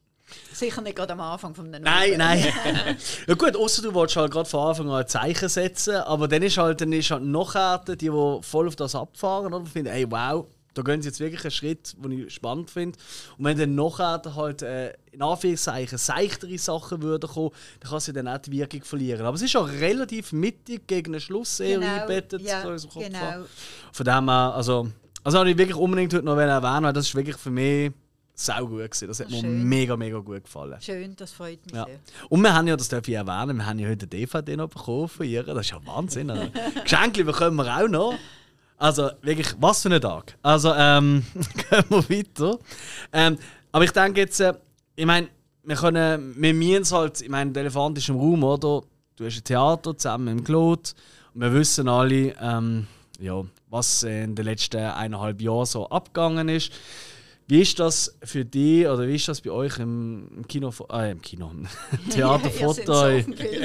Sicher 0.53 0.81
nicht 0.81 0.95
gerade 0.95 1.13
am 1.13 1.21
Anfang 1.21 1.55
von 1.55 1.71
der 1.71 1.81
Nein, 1.81 2.17
nein. 2.17 2.43
ja 3.27 3.35
gut, 3.35 3.55
außer 3.55 3.81
du 3.81 3.93
wolltest 3.93 4.17
halt 4.17 4.31
gerade 4.31 4.49
von 4.49 4.67
Anfang 4.67 4.89
an 4.89 5.01
ein 5.01 5.07
Zeichen 5.07 5.49
setzen, 5.49 5.95
aber 5.95 6.27
dann 6.27 6.41
ist 6.41 6.57
halt, 6.57 6.81
dann 6.81 6.91
ist 6.93 7.11
halt 7.11 7.23
noch 7.23 7.55
die, 7.85 7.97
die 7.97 8.09
voll 8.41 8.67
auf 8.67 8.75
das 8.75 8.95
abfahren, 8.95 9.53
oder? 9.53 9.65
Finden, 9.65 9.91
ey, 9.91 10.09
wow, 10.09 10.45
da 10.73 10.81
gehen 10.83 11.01
sie 11.01 11.09
jetzt 11.09 11.19
wirklich 11.19 11.43
einen 11.43 11.51
Schritt, 11.51 11.95
den 11.97 12.11
ich 12.11 12.33
spannend 12.33 12.69
finde. 12.69 12.97
Und 13.37 13.45
wenn 13.45 13.57
dann 13.57 13.75
nachher 13.75 14.21
halt, 14.35 14.61
äh, 14.61 14.93
in 15.11 15.21
Anführungszeichen, 15.21 15.97
seichtere 15.97 16.57
Sachen 16.57 17.01
würden 17.01 17.29
kommen, 17.29 17.51
dann 17.79 17.89
kann 17.89 17.99
sie 17.99 18.13
dann 18.13 18.27
auch 18.27 18.37
die 18.37 18.51
Wirkung 18.51 18.83
verlieren. 18.83 19.25
Aber 19.25 19.35
es 19.35 19.41
ist 19.41 19.55
auch 19.57 19.67
relativ 19.67 20.31
mittig 20.31 20.87
gegen 20.87 21.13
den 21.13 21.21
Schluss 21.21 21.59
eher 21.59 21.79
Genau, 21.79 21.93
eingebettet, 21.93 22.41
ja, 22.41 22.77
so 22.77 22.87
Kopf 22.87 23.03
genau. 23.03 23.19
an. 23.19 23.45
Von 23.91 24.05
dem 24.05 24.29
her, 24.29 24.53
also, 24.55 24.89
also 25.23 25.39
habe 25.39 25.51
ich 25.51 25.57
wirklich 25.57 25.77
unbedingt 25.77 26.13
heute 26.13 26.25
noch 26.25 26.37
erwähnen, 26.37 26.83
weil 26.83 26.93
das 26.93 27.07
ist 27.07 27.15
wirklich 27.15 27.37
für 27.37 27.51
mich 27.51 27.91
sau 28.39 28.65
gut 28.67 28.79
gewesen. 28.91 29.07
Das 29.07 29.19
hat 29.19 29.27
Ah, 29.27 29.41
mir 29.41 29.43
mega, 29.43 29.97
mega 29.97 30.19
gut 30.19 30.43
gefallen. 30.43 30.77
Schön, 30.81 31.15
das 31.15 31.31
freut 31.31 31.63
mich 31.65 31.75
Ja. 31.75 31.85
sehr. 31.85 31.99
Und 32.29 32.41
wir 32.41 32.53
haben 32.53 32.67
ja, 32.67 32.75
das 32.77 32.87
darf 32.89 33.07
ich 33.07 33.13
erwähnen, 33.15 33.57
wir 33.57 33.65
haben 33.65 33.79
ja 33.79 33.87
heute 33.89 34.03
eine 34.05 34.09
DVD 34.09 34.55
noch 34.57 34.69
bekommen 34.69 35.07
von 35.07 35.25
ihr. 35.25 35.43
Das 35.43 35.65
ist 35.65 35.71
ja 35.71 35.79
Wahnsinn. 35.85 36.29
Also. 36.29 36.47
Geschenke 36.83 37.23
bekommen 37.25 37.57
wir 37.57 37.75
auch 37.77 37.87
noch. 37.87 38.13
Also 38.77 39.09
wirklich, 39.21 39.53
was 39.59 39.81
für 39.81 39.93
ein 39.93 39.99
Tag. 40.01 40.37
Also, 40.41 40.73
ähm, 40.73 41.25
gehen 41.69 41.83
wir 41.89 42.09
weiter. 42.09 42.57
Ähm, 43.11 43.37
aber 43.73 43.83
ich 43.83 43.91
denke 43.91 44.21
jetzt, 44.21 44.39
äh, 44.39 44.53
ich 44.95 45.05
meine, 45.05 45.27
wir 45.63 45.75
können, 45.75 46.33
wir 46.41 46.53
müssen 46.53 46.81
es 46.83 46.91
halt, 46.93 47.21
ich 47.21 47.29
meine, 47.29 47.51
der 47.51 47.61
Elefant 47.63 47.97
ist 47.97 48.07
im 48.09 48.15
Raum, 48.15 48.43
oder? 48.43 48.81
Du 49.17 49.25
hast 49.25 49.35
ein 49.37 49.43
Theater 49.43 49.97
zusammen 49.97 50.29
im 50.39 50.43
Claude. 50.45 50.81
Und 51.33 51.41
wir 51.41 51.53
wissen 51.53 51.89
alle, 51.89 52.33
ähm, 52.41 52.87
ja, 53.19 53.43
was 53.69 54.03
in 54.03 54.33
den 54.33 54.45
letzten 54.45 54.77
eineinhalb 54.77 55.41
Jahren 55.41 55.65
so 55.65 55.89
abgegangen 55.89 56.47
ist. 56.47 56.71
Wie 57.49 57.61
ist 57.63 57.79
das 57.79 58.15
für 58.23 58.45
dich 58.45 58.85
oder 58.87 59.07
wie 59.07 59.15
ist 59.15 59.27
das 59.27 59.41
bei 59.41 59.49
euch 59.49 59.79
im, 59.79 60.45
Kino, 60.47 60.71
äh, 60.91 61.11
im 61.11 61.19
Kino, 61.19 61.51
Theater 62.11 62.51
Foto? 62.51 63.07
ja, 63.07 63.17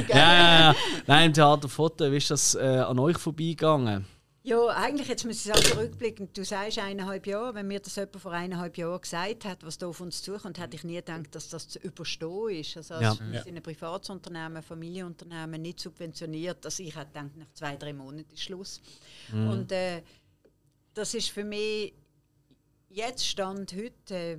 ja, 0.08 0.60
ja. 0.72 0.76
Nein, 1.06 1.26
im 1.26 1.32
Theater 1.34 1.68
Foto, 1.68 2.10
wie 2.10 2.16
ist 2.16 2.30
das 2.30 2.54
äh, 2.54 2.60
an 2.60 2.98
euch 2.98 3.18
vorbeigegangen? 3.18 4.06
Ja, 4.42 4.66
eigentlich 4.68 5.08
jetzt 5.08 5.26
muss 5.26 5.36
ich 5.44 5.52
sagen, 5.52 5.78
rückblickend, 5.78 6.34
du 6.36 6.44
sagst 6.46 6.78
eineinhalb 6.78 7.26
Jahre, 7.26 7.54
wenn 7.54 7.66
mir 7.68 7.78
das 7.78 7.96
jemand 7.96 8.16
vor 8.20 8.32
eineinhalb 8.32 8.78
Jahren 8.78 9.00
gesagt 9.02 9.44
hat, 9.44 9.64
was 9.66 9.76
da 9.76 9.86
auf 9.86 10.00
uns 10.00 10.22
zukommt, 10.22 10.58
hätte 10.58 10.76
ich 10.76 10.84
nie 10.84 10.96
gedacht, 10.96 11.34
dass 11.34 11.50
das 11.50 11.68
zu 11.68 11.78
überstehen 11.80 12.48
ist. 12.60 12.78
Also 12.78 12.94
Ja. 12.94 13.10
als 13.10 13.20
wir 13.20 13.42
sind 13.42 13.56
ein 13.56 13.62
Privatsunternehmen, 13.62 14.56
ein 14.56 14.62
Familienunternehmen, 14.62 15.60
nicht 15.60 15.80
subventioniert. 15.80 16.64
Also 16.64 16.82
ich 16.82 16.96
hätte 16.96 17.08
gedacht, 17.12 17.36
nach 17.36 17.52
zwei, 17.52 17.76
drei 17.76 17.92
Monaten 17.92 18.32
ist 18.32 18.42
Schluss. 18.42 18.80
Und 19.30 19.70
äh, 19.72 20.00
das 20.94 21.12
ist 21.12 21.28
für 21.28 21.44
mich 21.44 21.92
jetzt 22.94 23.26
Stand 23.26 23.74
heute, 23.74 24.14
äh, 24.14 24.38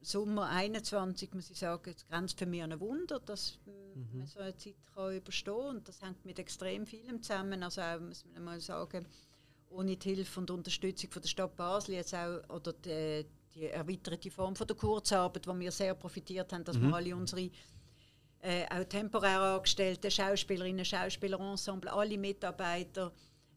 Sommer 0.00 0.48
21, 0.48 1.34
muss 1.34 1.50
ich 1.50 1.58
sagen, 1.58 1.92
es 1.94 2.06
grenzt 2.06 2.38
für 2.38 2.46
mich 2.46 2.62
an 2.62 2.72
ein 2.72 2.80
Wunder, 2.80 3.18
dass 3.18 3.58
man 3.66 4.26
so 4.26 4.38
eine 4.38 4.56
Zeit 4.56 4.76
kann 4.94 5.16
überstehen 5.16 5.54
kann. 5.54 5.76
Und 5.76 5.88
das 5.88 6.00
hängt 6.02 6.24
mit 6.24 6.38
extrem 6.38 6.86
vielem 6.86 7.20
zusammen. 7.22 7.62
Also 7.62 7.80
auch, 7.80 8.00
muss 8.00 8.24
man 8.32 8.44
mal 8.44 8.60
sagen, 8.60 9.06
ohne 9.70 9.96
die 9.96 10.14
Hilfe 10.14 10.40
und 10.40 10.50
Unterstützung 10.50 11.10
von 11.10 11.22
der 11.22 11.28
Stadt 11.28 11.56
Basel 11.56 11.96
jetzt 11.96 12.14
auch, 12.14 12.48
oder 12.48 12.72
die, 12.72 13.26
die 13.54 13.66
erweiterte 13.66 14.30
Form 14.30 14.54
von 14.54 14.66
der 14.66 14.76
Kurzarbeit, 14.76 15.46
wo 15.46 15.58
wir 15.58 15.72
sehr 15.72 15.94
profitiert 15.94 16.52
haben, 16.52 16.64
dass 16.64 16.80
wir 16.80 16.94
alle 16.94 17.16
unsere 17.16 17.50
äh, 18.40 18.66
auch 18.70 18.84
temporär 18.84 19.40
angestellte 19.40 20.10
Schauspielerinnen, 20.10 20.84
Schauspielerensemble, 20.84 21.90
alle 21.90 22.16
Mitarbeiter 22.16 23.12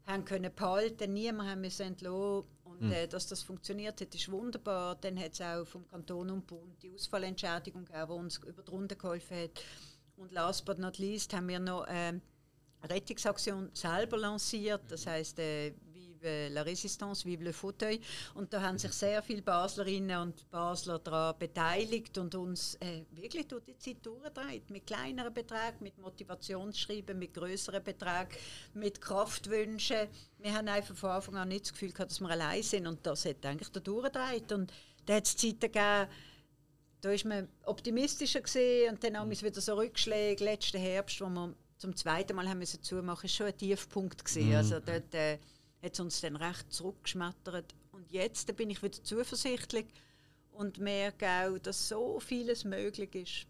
haben 0.05 0.25
können 0.25 0.53
behalten, 0.53 1.13
niemand 1.13 1.49
haben 1.49 1.61
müssen 1.61 1.83
entlassen. 1.83 2.49
Und 2.81 2.91
äh, 2.91 3.07
dass 3.07 3.27
das 3.27 3.43
funktioniert 3.43 4.01
hat, 4.01 4.13
ist 4.15 4.31
wunderbar. 4.31 4.95
Dann 4.95 5.19
hat 5.19 5.33
es 5.33 5.41
auch 5.41 5.65
vom 5.65 5.87
Kanton 5.87 6.29
und 6.31 6.47
Bund 6.47 6.81
die 6.81 6.93
Ausfallentschädigung 6.93 7.85
gegeben, 7.85 8.07
die 8.07 8.13
uns 8.13 8.37
über 8.37 8.63
die 8.63 8.71
Runde 8.71 8.95
geholfen 8.95 9.37
hat. 9.37 9.63
Und 10.17 10.31
last 10.31 10.65
but 10.65 10.79
not 10.79 10.97
least 10.97 11.33
haben 11.33 11.47
wir 11.47 11.59
noch 11.59 11.85
ähm, 11.87 12.21
eine 12.81 12.93
Rettungsaktion 12.93 13.69
selber 13.73 14.17
lanciert. 14.17 14.81
Das 14.89 15.05
heißt 15.05 15.39
äh, 15.39 15.73
la 16.23 16.63
Résistance, 16.63 17.25
Vive 17.25 17.43
le 17.43 17.53
Fauteuil. 17.53 17.99
Und 18.35 18.53
da 18.53 18.61
haben 18.61 18.77
sich 18.77 18.91
sehr 18.93 19.21
viele 19.21 19.41
Baslerinnen 19.41 20.21
und 20.21 20.49
Basler 20.49 20.99
daran 20.99 21.35
beteiligt 21.37 22.17
und 22.17 22.35
uns 22.35 22.75
äh, 22.75 23.03
wirklich 23.11 23.47
durch 23.47 23.63
die 23.63 23.77
Zeit 23.77 24.05
durchgedreht. 24.05 24.69
Mit 24.69 24.85
kleineren 24.85 25.33
Beträgen, 25.33 25.77
mit 25.81 25.97
Motivationsschreiben, 25.97 27.17
mit 27.17 27.33
größeren 27.33 27.83
Beträgen, 27.83 28.29
mit 28.73 29.01
Kraftwünschen. 29.01 30.07
Wir 30.39 30.53
haben 30.53 30.67
einfach 30.67 30.95
von 30.95 31.11
Anfang 31.11 31.35
an 31.37 31.47
nicht 31.47 31.65
das 31.65 31.73
Gefühl 31.73 31.91
gehabt, 31.91 32.11
dass 32.11 32.19
wir 32.19 32.29
allein 32.29 32.63
sind. 32.63 32.87
Und 32.87 33.05
das 33.05 33.25
hat 33.25 33.45
eigentlich 33.45 33.69
da 33.69 33.79
durchgedreht. 33.79 34.51
Und 34.51 34.71
da 35.05 35.15
hat 35.15 35.25
es 35.25 35.35
Zeiten 35.35 35.59
gegeben, 35.59 36.07
da 37.01 37.11
ist 37.11 37.25
man 37.25 37.47
optimistischer 37.65 38.41
gesehen 38.41 38.93
und 38.93 39.03
dann 39.03 39.17
haben 39.17 39.29
wir 39.31 39.41
wieder 39.41 39.59
so 39.59 39.73
Rückschläge. 39.73 40.43
Letzten 40.43 40.77
Herbst, 40.77 41.19
wo 41.19 41.27
wir 41.29 41.55
zum 41.77 41.95
zweiten 41.95 42.35
Mal 42.35 42.47
haben 42.47 42.59
müssen 42.59 42.83
zumachen, 42.83 43.25
ist 43.25 43.35
schon 43.35 43.47
ein 43.47 43.57
Tiefpunkt 43.57 44.23
gesehen. 44.23 44.55
Also 44.55 44.79
dort 44.79 45.13
äh, 45.15 45.39
hat 45.81 45.93
es 45.93 45.99
uns 45.99 46.21
dann 46.21 46.35
recht 46.35 46.71
zurückgeschmettert. 46.71 47.73
Und 47.91 48.11
jetzt 48.11 48.55
bin 48.55 48.69
ich 48.69 48.81
wieder 48.81 49.03
zuversichtlich 49.03 49.87
und 50.51 50.79
merke 50.79 51.27
auch, 51.27 51.57
dass 51.59 51.87
so 51.87 52.19
vieles 52.19 52.63
möglich 52.63 53.15
ist, 53.15 53.47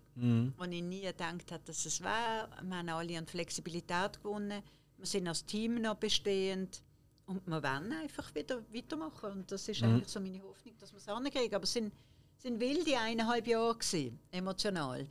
und 0.57 0.71
ich 0.71 0.83
nie 0.83 1.01
gedacht 1.01 1.51
habe, 1.51 1.63
dass 1.65 1.85
es 1.85 2.01
wäre. 2.01 2.49
Wir 2.61 2.77
haben 2.77 2.89
alle 2.89 3.17
an 3.17 3.25
Flexibilität 3.25 4.21
gewonnen. 4.21 4.61
Wir 4.97 5.05
sind 5.05 5.27
als 5.27 5.45
Team 5.45 5.81
noch 5.81 5.95
bestehend. 5.95 6.83
Und 7.25 7.47
wir 7.47 7.63
wollen 7.63 7.93
einfach 7.93 8.33
wieder 8.35 8.61
weitermachen. 8.73 9.31
Und 9.31 9.51
das 9.51 9.67
ist 9.69 9.81
eigentlich 9.83 10.09
so 10.09 10.19
meine 10.19 10.41
Hoffnung, 10.43 10.75
dass 10.79 10.91
wir 10.91 10.97
es 10.97 11.05
hinkriegen. 11.05 11.55
Aber 11.55 11.63
es 11.63 11.73
sind, 11.73 11.93
sind 12.37 12.59
wilde 12.59 12.97
eineinhalb 12.97 13.47
Jahre 13.47 13.77
gewesen, 13.77 14.19
emotional. 14.31 15.07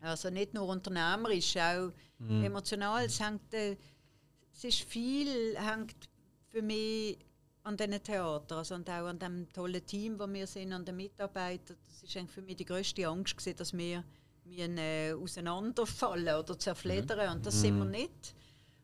Also 0.00 0.30
nicht 0.30 0.54
nur 0.54 0.68
unternehmerisch, 0.68 1.56
auch 1.56 1.92
emotional. 2.20 3.04
Es, 3.04 3.18
hängt, 3.18 3.52
äh, 3.52 3.76
es 4.52 4.64
ist 4.64 4.82
viel 4.82 5.58
hängt 5.58 6.08
für 6.50 6.62
mich 6.62 7.18
an 7.62 7.76
diesen 7.76 8.02
Theater, 8.02 8.58
also 8.58 8.74
und 8.74 8.88
auch 8.88 9.06
an 9.06 9.18
dem 9.18 9.52
tollen 9.52 9.84
Team, 9.84 10.18
wo 10.18 10.26
wir 10.26 10.46
sind, 10.46 10.72
an 10.72 10.84
den 10.84 10.96
Mitarbeitern. 10.96 11.76
Das 11.84 12.02
ist 12.02 12.16
eigentlich 12.16 12.30
für 12.30 12.42
mich 12.42 12.56
die 12.56 12.64
größte 12.64 13.06
Angst 13.06 13.36
gewesen, 13.36 13.56
dass 13.56 13.76
wir, 13.76 14.04
wir 14.44 14.78
äh, 14.78 15.12
auseinanderfallen 15.12 16.36
oder 16.36 16.58
zerfledern. 16.58 17.36
Und 17.36 17.46
das 17.46 17.60
sind 17.60 17.78
wir 17.78 17.84
nicht. 17.84 18.34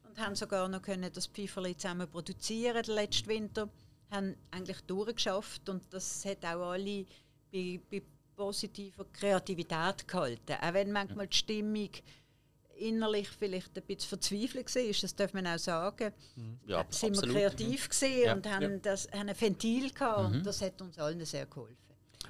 Und 0.05 0.17
und 0.17 0.25
haben 0.25 0.35
sogar 0.35 0.67
noch 0.67 0.81
können 0.81 1.13
das 1.13 1.27
Pfeiferli 1.27 1.77
zusammen 1.77 2.09
produzieren 2.09 2.83
den 2.83 2.95
letzten 2.95 3.29
Winter. 3.29 3.69
Haben 4.11 4.35
eigentlich 4.51 4.81
durchgeschafft 4.83 5.69
und 5.69 5.83
das 5.93 6.25
hat 6.25 6.43
auch 6.45 6.71
alle 6.71 7.05
bei, 7.53 7.79
bei 7.91 8.03
positiver 8.35 9.05
Kreativität 9.13 10.09
gehalten. 10.09 10.55
Auch 10.55 10.73
wenn 10.73 10.91
manchmal 10.91 11.27
die 11.27 11.37
Stimmung 11.37 11.91
innerlich 12.79 13.29
vielleicht 13.29 13.77
ein 13.77 13.83
bisschen 13.83 14.09
verzweifelt 14.09 14.75
war, 14.75 14.83
das 15.03 15.15
darf 15.15 15.33
man 15.35 15.47
auch 15.47 15.59
sagen. 15.59 16.13
Ja, 16.67 16.85
sind 16.91 17.13
wir 17.15 17.19
absolut. 17.19 17.35
kreativ 17.37 17.89
gewesen 17.89 18.23
Ja. 18.25 18.33
und 18.35 18.47
haben, 18.51 18.83
das, 18.83 19.09
haben 19.13 19.29
ein 19.29 19.41
Ventil 19.41 19.91
gehabt 19.91 20.35
und 20.35 20.47
das 20.47 20.61
hat 20.63 20.81
uns 20.83 20.99
allen 20.99 21.25
sehr 21.25 21.47
geholfen. 21.47 21.77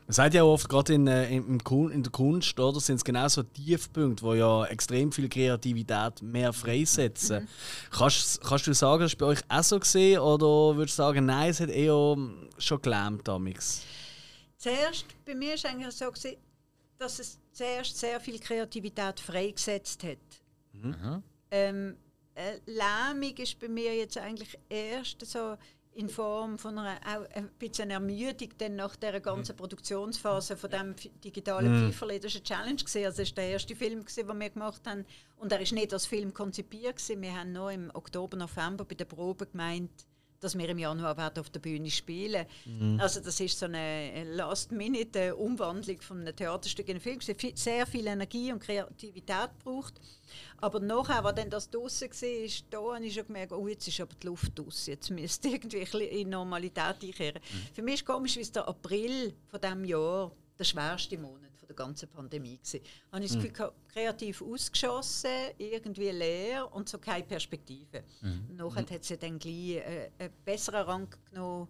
Man 0.07 0.13
sagt 0.13 0.35
ja 0.35 0.45
auch 0.45 0.53
oft, 0.53 0.69
gerade 0.69 0.95
in, 0.95 1.07
äh, 1.09 1.41
Kun- 1.65 1.91
in 1.91 2.03
der 2.05 2.13
Kunst, 2.13 2.61
oder, 2.61 2.79
sind 2.79 2.97
es 2.97 3.05
genau 3.05 3.27
so 3.27 3.43
Tiefpunkte, 3.43 4.23
wo 4.23 4.35
ja 4.35 4.65
extrem 4.67 5.11
viel 5.11 5.29
Kreativität 5.29 6.23
mehr 6.23 6.53
freisetzen. 6.53 7.49
Kannst, 7.91 8.41
kannst 8.43 8.67
du 8.69 8.73
sagen, 8.75 9.03
das 9.03 9.19
war 9.19 9.27
bei 9.29 9.33
euch 9.33 9.41
auch 9.49 9.65
so 9.65 9.81
gesehen 9.81 10.21
oder 10.21 10.77
würdest 10.77 10.97
du 10.99 11.03
sagen, 11.03 11.27
nein, 11.27 11.51
es 11.51 11.59
hat 11.59 11.71
eher 11.71 12.17
schon 12.59 12.83
gelähmt 12.83 13.27
damals? 13.27 13.83
Zuerst, 14.59 15.07
bei 15.25 15.35
mir 15.35 15.49
war 15.49 15.55
es 15.55 15.65
eigentlich 15.65 15.95
so, 15.95 16.07
gewesen, 16.11 16.37
dass 16.99 17.19
es 17.19 17.39
zuerst 17.53 17.99
sehr 17.99 18.21
viel 18.21 18.39
Kreativität 18.39 19.21
freigesetzt 19.21 20.05
hat. 20.05 20.19
Ähm, 21.51 21.97
äh, 22.35 22.59
Lähmung 22.67 23.37
ist 23.37 23.59
bei 23.59 23.69
mir 23.69 23.95
jetzt 23.97 24.19
eigentlich 24.19 24.59
erst 24.69 25.25
so 25.25 25.57
in 25.97 26.11
Form 26.11 26.59
von 26.59 26.79
einer 26.79 27.01
auch 27.07 27.27
ein 27.35 27.49
bisschen 27.59 27.91
Ermüdung 27.91 28.51
dann 28.59 28.77
nach 28.77 28.97
der 28.97 29.19
ganzen 29.21 29.57
Produktionsphase 29.57 30.57
von 30.57 30.71
dem 30.71 30.95
digitalen 31.25 31.91
Pfeiferli. 31.91 32.21
Das 32.21 32.35
war 32.35 32.39
eine 32.39 32.45
Challenge. 32.45 32.77
Gewesen. 32.77 33.05
Also 33.07 33.23
das 33.23 33.31
war 33.31 33.35
der 33.37 33.49
erste 33.49 33.75
Film, 33.75 34.01
gewesen, 34.01 34.29
den 34.29 34.39
wir 34.39 34.51
gemacht 34.51 34.83
haben. 34.87 35.07
Und 35.37 35.53
er 35.53 35.61
ist 35.61 35.73
nicht 35.73 35.95
als 35.95 36.05
Film 36.05 36.35
konzipiert. 36.35 36.97
Gewesen. 36.97 37.23
Wir 37.23 37.35
haben 37.35 37.53
noch 37.53 37.71
im 37.71 37.91
Oktober, 37.95 38.37
November 38.37 38.85
bei 38.85 38.95
der 38.95 39.07
Probe 39.07 39.47
gemeint, 39.47 39.91
dass 40.41 40.57
wir 40.57 40.69
im 40.69 40.79
Januar 40.79 41.17
werden 41.17 41.41
auf 41.41 41.51
der 41.51 41.61
Bühne 41.61 41.91
spielen. 41.91 42.47
Also 42.99 43.21
das 43.21 43.41
ist 43.41 43.59
so 43.59 43.67
eine 43.67 44.25
Last-Minute-Umwandlung 44.35 46.01
von 46.01 46.21
einem 46.21 46.35
Theaterstück 46.35 46.89
in 46.89 46.97
einen 46.97 47.01
Film. 47.01 47.19
Es 47.19 47.63
sehr 47.63 47.87
viel 47.87 48.07
Energie 48.07 48.53
und 48.53 48.61
Kreativität 48.61 49.51
gebraucht. 49.59 49.95
Aber 50.59 50.81
nachher, 50.81 51.25
als 51.25 51.37
dann 51.37 51.51
das 51.51 51.71
draussen 51.71 52.11
war, 52.11 52.49
da 52.71 52.95
habe 52.95 53.07
ich 53.07 53.15
schon 53.15 53.27
gemerkt, 53.27 53.53
oh, 53.53 53.69
jetzt 53.69 53.89
ist 53.89 54.01
aber 54.01 54.15
die 54.21 54.27
Luft 54.27 54.59
draus. 54.59 54.87
Jetzt 54.87 55.11
müsste 55.11 55.49
irgendwie 55.49 55.81
ein 55.81 56.09
in 56.09 56.31
Normalität 56.31 57.03
einkehren. 57.03 57.41
Für 57.75 57.83
mich 57.83 57.97
ist 57.97 58.07
komisch, 58.07 58.37
wie 58.37 58.41
es 58.41 58.53
der 58.53 58.67
April 58.69 59.35
von 59.49 59.61
diesem 59.61 59.85
Jahr 59.85 60.33
der 60.59 60.65
schwerste 60.65 61.19
Monat 61.19 61.46
von 61.67 61.77
der 61.77 61.77
ganzen 61.77 62.09
Pandemie 62.09 62.59
war. 62.63 62.81
Habe 63.13 63.25
ich 63.25 63.31
das 63.31 63.37
Gefühl, 63.37 63.53
gehabt, 63.53 63.89
kreativ 63.89 64.43
ausgeschossen, 64.43 65.31
irgendwie 65.59 66.11
leer 66.11 66.73
und 66.73 66.89
so 66.89 66.99
keine 66.99 67.25
Perspektive. 67.25 68.05
Und 68.49 68.57
Nachher 68.57 68.83
hat 68.83 69.03
es 69.03 69.09
ja 69.09 69.17
dann 69.17 69.39
gleich 69.39 69.77
äh, 69.77 70.11
einen 70.19 70.33
besseren 70.45 70.85
Rang 70.85 71.09
genommen 71.31 71.69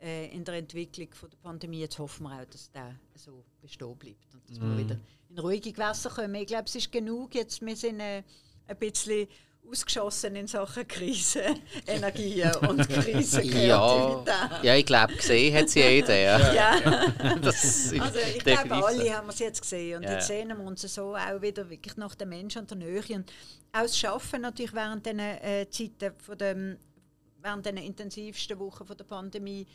äh, 0.00 0.34
in 0.34 0.44
der 0.44 0.54
Entwicklung 0.54 1.08
von 1.12 1.30
der 1.30 1.36
Pandemie. 1.38 1.80
Jetzt 1.80 1.98
hoffen 1.98 2.24
wir 2.24 2.40
auch, 2.40 2.44
dass 2.46 2.70
der 2.70 2.98
so 3.14 3.44
bestehen 3.60 3.96
bleibt 3.96 4.34
und 4.34 4.48
dass 4.48 4.60
wir 4.60 4.78
wieder 4.78 4.98
in 5.30 5.38
ruhige 5.38 5.72
Gewässer 5.72 6.10
kommen. 6.10 6.34
Ich 6.36 6.46
glaube, 6.46 6.64
es 6.64 6.74
ist 6.74 6.90
genug 6.90 7.34
jetzt. 7.34 7.60
Wir 7.60 7.76
sind 7.76 8.00
äh, 8.00 8.22
ein 8.66 8.78
bisschen 8.78 9.28
ausgeschossen 9.70 10.36
in 10.36 10.46
Sachen 10.46 10.86
Krise, 10.86 11.42
Energie 11.86 12.44
und 12.68 12.88
Krise, 12.88 13.42
Ja, 13.42 14.24
ja, 14.62 14.76
ich 14.76 14.86
glaube, 14.86 15.14
gesehen 15.14 15.54
hat 15.56 15.68
sie 15.68 15.80
jeder. 15.80 16.16
Ja. 16.16 16.52
Ja. 16.52 17.12
Das 17.42 17.64
ist 17.64 18.00
Also 18.00 18.18
ich 18.18 18.44
glaube, 18.44 18.68
so. 18.68 18.74
alle 18.86 19.16
haben 19.16 19.28
es 19.28 19.38
jetzt 19.38 19.62
gesehen. 19.62 19.96
Und 19.98 20.02
Ja. 20.04 20.12
jetzt 20.12 20.26
sehen 20.28 20.48
wir 20.48 20.60
uns 20.60 20.82
so 20.82 21.14
auch 21.16 21.42
wieder 21.42 21.68
wirklich 21.68 21.96
nach 21.96 22.14
dem 22.14 22.28
Menschen 22.28 22.60
und 22.62 22.70
der 22.70 22.78
Nähe. 22.78 23.02
Und 23.10 23.32
auch 23.72 23.82
das 23.82 23.98
Schaffen 23.98 24.42
natürlich 24.42 24.72
während 24.74 25.04
diesen 25.06 25.18
äh, 25.20 25.66
Zeiten, 25.70 26.12
von 26.18 26.38
dem, 26.38 26.76
während 27.40 27.66
den 27.66 27.76
intensivsten 27.78 28.58
Wochen 28.58 28.86
von 28.86 28.96
der 28.96 29.04
Pandemie, 29.04 29.66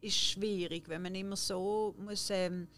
ist 0.00 0.16
schwierig, 0.16 0.88
wenn 0.88 1.02
man 1.02 1.14
immer 1.14 1.36
so 1.36 1.94
muss 1.98 2.28
ähm, 2.30 2.68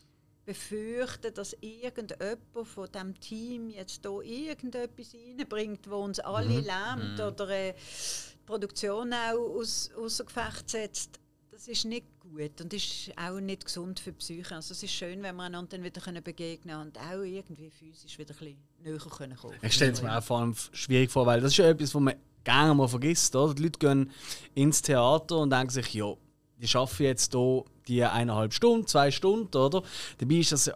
befürchten, 0.51 1.33
dass 1.33 1.57
irgendjemand 1.61 2.41
von 2.65 2.91
dem 2.93 3.19
Team 3.21 3.71
jetzt 3.71 4.05
da 4.05 4.21
irgendetwas 4.21 5.15
reinbringt, 5.15 5.89
wo 5.89 5.99
uns 5.99 6.19
alle 6.19 6.61
lähmt 6.61 7.21
oder 7.21 7.49
äh, 7.51 7.73
die 7.73 8.47
Produktion 8.47 9.13
auch 9.13 9.59
aus, 9.59 9.93
außer 9.97 10.25
Gefecht 10.25 10.69
setzt. 10.69 11.21
Das 11.53 11.69
ist 11.69 11.85
nicht 11.85 12.07
gut 12.19 12.61
und 12.61 12.73
ist 12.75 13.13
auch 13.17 13.39
nicht 13.39 13.65
gesund 13.65 14.01
für 14.01 14.11
die 14.11 14.19
Psyche. 14.19 14.57
Also 14.57 14.73
es 14.73 14.83
ist 14.83 14.93
schön, 14.93 15.23
wenn 15.23 15.37
wir 15.37 15.45
einander 15.45 15.77
dann 15.77 15.85
wieder 15.85 16.01
können 16.01 16.23
begegnen 16.23 16.81
und 16.81 16.99
auch 16.99 17.23
irgendwie 17.23 17.71
physisch 17.71 18.19
wieder 18.19 18.35
ein 18.35 18.39
bisschen 18.39 18.57
näher 18.83 18.99
können 18.99 19.37
kommen. 19.37 19.57
Ich 19.63 19.75
stelle 19.75 19.93
es 19.93 20.03
mir 20.03 20.17
auch 20.17 20.23
vor 20.23 20.41
allem 20.41 20.57
schwierig 20.73 21.13
vor, 21.13 21.27
weil 21.27 21.41
das 21.41 21.53
ist 21.53 21.59
ja 21.59 21.69
etwas, 21.69 21.95
was 21.95 22.03
man 22.03 22.15
gerne 22.43 22.75
mal 22.75 22.89
vergisst. 22.89 23.37
Oder? 23.37 23.55
Die 23.55 23.63
Leute 23.63 23.79
gehen 23.79 24.11
ins 24.55 24.83
Theater 24.83 25.39
und 25.39 25.51
denken 25.51 25.71
sich, 25.71 25.95
ja, 25.95 26.13
die 26.57 26.77
arbeiten 26.77 27.03
jetzt 27.05 27.33
hier 27.33 27.65
die 27.91 28.05
eineinhalb 28.05 28.55
Stunden, 28.55 28.87
zwei 28.87 29.11
Stunden, 29.11 29.57
oder? 29.57 29.83
Dabei 30.19 30.35
ist 30.37 30.53
das 30.53 30.67
ja 30.67 30.75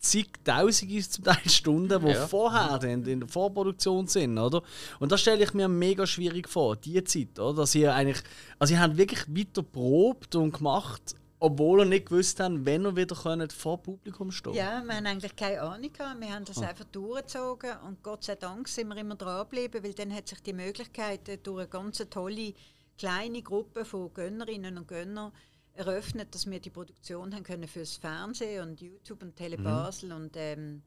zigtausende 0.00 1.08
zum 1.08 1.24
Teil 1.24 1.48
Stunden, 1.48 2.00
die 2.04 2.12
Ja. 2.12 2.26
vorher 2.26 2.78
dann 2.78 3.04
in 3.04 3.20
der 3.20 3.28
Vorproduktion 3.28 4.06
sind, 4.06 4.38
oder? 4.38 4.62
Und 5.00 5.10
das 5.12 5.20
stelle 5.20 5.42
ich 5.42 5.54
mir 5.54 5.68
mega 5.68 6.06
schwierig 6.06 6.48
vor, 6.48 6.76
die 6.76 7.02
Zeit, 7.04 7.38
oder? 7.38 7.62
Dass 7.62 7.74
ihr 7.74 7.92
eigentlich, 7.94 8.22
also 8.58 8.74
ihr 8.74 8.80
habt 8.80 8.96
wirklich 8.96 9.24
weiter 9.28 9.62
probt 9.62 10.34
und 10.36 10.52
gemacht, 10.56 11.14
obwohl 11.40 11.80
ihr 11.80 11.84
nicht 11.84 12.06
gewusst 12.06 12.40
habt, 12.40 12.64
wenn 12.64 12.84
ihr 12.84 12.96
wieder 12.96 13.14
könnt 13.16 13.52
vor 13.52 13.80
Publikum 13.82 14.30
stehen. 14.32 14.54
Ja, 14.54 14.82
wir 14.84 14.94
haben 14.96 15.06
eigentlich 15.06 15.36
keine 15.36 15.62
Ahnung 15.62 15.92
gehabt. 15.92 16.20
Wir 16.20 16.32
haben 16.34 16.44
das 16.44 16.58
einfach 16.62 16.84
durchgezogen 16.90 17.70
und 17.86 18.02
Gott 18.02 18.24
sei 18.24 18.34
Dank 18.36 18.66
sind 18.68 18.88
wir 18.88 18.96
immer 18.96 19.14
dran 19.14 19.42
geblieben, 19.42 19.82
weil 19.84 19.94
dann 19.94 20.12
hat 20.14 20.28
sich 20.28 20.40
die 20.42 20.52
Möglichkeit 20.52 21.28
äh, 21.28 21.38
durch 21.38 21.60
eine 21.60 21.68
ganz 21.68 21.98
tolle 22.10 22.54
kleine 22.98 23.42
Gruppe 23.42 23.84
von 23.84 24.12
Gönnerinnen 24.12 24.78
und 24.78 24.88
Gönnern 24.88 25.30
eröffnet, 25.78 26.34
dass 26.34 26.50
wir 26.50 26.60
die 26.60 26.70
Produktion 26.70 27.34
haben 27.34 27.42
können 27.44 27.68
fürs 27.68 27.96
Fernsehen 27.96 28.68
und 28.68 28.80
YouTube 28.80 29.22
und 29.22 29.36
Tele 29.36 29.56
Basel 29.56 30.12
und 30.12 30.36
ähm, 30.36 30.82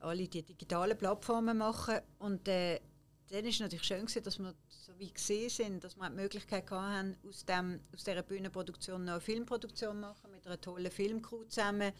alle 0.00 0.26
die 0.28 0.42
digitalen 0.42 0.96
Plattformen 0.98 1.56
machen 1.58 2.00
und 2.18 2.46
äh, 2.48 2.80
dann 3.30 3.44
ist 3.44 3.60
natürlich 3.60 3.84
schön 3.84 4.02
gewesen, 4.06 4.22
dass 4.22 4.38
wir 4.38 4.54
so 4.68 4.92
wie 4.98 5.10
gesehen 5.12 5.50
sind, 5.50 5.82
dass 5.84 5.96
wir 5.96 6.08
die 6.10 6.14
Möglichkeit 6.16 6.70
hatten, 6.70 7.16
aus, 7.28 7.44
dem, 7.44 7.80
aus 7.92 8.04
dieser 8.04 8.22
Bühnenproduktion 8.22 9.04
noch 9.04 9.12
eine 9.14 9.20
Filmproduktion 9.20 9.98
machen 9.98 10.30
mit 10.30 10.46
einer 10.46 10.60
tollen 10.60 10.90
Filmcrew 10.90 11.42
zusammen. 11.44 11.92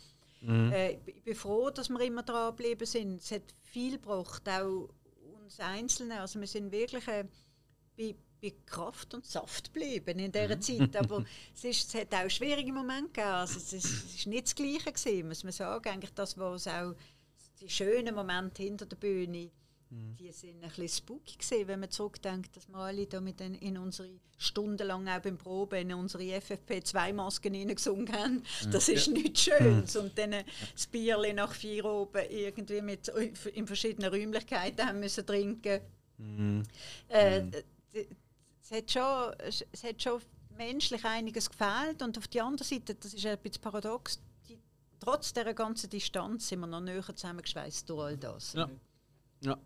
Äh, 0.72 0.98
ich 1.06 1.22
bin- 1.24 1.34
froh, 1.34 1.70
dass 1.70 1.88
wir 1.88 2.00
immer 2.00 2.22
dran 2.22 2.50
geblieben 2.54 2.86
sind. 2.86 3.22
Es 3.22 3.32
hat 3.32 3.42
viel 3.62 3.92
gebracht, 3.98 4.48
auch 4.48 4.88
uns 5.42 5.58
Einzelnen. 5.58 6.18
Also 6.18 6.38
wir 6.38 6.46
sind 6.46 6.70
wirklich 6.70 7.08
äh, 7.08 7.24
bei, 7.96 8.14
bei 8.40 8.52
Kraft 8.66 9.14
und 9.14 9.24
Saft 9.26 9.72
geblieben 9.72 10.18
in 10.18 10.32
dieser 10.32 10.60
Zeit. 10.60 10.96
Aber 11.02 11.24
es, 11.54 11.64
ist, 11.64 11.94
es 11.94 12.00
hat 12.00 12.14
auch 12.14 12.28
schwierige 12.30 12.72
Momente 12.72 13.10
gegeben. 13.12 13.28
Also 13.28 13.58
es, 13.58 13.72
ist, 13.72 14.26
nicht 14.26 14.46
das 14.46 14.54
Gleiche 14.54 14.92
gewesen, 14.92 15.28
muss 15.28 15.42
man 15.44 15.52
sagen. 15.52 15.88
Eigentlich 15.88 16.14
das, 16.14 16.36
was 16.38 16.66
auch 16.68 16.94
die 17.60 17.68
schönen 17.68 18.14
Momente 18.14 18.62
hinter 18.62 18.86
der 18.86 18.96
Bühne, 18.96 19.50
die 19.88 20.32
sind 20.32 20.62
ein 20.64 20.68
bisschen 20.68 20.88
spooky 20.88 21.36
gewesen, 21.38 21.68
wenn 21.68 21.78
man 21.80 21.90
zurückdenkt, 21.90 22.54
dass 22.56 22.68
wir 22.68 22.76
alle 22.76 23.06
da 23.06 23.20
mit 23.20 23.38
den, 23.38 23.54
in 23.54 23.78
unsere 23.78 24.10
stundenlang 24.36 25.08
auch 25.08 25.20
beim 25.20 25.38
Proben 25.38 25.90
in 25.90 25.94
unsere 25.96 26.24
FFP2-Masken 26.24 27.54
hineingesungen 27.54 28.12
haben. 28.12 28.42
Das 28.72 28.88
ist 28.88 29.06
nichts 29.08 29.42
Schönes. 29.44 29.94
Und 29.96 30.18
dann 30.18 30.34
das 30.74 30.86
Bierli 30.88 31.32
nach 31.32 31.54
vier 31.54 31.84
oben 31.84 32.22
irgendwie 32.28 32.82
mit, 32.82 33.08
in 33.54 33.66
verschiedenen 33.66 34.12
Räumlichkeiten 34.12 34.84
haben 34.86 34.98
müssen 35.00 35.24
trinken. 35.24 35.80
Äh, 37.08 37.42
d- 37.94 38.08
es, 38.70 38.76
hat 38.76 38.90
schon, 38.90 39.32
es 39.72 39.84
hat 39.84 40.02
schon 40.02 40.20
menschlich 40.56 41.04
einiges 41.04 41.50
gefehlt 41.50 42.02
und 42.02 42.18
auf 42.18 42.28
der 42.28 42.44
anderen 42.44 42.66
Seite, 42.66 42.94
das 42.94 43.14
ist 43.14 43.26
ein 43.26 43.38
bisschen 43.38 43.62
paradox, 43.62 44.20
die, 44.48 44.58
trotz 45.00 45.32
dieser 45.32 45.54
ganzen 45.54 45.90
Distanz 45.90 46.48
sind 46.48 46.60
wir 46.60 46.66
noch 46.66 46.80
näher 46.80 47.04
zusammengeschweißt 47.04 47.88
durch 47.88 48.02
all 48.02 48.16
das. 48.16 48.54
Ja. 48.54 48.68
Ja. 49.42 49.58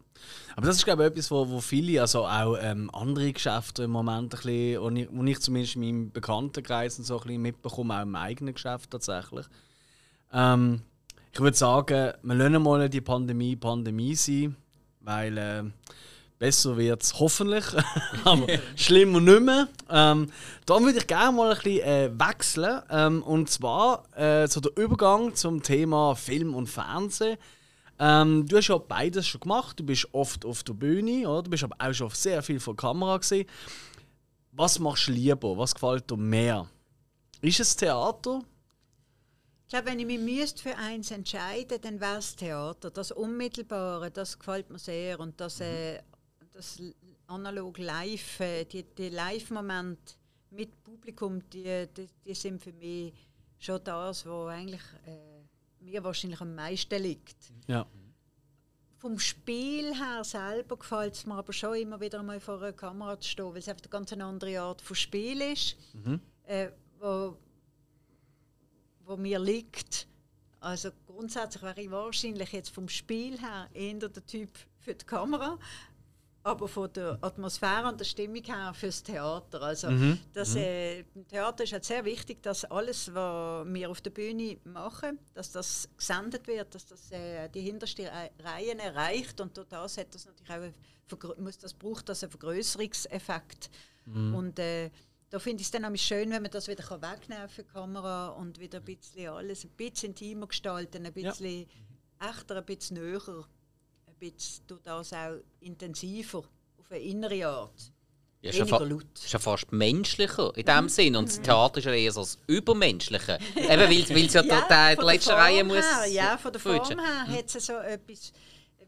Aber 0.57 0.67
das 0.67 0.77
ist 0.77 0.85
glaube 0.85 1.05
ich 1.05 1.11
etwas, 1.11 1.31
wo, 1.31 1.49
wo 1.49 1.61
viele, 1.61 2.01
also 2.01 2.27
auch 2.27 2.57
ähm, 2.61 2.91
andere 2.93 3.33
Geschäfte 3.33 3.85
im 3.85 3.93
Moment 3.93 4.35
ein 4.35 4.41
bisschen, 4.41 4.83
wo 4.83 4.91
ich, 4.91 5.09
wo 5.11 5.23
ich 5.23 5.41
zumindest 5.41 5.77
in 5.77 5.83
meinem 5.83 6.11
Bekanntenkreis 6.11 6.99
und 6.99 7.05
so 7.05 7.19
ein 7.19 7.27
bisschen 7.27 7.43
mitbekomme, 7.43 7.97
auch 7.97 8.03
im 8.03 8.17
eigenen 8.17 8.55
Geschäft 8.55 8.91
tatsächlich. 8.91 9.47
Ähm, 10.33 10.83
ich 11.33 11.39
würde 11.39 11.57
sagen, 11.57 12.13
wir 12.21 12.35
lassen 12.35 12.63
mal 12.63 12.89
die 12.89 13.01
Pandemie 13.01 13.55
Pandemie 13.55 14.17
sein, 14.17 14.57
weil 15.01 15.39
äh, 15.39 15.63
besser 16.41 16.76
wird 16.78 17.03
es 17.03 17.20
hoffentlich, 17.20 17.64
aber 18.24 18.47
schlimmer 18.74 19.20
nicht 19.20 19.43
mehr. 19.43 19.68
Ähm, 19.91 20.32
da 20.66 20.80
würde 20.80 20.99
ich 20.99 21.07
gerne 21.07 21.36
mal 21.36 21.51
ein 21.51 21.62
bisschen 21.62 21.82
äh, 21.82 22.11
wechseln 22.18 22.82
ähm, 22.91 23.22
und 23.22 23.51
zwar 23.51 24.05
äh, 24.16 24.49
zu 24.49 24.61
der 24.61 24.72
Übergang 24.76 25.34
zum 25.34 25.62
Thema 25.62 26.16
Film 26.16 26.55
und 26.55 26.66
Fernsehen. 26.66 27.36
Ähm, 27.99 28.49
du 28.49 28.57
hast 28.57 28.68
ja 28.68 28.78
beides 28.78 29.26
schon 29.26 29.43
gemacht. 29.43 29.78
Du 29.78 29.84
bist 29.84 30.09
oft 30.12 30.47
auf 30.47 30.64
der 30.64 30.72
Bühne, 30.72 31.28
oder? 31.28 31.43
du 31.43 31.51
bist 31.51 31.62
aber 31.62 31.76
auch 31.78 31.93
schon 31.93 32.09
sehr 32.11 32.43
viel 32.43 32.59
vor 32.59 32.74
der 32.74 32.88
Kamera 32.88 33.18
gesehen. 33.18 33.47
Was 34.53 34.78
machst 34.78 35.09
du 35.09 35.12
lieber? 35.12 35.59
Was 35.59 35.74
gefällt 35.74 36.11
dir 36.11 36.16
mehr? 36.16 36.66
Ist 37.43 37.61
es 37.61 37.76
Theater? 37.76 38.41
Ich 39.66 39.72
glaube, 39.72 39.91
wenn 39.91 40.01
ich 40.01 40.07
mich 40.07 40.18
müsste 40.18 40.62
für 40.62 40.76
eins 40.76 41.11
entscheiden 41.11 41.78
dann 41.82 42.01
wäre 42.01 42.18
es 42.18 42.34
Theater. 42.34 42.91
Das 42.91 43.12
Unmittelbare, 43.12 44.11
das 44.11 44.38
gefällt 44.38 44.70
mir 44.70 44.78
sehr. 44.78 45.20
Und 45.20 45.38
das, 45.38 45.61
äh, 45.61 46.01
das 46.61 46.79
analog 47.27 47.79
live, 47.79 48.41
äh, 48.41 48.65
die, 48.65 48.83
die 48.83 49.09
Live-Momente 49.09 50.15
mit 50.51 50.83
Publikum, 50.83 51.41
die, 51.51 51.87
die, 51.97 52.09
die, 52.25 52.35
sind 52.35 52.63
für 52.63 52.73
mich 52.73 53.15
schon 53.59 53.83
das, 53.85 54.27
was 54.27 54.49
eigentlich 54.49 54.83
äh, 55.07 55.85
mir 55.85 56.05
wahrscheinlich 56.05 56.41
am 56.41 56.55
meisten 56.55 57.03
liegt. 57.03 57.53
Ja. 57.67 57.87
Vom 58.99 59.19
Spiel 59.19 59.95
her 59.95 60.23
selber 60.25 60.77
gefällt 60.77 61.15
es 61.15 61.25
mir 61.25 61.37
aber 61.37 61.53
schon 61.53 61.77
immer 61.77 62.01
wieder 62.01 62.21
einmal 62.21 62.41
vor 62.41 62.59
einer 62.59 62.73
Kamera 62.73 63.19
zu 63.19 63.31
stehen, 63.31 63.47
weil 63.47 63.59
es 63.59 63.69
einfach 63.69 63.85
eine 63.85 63.91
ganz 63.91 64.13
andere 64.13 64.61
Art 64.61 64.83
von 64.83 64.97
Spiel 64.97 65.41
ist, 65.41 65.77
mhm. 65.95 66.21
äh, 66.45 66.69
wo, 66.99 67.37
wo 69.07 69.17
mir 69.17 69.39
liegt. 69.39 70.07
Also 70.61 70.91
grundsätzlich 71.07 71.63
wäre 71.63 71.81
ich 71.81 71.91
wahrscheinlich 71.91 72.53
jetzt 72.53 72.69
vom 72.69 72.87
Spiel 72.91 73.41
her 73.41 73.71
eher 73.73 73.95
der 73.95 74.27
Typ 74.27 74.51
für 74.81 74.95
die 74.95 75.07
Kamera, 75.07 75.59
aber 76.43 76.68
von 76.68 76.93
der 76.93 77.18
Atmosphäre 77.20 77.88
und 77.88 78.01
der 78.01 78.05
Stimmung 78.05 78.43
her 78.43 78.72
fürs 78.74 79.03
Theater. 79.03 79.62
Also 79.62 79.91
mhm. 79.91 80.18
das, 80.32 80.55
mhm. 80.55 80.61
äh, 80.61 81.01
im 81.01 81.28
Theater 81.28 81.64
ist 81.64 81.72
halt 81.72 81.84
sehr 81.84 82.05
wichtig, 82.05 82.43
dass 82.43 82.64
alles, 82.64 83.12
was 83.14 83.66
wir 83.66 83.91
auf 83.91 84.01
der 84.01 84.11
Bühne 84.11 84.59
machen, 84.64 85.18
dass 85.34 85.53
das 85.53 85.88
gesendet 85.97 86.47
wird, 86.47 86.74
dass 86.74 86.86
das 86.86 87.11
äh, 87.11 87.49
die 87.49 87.61
hinterste 87.61 88.11
Reihen 88.38 88.78
erreicht 88.78 89.41
und 89.41 89.57
durch 89.57 89.68
das 89.68 89.99
hat 89.99 90.14
das 90.14 90.26
natürlich 90.26 90.51
auch 90.51 91.38
muss 91.38 91.59
das 91.59 91.74
braucht 91.74 92.09
das 92.09 92.22
einen 92.22 92.30
Vergrößerungseffekt 92.30 93.68
mhm. 94.07 94.32
und 94.32 94.59
äh, 94.61 94.91
da 95.28 95.38
finde 95.38 95.61
ich 95.61 95.66
es 95.66 95.70
dann 95.70 95.84
auch 95.84 95.97
schön, 95.97 96.30
wenn 96.30 96.43
man 96.43 96.51
das 96.51 96.68
wieder 96.68 96.84
wegnehmen 96.84 97.28
kann 97.28 97.49
für 97.49 97.62
die 97.62 97.68
Kamera 97.68 98.28
und 98.30 98.59
wieder 98.59 98.78
ein 98.78 98.84
bisschen 98.84 99.28
alles 99.28 99.64
ein 99.64 99.70
bisschen 99.70 100.11
intimer 100.11 100.49
gestalten, 100.49 101.07
ein 101.07 101.12
bisschen 101.12 101.66
ja. 102.20 102.28
echter, 102.28 102.57
ein 102.57 102.64
bisschen 102.64 102.97
näher 102.97 103.45
bisschen 104.21 104.66
durch 104.66 104.83
das 104.83 105.12
auch 105.12 105.37
intensiver, 105.61 106.45
auf 106.79 106.91
eine 106.91 107.01
innere 107.01 107.47
Art. 107.47 107.93
Ja, 108.43 108.51
ist, 108.51 108.59
ja 108.59 108.64
ist 108.64 109.33
ja 109.33 109.39
fast 109.39 109.71
menschlicher 109.71 110.57
in 110.57 110.64
dem 110.64 110.85
mhm. 110.85 110.89
Sinn. 110.89 111.16
Und 111.16 111.29
das 111.29 111.39
mhm. 111.39 111.43
Theater 111.43 111.79
ist 111.79 111.85
ja 111.85 111.93
eher 111.93 112.12
so 112.12 112.21
das 112.21 112.39
Übermenschliche. 112.47 113.39
Eben, 113.55 113.68
weil, 113.68 114.01
es 114.01 114.09
ja, 114.33 114.43
ja 114.43 114.62
der, 114.66 114.97
der 114.97 115.05
letzte 115.05 115.33
Reihe 115.33 115.62
muss. 115.62 115.77
Her, 115.77 116.07
ja, 116.07 116.39
von 116.39 116.53
der 116.53 116.61
Form 116.61 116.87
her 116.87 116.97
mhm. 116.97 117.33
hat 117.33 117.55
es 117.55 117.66
so 117.66 117.75
etwas. 117.75 118.33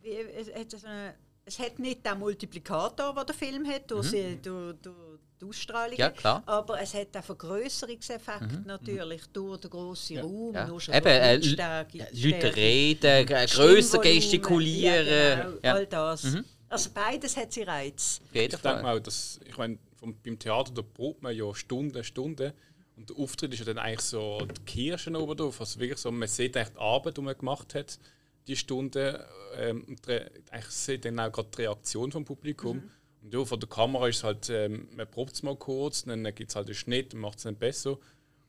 Wie, 0.01 0.11
es, 0.11 0.80
so 0.80 0.87
eine, 0.87 1.14
es 1.45 1.59
hat 1.59 1.78
nicht 1.78 2.05
den 2.05 2.18
Multiplikator, 2.18 3.14
den 3.14 3.26
der 3.26 3.35
Film 3.35 3.66
hat, 3.68 3.91
durch, 3.91 4.12
mhm. 4.12 4.41
durch, 4.41 4.76
durch 4.80 5.18
die 5.43 5.49
Ausstrahlung. 5.49 5.99
Ja, 5.99 6.11
klar. 6.11 6.43
Aber 6.47 6.80
es 6.80 6.95
hat 6.95 7.14
einen 7.14 7.22
Vergrößerungseffekt 7.22 8.53
mhm. 8.53 8.62
natürlich 8.66 9.26
durch 9.32 9.61
den 9.61 9.70
grossen 9.70 10.16
ja. 10.16 10.22
Raum. 10.22 10.55
Ja. 10.55 10.66
Nur 10.66 10.80
schon 10.80 10.95
Eben, 10.95 11.07
äh, 11.07 11.36
Leute 11.36 12.57
reden, 12.57 13.26
grösser 13.26 13.99
gestikulieren. 13.99 15.07
Ja, 15.07 15.45
genau, 15.45 15.59
all 15.62 15.86
das. 15.86 16.24
Mhm. 16.24 16.45
Also 16.68 16.90
beides 16.95 17.36
hat 17.36 17.53
sie 17.53 17.62
Reiz. 17.62 18.20
Ich 18.32 18.49
denke 18.49 18.82
mal, 18.82 19.01
dass, 19.01 19.38
ich 19.45 19.57
meine, 19.59 19.78
beim 20.01 20.38
Theater 20.38 20.72
da 20.72 20.82
braucht 20.82 21.22
man 21.22 21.36
ja 21.36 21.55
Stunden, 21.55 22.03
Stunden. 22.03 22.53
Und 22.97 23.11
der 23.11 23.16
Auftritt 23.16 23.53
ist 23.53 23.61
ja 23.61 23.64
dann 23.66 23.78
eigentlich 23.78 24.01
so 24.01 24.47
die 24.47 24.62
Kirsche 24.62 25.11
oben 25.11 25.36
drauf. 25.36 25.61
Also 25.61 25.80
wirklich 25.80 25.99
so, 25.99 26.11
man 26.11 26.28
sieht 26.28 26.57
eigentlich 26.57 26.74
die 26.74 26.80
Arbeit, 26.80 27.16
die 27.16 27.20
man 27.20 27.36
gemacht 27.36 27.74
hat, 27.74 27.99
die 28.47 28.57
Stunde. 28.57 29.26
Ähm, 29.57 29.84
und 29.88 30.09
eigentlich 30.09 30.66
sieht 30.68 31.05
dann 31.05 31.20
auch 31.20 31.32
gerade 31.32 31.49
die 31.57 31.62
Reaktion 31.62 32.11
vom 32.12 32.24
Publikum. 32.24 32.78
Mhm. 32.78 32.90
Und 33.23 33.33
ja, 33.33 33.45
von 33.45 33.61
der 33.61 33.68
Kamera 33.68 34.09
ist 34.09 34.18
es 34.18 34.25
halt, 34.25 34.51
ähm, 34.51 34.89
man 34.97 35.09
probt 35.09 35.33
es 35.33 35.43
mal 35.43 35.57
kurz, 35.57 36.05
dann 36.05 36.25
gibt 36.35 36.51
es 36.51 36.57
halt 36.57 36.66
einen 36.66 36.75
Schnitt 36.75 37.14
und 37.14 37.20
macht 37.20 37.39
es 37.39 37.45
dann 37.45 37.57
besser. 37.57 37.99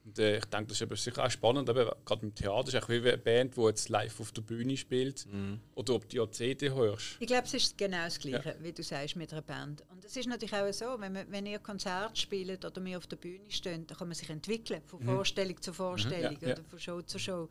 Und 0.05 0.19
äh, 0.19 0.37
ich 0.37 0.45
denke, 0.45 0.67
das 0.67 0.77
ist 0.77 0.81
aber 0.81 0.95
sicher 0.97 1.23
auch 1.23 1.31
spannend, 1.31 1.69
aber 1.69 1.95
gerade 2.03 2.25
im 2.25 2.35
Theater 2.35 2.67
ist 2.67 2.73
es 2.73 2.89
wie 2.89 2.97
eine 2.97 3.17
Band, 3.17 3.55
die 3.55 3.61
jetzt 3.61 3.87
live 3.87 4.19
auf 4.19 4.31
der 4.33 4.41
Bühne 4.41 4.75
spielt. 4.75 5.25
Mhm. 5.31 5.61
Oder 5.75 5.93
ob 5.95 6.09
du 6.09 6.17
ja 6.17 6.29
CD 6.29 6.71
hörst. 6.71 7.15
Ich 7.19 7.27
glaube, 7.27 7.45
es 7.45 7.53
ist 7.53 7.77
genau 7.77 8.03
das 8.03 8.19
Gleiche, 8.19 8.49
ja. 8.49 8.55
wie 8.59 8.73
du 8.73 8.83
sagst, 8.83 9.15
mit 9.15 9.31
einer 9.31 9.41
Band. 9.41 9.83
Und 9.91 10.03
es 10.03 10.17
ist 10.17 10.27
natürlich 10.27 10.53
auch 10.53 10.71
so, 10.73 10.99
wenn, 10.99 11.13
man, 11.13 11.31
wenn 11.31 11.45
ihr 11.45 11.59
Konzert 11.59 12.17
spielt 12.17 12.65
oder 12.65 12.83
wir 12.83 12.97
auf 12.97 13.07
der 13.07 13.15
Bühne 13.15 13.49
stehen, 13.49 13.87
dann 13.87 13.97
kann 13.97 14.07
man 14.07 14.15
sich 14.15 14.29
entwickeln, 14.29 14.81
von 14.87 14.99
mhm. 14.99 15.05
Vorstellung 15.05 15.61
zu 15.61 15.71
Vorstellung 15.71 16.33
mhm. 16.33 16.47
ja, 16.47 16.53
oder 16.53 16.63
von 16.65 16.79
Show 16.79 17.01
zu 17.01 17.17
Show. 17.17 17.49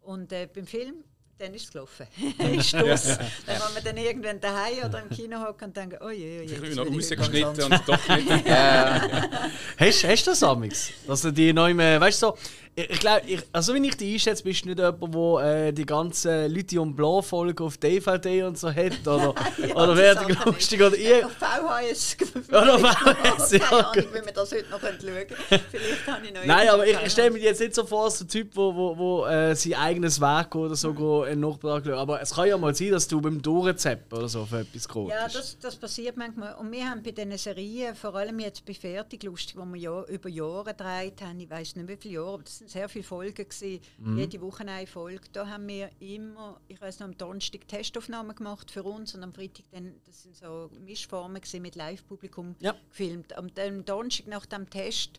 Und 0.00 0.32
äh, 0.32 0.48
beim 0.52 0.66
Film 0.66 1.02
dann 1.38 1.54
ist 1.54 1.64
es 1.64 1.72
gelaufen. 1.72 2.06
ist 2.56 2.70
Schluss. 2.70 3.18
dann 3.46 3.58
kann 3.58 3.74
man 3.74 3.84
dann 3.84 3.96
irgendwann 3.96 4.40
daheim 4.40 4.84
oder 4.84 5.02
im 5.02 5.08
Kino 5.10 5.40
hocken 5.40 5.68
und 5.68 5.76
denken, 5.76 5.98
oh 6.00 6.10
je, 6.10 6.40
oh 6.40 6.42
je. 6.42 6.54
Ich 6.54 6.60
bin 6.60 6.74
noch 6.74 6.86
rausgeschnitten 6.86 7.64
und 7.64 7.88
doch 7.88 8.08
nicht. 8.08 8.48
hast, 9.78 10.04
hast 10.04 10.26
du 10.26 10.30
das 10.30 10.42
amigs? 10.42 10.90
Dass 11.06 11.22
du 11.22 11.30
die 11.30 11.52
neu, 11.52 11.76
weißt 11.76 12.22
du 12.22 12.26
so, 12.26 12.36
ich 12.78 13.00
glaube, 13.00 13.22
also 13.52 13.74
wenn 13.74 13.82
ich 13.82 13.96
dich 13.96 14.14
einschätze, 14.14 14.44
bist 14.44 14.64
du 14.64 14.68
nicht 14.68 14.78
jemand, 14.78 15.14
der 15.14 15.66
äh, 15.66 15.72
die 15.72 15.84
ganzen 15.84 16.48
Lithium 16.48 16.94
Blau 16.94 17.22
Folge 17.22 17.64
auf 17.64 17.76
DVD 17.76 18.44
und 18.44 18.56
so 18.56 18.72
hat 18.72 19.00
oder 19.04 19.34
ja, 19.66 19.74
oder 19.74 19.96
wäre 19.96 20.32
lustig 20.44 20.80
oder 20.80 20.96
ihr 20.96 21.26
auf 21.26 21.32
VHS 21.32 22.16
oder 22.48 22.78
VHS 22.78 23.52
ja 23.52 23.88
okay. 23.88 24.06
wenn 24.12 24.24
wir 24.24 24.32
das 24.32 24.52
heute 24.52 24.70
noch 24.70 24.80
schauen 24.80 25.00
vielleicht 25.00 26.06
habe 26.06 26.26
ich 26.26 26.32
noch 26.32 26.44
nein 26.44 26.68
aber 26.68 26.86
ich, 26.86 27.10
stelle 27.10 27.32
mir 27.32 27.40
jetzt 27.40 27.60
nicht 27.60 27.74
so 27.74 27.84
vor 27.84 28.04
als 28.04 28.18
der 28.18 28.28
Typ 28.28 28.54
wo, 28.54 28.74
wo, 28.74 28.96
wo 28.96 29.26
äh, 29.26 29.56
sein 29.56 29.74
eigenes 29.74 30.20
Werk 30.20 30.54
oder 30.54 30.76
so 30.76 30.90
mhm. 30.90 30.96
In 31.28 31.40
Nachtrag 31.40 31.86
aber 31.88 32.20
es 32.20 32.34
kann 32.34 32.48
ja 32.48 32.56
mal 32.56 32.74
sein 32.74 32.90
dass 32.90 33.06
du 33.06 33.20
beim 33.20 33.42
Durchzeppen 33.42 34.18
oder 34.18 34.28
so 34.28 34.46
für 34.46 34.60
etwas 34.60 34.88
groß 34.88 35.10
ja 35.10 35.28
das, 35.28 35.58
das 35.58 35.76
passiert 35.76 36.16
manchmal 36.16 36.54
und 36.54 36.72
wir 36.72 36.88
haben 36.88 37.02
bei 37.02 37.10
diesen 37.10 37.36
Serien 37.36 37.94
vor 37.94 38.14
allem 38.14 38.38
jetzt 38.38 38.64
bei 38.64 38.74
Fertig 38.74 39.22
lustig 39.24 39.56
wo 39.56 39.64
wir 39.64 39.80
ja 39.80 40.04
über 40.04 40.28
Jahre 40.28 40.64
gedreht 40.74 41.20
haben 41.22 41.38
ich 41.40 41.50
weiß 41.50 41.76
nicht 41.76 41.88
wie 41.88 41.96
viele 41.96 42.14
Jahre 42.14 42.38
aber 42.38 42.44
das 42.44 42.58
sind 42.58 42.70
sehr 42.70 42.88
viele 42.88 43.04
Folgen 43.04 43.48
gewesen, 43.48 43.80
mhm. 43.98 44.18
jede 44.18 44.40
Woche 44.40 44.66
eine 44.66 44.86
Folge. 44.86 45.22
Da 45.32 45.48
haben 45.48 45.66
wir 45.66 45.90
immer, 45.98 46.60
ich 46.68 46.80
weiß 46.80 47.00
noch, 47.00 47.08
am 47.08 47.18
Donnerstag 47.18 47.66
Testaufnahmen 47.66 48.34
gemacht 48.36 48.70
für 48.70 48.84
uns 48.84 49.14
und 49.14 49.22
am 49.24 49.32
Freitag 49.32 49.64
dann, 49.72 49.94
das 50.06 50.22
sind 50.22 50.36
so 50.36 50.70
Mischformen 50.84 51.40
gewesen, 51.40 51.62
mit 51.62 51.74
Live-Publikum 51.74 52.54
ja. 52.60 52.74
gefilmt. 52.90 53.36
Am 53.36 53.52
Donnerstag 53.84 54.28
nach 54.28 54.46
dem 54.46 54.70
Test 54.70 55.18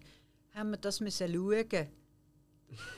haben 0.54 0.72
wir 0.72 0.78
das 0.78 1.02
müssen 1.02 1.34
schauen. 1.34 1.88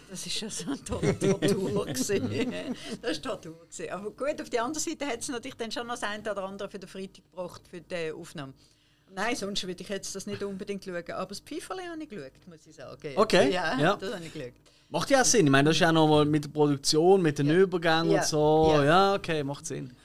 Das 0.10 0.26
ist 0.26 0.42
ja 0.42 0.50
so 0.50 0.66
eine 0.68 0.84
Tortur 0.84 1.86
gewesen. 1.86 2.54
Das 3.02 3.24
war 3.24 3.40
Tortur 3.40 3.60
gewesen. 3.62 3.90
Aber 3.92 4.12
gut, 4.12 4.42
auf 4.42 4.50
der 4.50 4.64
anderen 4.64 4.84
Seite 4.84 5.06
hat 5.06 5.20
es 5.22 5.30
natürlich 5.30 5.56
dann 5.56 5.72
schon 5.72 5.88
noch 5.88 5.94
das 5.94 6.04
eine 6.04 6.30
oder 6.30 6.44
andere 6.44 6.70
für 6.70 6.80
den 6.80 6.90
Freitag 6.90 7.24
gebracht, 7.32 7.62
für 7.70 7.80
die 7.80 8.12
Aufnahme. 8.12 8.54
Nein, 9.14 9.36
sonst 9.36 9.66
würde 9.66 9.82
ich 9.82 9.90
jetzt 9.90 10.16
das 10.16 10.26
nicht 10.26 10.42
unbedingt 10.44 10.84
schauen. 10.84 11.04
Aber 11.12 11.26
das 11.28 11.40
Pfeiferle 11.40 11.84
habe 11.84 12.04
ich 12.04 12.10
geschaut, 12.10 12.32
muss 12.48 12.66
ich 12.68 12.76
sagen. 12.76 13.14
Okay, 13.16 13.52
ja. 13.52 13.80
ja. 13.80 13.96
Das 13.96 14.14
habe 14.14 14.26
ich 14.26 14.34
geschaut. 14.34 14.54
Macht 14.90 15.10
ja 15.10 15.24
Sinn. 15.24 15.46
Ich 15.46 15.52
meine, 15.52 15.70
das 15.70 15.78
ist 15.78 15.82
ja 15.82 15.92
nochmal 15.92 16.26
mit 16.26 16.44
der 16.44 16.50
Produktion, 16.50 17.22
mit 17.22 17.40
den 17.40 17.48
ja. 17.48 17.56
Übergängen 17.56 18.12
ja. 18.12 18.20
und 18.20 18.28
so. 18.28 18.74
Ja. 18.76 18.84
ja. 18.84 19.16
okay, 19.16 19.44
macht 19.44 19.66
Sinn. 19.66 19.96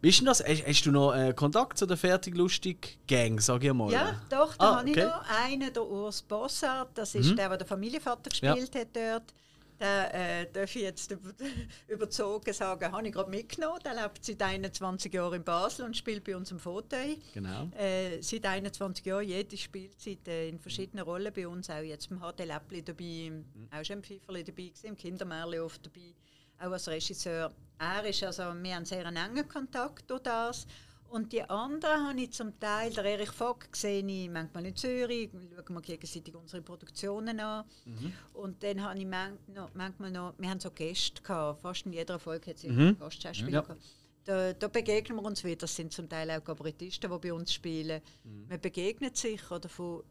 Wie 0.00 0.08
ist 0.08 0.18
denn 0.18 0.26
das? 0.26 0.42
Hast, 0.42 0.86
du 0.86 0.92
noch 0.92 1.14
äh, 1.14 1.32
Kontakt 1.34 1.78
zu 1.78 1.86
der 1.86 1.96
Fertig-Lustig-Gang, 1.96 3.40
sag 3.40 3.64
ich 3.64 3.72
mal? 3.72 3.90
Ja, 3.90 4.20
doch, 4.28 4.54
da 4.56 4.64
ah, 4.64 4.76
habe 4.76 4.90
okay. 4.90 5.00
ich 5.00 5.06
noch 5.06 5.24
einen, 5.44 5.72
der 5.72 5.84
Urs 5.84 6.22
Bossart. 6.22 6.96
Das 6.96 7.14
ist 7.14 7.30
mhm. 7.30 7.36
der, 7.36 7.48
der 7.48 7.58
der 7.58 7.66
Familienvater 7.66 8.30
gespielt 8.30 8.74
hat 8.74 8.88
dort. 8.94 9.34
Den 9.78 9.86
äh, 9.86 10.46
darf 10.50 10.74
ich 10.74 10.82
jetzt 10.82 11.14
überzogen 11.88 12.52
sagen, 12.54 12.92
habe 12.92 13.06
ich 13.06 13.12
gerade 13.12 13.30
mitgenommen. 13.30 13.78
Der 13.84 13.94
lebt 13.94 14.24
seit 14.24 14.40
21 14.40 15.12
Jahren 15.12 15.34
in 15.34 15.44
Basel 15.44 15.84
und 15.84 15.96
spielt 15.96 16.24
bei 16.24 16.34
uns 16.34 16.50
im 16.50 16.58
Fauteuil. 16.58 17.18
Genau. 17.34 17.68
Äh, 17.76 18.22
seit 18.22 18.46
21 18.46 19.04
Jahren, 19.04 19.28
jede 19.28 19.56
Spielzeit 19.56 20.26
äh, 20.28 20.48
in 20.48 20.58
verschiedenen 20.58 21.04
Rollen 21.04 21.30
bei 21.32 21.46
uns. 21.46 21.68
Auch 21.68 21.82
jetzt 21.82 22.08
beim 22.08 22.20
HD 22.20 22.46
Läppli 22.46 22.82
dabei, 22.82 23.30
mhm. 23.30 23.68
auch 23.70 23.84
schon 23.84 23.96
im 23.96 24.02
Pfifferli 24.02 24.44
dabei, 24.44 24.72
im 24.82 24.96
Kindermärli 24.96 25.58
oft 25.58 25.84
dabei, 25.84 26.14
auch 26.58 26.72
als 26.72 26.88
Regisseur. 26.88 27.52
Er 27.78 28.04
ist 28.04 28.22
also, 28.22 28.42
wir 28.42 28.74
haben 28.74 28.84
sehr 28.84 29.06
einen 29.06 29.16
engen 29.16 29.48
Kontakt 29.48 30.10
durch 30.10 30.22
das. 30.22 30.66
Und 31.08 31.32
die 31.32 31.42
anderen 31.42 32.08
habe 32.08 32.20
ich 32.20 32.32
zum 32.32 32.58
Teil, 32.58 32.92
der 32.92 33.04
Erich 33.04 33.30
Vogt 33.30 33.72
gesehen, 33.72 34.08
ich 34.08 34.28
manchmal 34.28 34.66
in 34.66 34.74
Zürich, 34.76 35.30
wir 35.32 35.56
schauen 35.56 35.76
wir 35.76 35.80
gegenseitig 35.80 36.34
unsere 36.34 36.62
Produktionen 36.62 37.38
an. 37.38 37.64
Mhm. 37.84 38.12
Und 38.34 38.62
dann 38.62 38.82
habe 38.82 38.98
ich 38.98 39.06
manchmal 39.06 40.10
noch, 40.10 40.34
wir 40.36 40.50
haben 40.50 40.60
so 40.60 40.70
Gäste 40.70 41.22
gehabt, 41.22 41.60
fast 41.60 41.86
in 41.86 41.92
jeder 41.92 42.18
Folge 42.18 42.50
hat 42.50 42.56
es 42.56 42.64
mhm. 42.64 42.98
Gastschauspieler 42.98 43.50
ja. 43.50 43.60
gehabt. 43.60 43.82
Da, 44.24 44.52
da, 44.52 44.66
begegnen 44.66 45.18
wir 45.18 45.24
uns 45.24 45.44
wieder. 45.44 45.56
Das 45.56 45.76
sind 45.76 45.92
zum 45.92 46.08
Teil 46.08 46.28
auch 46.32 46.42
Kabarettisten, 46.42 47.08
die 47.08 47.18
bei 47.18 47.32
uns 47.32 47.52
spielen. 47.52 48.02
Mhm. 48.24 48.46
Man 48.48 48.60
begegnet 48.60 49.16
sich 49.16 49.48
oder 49.50 49.68
von 49.68 50.02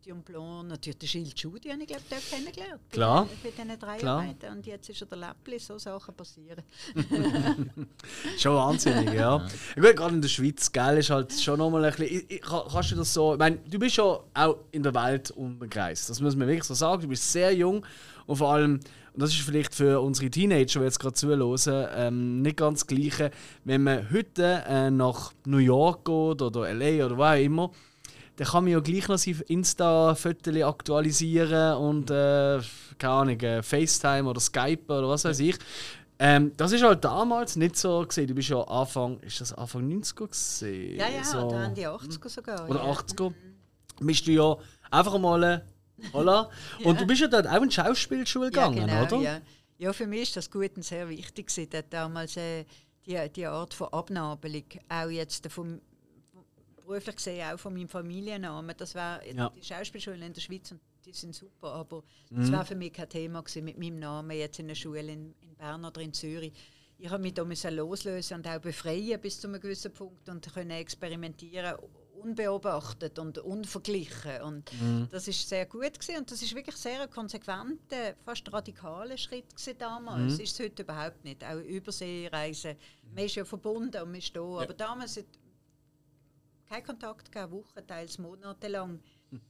Lithium 0.00 0.22
Blanc, 0.22 0.68
natürlich 0.68 0.98
der 0.98 1.08
Gilles 1.08 1.32
Schudi 1.38 1.68
habe 1.68 1.82
ich 1.82 1.88
glaube 1.88 2.02
dort 2.08 2.22
kennengelernt. 2.30 2.80
Klar. 2.90 3.26
Bei, 3.26 3.50
bei 3.50 3.62
diesen 3.62 3.78
drei 3.78 3.98
Klar. 3.98 4.22
Arbeiten. 4.22 4.46
Und 4.46 4.66
jetzt 4.66 4.88
ist 4.88 5.02
er 5.02 5.06
der 5.06 5.18
Läppli, 5.18 5.58
so 5.58 5.76
Sachen 5.76 6.14
passieren. 6.14 6.62
schon 8.38 8.54
wahnsinnig, 8.54 9.12
ja. 9.12 9.36
ja. 9.36 9.48
Gut, 9.74 9.96
gerade 9.96 10.14
in 10.14 10.22
der 10.22 10.28
Schweiz, 10.28 10.72
gell, 10.72 10.98
ist 10.98 11.10
halt 11.10 11.32
schon 11.34 11.58
nochmal 11.58 11.84
ein 11.84 11.90
bisschen, 11.90 12.16
ich, 12.16 12.30
ich, 12.30 12.40
kannst 12.40 12.92
du 12.92 12.96
das 12.96 13.12
so, 13.12 13.34
ich 13.34 13.38
meine, 13.38 13.56
du 13.58 13.78
bist 13.78 13.96
ja 13.96 14.04
auch 14.04 14.56
in 14.72 14.82
der 14.82 14.94
Welt 14.94 15.32
umgereist, 15.32 16.08
das 16.08 16.20
muss 16.20 16.34
man 16.34 16.48
wirklich 16.48 16.64
so 16.64 16.74
sagen, 16.74 17.02
du 17.02 17.08
bist 17.08 17.30
sehr 17.30 17.54
jung 17.54 17.84
und 18.26 18.36
vor 18.36 18.54
allem, 18.54 18.80
und 19.12 19.22
das 19.22 19.30
ist 19.30 19.40
vielleicht 19.40 19.74
für 19.74 20.00
unsere 20.00 20.30
Teenager, 20.30 20.80
die 20.80 20.84
jetzt 20.86 20.98
gerade 20.98 21.14
zuhören, 21.14 21.88
ähm, 21.94 22.40
nicht 22.40 22.56
ganz 22.56 22.80
das 22.80 22.86
Gleiche, 22.86 23.30
wenn 23.64 23.82
man 23.82 24.10
heute 24.10 24.64
äh, 24.66 24.90
nach 24.90 25.32
New 25.44 25.58
York 25.58 26.06
geht 26.06 26.40
oder 26.40 26.68
L.A. 26.70 27.04
oder 27.04 27.18
wo 27.18 27.24
auch 27.24 27.38
immer, 27.38 27.70
dann 28.40 28.48
kann 28.48 28.64
man 28.64 28.72
ja 28.72 28.80
gleich 28.80 29.06
noch 29.06 29.18
sein 29.18 29.38
Insta-Fotos 29.48 30.62
aktualisieren 30.62 31.76
und 31.76 32.10
äh, 32.10 32.58
keine 32.96 33.12
Ahnung, 33.12 33.40
äh, 33.40 33.62
FaceTime 33.62 34.26
oder 34.26 34.40
Skype 34.40 34.84
oder 34.88 35.10
was 35.10 35.26
weiß 35.26 35.40
ich. 35.40 35.58
Ähm, 36.18 36.50
das 36.56 36.72
ist 36.72 36.82
halt 36.82 37.04
damals 37.04 37.56
nicht 37.56 37.76
so 37.76 38.02
gesehen. 38.02 38.28
Du 38.28 38.34
bist 38.34 38.48
ja 38.48 38.62
Anfang, 38.62 39.20
ist 39.20 39.42
das 39.42 39.52
Anfang 39.52 39.86
90er 39.86 40.26
gesehen? 40.26 40.96
Ja, 40.98 41.08
ja, 41.10 41.22
so, 41.22 41.50
da 41.50 41.64
haben 41.64 41.74
die 41.74 41.86
80er 41.86 42.28
sogar. 42.30 42.66
oder 42.66 42.82
ja. 42.82 42.90
80er. 42.90 43.34
Bist 44.00 44.26
du 44.26 44.30
ja 44.30 44.56
einfach 44.90 45.18
mal 45.18 45.62
Hola. 46.14 46.48
Und 46.84 46.98
du 46.98 47.06
bist 47.06 47.20
ja 47.20 47.28
dort 47.28 47.46
auch 47.46 47.60
in 47.60 47.68
die 47.68 47.74
Schauspielschule 47.74 48.46
ja, 48.46 48.68
gegangen, 48.68 48.86
genau, 48.86 49.02
oder? 49.02 49.16
Ja. 49.18 49.40
ja, 49.76 49.92
für 49.92 50.06
mich 50.06 50.22
ist 50.22 50.38
das 50.38 50.50
gut 50.50 50.70
und 50.76 50.82
sehr 50.82 51.06
wichtig 51.10 51.48
gewesen, 51.48 51.84
damals 51.90 52.38
äh, 52.38 52.64
die, 53.04 53.18
die 53.36 53.44
Art 53.44 53.74
von 53.74 53.88
Abnabelung, 53.88 54.64
auch 54.88 55.10
jetzt 55.10 55.46
vom 55.52 55.82
beruflich 56.90 57.16
gesehen 57.16 57.46
auch 57.52 57.58
von 57.58 57.72
meinem 57.72 57.88
Familiennamen. 57.88 58.74
Das 58.76 58.94
war 58.94 59.24
Ja. 59.24 59.48
die 59.50 59.62
Schauspielschule 59.62 60.24
in 60.26 60.32
der 60.32 60.40
Schweiz 60.40 60.70
und 60.72 60.80
die 61.04 61.12
sind 61.12 61.34
super, 61.34 61.72
aber 61.72 62.02
das 62.30 62.50
war 62.52 62.64
für 62.64 62.74
mich 62.74 62.92
kein 62.92 63.08
Thema 63.08 63.42
gewesen, 63.42 63.64
mit 63.64 63.78
meinem 63.78 63.98
Namen 64.00 64.36
jetzt 64.36 64.58
in 64.58 64.68
der 64.68 64.74
Schule 64.74 65.00
in, 65.00 65.34
in 65.40 65.54
Bern 65.56 65.84
oder 65.84 66.00
in 66.00 66.12
Zürich. 66.12 66.52
Ich 66.98 67.08
habe 67.08 67.22
mich 67.22 67.32
da 67.34 67.44
müssen 67.44 67.74
loslösen 67.74 68.38
und 68.38 68.46
auch 68.46 68.58
befreien 68.58 69.18
bis 69.20 69.40
zu 69.40 69.48
einem 69.48 69.60
gewissen 69.60 69.92
Punkt 69.92 70.28
und 70.28 70.52
können 70.52 70.72
experimentieren 70.72 71.76
unbeobachtet 72.22 73.18
und 73.18 73.38
unverglichen 73.38 74.42
und 74.42 74.70
das 75.10 75.26
ist 75.26 75.48
sehr 75.48 75.64
gut 75.64 75.94
gewesen. 75.98 76.18
und 76.18 76.30
das 76.30 76.42
ist 76.42 76.54
wirklich 76.54 76.76
sehr 76.76 77.00
ein 77.00 77.08
konsequenter, 77.10 78.14
fast 78.26 78.52
radikaler 78.52 79.16
Schritt 79.16 79.48
gewesen 79.56 79.78
damals. 79.78 80.38
Ist 80.38 80.52
es 80.52 80.66
heute 80.66 80.82
überhaupt 80.82 81.24
nicht. 81.24 81.42
Auch 81.42 81.56
Überseereisen, 81.60 82.76
man 83.14 83.24
ist 83.24 83.36
ja 83.36 83.44
verbunden 83.46 84.02
und 84.02 84.10
man 84.10 84.18
ist 84.18 84.36
da, 84.36 84.42
aber 84.42 84.74
damals 84.74 85.16
hat 86.70 86.76
kein 86.76 86.84
Kontakt 86.84 87.32
gegeben, 87.32 87.52
Wochen, 87.52 87.86
teils 87.86 88.18
monatelang. 88.18 89.00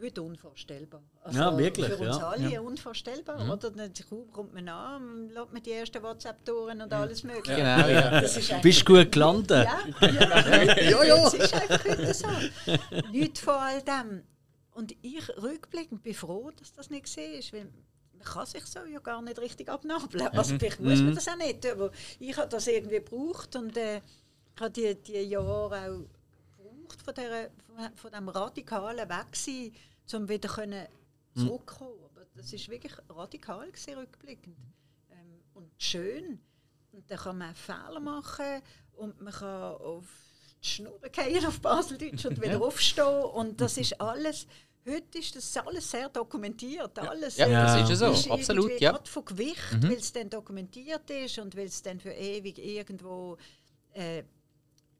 Heute 0.00 0.22
unvorstellbar. 0.22 1.02
Also 1.22 1.38
Ja, 1.40 1.58
wirklich, 1.58 1.86
Für 1.86 1.96
uns 1.96 2.18
ja. 2.18 2.28
alle 2.28 2.48
Ja. 2.52 2.60
unvorstellbar, 2.60 3.44
oder? 3.52 3.70
Dann 3.70 3.92
kaum 4.08 4.30
kommt 4.30 4.54
man 4.54 4.68
an, 4.68 5.28
lädt 5.28 5.52
man 5.52 5.60
die 5.60 5.72
ersten 5.72 6.00
WhatsApp-Touren 6.00 6.80
und 6.82 6.92
alles 6.92 7.24
mögliche. 7.24 7.56
Genau, 7.56 7.88
ja. 7.88 8.20
Das 8.20 8.36
ist 8.36 8.62
Bist 8.62 8.88
du 8.88 8.94
gut 8.94 9.10
gelandet? 9.10 9.66
ja, 9.66 10.08
ja, 10.78 11.02
ja. 11.04 11.26
Es 11.26 11.34
ist 11.34 11.52
einfach 11.52 11.84
heute 11.84 12.14
so. 12.14 12.28
Nichts 13.10 13.40
von 13.40 13.54
all 13.54 13.82
dem. 13.82 14.22
Und 14.70 14.94
ich 15.02 15.28
rückblickend 15.36 16.04
bin 16.04 16.14
froh, 16.14 16.52
dass 16.56 16.72
das 16.72 16.90
nicht 16.90 17.06
gesehen 17.06 17.32
ist, 17.34 17.52
weil 17.52 17.64
man 17.64 18.22
kann 18.24 18.46
sich 18.46 18.64
so 18.66 18.84
ja 18.84 19.00
gar 19.00 19.20
nicht 19.20 19.40
richtig 19.40 19.68
abnabeln. 19.68 20.28
Also 20.28 20.56
vielleicht 20.58 20.78
muss 20.78 21.00
man 21.02 21.16
das 21.16 21.26
auch 21.26 21.36
nicht, 21.36 21.66
aber 21.66 21.90
ich 22.20 22.36
habe 22.36 22.48
das 22.48 22.68
irgendwie 22.68 23.00
gebraucht 23.02 23.56
und 23.56 23.76
äh, 23.76 23.96
ich 24.54 24.60
habe 24.60 24.70
die, 24.70 24.94
die 24.94 25.22
Jahre 25.22 25.90
auch 25.90 26.17
gebraucht 26.88 27.02
von, 27.02 27.14
der, 27.14 27.50
von, 27.96 28.10
dem 28.10 28.28
radikalen 28.28 29.08
Wegsein, 29.08 29.72
um 30.12 30.28
wieder 30.28 30.48
können 30.48 30.86
zurückzukommen. 31.34 31.98
Aber 32.04 32.26
das 32.34 32.52
ist 32.52 32.68
wirklich 32.68 32.92
radikal 33.08 33.66
gewesen, 33.66 33.94
rückblickend. 33.94 34.56
Ähm, 35.10 35.40
und 35.54 35.70
schön. 35.78 36.40
Und 36.92 37.10
dann 37.10 37.18
kann 37.18 37.38
man 37.38 37.54
Fehler 37.54 38.00
machen 38.00 38.62
und 38.96 39.20
man 39.20 39.32
kann 39.32 39.74
auf 39.76 40.06
die 40.62 40.68
Schnur 40.68 41.00
gehen 41.12 41.46
auf 41.46 41.60
Baseldeutsch 41.60 42.24
und 42.26 42.42
wieder 42.42 42.60
aufstehen. 42.60 43.24
Und 43.24 43.60
das 43.60 43.76
ist 43.76 44.00
alles, 44.00 44.46
heute 44.86 45.18
ist 45.18 45.36
das 45.36 45.56
alles 45.58 45.90
sehr 45.90 46.08
dokumentiert. 46.08 46.98
Alles 46.98 47.36
Ja, 47.36 47.46
Ja. 47.46 47.64
das 47.64 47.82
ist 47.82 48.00
ja 48.00 48.12
so, 48.12 48.32
absolut, 48.32 48.64
irgendwie 48.64 48.84
ja. 48.84 48.92
gerade 48.92 49.08
von 49.08 49.24
Gewicht, 49.24 49.82
weil 49.82 49.92
es 49.92 50.12
dann 50.12 50.30
dokumentiert 50.30 51.08
ist 51.10 51.38
und 51.38 51.56
weil 51.56 51.66
es 51.66 51.82
dann 51.82 52.00
für 52.00 52.12
ewig 52.12 52.58
irgendwo 52.58 53.36
äh, 53.92 54.24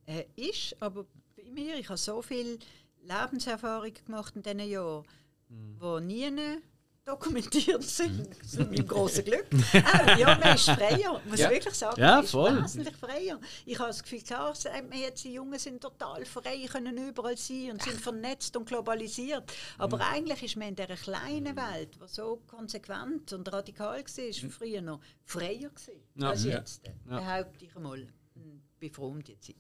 äh, 0.07 0.25
ist. 0.37 0.77
Aber 0.81 1.07
mir, 1.53 1.77
ich 1.79 1.89
habe 1.89 1.99
so 1.99 2.23
viel 2.23 2.59
Lebenserfahrung 3.03 3.93
gemacht 4.05 4.35
in 4.37 4.43
diesen 4.43 4.61
Jahren, 4.61 5.05
die 5.49 6.01
nie 6.01 6.59
dokumentiert 7.05 7.83
sind, 7.85 8.29
zu 8.47 8.65
meinem 8.65 8.87
grossen 8.87 9.25
Glück. 9.25 9.47
Auch, 9.55 10.19
ja, 10.19 10.39
man 10.39 10.55
ist 10.57 10.69
freier, 10.69 11.23
muss 11.27 11.39
Ja. 11.41 11.47
ich 11.49 11.55
wirklich 11.57 11.75
sagen. 11.75 11.99
Ja, 12.01 12.17
man 12.17 12.25
ist 12.25 12.31
voll. 12.33 12.63
wesentlich 12.63 12.97
freier. 12.97 13.41
Ich 13.65 13.79
habe 13.79 13.89
das 13.89 14.03
Gefühl, 14.03 14.21
klar 14.21 14.55
sagt 14.55 14.91
man 14.91 14.99
jetzt, 14.99 15.25
die 15.25 15.33
Jungen 15.33 15.59
sind 15.59 15.81
total 15.81 16.27
frei, 16.27 16.67
können 16.71 16.99
überall 16.99 17.39
sein 17.39 17.71
und 17.71 17.83
sind 17.83 17.99
vernetzt 17.99 18.55
und 18.59 18.69
globalisiert. 18.69 19.51
Aber 19.79 19.97
Mhm. 19.97 20.03
eigentlich 20.03 20.43
ist 20.43 20.57
man 20.57 20.69
in 20.69 20.77
dieser 20.77 20.97
kleinen 20.97 21.57
Welt, 21.57 21.95
die 21.95 22.09
so 22.09 22.43
konsequent 22.47 23.33
und 23.33 23.51
radikal 23.51 24.03
war, 24.05 24.51
früher 24.51 24.83
noch 24.83 25.01
freier 25.25 25.71
gewesen 25.71 26.03
Ja. 26.17 26.29
als 26.29 26.45
Ja. 26.45 26.59
jetzt. 26.59 26.83
Behaupte 27.07 27.65
ich 27.65 27.75
einmal. 27.75 28.01
Hm, 28.35 28.61
bin 28.79 28.93
froh 28.93 29.09
um 29.09 29.25
die 29.25 29.41
Zeit. 29.41 29.57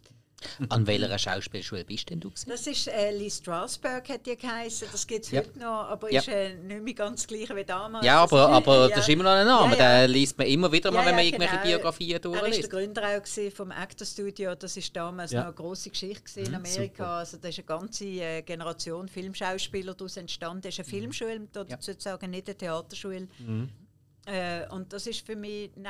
An 0.68 0.86
welcher 0.86 1.18
Schauspielschule 1.18 1.84
bist 1.84 2.10
denn 2.10 2.20
du? 2.20 2.30
Gewesen? 2.30 2.48
Das 2.50 2.66
ist 2.66 2.86
äh, 2.88 3.10
Lee 3.10 3.28
Strasberg, 3.30 4.08
hat 4.08 4.24
die 4.26 4.36
geheißen. 4.36 4.88
Das 4.92 5.06
gibt 5.06 5.24
es 5.24 5.30
Ja. 5.32 5.40
heute 5.40 5.58
noch, 5.58 5.88
aber 5.88 6.12
Ja. 6.12 6.20
ist 6.20 6.28
äh, 6.28 6.54
nicht 6.54 6.82
mehr 6.82 6.94
ganz 6.94 7.22
das 7.22 7.26
gleiche 7.26 7.56
wie 7.56 7.64
damals. 7.64 8.04
Ja, 8.06 8.22
aber, 8.22 8.38
Das- 8.38 8.50
aber 8.50 8.80
ja. 8.82 8.88
das 8.88 8.98
ist 9.00 9.08
immer 9.08 9.24
noch 9.24 9.30
ein 9.32 9.46
Name. 9.46 9.76
Ja, 9.76 10.00
ja. 10.00 10.06
Den 10.06 10.10
liest 10.12 10.38
man 10.38 10.46
immer 10.46 10.70
wieder 10.70 10.90
mal, 10.92 11.00
Ja, 11.00 11.06
wenn 11.06 11.14
man 11.16 11.24
ja, 11.24 11.28
irgendwelche 11.30 11.52
genau. 11.56 11.64
Biografien 11.66 12.10
Er 12.10 12.24
war 12.24 12.32
der 12.32 12.40
durchliest. 12.42 12.70
Gründer 12.70 13.02
auch 13.18 13.52
vom 13.54 13.72
Actor 13.72 14.06
Studio. 14.06 14.54
Das 14.54 14.76
ist 14.76 14.94
damals 14.96 15.32
Ja. 15.32 15.40
noch 15.40 15.46
eine 15.46 15.54
grosse 15.54 15.90
Geschichte 15.90 16.40
in 16.40 16.54
Amerika. 16.54 16.84
super. 17.04 17.06
Also 17.10 17.36
da 17.38 17.48
ist 17.48 17.58
eine 17.58 17.66
ganze 17.66 18.04
äh, 18.04 18.42
Generation 18.42 19.08
Filmschauspieler 19.08 19.94
daraus 19.94 20.16
entstanden. 20.16 20.62
Das 20.62 20.74
ist 20.74 20.78
eine 20.80 20.88
Filmschule, 20.88 21.40
da 21.52 21.60
Ja. 21.60 21.66
dazu 21.76 21.94
zu 21.94 22.00
sagen, 22.00 22.30
nicht 22.30 22.46
eine 22.48 22.56
Theaterschule. 22.56 23.28
Äh, 24.26 24.68
und 24.70 24.92
das 24.92 25.06
ist 25.06 25.24
für 25.26 25.36
mich 25.36 25.70
neben 25.74 25.88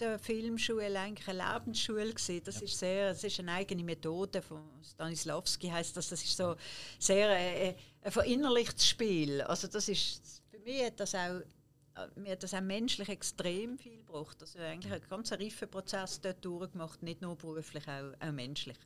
der 0.00 0.18
Filmschule 0.18 0.98
eigentlich 0.98 1.28
eine 1.28 1.52
Lebensschule 1.52 2.12
gewesen. 2.12 2.42
Das 2.44 2.60
ist 2.62 2.78
sehr, 2.78 3.08
das 3.10 3.24
ist 3.24 3.38
eine 3.38 3.52
eigene 3.52 3.84
Methode 3.84 4.42
von 4.42 4.62
Stanislavski 4.82 5.68
heißt 5.68 5.96
das. 5.96 6.08
Das 6.08 6.22
ist 6.22 6.36
so 6.36 6.56
sehr 6.98 7.28
äh, 7.30 7.74
ein 8.02 8.12
verinnerlichtes 8.12 8.88
Spiel. 8.88 9.42
Also 9.42 9.68
das 9.68 9.88
ist 9.88 10.42
für 10.50 10.58
mich 10.60 10.84
hat 10.84 10.98
das 10.98 11.14
auch 11.14 11.42
äh, 11.96 12.20
mir 12.20 12.32
hat 12.32 12.42
das 12.42 12.54
auch 12.54 12.60
menschlich 12.60 13.08
extrem 13.08 13.78
viel 13.78 13.98
gebracht. 13.98 14.38
Also 14.40 14.58
eigentlich 14.58 14.92
einen 14.92 15.08
ganz 15.08 15.32
reifen 15.32 15.70
Prozess 15.70 16.20
dort 16.20 16.44
durchgemacht, 16.44 17.02
nicht 17.02 17.20
nur 17.20 17.36
beruflich, 17.36 17.86
auch, 17.88 18.12
auch 18.20 18.32
menschlich. 18.32 18.78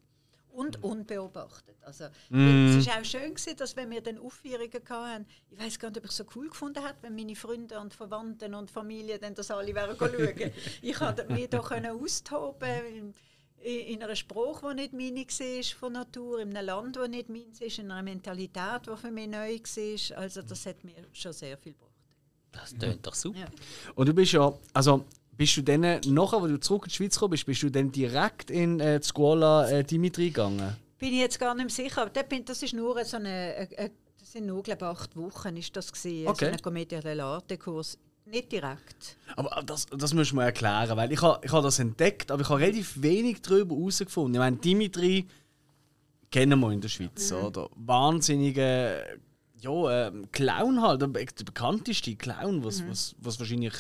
Und 0.55 0.85
unbeobachtet. 0.85 1.77
Also, 1.83 2.05
Es 2.05 2.87
war 2.87 3.01
auch 3.01 3.05
schön, 3.05 3.35
gewesen, 3.35 3.57
dass 3.57 3.75
wenn 3.75 3.91
wir 3.91 4.01
dann 4.01 4.19
Aufführungen 4.19 4.71
hatten, 4.89 5.27
ich 5.51 5.59
weiß 5.59 5.79
gar 5.81 5.89
nicht, 5.89 5.99
ob 5.99 6.05
ich 6.05 6.11
es 6.11 6.17
so 6.17 6.25
cool 6.37 6.49
gefunden 6.49 6.83
habe, 6.83 6.97
wenn 7.03 7.17
meine 7.17 7.35
Freunde 7.35 7.81
und 7.81 7.93
Verwandten 7.93 8.55
und 8.55 8.71
Familie 8.71 9.19
dann 9.19 9.35
das 9.35 9.51
alle 9.51 9.75
wären 9.75 9.97
schauen. 9.99 10.13
ich 10.83 10.95
konnte 10.95 11.27
mich 11.33 11.49
da 11.49 11.61
können 11.61 12.01
austoben 12.01 13.15
in, 13.65 13.75
in 13.95 14.03
einer 14.03 14.15
Sprache, 14.15 14.69
die 14.71 14.83
nicht 14.83 14.93
meine 14.93 15.27
war 15.27 15.79
von 15.79 15.93
Natur, 15.93 16.41
in 16.41 16.57
einem 16.57 16.67
Land, 16.67 16.97
das 16.97 17.09
nicht 17.09 17.29
meins 17.29 17.61
ist, 17.61 17.79
in 17.81 17.91
einer 17.91 18.03
Mentalität, 18.03 18.83
die 18.87 18.97
für 18.97 19.11
mich 19.11 19.29
neu 19.29 19.59
war. 19.59 20.19
Also 20.19 20.43
das 20.43 20.67
hat 20.67 20.85
mir 20.85 20.95
schon 21.13 21.33
sehr 21.33 21.59
viel 21.59 21.73
gebracht. 21.73 21.91
Das 22.53 22.73
tönt 22.75 23.05
doch 23.05 23.15
super. 23.15 23.41
Ja. 23.41 23.47
Und 23.97 24.09
du 24.09 24.15
bist 24.15 24.33
ja, 24.33 24.53
also 24.73 25.05
bist 25.37 25.57
du 25.57 25.63
dann, 25.63 25.81
nachher, 26.07 26.41
wo 26.43 26.47
du 26.47 26.59
zurück 26.61 26.85
in 26.85 26.89
die 26.91 26.95
Schweiz 26.95 27.15
gekommen 27.15 27.33
bist, 27.33 27.47
bist 27.47 27.63
du 27.63 27.71
dann 27.71 27.91
direkt 27.91 28.51
in 28.51 28.81
äh, 28.81 29.01
die 29.01 29.07
Scuola 29.07 29.69
äh, 29.69 29.85
Dimitri 29.85 30.29
gegangen? 30.29 30.77
Bin 30.99 31.13
ich 31.13 31.21
jetzt 31.21 31.39
gar 31.41 31.55
nicht 31.55 31.71
sicher. 31.71 32.03
Aber 32.03 32.11
das 32.11 32.63
ist 32.63 32.73
nur 32.75 33.05
so 33.05 33.17
eine, 33.17 33.29
eine, 33.29 33.69
eine 33.79 33.91
das 34.19 34.33
sind 34.33 34.47
nur 34.47 34.63
glaube 34.63 34.85
ich, 34.85 34.91
acht 34.91 35.17
Wochen 35.17 35.57
ist 35.57 35.77
das 35.77 35.93
gewesen, 35.93 36.29
Okay. 36.29 36.47
so 36.47 36.51
ein 36.53 36.63
Commedia 36.63 36.99
dell'arte 37.01 37.59
Kurs. 37.59 37.99
Nicht 38.27 38.51
direkt. 38.53 39.19
Aber 39.37 39.63
das, 39.67 39.85
das 39.87 40.15
musst 40.15 40.31
du 40.31 40.37
mir 40.37 40.45
erklären, 40.45 40.97
weil 40.97 41.13
ich 41.13 41.21
habe 41.21 41.45
ich 41.45 41.53
ha 41.53 41.61
das 41.61 41.79
entdeckt, 41.79 42.31
aber 42.31 42.41
ich 42.41 42.49
habe 42.49 42.61
relativ 42.61 43.03
wenig 43.03 43.43
darüber 43.43 43.77
herausgefunden. 43.77 44.35
Ich 44.35 44.39
meine, 44.39 44.57
Dimitri 44.57 45.27
kennen 46.31 46.59
wir 46.61 46.71
in 46.73 46.81
der 46.81 46.89
Schweiz, 46.89 47.31
oder? 47.33 47.69
Wahnsinnige 47.77 49.05
ja, 49.61 50.07
ähm, 50.09 50.31
Clown 50.33 50.81
halt, 50.81 51.03
der 51.03 51.07
be- 51.09 51.25
der 51.27 51.45
bekannteste 51.45 52.17
Clown, 52.17 52.65
was, 52.65 52.83
was, 52.89 53.15
was 53.19 53.39
wahrscheinlich 53.39 53.75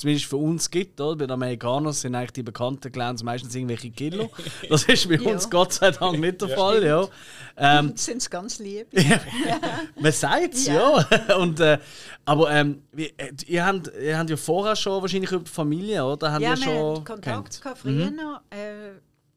zumindest 0.00 0.26
für 0.26 0.36
uns 0.36 0.70
gibt. 0.70 1.00
Oder? 1.00 1.16
Bei 1.16 1.26
den 1.26 1.32
Amerikanern 1.32 1.92
sind 1.92 2.14
eigentlich 2.14 2.32
die 2.32 2.42
bekannten 2.42 2.90
Clowns 2.90 3.22
meistens 3.22 3.54
irgendwelche 3.54 3.90
Killer. 3.90 4.28
Das 4.68 4.84
ist 4.84 5.08
bei 5.08 5.14
Ja. 5.20 5.30
uns 5.32 5.48
Gott 5.48 5.72
sei 5.72 5.90
Dank 5.90 6.18
nicht 6.18 6.40
der 6.40 6.48
Fall. 6.48 6.84
Ja. 6.84 7.08
Ähm, 7.56 7.92
sind 7.96 8.18
es 8.18 8.28
ganz 8.30 8.58
lieb. 8.58 8.88
man 10.00 10.12
sagt 10.12 10.54
es, 10.54 10.66
Ja. 10.66 11.06
ja. 11.28 11.36
Und, 11.36 11.60
äh, 11.60 11.78
aber 12.24 12.50
ähm, 12.50 12.82
wie, 12.92 13.12
äh, 13.16 13.32
ihr, 13.46 13.64
habt, 13.66 13.90
ihr 14.00 14.18
habt 14.18 14.30
ja 14.30 14.36
vorher 14.36 14.76
schon 14.76 15.02
wahrscheinlich 15.02 15.30
über 15.30 15.44
die 15.44 15.50
Familie, 15.50 16.04
oder? 16.04 16.32
Habt 16.32 16.42
ja, 16.42 16.54
ihr 16.54 16.60
wir 16.60 16.90
hatten 16.92 17.04
Kontakt 17.04 17.60
gehabt 17.62 17.78
früher 17.78 18.10
noch, 18.10 18.40
äh, 18.50 18.92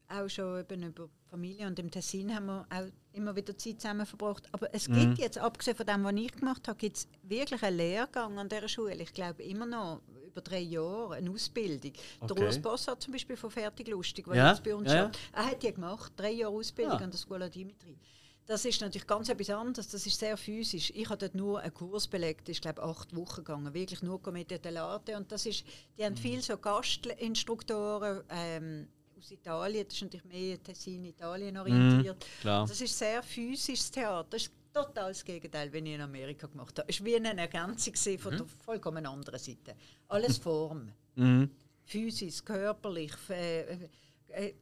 auch 0.09 0.29
schon 0.29 0.59
eben 0.59 0.83
über 0.83 1.09
Familie 1.29 1.65
und 1.67 1.79
im 1.79 1.89
Tessin 1.89 2.33
haben 2.35 2.45
wir 2.45 2.65
auch 2.69 2.85
immer 3.13 3.35
wieder 3.35 3.57
Zeit 3.57 3.81
zusammen 3.81 4.05
verbracht. 4.05 4.43
Aber 4.51 4.67
es 4.73 4.87
Mhm. 4.87 4.93
gibt 4.99 5.17
jetzt, 5.19 5.37
abgesehen 5.39 5.75
von 5.75 5.85
dem, 5.87 6.03
was 6.03 6.13
ich 6.13 6.31
gemacht 6.31 6.67
habe, 6.67 6.77
gibt 6.77 6.97
es 6.97 7.07
wirklich 7.23 7.63
einen 7.63 7.77
Lehrgang 7.77 8.37
an 8.37 8.47
dieser 8.49 8.67
Schule. 8.67 8.93
Ich 8.95 9.13
glaube 9.13 9.41
immer 9.43 9.65
noch 9.65 10.01
über 10.33 10.41
drei 10.41 10.59
Jahre 10.59 11.13
eine 11.15 11.29
Ausbildung. 11.31 11.93
Okay. 12.19 12.33
Der 12.35 12.45
Urs 12.45 12.59
Boss 12.61 12.87
hat 12.87 13.01
zum 13.01 13.13
Beispiel 13.13 13.37
von 13.37 13.49
Fertig 13.51 13.87
Lustig, 13.87 14.25
der 14.25 14.35
Ja, 14.35 14.49
jetzt 14.51 14.63
bei 14.63 14.75
uns 14.75 14.89
ja, 14.89 14.95
ja. 14.95 15.03
schafft, 15.05 15.19
er 15.31 15.45
hat 15.45 15.63
die 15.63 15.71
gemacht, 15.73 16.11
drei 16.17 16.31
Jahre 16.31 16.53
Ausbildung 16.53 16.93
Ah. 16.99 17.03
an 17.03 17.11
der 17.11 17.17
Schola 17.17 17.47
Dimitri. 17.49 17.97
Das 18.45 18.65
ist 18.65 18.81
natürlich 18.81 19.07
ganz 19.07 19.29
etwas 19.29 19.49
anderes, 19.51 19.87
das 19.87 20.05
ist 20.05 20.19
sehr 20.19 20.35
physisch. 20.35 20.91
Ich 20.93 21.07
habe 21.07 21.17
dort 21.17 21.33
nur 21.33 21.61
einen 21.61 21.73
Kurs 21.73 22.09
belegt, 22.09 22.49
das 22.49 22.57
ist 22.57 22.61
glaube 22.61 22.81
ich 22.81 22.87
acht 22.87 23.15
Wochen 23.15 23.35
gegangen, 23.37 23.73
wirklich 23.73 24.01
nur 24.01 24.21
Commedia 24.21 24.57
dell'arte 24.57 25.15
und 25.15 25.31
das 25.31 25.45
ist, 25.45 25.63
die 25.97 26.03
haben 26.03 26.17
viel 26.17 26.41
so 26.41 26.57
Gastinstruktoren 26.57 28.23
ähm, 28.29 28.87
aus 29.17 29.31
Italien, 29.31 29.85
das 29.87 29.95
ist 29.95 30.01
natürlich 30.03 30.25
mehr 30.25 30.61
Tessin, 30.61 31.05
Italien 31.05 31.57
orientiert. 31.57 32.25
klar. 32.41 32.65
Das 32.67 32.81
ist 32.81 32.97
sehr 32.97 33.23
physisches 33.23 33.89
Theater, 33.91 34.27
das 34.31 34.41
ist 34.43 34.51
total 34.73 35.11
das 35.11 35.23
Gegenteil, 35.23 35.71
wenn 35.71 35.85
ich 35.85 35.93
in 35.93 36.01
Amerika 36.01 36.47
gemacht 36.47 36.79
habe. 36.79 36.89
Es 36.89 36.99
war 36.99 37.05
wie 37.05 37.15
eine 37.15 37.37
Ergänzung 37.37 37.93
von 38.17 38.37
der 38.37 38.45
vollkommen 38.65 39.05
anderen 39.05 39.39
Seite. 39.39 39.75
Alles 40.07 40.37
Form. 40.37 40.91
Mhm. 41.15 41.51
physisch, 41.85 42.43
körperlich, 42.43 43.13
äh, 43.29 43.89
äh, 44.29 44.53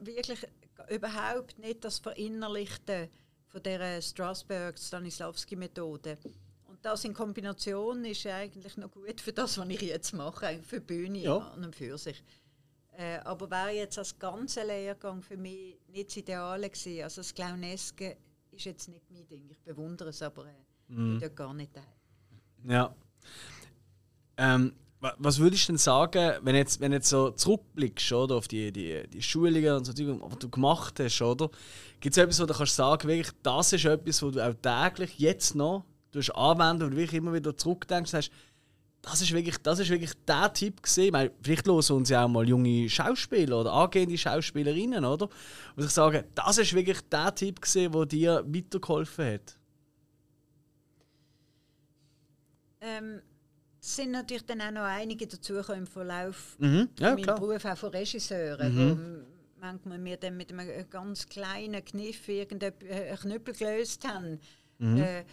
wirklich 0.00 0.46
überhaupt 0.90 1.58
nicht 1.58 1.82
das 1.84 1.98
Verinnerlichte 1.98 3.08
von 3.46 3.62
der 3.62 4.02
Strasberg-Stanislavski-Methode. 4.02 6.18
Und 6.66 6.84
das 6.84 7.04
in 7.04 7.14
Kombination 7.14 8.04
ist 8.04 8.26
eigentlich 8.26 8.76
noch 8.76 8.90
gut 8.90 9.20
für 9.20 9.32
das, 9.32 9.56
was 9.58 9.68
ich 9.68 9.80
jetzt 9.80 10.12
mache, 10.12 10.60
für 10.62 10.80
die 10.80 10.86
Bühne 10.86 11.18
ja. 11.18 11.38
an 11.38 11.64
und 11.64 11.74
für 11.74 11.96
sich. 11.96 12.22
Äh, 12.92 13.18
aber 13.18 13.50
wäre 13.50 13.70
jetzt 13.70 13.98
als 13.98 14.18
ganzer 14.18 14.64
Lehrgang 14.64 15.22
für 15.22 15.36
mich 15.36 15.78
nicht 15.88 16.08
das 16.08 16.16
Ideale 16.16 16.68
gewesen. 16.68 17.02
Also 17.02 17.20
das 17.20 17.34
Clowneske 17.34 18.16
ist 18.56 18.64
jetzt 18.64 18.88
nicht 18.88 19.10
mein 19.10 19.26
Ding. 19.26 19.48
Ich 19.50 19.60
bewundere 19.60 20.10
es, 20.10 20.22
aber 20.22 20.46
äh, 20.46 20.92
mhm. 20.92 21.20
ich 21.22 21.34
gar 21.34 21.54
nicht 21.54 21.76
daheim. 21.76 21.88
Ja. 22.68 22.94
Ähm, 24.38 24.72
was 25.18 25.38
würdest 25.38 25.68
du 25.68 25.72
denn 25.72 25.78
sagen, 25.78 26.38
wenn 26.42 26.56
jetzt, 26.56 26.80
wenn 26.80 26.92
jetzt 26.92 27.08
so 27.08 27.30
zurückblickst 27.30 28.12
oder, 28.12 28.36
auf 28.36 28.48
die, 28.48 28.72
die, 28.72 29.06
die 29.08 29.22
Schulungen 29.22 29.74
und 29.74 29.84
so, 29.84 29.92
was 29.92 30.38
du 30.38 30.48
gemacht 30.48 30.98
hast, 30.98 31.22
oder? 31.22 31.50
Gibt 32.00 32.16
es 32.16 32.22
etwas, 32.22 32.40
wo 32.40 32.46
du 32.46 32.54
kannst 32.54 32.76
sagen, 32.76 33.06
wirklich, 33.08 33.34
das 33.42 33.72
ist 33.72 33.84
etwas, 33.84 34.22
wo 34.22 34.30
du 34.30 34.44
auch 34.44 34.54
täglich 34.54 35.18
jetzt 35.18 35.54
noch 35.54 35.84
anwenden 36.34 36.84
und 36.84 36.96
wirklich 36.96 37.18
immer 37.18 37.34
wieder 37.34 37.54
zurückdenkst 37.54 38.14
und 38.14 38.22
sagst, 38.22 38.32
das 39.06 39.20
ist 39.20 39.32
wirklich, 39.32 39.56
das 39.58 39.78
ist 39.78 39.88
wirklich 39.88 40.12
der 40.26 40.52
Tipp 40.52 40.82
gesehen. 40.82 41.30
Vielleicht 41.40 41.66
hören 41.68 41.76
uns 41.76 42.08
ja 42.08 42.24
auch 42.24 42.28
mal 42.28 42.46
junge 42.46 42.88
Schauspieler 42.88 43.60
oder 43.60 43.72
angehende 43.72 44.18
Schauspielerinnen, 44.18 45.04
oder? 45.04 45.28
Und 45.76 45.84
ich 45.84 45.90
sage, 45.90 46.24
das 46.34 46.58
ist 46.58 46.74
wirklich 46.74 47.00
der 47.02 47.32
Tipp 47.32 47.60
gesehen, 47.60 47.92
der 47.92 48.06
dir 48.06 48.44
weitergeholfen 48.44 49.34
hat. 49.34 49.58
Ähm, 52.80 53.22
es 53.80 53.94
sind 53.94 54.10
natürlich 54.10 54.44
dann 54.44 54.60
auch 54.60 54.72
noch 54.72 54.82
einige 54.82 55.28
dazugekommen 55.28 55.82
im 55.82 55.86
Verlauf 55.86 56.56
mhm. 56.58 56.88
ja, 56.98 57.14
meinem 57.14 57.26
Beruf 57.26 57.64
auch 57.64 57.76
von 57.76 57.90
Regisseuren, 57.90 58.74
mhm. 58.74 58.90
wo 58.90 59.60
manchmal 59.60 59.98
mir 59.98 60.16
dann 60.16 60.36
mit 60.36 60.52
einem 60.52 60.90
ganz 60.90 61.28
kleinen 61.28 61.84
Kniff 61.84 62.28
irgendeinen 62.28 62.74
Knüppel 63.20 63.54
gelöst 63.54 64.06
haben. 64.06 64.40
Mhm. 64.78 64.96
Äh, 64.96 65.24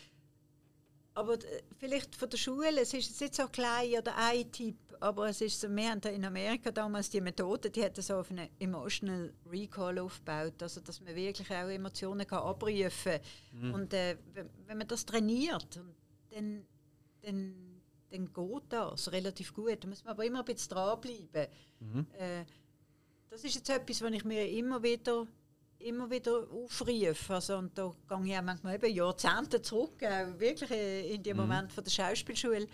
aber 1.16 1.38
vielleicht 1.78 2.16
von 2.16 2.30
der 2.30 2.38
Schule, 2.38 2.82
es 2.82 2.94
ist 2.94 3.10
jetzt 3.10 3.22
nicht 3.22 3.36
so 3.36 3.48
klein 3.48 3.94
oder 4.00 4.16
ein 4.18 4.52
Tipp, 4.52 4.78
aber 5.00 5.30
es 5.30 5.42
ist 5.42 5.60
so, 5.60 5.70
wir 5.70 5.90
haben 5.90 6.02
in 6.02 6.26
Amerika 6.26 6.72
damals 6.72 7.10
die 7.10 7.22
Methode, 7.22 7.70
die 7.70 7.84
hat 7.84 7.98
so 7.98 8.16
auf 8.16 8.32
einen 8.32 8.50
Emotional 8.60 9.34
Recall 9.46 10.00
aufgebaut, 10.00 10.62
also 10.62 10.82
dass 10.82 11.02
man 11.02 11.16
wirklich 11.16 11.50
auch 11.52 11.68
Emotionen 11.68 12.26
kann 12.26 12.40
abrufen 12.40 12.92
kann. 13.04 13.20
Mhm. 13.52 13.74
Und 13.74 13.94
äh, 13.94 14.18
wenn 14.66 14.78
man 14.78 14.88
das 14.88 15.06
trainiert, 15.06 15.80
dann, 16.32 16.66
dann, 17.22 17.82
dann 18.10 18.34
geht 18.34 18.64
das 18.70 19.12
relativ 19.12 19.54
gut. 19.54 19.84
Da 19.84 19.88
muss 19.88 20.04
man 20.04 20.14
aber 20.14 20.26
immer 20.26 20.40
ein 20.40 20.46
bisschen 20.46 20.70
dranbleiben. 20.70 21.48
Mhm. 21.80 22.08
Äh, 22.18 22.46
das 23.30 23.44
ist 23.44 23.56
jetzt 23.56 23.70
etwas, 23.70 24.02
was 24.02 24.12
ich 24.12 24.26
mir 24.26 24.48
immer 24.50 24.82
wieder 24.82 25.28
immer 25.80 26.10
wieder 26.10 26.48
aufrufe. 26.52 27.34
Also, 27.34 27.58
und 27.58 27.78
da 27.78 27.94
gehe 28.10 28.26
ich 28.26 28.38
auch 28.38 28.42
manchmal 28.42 28.76
eben 28.76 28.94
Jahrzehnte 28.94 29.62
zurück, 29.62 30.02
auch 30.04 30.40
wirklich 30.40 30.72
in 30.72 31.24
den 31.24 31.38
mhm. 31.38 31.44
Moment 31.44 31.72
von 31.72 31.84
der 31.84 31.92
Schauspielschule. 31.92 32.68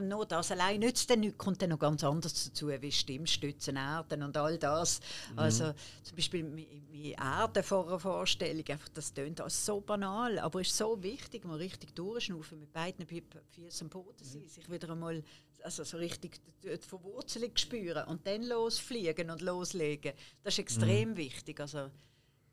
Nur 0.00 0.24
das 0.24 0.50
allein 0.50 0.80
nützt 0.80 1.10
dann 1.10 1.20
nichts, 1.20 1.36
kommt 1.36 1.60
dann 1.60 1.68
noch 1.68 1.78
ganz 1.78 2.02
anders 2.02 2.46
dazu, 2.46 2.68
wie 2.68 2.90
Stimmstützen, 2.90 3.76
Erden 3.76 4.22
und 4.22 4.34
all 4.38 4.56
das. 4.56 5.00
Mhm. 5.32 5.38
Also 5.38 5.74
zum 6.02 6.16
Beispiel 6.16 6.44
meine 6.44 7.14
Erden 7.14 7.62
vor 7.62 7.86
einer 7.86 7.98
Vorstellung, 7.98 8.64
einfach, 8.66 8.88
das 8.88 9.12
klingt 9.12 9.42
alles 9.42 9.66
so 9.66 9.82
banal, 9.82 10.38
aber 10.38 10.62
es 10.62 10.68
ist 10.68 10.78
so 10.78 11.02
wichtig, 11.02 11.44
mal 11.44 11.58
richtig 11.58 11.94
durchschnaufen, 11.94 12.60
mit 12.60 12.72
beiden 12.72 13.06
Füßen 13.06 13.86
am 13.86 13.90
Boden 13.90 14.24
sein, 14.24 14.40
mhm. 14.40 14.48
sich 14.48 14.70
wieder 14.70 14.88
einmal 14.88 15.22
also 15.64 15.84
so 15.84 15.96
richtig 15.96 16.40
die 16.62 16.76
Verwurzelung 16.76 17.56
spüren 17.56 18.06
und 18.08 18.26
dann 18.26 18.42
losfliegen 18.42 19.30
und 19.30 19.40
loslegen. 19.40 20.12
Das 20.42 20.54
ist 20.54 20.58
extrem 20.58 21.10
mhm. 21.10 21.16
wichtig. 21.16 21.60
Also, 21.60 21.90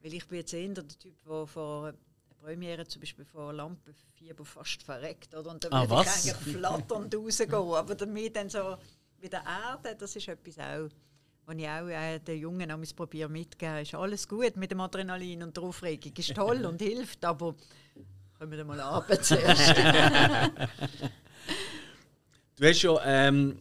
weil 0.02 0.14
ich 0.14 0.28
bin 0.28 0.40
jetzt 0.40 0.54
eher 0.54 0.70
der 0.70 0.88
Typ, 0.88 1.24
der 1.24 1.48
vor 1.48 1.94
Premiere 2.42 2.88
zum 2.88 3.02
Beispiel 3.02 3.26
vor 3.26 3.54
Lampenfieber 3.54 4.46
fast 4.46 4.84
verreckt. 4.84 5.34
Oder? 5.36 5.52
Und 5.52 5.64
dann 5.64 5.74
ah, 5.74 5.90
würde 5.90 6.04
ich 6.04 6.34
eigentlich 6.34 6.56
flatternd 6.56 7.16
rausgehen. 7.16 7.54
Aber 7.54 7.96
damit 7.96 8.36
dann 8.36 8.50
so 8.50 8.78
wieder 9.20 9.44
Erde, 9.46 9.96
das 9.96 10.16
ist 10.16 10.28
etwas 10.28 10.58
auch, 10.60 10.90
was 11.46 11.56
ich 11.58 11.68
auch 11.68 11.88
äh, 11.88 12.20
den 12.20 12.40
Jungen 12.40 12.72
am 12.72 12.82
probiere 12.96 13.30
mitzugeben. 13.30 13.78
Ist 13.78 13.96
alles 13.96 14.28
gut 14.28 14.56
mit 14.56 14.72
dem 14.72 14.80
Adrenalin 14.82 15.44
und 15.44 15.56
der 15.56 15.64
Aufregung. 15.64 16.14
Ist 16.16 16.34
toll 16.34 16.66
und 16.66 16.82
hilft, 16.82 17.24
aber 17.26 17.56
kommen 18.38 18.52
wir 18.52 18.64
mal 18.64 18.80
ab 18.80 19.08
zuerst. 19.22 19.76
du 22.60 22.68
hast 22.68 22.82
ja 22.82 23.00
ähm, 23.06 23.60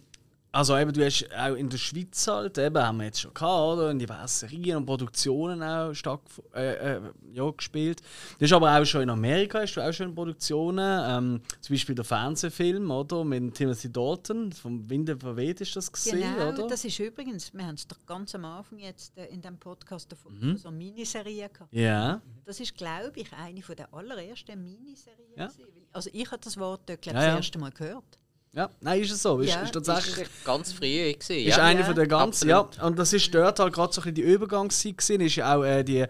also 0.51 0.79
eben, 0.79 0.93
du 0.93 1.05
hast 1.05 1.29
auch 1.37 1.55
in 1.55 1.69
der 1.69 1.77
Schweiz 1.77 2.27
halt, 2.27 2.57
eben, 2.57 2.83
haben 2.83 2.99
wir 2.99 3.05
jetzt 3.05 3.21
schon 3.21 3.35
gehabt, 3.35 3.75
oder? 3.75 3.91
In 3.91 3.99
diversen 3.99 4.49
Serien 4.49 4.79
und 4.79 4.87
Produktionen 4.87 5.63
auch 5.63 5.93
stark 5.93 6.23
äh, 6.55 6.97
äh, 6.97 7.01
ja, 7.33 7.51
gespielt. 7.51 8.01
Du 8.39 8.45
hast 8.45 8.53
aber 8.53 8.77
auch 8.77 8.85
schon 8.87 9.03
in 9.03 9.11
Amerika 9.11 9.61
hast 9.61 9.75
du 9.75 9.83
auch 9.83 9.93
schon 9.93 10.15
Produktionen, 10.15 11.03
ähm, 11.07 11.43
zum 11.61 11.75
Beispiel 11.75 11.95
der 11.95 12.05
Fernsehfilm, 12.05 12.91
oder? 12.91 13.25
Mit 13.25 13.55
Timothy 13.55 13.93
Dalton, 13.93 14.51
vom 14.53 14.89
Winde 14.89 15.19
verweht 15.19 15.61
ist 15.61 15.77
das 15.77 15.93
gesehen, 15.93 16.35
genau, 16.35 16.49
oder? 16.49 16.67
das 16.67 16.83
ist 16.85 16.99
übrigens, 16.99 17.53
wir 17.53 17.67
haben 17.67 17.75
es 17.75 17.87
doch 17.87 18.05
ganz 18.07 18.35
am 18.35 18.47
Anfang 18.47 18.79
jetzt 18.79 19.19
äh, 19.19 19.27
in 19.27 19.43
dem 19.43 19.59
Podcast 19.59 20.11
davon, 20.11 20.39
mhm. 20.41 20.57
so 20.57 20.69
eine 20.69 20.79
Miniserie 20.79 21.51
gehabt. 21.51 21.73
Ja. 21.75 22.23
Das 22.47 22.59
ist, 22.59 22.75
glaube 22.75 23.13
ich, 23.15 23.31
eine 23.35 23.61
der 23.61 23.93
allerersten 23.93 24.63
Miniserien. 24.63 25.29
Ja. 25.37 25.51
Also 25.93 26.09
ich 26.13 26.27
habe 26.31 26.41
das 26.43 26.57
Wort 26.57 26.81
dort, 26.87 27.03
glaube 27.03 27.19
ich, 27.19 27.23
ja, 27.23 27.29
ja. 27.29 27.37
das 27.37 27.47
erste 27.47 27.59
Mal 27.59 27.71
gehört. 27.71 28.19
Ja, 28.53 28.71
nein, 28.81 29.01
ist 29.01 29.13
es 29.13 29.23
so. 29.23 29.39
Ist, 29.41 29.55
ja, 29.55 29.63
ist 29.63 29.73
tatsächlich 29.73 30.27
ist 30.27 30.45
ganz 30.45 30.73
früh 30.73 31.13
gewesen, 31.13 31.47
Ist 31.47 31.59
eine 31.59 31.81
ja. 31.81 31.87
von 31.87 31.95
der 31.95 32.07
ganz, 32.07 32.43
ja. 32.43 32.69
Und 32.83 32.99
das 32.99 33.13
ist 33.13 33.33
dort 33.35 33.59
halt 33.59 33.73
gerade 33.73 33.93
so 33.93 34.01
ein 34.01 34.15
bisschen 34.15 34.15
die 34.15 34.23
Übergangszeit 34.23 34.99
gewesen. 34.99 35.21
Ist 35.21 35.37
ja 35.37 35.57
auch 35.57 35.65
äh, 35.65 35.85
die, 35.85 36.07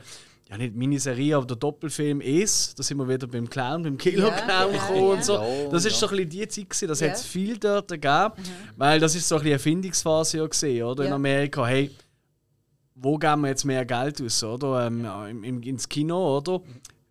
ja 0.48 0.56
nicht 0.56 0.74
Miniserie, 0.74 1.36
aber 1.36 1.46
der 1.46 1.56
Doppelfilm 1.56 2.20
«Es». 2.20 2.74
Da 2.74 2.82
sind 2.82 2.96
wir 2.98 3.08
wieder 3.08 3.26
beim 3.26 3.48
Clown, 3.48 3.82
beim 3.82 3.98
Killer-Clown 3.98 4.74
ja, 4.74 4.80
gekommen 4.80 5.10
und 5.10 5.24
so. 5.24 5.68
Das 5.70 5.84
ist 5.84 5.98
so 5.98 6.06
ein 6.06 6.16
bisschen 6.16 6.30
die 6.30 6.48
Zeit 6.48 6.70
gewesen. 6.70 6.88
Das 6.88 7.02
hat 7.02 7.12
es 7.12 7.26
viel 7.26 7.58
dort 7.58 7.88
gegeben. 7.88 8.32
Mhm. 8.36 8.42
Weil 8.76 9.00
das 9.00 9.14
ist 9.14 9.28
so 9.28 9.34
ein 9.34 9.38
bisschen 9.38 9.46
eine 9.46 9.54
Erfindungsphase 9.54 10.38
ja 10.38 10.46
gesehen, 10.46 10.84
oder? 10.84 11.04
In 11.04 11.12
Amerika, 11.12 11.66
hey, 11.66 11.90
wo 12.94 13.18
geben 13.18 13.42
wir 13.42 13.48
jetzt 13.48 13.64
mehr 13.64 13.84
Geld 13.84 14.22
aus, 14.22 14.42
oder? 14.42 14.86
Ähm, 14.86 15.44
im, 15.44 15.62
ins 15.62 15.88
Kino, 15.88 16.38
oder? 16.38 16.62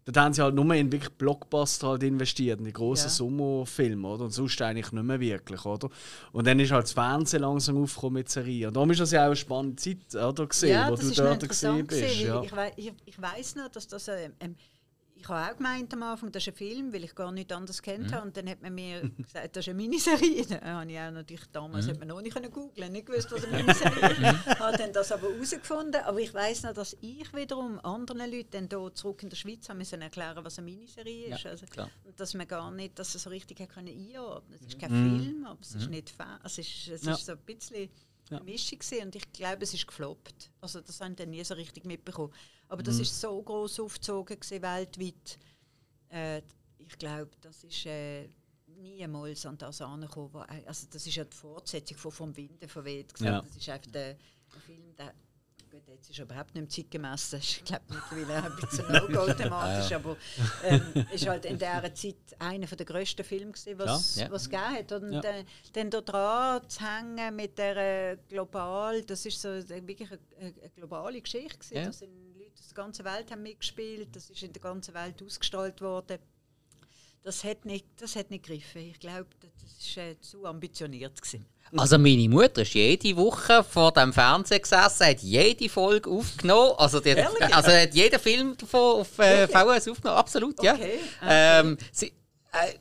Dort 0.08 0.18
haben 0.18 0.34
sie 0.34 0.42
halt 0.42 0.56
nur 0.56 0.74
in 0.74 0.90
wirklich 0.90 1.12
Blockbuster 1.12 1.90
halt 1.90 2.04
investiert, 2.04 2.60
in 2.60 2.66
die 2.66 2.72
grossen 2.72 3.08
ja. 3.08 3.10
Sommerfilme, 3.10 4.08
oder? 4.08 4.24
Und 4.24 4.32
sonst 4.32 4.62
eigentlich 4.62 4.90
nicht 4.94 5.04
mehr 5.04 5.20
wirklich, 5.20 5.66
oder? 5.66 5.90
Und 6.32 6.48
dann 6.48 6.62
ist 6.62 6.72
halt 6.72 6.86
das 6.86 6.94
Fernsehen 6.94 7.42
langsam 7.42 7.84
aufgekommen 7.84 8.14
mit 8.14 8.30
Serien. 8.30 8.70
Und 8.70 8.78
darum 8.78 8.90
ist 8.92 9.02
das 9.02 9.12
ja 9.12 9.24
auch 9.24 9.26
eine 9.26 9.36
spannende 9.36 9.76
Zeit, 9.76 10.16
oder? 10.16 10.48
Gesehen, 10.48 10.70
ja, 10.70 10.90
wo 10.90 10.96
du 10.96 11.12
dort 11.12 11.50
gesehen 11.50 11.86
bist. 11.86 12.22
Ja. 12.22 12.42
Ich, 12.42 12.54
ich, 12.78 12.94
ich 13.06 13.22
weiß 13.22 13.56
noch, 13.58 13.68
dass 13.68 13.86
das 13.90 14.08
äh, 14.08 14.30
ähm, 14.40 14.56
ich 15.20 15.28
habe 15.28 15.52
auch 15.52 15.58
gemeint 15.58 15.94
am 15.94 16.04
Anfang, 16.04 16.32
das 16.32 16.44
ist 16.44 16.50
ein 16.50 16.56
Film, 16.56 16.94
weil 16.94 17.04
ich 17.04 17.16
gar 17.16 17.32
nichts 17.32 17.54
anderes 17.54 17.82
kennt 17.82 18.08
mhm. 18.08 18.14
habe. 18.14 18.28
Und 18.28 18.38
dann 18.38 18.50
hat 18.50 18.62
man 18.62 18.74
mir 18.74 19.02
gesagt, 19.18 19.56
das 19.56 19.66
ist 19.66 19.70
eine 19.70 19.82
Miniserie. 19.82 20.46
Dann 20.50 20.62
habe 20.64 20.92
ich 20.92 21.00
auch 21.00 21.12
natürlich 21.12 21.46
damals 21.52 21.86
mhm. 21.86 21.92
hat 21.92 22.00
man 22.00 22.08
noch 22.10 22.22
nicht 22.22 22.54
googeln, 22.54 22.92
nicht 22.92 23.06
gewusst, 23.06 23.32
was 23.32 23.46
eine 23.46 23.58
Miniserie 23.64 24.12
ist. 24.12 24.20
Mhm. 24.20 24.60
habe 24.60 24.78
dann 24.78 24.94
das 24.94 25.12
aber 25.12 25.30
herausgefunden. 25.30 26.02
Aber 26.04 26.20
ich 26.20 26.34
weiß 26.34 26.64
noch, 26.64 26.74
dass 26.74 26.96
ich 27.02 27.34
wiederum 27.34 27.80
anderen 27.80 28.32
Leuten 28.32 28.68
dann 28.68 28.70
hier 28.70 28.94
zurück 28.94 29.24
in 29.24 29.30
der 29.30 29.38
Schweiz 29.38 29.68
haben 29.70 29.80
müssen 29.80 30.02
erklären, 30.02 30.44
was 30.44 30.58
eine 30.60 30.66
Miniserie 30.66 31.34
ist. 31.34 31.44
Ja, 31.44 31.52
also, 31.52 31.66
dass 32.16 32.34
man 32.34 32.48
gar 32.48 32.72
nicht, 32.72 32.98
dass 33.00 33.16
es 33.16 33.24
so 33.24 33.30
richtig 33.30 33.58
können 33.70 33.88
einordnen. 33.88 34.60
Es 34.60 34.68
ist 34.68 34.80
kein 34.80 34.92
mhm. 34.92 35.24
Film, 35.24 35.46
aber 35.46 35.60
es 35.62 35.76
ist 35.76 35.86
mhm. 35.86 35.92
nicht 35.92 36.14
es 36.44 36.58
ist, 36.58 36.88
es 36.88 37.04
ist 37.04 37.26
so 37.26 37.32
ein 37.34 37.38
bisschen 37.40 37.90
ja. 38.30 38.40
Mischung 38.42 38.80
und 39.04 39.16
ich 39.16 39.32
glaube, 39.34 39.64
es 39.64 39.74
ist 39.74 39.88
gefloppt. 39.88 40.52
Also 40.62 40.82
das 40.82 41.00
haben 41.02 41.16
dann 41.16 41.30
nie 41.30 41.44
so 41.44 41.54
richtig 41.54 41.86
mitbekommen. 41.86 42.34
Aber 42.68 42.84
das 42.84 42.96
mhm. 42.96 43.02
ist 43.02 43.20
so 43.20 43.42
groß 43.42 43.80
aufgezogen 43.80 44.38
weltweit. 44.40 45.40
Äh, 46.10 46.42
ich 46.78 46.98
glaube, 46.98 47.32
das 47.42 47.64
ist 47.64 47.86
äh, 47.86 48.30
niemals 48.66 49.46
an 49.46 49.58
das 49.58 49.82
angekommen. 49.82 50.36
Also 50.66 50.88
das 50.90 51.08
ist 51.08 51.16
ja 51.16 51.24
die 51.24 51.36
Fortsetzung 51.36 51.98
von 51.98 52.12
«Vom 52.12 52.38
Winde 52.38 52.68
verweht». 52.68 53.14
Ja. 53.20 53.42
Das 53.42 53.56
ist 53.56 53.70
einfach 53.70 53.92
der, 53.92 54.16
der 54.54 54.62
Film, 54.62 54.96
der 54.96 55.14
jetzt 55.98 56.10
ist 56.10 56.20
er 56.20 56.26
überhaupt 56.26 56.56
nicht 56.56 56.72
zeitgemäß, 56.72 57.32
das 57.32 57.44
ist 57.44 57.66
glaube 57.66 57.86
mittlerweile 57.90 58.44
ein 58.44 58.56
bisschen 58.62 58.92
no-go 58.92 59.34
thematisch, 59.34 59.90
ja. 59.90 59.98
aber 59.98 60.16
ähm, 60.64 60.82
ist 61.12 61.28
halt 61.28 61.46
in 61.46 61.58
dieser 61.58 61.94
Zeit 61.94 62.16
einer 62.40 62.68
der 62.68 62.86
grössten 62.86 63.24
Filme 63.24 63.52
gewesen, 63.52 63.80
was 63.80 64.16
ja. 64.16 64.32
was 64.32 64.50
gegeben 64.50 64.76
hat. 64.76 64.92
Und 64.92 65.12
ja. 65.14 65.22
äh, 65.22 65.46
dann 65.74 65.90
da 65.90 66.02
dran 66.02 66.70
zu 66.70 66.80
hängen 66.82 67.36
mit 67.36 67.58
der 67.58 67.78
äh, 67.78 68.18
global, 68.30 69.02
das 69.04 69.26
ist 69.26 69.42
so 69.42 69.50
wirklich 69.50 70.10
eine, 70.10 70.20
eine 70.40 70.70
globale 70.76 71.22
Geschichte 71.22 71.58
gewesen. 71.58 71.76
Ja. 71.76 71.86
Da 71.86 71.92
sind 71.92 72.12
Leute 72.38 72.52
aus 72.60 72.68
der 72.68 72.76
ganzen 72.76 73.06
Welt 73.06 73.32
haben 73.32 73.44
mitgespielt, 73.44 74.16
das 74.16 74.30
ist 74.30 74.44
in 74.44 74.54
der 74.54 74.62
ganzen 74.62 74.94
Welt 74.94 75.22
ausgestrahlt 75.22 75.82
worden. 75.82 76.20
Das 77.28 77.44
hat 77.44 77.66
nicht, 77.66 77.86
das 78.00 78.16
hat 78.16 78.32
nicht 78.32 78.46
gegriffen. 78.46 78.90
Ich 78.90 79.02
glaube, 79.02 79.26
das 79.42 79.98
war 79.98 80.04
äh, 80.06 80.18
zu 80.22 80.46
ambitioniert 80.46 81.22
gewesen. 81.22 81.46
Also 81.76 81.98
meine 81.98 82.30
Mutter 82.30 82.62
ist 82.62 82.74
jede 82.74 83.18
Woche 83.18 83.66
vor 83.66 83.92
dem 83.92 84.14
Fernseher 84.14 84.62
gesessen, 84.62 85.08
hat 85.08 85.20
jede 85.20 85.68
Folge 85.68 86.10
aufgenommen. 86.10 86.76
Also, 86.78 87.02
die 87.02 87.18
also 87.18 87.70
hat 87.70 87.94
jeden 87.94 88.18
Film 88.22 88.56
davon 88.56 89.02
auf 89.02 89.20
äh, 89.20 89.46
VHS 89.46 89.90
aufgenommen, 89.90 90.18
absolut, 90.18 90.64
ja. 90.64 90.76
Okay. 90.76 91.00
Ähm, 91.22 91.78
sie, 91.92 92.14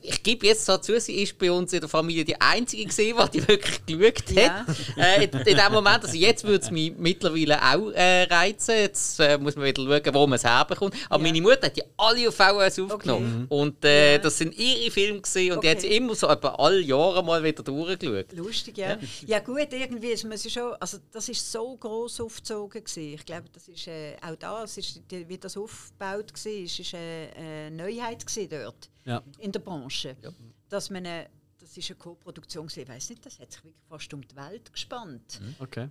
ich 0.01 0.23
gebe 0.23 0.45
jetzt 0.45 0.67
dazu, 0.67 0.99
sie 0.99 1.21
ist 1.21 1.37
bei 1.37 1.51
uns 1.51 1.73
in 1.73 1.79
der 1.79 1.89
Familie 1.89 2.23
die 2.25 2.39
einzige 2.39 2.85
gesehen, 2.85 3.17
die 3.33 3.47
wirklich 3.47 3.85
geschaut 3.85 4.37
hat. 4.37 4.77
Ja. 4.97 5.03
Äh, 5.03 5.25
in, 5.25 5.31
in 5.31 5.57
dem 5.57 5.71
Moment, 5.71 6.03
also 6.03 6.15
jetzt 6.15 6.43
würde 6.43 6.63
es 6.63 6.71
mich 6.71 6.93
mittlerweile 6.97 7.61
auch 7.61 7.91
äh, 7.91 8.23
reizen. 8.23 8.75
Jetzt 8.75 9.19
äh, 9.19 9.37
muss 9.37 9.55
man 9.55 9.65
wieder 9.65 9.83
schauen, 9.83 10.13
wo 10.13 10.27
man 10.27 10.37
es 10.37 10.43
herbekommt. 10.43 10.95
Aber 11.09 11.23
ja. 11.23 11.31
meine 11.31 11.41
Mutter 11.41 11.67
hat 11.67 11.77
die 11.77 11.83
alle 11.97 12.27
auf 12.27 12.35
VHS 12.35 12.79
aufgenommen. 12.79 13.47
Okay. 13.49 13.61
Und 13.61 13.85
äh, 13.85 14.13
ja. 14.13 14.17
das 14.17 14.37
sind 14.37 14.57
ihre 14.57 14.91
Filme 14.91 15.21
gesehen 15.21 15.51
und 15.51 15.59
okay. 15.59 15.67
die 15.67 15.71
hat 15.71 15.81
sie 15.81 15.95
immer 15.95 16.15
so 16.15 16.27
etwa 16.27 16.49
alle 16.49 16.81
Jahre 16.81 17.23
mal 17.23 17.43
wieder 17.43 17.63
durchgeschaut. 17.63 18.33
Lustig, 18.33 18.77
ja. 18.77 18.97
Ja, 19.25 19.39
gut, 19.39 19.67
irgendwie 19.71 20.07
ist 20.07 20.23
man 20.23 20.37
schon, 20.37 20.73
also 20.79 20.97
das 21.11 21.29
ist 21.29 21.51
so 21.51 21.75
groß 21.75 22.21
aufgezogen 22.21 22.83
gewesen. 22.83 23.13
Ich 23.13 23.25
glaube, 23.25 23.45
das 23.53 23.67
ist 23.67 23.87
äh, 23.87 24.15
auch 24.21 24.35
das, 24.35 24.77
ist, 24.77 25.01
wie 25.09 25.37
das 25.37 25.57
aufgebaut 25.57 26.31
war, 26.33 26.51
ist, 26.51 26.79
ist 26.79 26.93
eine, 26.93 27.29
eine 27.35 27.71
Neuheit 27.71 28.25
dort 28.51 28.89
ja. 29.07 29.23
in 29.39 29.51
der 29.51 29.59
Branche. 29.59 30.15
Ja. 30.21 30.31
Dass 30.69 30.89
man 30.89 31.05
eine, 31.05 31.29
das 31.59 31.75
ist 31.75 31.89
eine 31.89 31.97
Co-Produktion, 31.97 32.67
ich 32.67 32.87
weiß 32.87 33.09
nicht, 33.09 33.25
das 33.25 33.39
hat 33.39 33.51
sich 33.51 33.63
wirklich 33.63 33.85
fast 33.87 34.13
um 34.13 34.25
die 34.25 34.35
Welt 34.35 34.71
gespannt. 34.71 35.39
Mhm. 35.41 35.55
Okay. 35.59 35.89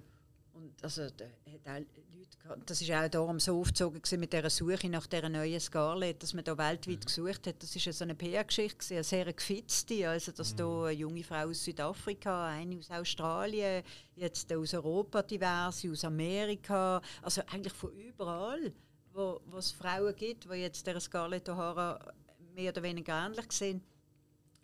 Und 0.52 0.82
also, 0.82 1.08
da 1.10 1.24
hat 1.24 1.66
auch 1.66 1.86
Leute, 2.48 2.62
das 2.64 2.88
war 2.88 3.04
auch 3.04 3.08
darum 3.10 3.38
so 3.38 3.60
aufgezogen 3.60 4.00
mit 4.18 4.32
dieser 4.32 4.48
Suche 4.48 4.88
nach 4.88 5.06
dieser 5.06 5.28
neuen 5.28 5.60
Scarlett, 5.60 6.22
dass 6.22 6.32
man 6.32 6.44
da 6.44 6.56
weltweit 6.56 7.00
mhm. 7.00 7.04
gesucht 7.04 7.46
hat. 7.46 7.62
Das 7.62 7.74
war 7.74 7.92
so 7.92 8.04
eine 8.04 8.14
PR-Geschichte, 8.14 8.94
eine 8.94 9.04
sehr 9.04 9.30
gefitzte. 9.32 10.08
Also, 10.08 10.32
dass 10.32 10.52
mhm. 10.52 10.56
da 10.56 10.82
eine 10.84 10.92
junge 10.92 11.24
Frau 11.24 11.48
aus 11.48 11.62
Südafrika, 11.62 12.48
eine 12.48 12.78
aus 12.78 12.90
Australien, 12.90 13.82
jetzt 14.14 14.50
aus 14.52 14.72
Europa 14.72 15.22
diverse, 15.22 15.90
aus 15.90 16.04
Amerika, 16.04 17.02
also 17.20 17.42
eigentlich 17.48 17.74
von 17.74 17.92
überall, 17.92 18.72
wo, 19.12 19.40
wo 19.46 19.58
es 19.58 19.72
Frauen 19.72 20.14
gibt, 20.16 20.44
die 20.44 20.56
jetzt 20.56 20.86
der 20.86 21.00
Scarlett 21.00 21.48
O'Hara 21.48 21.98
mehr 22.56 22.72
oder 22.72 22.82
weniger 22.82 23.26
ähnlich 23.26 23.52
sind, 23.52 23.82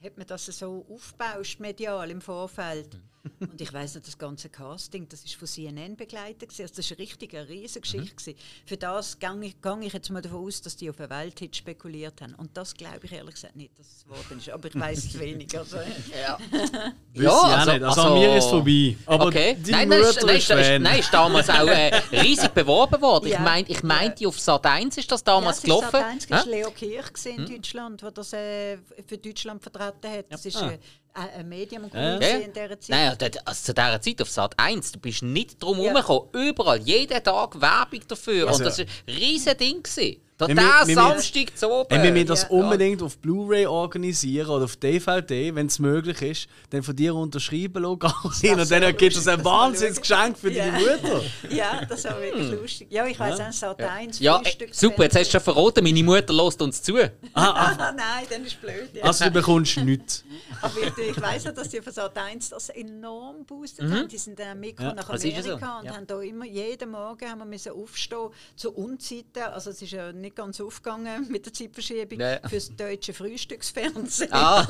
hat 0.02 0.16
man 0.16 0.26
das 0.26 0.46
so 0.46 0.84
aufgebaut, 0.90 1.56
medial 1.58 2.10
im 2.10 2.20
Vorfeld. 2.20 2.94
Mhm. 2.94 3.12
Und 3.40 3.60
ich 3.60 3.72
weiß 3.72 3.94
nicht, 3.94 4.06
das 4.06 4.18
ganze 4.18 4.48
Casting, 4.48 5.08
das 5.08 5.24
ist 5.24 5.34
von 5.34 5.46
CNN 5.46 5.96
begleitet. 5.96 6.50
Also 6.50 6.64
das 6.74 6.90
war 6.90 6.96
eine 6.96 6.98
richtige 6.98 7.48
Riesengeschichte. 7.48 8.30
Mhm. 8.32 8.36
Für 8.66 8.76
das 8.76 9.18
gehe 9.18 9.44
ich, 9.44 9.60
gang 9.60 9.82
ich 9.82 9.92
jetzt 9.92 10.10
mal 10.10 10.22
davon 10.22 10.46
aus, 10.46 10.60
dass 10.62 10.76
die 10.76 10.90
auf 10.90 10.98
eine 10.98 11.10
Welthit 11.10 11.56
spekuliert 11.56 12.20
haben. 12.20 12.34
Und 12.34 12.56
das 12.56 12.74
glaube 12.74 13.00
ich 13.02 13.12
ehrlich 13.12 13.34
gesagt 13.34 13.56
nicht, 13.56 13.78
dass 13.78 13.86
es 13.86 14.04
geworden 14.04 14.38
ist. 14.38 14.50
Aber 14.50 14.68
ich 14.68 14.74
weiß 14.78 15.04
es 15.04 15.18
wenig. 15.20 15.56
Also. 15.56 15.76
ja, 15.76 16.38
ja 17.14 17.30
also, 17.30 17.72
nicht. 17.72 17.82
also, 17.84 18.00
also, 18.00 18.14
mir 18.14 18.36
ist 18.36 18.48
vorbei. 18.48 18.96
Aber 19.06 19.26
okay. 19.26 19.56
die 19.58 19.70
nein, 19.70 19.88
nein, 19.88 20.00
ist, 20.00 20.26
nein, 20.26 20.36
ist, 20.36 20.48
nein, 20.48 20.98
ist 20.98 21.14
damals 21.14 21.48
auch 21.48 21.66
äh, 21.66 21.94
riesig 22.10 22.50
beworben 22.50 23.00
worden. 23.00 23.28
Ja. 23.28 23.36
Ich 23.36 23.40
meine, 23.40 23.68
ich 23.68 23.82
mein, 23.82 24.14
die 24.16 24.26
auf 24.26 24.38
Sat 24.38 24.66
1 24.66 24.96
ist 24.98 25.10
das 25.12 25.22
damals 25.22 25.62
ja, 25.62 25.66
gelaufen. 25.66 25.90
Sat 25.92 26.04
1 26.04 26.30
war 26.30 26.46
Leo 26.46 26.70
Kirch 26.70 27.26
in 27.26 27.36
hm? 27.38 27.46
Deutschland, 27.46 28.02
der 28.02 28.10
das 28.10 28.32
äh, 28.32 28.78
für 29.06 29.18
Deutschland 29.18 29.62
vertreten 29.62 29.91
hat. 30.04 30.26
Das 30.30 30.44
ist, 30.46 30.60
äh, 30.60 30.78
ein 31.14 31.48
Medium 31.48 31.90
ja. 31.92 32.14
in 32.16 32.52
dieser 32.52 32.80
Zeit. 32.80 32.88
Nein, 32.88 33.30
also 33.44 33.62
zu 33.62 33.74
dieser 33.74 34.00
Zeit 34.00 34.22
auf 34.22 34.30
Sat 34.30 34.58
1, 34.58 34.92
du 34.92 34.98
bist 34.98 35.22
nicht 35.22 35.62
drum 35.62 35.78
ja. 35.80 35.92
Überall, 36.32 36.80
jeden 36.80 37.22
Tag 37.22 37.60
Werbung 37.60 38.00
dafür. 38.08 38.48
Also, 38.48 38.60
und 38.60 38.66
das 38.66 38.78
war 38.78 38.86
ein 38.86 39.14
riesiges 39.14 39.56
Ding. 39.56 39.82
Gewesen. 39.82 40.22
Der 40.40 40.56
wir, 40.86 40.94
Samstag 40.94 41.56
zu 41.56 41.70
oben. 41.70 41.90
Wenn 41.90 42.14
wir 42.14 42.24
das 42.24 42.42
ja, 42.42 42.48
unbedingt 42.48 43.00
ja. 43.00 43.06
auf 43.06 43.18
Blu-ray 43.18 43.66
organisieren 43.66 44.48
oder 44.48 44.64
auf 44.64 44.76
DVD, 44.76 45.54
wenn 45.54 45.66
es 45.66 45.78
möglich 45.78 46.20
ist, 46.22 46.48
dann 46.70 46.82
von 46.82 46.96
dir 46.96 47.14
unterschreiben 47.14 47.82
lassen. 47.82 47.98
Und 48.50 48.70
dann 48.70 48.96
gibt 48.96 49.16
es 49.16 49.28
ein 49.28 49.44
Wahnsinnsgeschenk 49.44 50.36
für 50.36 50.50
ja. 50.50 50.66
deine 50.66 50.78
Mutter. 50.78 51.22
Ja, 51.50 51.84
das 51.84 52.04
ist 52.04 52.10
wirklich 52.10 52.50
hm. 52.50 52.60
lustig. 52.60 52.88
Ja, 52.90 53.06
ich 53.06 53.18
weiß 53.18 53.40
auch, 53.40 53.52
Sat 53.52 53.80
1 53.82 54.18
ja, 54.20 54.40
äh, 54.42 54.68
Super, 54.70 55.04
jetzt 55.04 55.16
hast 55.16 55.28
du 55.28 55.32
schon 55.32 55.40
verraten, 55.40 55.84
meine 55.84 56.02
Mutter 56.02 56.32
lässt 56.32 56.60
uns 56.62 56.82
zu. 56.82 56.96
Ah, 57.34 57.76
ah. 57.78 57.92
Nein, 57.96 58.26
dann 58.30 58.44
ist 58.44 58.60
blöd. 58.60 58.90
Ja. 58.92 59.04
Also 59.04 59.24
du 59.24 59.30
bekommst 59.30 59.76
nichts. 59.78 60.24
Aber 60.60 60.74
ich, 60.80 61.10
ich 61.10 61.20
weiss 61.20 61.44
ja, 61.44 61.52
dass 61.52 61.68
die 61.68 61.80
von 61.80 61.92
Sat 61.92 62.16
1 62.16 62.50
das 62.50 62.68
enorm 62.70 63.44
boostet 63.44 63.88
mhm. 63.88 63.94
haben. 63.94 64.08
Die 64.08 64.18
sind 64.18 64.38
dann 64.38 64.60
mitgekommen 64.60 64.96
nach 64.96 65.08
Amerika 65.08 65.42
so. 65.42 65.54
und 65.54 65.96
haben 65.96 66.06
da 66.06 66.20
immer, 66.20 66.44
jeden 66.44 66.90
Morgen 66.90 67.28
haben 67.28 67.38
wir 67.38 67.44
müssen 67.44 67.72
aufstehen 67.72 68.28
zu 68.56 68.72
Unzeiten. 68.72 69.42
Also 69.52 69.70
es 69.70 69.82
ist 69.82 69.92
ja 69.92 70.12
nicht 70.22 70.36
ganz 70.36 70.60
aufgegangen 70.60 71.26
mit 71.30 71.44
der 71.44 71.52
Zeitverschiebung 71.52 72.18
nee. 72.18 72.38
für 72.48 72.54
das 72.54 72.74
deutsche 72.74 73.12
Frühstücksfernsehen. 73.12 74.32
Ah. 74.32 74.66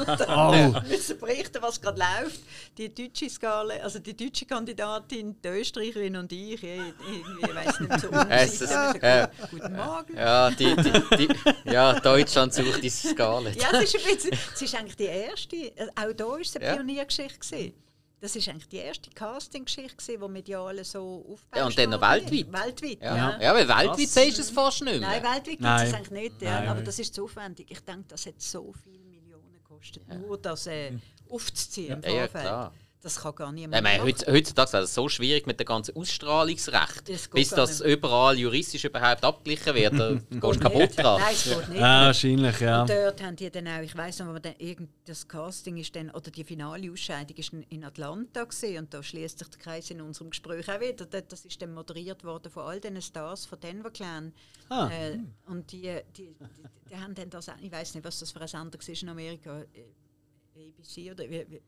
oh. 0.75 0.89
müssen 0.89 1.19
berichten, 1.19 1.63
was 1.63 1.81
gerade 1.81 2.01
läuft. 2.01 2.41
Die 2.77 2.93
deutsche 2.93 3.31
Skala, 3.31 3.75
also 3.77 3.99
die 3.99 4.17
deutsche 4.17 4.47
Kandidatin, 4.47 5.37
die 5.43 5.49
Österreicherin 5.49 6.17
und 6.17 6.33
ich, 6.33 6.63
ich, 6.63 6.81
ich 7.43 7.55
weiß 7.55 7.81
nicht 7.81 8.01
so. 8.01 8.09
Ja. 9.03 9.31
Guten 9.51 9.77
Morgen. 9.77 10.17
Ja, 10.17 10.51
die, 10.51 10.77
die, 10.77 11.17
die, 11.17 11.71
ja, 11.71 11.99
Deutschland 12.01 12.55
sucht 12.55 12.83
die 12.83 12.91
Skala. 12.91 13.51
Ja, 13.51 13.71
es 13.73 13.95
ist, 13.95 13.97
ein 13.97 14.15
bisschen, 14.15 14.39
es 14.55 14.63
ist 14.63 14.75
eigentlich 14.75 14.97
die 14.97 15.05
erste 15.05 15.57
äh, 15.57 15.89
auch 15.95 16.13
da 16.13 16.27
war 16.27 16.41
es 16.41 16.57
eine 16.57 16.65
ja. 16.65 16.75
Pioniergeschichte. 16.75 17.39
Gewesen. 17.39 17.75
Das 18.23 18.37
war 18.37 18.55
eigentlich 18.55 18.68
die 18.68 18.77
erste 18.77 19.11
Casting-Geschichte, 19.11 20.16
die 20.16 20.29
medial 20.29 20.85
so 20.85 21.27
aufgebaut 21.29 21.57
Ja, 21.57 21.66
und 21.66 21.77
dann 21.77 21.91
noch 21.91 22.01
weltweit. 22.01 22.53
Weltweit, 22.53 23.03
ja. 23.03 23.16
Ja, 23.16 23.41
ja 23.41 23.53
weil 23.53 23.66
weltweit 23.66 24.09
sagst 24.09 24.39
du 24.39 24.43
es 24.43 24.51
fast 24.51 24.83
nicht 24.85 25.01
mehr. 25.01 25.11
Nein, 25.11 25.23
weltweit 25.25 25.45
gibt 25.45 25.62
es 25.64 25.95
eigentlich 25.95 26.11
nicht. 26.12 26.43
Ja. 26.43 26.70
Aber 26.70 26.83
das 26.83 27.01
ist 27.01 27.12
zu 27.12 27.25
aufwendig. 27.25 27.66
Ich 27.68 27.81
denke, 27.81 28.05
das 28.07 28.25
hat 28.25 28.41
so 28.41 28.73
viele 28.85 29.05
Millionen 29.07 29.53
gekostet, 29.53 30.09
nur 30.09 30.39
das 30.39 30.68
äh, 30.68 30.93
aufzuziehen 31.29 31.95
im 31.95 32.03
Vorfeld. 32.05 32.35
Ja, 32.35 32.41
klar. 32.41 32.75
Das 33.03 33.17
kann 33.17 33.35
gar 33.35 33.51
niemand 33.51 33.75
ja, 33.75 33.83
meine, 33.83 34.05
Heutzutage 34.05 34.79
ist 34.79 34.85
es 34.85 34.95
so 34.95 35.09
schwierig 35.09 35.45
mit 35.45 35.59
dem 35.59 35.67
ganzen 35.67 35.97
Ausstrahlungsrecht, 35.97 37.09
das 37.09 37.27
bis 37.29 37.49
das 37.51 37.81
überall 37.81 38.39
juristisch 38.39 38.85
überhaupt 38.85 39.25
abgeglichen 39.25 39.75
wird. 39.75 39.99
Da 39.99 40.13
gehst 40.31 40.43
du 40.43 40.59
kaputt 40.61 40.97
dran. 40.97 41.21
Nein, 41.21 41.35
es 41.35 41.45
geht 41.45 41.69
nicht. 41.69 41.81
Ja, 41.81 42.07
wahrscheinlich, 42.07 42.61
ja. 42.61 42.83
Und 42.83 42.91
dort 42.91 43.21
haben 43.21 43.35
die 43.35 43.51
dann 43.51 43.67
auch, 43.67 43.81
ich 43.81 43.97
weiss 43.97 44.21
noch, 44.21 44.39
dann 44.39 44.55
das 45.05 45.27
Casting 45.27 45.79
ist 45.79 45.97
dann, 45.97 46.11
oder 46.11 46.31
die 46.31 46.45
finale 46.45 46.93
Ausscheidung 46.93 47.37
ist 47.37 47.53
in 47.71 47.85
Atlanta 47.85 48.45
gewesen, 48.45 48.79
und 48.79 48.95
da 48.95 49.03
schließt 49.03 49.37
sich 49.37 49.49
der 49.49 49.59
Kreis 49.59 49.91
in 49.91 50.01
unserem 50.01 50.31
Gespräch 50.31 50.71
auch 50.71 50.81
wieder. 50.81 51.05
Das 51.07 51.45
ist 51.45 51.61
dann 51.61 51.75
moderiert 51.75 52.23
worden 52.23 52.53
von 52.53 52.63
all 52.63 52.79
den 52.79 53.03
Stars 53.03 53.47
von 53.47 53.59
Denver 53.59 53.91
Clan. 53.91 54.33
Ah. 54.69 54.89
Äh, 54.93 55.19
und 55.47 55.73
die, 55.73 55.93
die, 56.17 56.29
die, 56.29 56.37
die, 56.89 56.97
haben 56.97 57.17
dann 57.17 57.31
das, 57.31 57.51
ich 57.61 57.73
weiß 57.73 57.95
nicht, 57.95 58.05
was 58.05 58.21
das 58.21 58.31
für 58.31 58.41
ein 58.41 58.47
Sender 58.47 58.79
war 58.79 59.03
in 59.03 59.09
Amerika, 59.09 59.61
äh, 59.75 59.87
ABC 60.55 61.11
oder 61.11 61.29
wie, 61.29 61.45
wie 61.49 61.63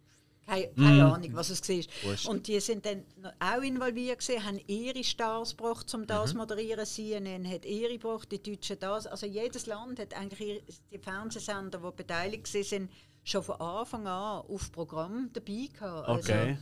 keine, 0.47 0.69
keine 0.69 1.05
mm. 1.05 1.13
Ahnung, 1.13 1.31
was 1.33 1.51
es 1.51 1.69
war. 1.69 2.31
Und 2.31 2.47
die 2.47 2.61
sind 2.61 2.85
dann 2.85 3.05
auch 3.39 3.63
involviert 3.63 4.21
gewesen, 4.21 4.45
haben 4.45 4.61
ihre 4.67 5.03
Stars 5.03 5.57
gebracht, 5.57 5.93
um 5.95 6.07
das 6.07 6.31
zu 6.31 6.35
mhm. 6.35 6.41
moderieren. 6.41 6.85
CNN 6.85 7.51
hat 7.51 7.65
ihre 7.65 7.99
gebracht, 7.99 8.31
die 8.31 8.43
Deutschen 8.43 8.79
das. 8.79 9.07
Also 9.07 9.27
jedes 9.27 9.67
Land 9.67 9.99
hat 9.99 10.15
eigentlich 10.15 10.63
die 10.91 10.99
Fernsehsender, 10.99 11.79
die 11.79 11.97
beteiligt 11.97 12.47
sind, 12.47 12.91
schon 13.23 13.43
von 13.43 13.61
Anfang 13.61 14.07
an 14.07 14.45
auf 14.47 14.71
Programm 14.71 15.31
dabei 15.33 15.69
gehabt. 15.73 16.09
Also, 16.09 16.33
okay. 16.33 16.59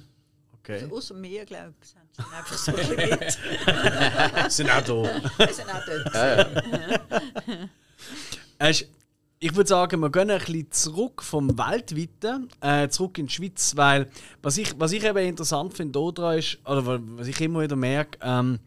Okay. 0.58 0.82
Also 0.82 0.96
außer 0.96 1.14
mir, 1.14 1.44
glaube 1.44 1.74
ich, 1.82 1.88
sind 1.88 2.02
sie 2.12 2.22
einfach 2.22 2.56
so 2.56 2.72
mit. 4.36 4.52
sind 4.52 4.70
auch 4.70 4.82
da. 4.82 5.48
sind 5.52 5.68
auch 5.68 5.84
dort. 5.84 6.14
Ja, 6.14 6.36
ja. 8.60 8.86
Ich 9.44 9.56
würde 9.56 9.68
sagen, 9.68 9.98
wir 9.98 10.08
gehen 10.08 10.30
ein 10.30 10.38
bisschen 10.38 10.70
zurück 10.70 11.20
vom 11.20 11.58
Weltweiten, 11.58 12.48
äh, 12.60 12.86
zurück 12.88 13.18
in 13.18 13.26
die 13.26 13.32
Schweiz, 13.32 13.72
weil 13.74 14.08
was 14.40 14.56
ich, 14.56 14.72
was 14.78 14.92
ich 14.92 15.02
eben 15.02 15.18
interessant 15.18 15.74
finde 15.74 16.00
daran 16.14 16.38
ist, 16.38 16.58
oder 16.64 17.00
was 17.02 17.26
ich 17.26 17.40
immer 17.40 17.62
wieder 17.62 17.74
merke, 17.74 18.20
ähm, 18.22 18.60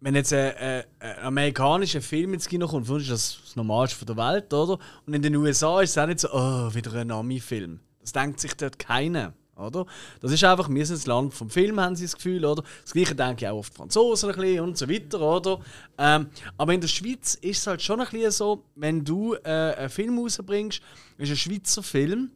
wenn 0.00 0.14
jetzt 0.14 0.32
ein, 0.32 0.54
ein, 0.56 0.84
amerikanischer 1.20 2.00
Film 2.00 2.32
ins 2.32 2.48
Kino 2.48 2.66
kommt, 2.66 2.88
ist 2.88 3.10
das 3.10 3.40
das 3.44 3.56
Normalste 3.56 4.06
der 4.06 4.16
Welt, 4.16 4.54
oder? 4.54 4.78
Und 5.06 5.12
in 5.12 5.20
den 5.20 5.36
USA 5.36 5.82
ist 5.82 5.90
es 5.90 5.98
auch 5.98 6.06
nicht 6.06 6.20
so, 6.20 6.32
oh, 6.32 6.72
wieder 6.72 6.94
ein 6.94 7.10
Ami-Film. 7.10 7.78
Das 8.00 8.12
denkt 8.12 8.40
sich 8.40 8.54
dort 8.54 8.78
keiner. 8.78 9.34
Oder? 9.58 9.86
Das 10.20 10.32
ist 10.32 10.42
einfach, 10.44 10.68
wir 10.68 10.86
sind 10.86 10.98
das 10.98 11.06
Land 11.06 11.34
vom 11.34 11.50
Film, 11.50 11.80
haben 11.80 11.96
sie 11.96 12.04
das 12.04 12.16
Gefühl. 12.16 12.44
Oder? 12.44 12.62
Das 12.82 12.92
gleiche 12.92 13.14
denke 13.14 13.44
ich 13.44 13.50
auch 13.50 13.64
die 13.64 13.74
Franzosen 13.74 14.30
ein 14.30 14.36
bisschen 14.36 14.60
und 14.60 14.78
so 14.78 14.88
weiter. 14.88 15.20
Oder? 15.20 15.60
Ähm, 15.98 16.28
aber 16.56 16.72
in 16.72 16.80
der 16.80 16.88
Schweiz 16.88 17.34
ist 17.34 17.58
es 17.58 17.66
halt 17.66 17.82
schon 17.82 18.00
ein 18.00 18.08
bisschen 18.08 18.30
so, 18.30 18.64
wenn 18.74 19.04
du 19.04 19.34
äh, 19.34 19.48
einen 19.48 19.90
Film 19.90 20.18
rausbringst, 20.18 20.80
ist 21.18 21.30
ein 21.30 21.36
Schweizer 21.36 21.82
Film, 21.82 22.30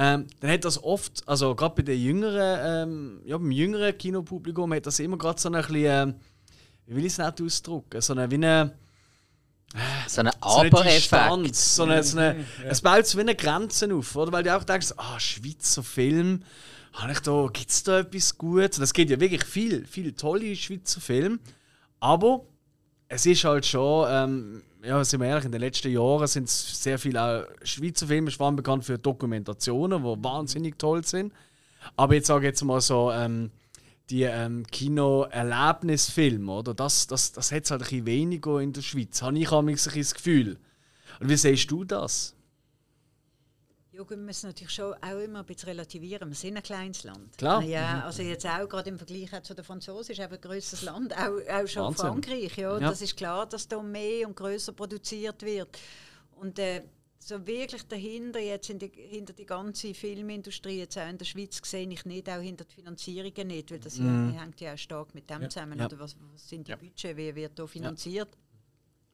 ähm, 0.00 0.26
dann 0.38 0.50
hat 0.52 0.64
das 0.64 0.82
oft, 0.82 1.26
also 1.26 1.56
gerade 1.56 1.74
bei 1.74 1.82
den 1.82 2.00
jüngeren, 2.00 2.58
ähm, 2.62 3.20
ja, 3.24 3.36
beim 3.36 3.50
jüngeren 3.50 3.98
Kinopublikum, 3.98 4.72
hat 4.72 4.86
das 4.86 5.00
immer 5.00 5.18
gerade 5.18 5.40
so 5.40 5.48
ein 5.48 5.54
bisschen, 5.54 5.74
äh, 5.74 6.14
wie 6.86 6.94
will 6.94 7.04
ich 7.04 7.12
es 7.12 7.18
nicht 7.18 7.42
ausdrücken, 7.42 8.00
so 8.00 8.12
eine, 8.12 8.30
wie 8.30 8.36
eine 8.36 8.74
so 10.06 10.22
ein 10.22 10.30
Aber-Effekt. 10.40 11.54
So 11.54 11.84
eine, 11.84 12.02
so 12.02 12.18
eine, 12.18 12.46
Es 12.68 12.80
baut 12.80 13.06
so 13.06 13.18
wie 13.18 13.22
eine 13.22 13.34
Grenze 13.34 13.92
auf, 13.94 14.16
oder? 14.16 14.32
Weil 14.32 14.42
du 14.42 14.56
auch 14.56 14.64
denkst, 14.64 14.94
ah, 14.96 15.18
Schweizer 15.20 15.82
Film, 15.82 16.42
gibt 17.52 17.70
es 17.70 17.82
da 17.82 18.00
etwas 18.00 18.36
Gutes? 18.36 18.78
Und 18.78 18.84
es 18.84 18.92
gibt 18.92 19.10
ja 19.10 19.20
wirklich 19.20 19.44
viel, 19.44 19.86
viele 19.86 20.14
tolle 20.14 20.56
Schweizer 20.56 21.00
Filme. 21.00 21.38
Aber 22.00 22.44
es 23.08 23.26
ist 23.26 23.44
halt 23.44 23.66
schon, 23.66 24.06
ähm, 24.10 24.62
ja, 24.82 25.02
sind 25.04 25.20
wir 25.20 25.28
ehrlich, 25.28 25.44
in 25.44 25.52
den 25.52 25.60
letzten 25.60 25.90
Jahren 25.90 26.26
sind 26.26 26.44
es 26.44 26.82
sehr 26.82 26.98
viele 26.98 27.48
Schweizer 27.62 28.06
Filme, 28.06 28.30
vor 28.30 28.46
allem 28.46 28.56
bekannt 28.56 28.84
für 28.84 28.98
Dokumentationen, 28.98 30.02
die 30.02 30.24
wahnsinnig 30.24 30.78
toll 30.78 31.04
sind. 31.04 31.32
Aber 31.96 32.14
jetzt 32.14 32.26
sage 32.26 32.46
ich 32.46 32.50
jetzt 32.50 32.64
mal 32.64 32.80
so, 32.80 33.12
ähm, 33.12 33.50
die 34.10 34.22
ähm, 34.22 34.66
Kino-Erlebnisfilme, 34.66 36.50
oder? 36.50 36.74
Das, 36.74 37.06
das, 37.06 37.32
das 37.32 37.52
hat 37.52 37.64
es 37.64 37.70
halt 37.70 37.82
ein 37.82 37.88
bisschen 37.88 38.06
weniger 38.06 38.60
in 38.60 38.72
der 38.72 38.82
Schweiz, 38.82 39.20
habe 39.22 39.38
ich 39.38 39.52
ein 39.52 39.66
das 39.66 40.14
Gefühl. 40.14 40.58
Und 41.20 41.28
wie 41.28 41.36
siehst 41.36 41.70
du 41.70 41.84
das? 41.84 42.34
Ja, 43.92 44.08
wir 44.08 44.16
müssen 44.16 44.46
natürlich 44.46 44.72
schon 44.72 44.94
auch 44.94 45.18
immer 45.18 45.40
ein 45.40 45.44
bisschen 45.44 45.70
relativieren. 45.70 46.28
Wir 46.28 46.36
sind 46.36 46.56
ein 46.56 46.62
kleines 46.62 47.02
Land. 47.02 47.36
Klar. 47.36 47.62
Ja, 47.64 48.04
also 48.04 48.22
jetzt 48.22 48.46
auch 48.46 48.68
gerade 48.68 48.90
im 48.90 48.96
Vergleich 48.96 49.30
zu 49.42 49.54
den 49.54 49.64
Franzosen 49.64 50.12
ist 50.12 50.20
ein 50.20 50.40
grösseres 50.40 50.82
Land, 50.82 51.12
auch, 51.16 51.40
auch 51.50 51.66
schon 51.66 51.82
Wahnsinn. 51.82 52.06
Frankreich. 52.06 52.56
Ja, 52.56 52.78
Ja. 52.78 52.90
Das 52.90 53.02
ist 53.02 53.16
klar, 53.16 53.46
dass 53.46 53.66
da 53.66 53.82
mehr 53.82 54.28
und 54.28 54.36
größer 54.36 54.72
produziert 54.72 55.42
wird. 55.42 55.76
Und 56.36 56.60
äh, 56.60 56.84
so 57.20 57.46
wirklich 57.46 57.82
dahinter, 57.82 58.38
jetzt 58.38 58.68
die, 58.68 58.90
hinter 58.94 59.32
die 59.32 59.44
ganze 59.44 59.92
Filmindustrie, 59.92 60.78
jetzt 60.78 60.96
auch 60.98 61.08
in 61.08 61.18
der 61.18 61.24
Schweiz, 61.24 61.60
sehe 61.64 61.88
ich 61.88 62.04
nicht, 62.04 62.28
auch 62.28 62.40
hinter 62.40 62.64
die 62.64 62.74
Finanzierungen 62.74 63.48
nicht, 63.48 63.70
weil 63.70 63.80
das 63.80 63.98
ja, 63.98 64.04
hängt 64.30 64.60
ja 64.60 64.74
auch 64.74 64.78
stark 64.78 65.14
mit 65.14 65.28
dem 65.28 65.50
zusammen. 65.50 65.74
Mhm. 65.74 65.80
Ja. 65.80 65.86
Oder 65.86 65.98
was, 65.98 66.16
was 66.32 66.48
sind 66.48 66.68
die 66.68 66.76
Budget, 66.76 67.16
wie 67.16 67.34
wird 67.34 67.58
da 67.58 67.66
finanziert? 67.66 68.28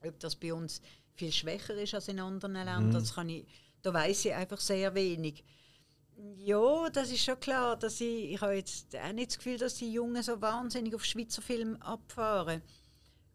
Ob 0.07 0.19
das 0.21 0.37
bei 0.37 0.53
uns 0.53 0.83
viel 1.15 1.33
schwächer 1.33 1.75
ist 1.75 1.95
als 1.95 2.09
in 2.09 2.21
anderen 2.21 2.53
Ländern, 2.55 2.89
Mhm. 2.89 2.93
das 2.93 3.15
kann 3.15 3.29
ich, 3.29 3.47
da 3.83 3.93
weiß 3.93 4.27
ich 4.27 4.35
einfach 4.35 4.61
sehr 4.61 4.95
wenig. 4.95 5.43
Ja, 6.37 6.89
das 6.91 7.11
ist 7.11 7.25
schon 7.25 7.41
klar, 7.41 7.77
dass 7.77 8.01
ich, 8.01 8.33
ich 8.33 8.41
habe 8.41 8.55
jetzt 8.55 8.95
auch 8.97 9.13
nicht 9.13 9.31
das 9.31 9.39
Gefühl, 9.39 9.59
dass 9.59 9.75
die 9.77 9.93
Jungen 9.93 10.23
so 10.23 10.41
wahnsinnig 10.41 10.95
auf 10.95 11.05
Schweizer 11.05 11.43
Film 11.43 11.77
abfahren. 11.77 12.63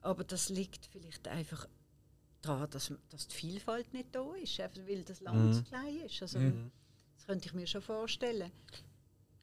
Aber 0.02 0.24
das 0.24 0.50
liegt 0.50 0.86
vielleicht 0.92 1.28
einfach 1.28 1.68
daran, 2.42 2.70
dass, 2.70 2.92
dass 3.10 3.28
die 3.28 3.36
Vielfalt 3.36 3.94
nicht 3.94 4.14
da 4.14 4.34
ist, 4.36 4.60
einfach 4.60 4.82
weil 4.88 5.04
das 5.04 5.22
Land 5.22 5.56
so 5.56 5.64
klein 5.64 5.98
ist. 6.06 6.22
Also, 6.22 6.40
Das 7.16 7.26
könnte 7.26 7.48
ich 7.48 7.54
mir 7.54 7.68
schon 7.68 7.82
vorstellen. 7.82 8.52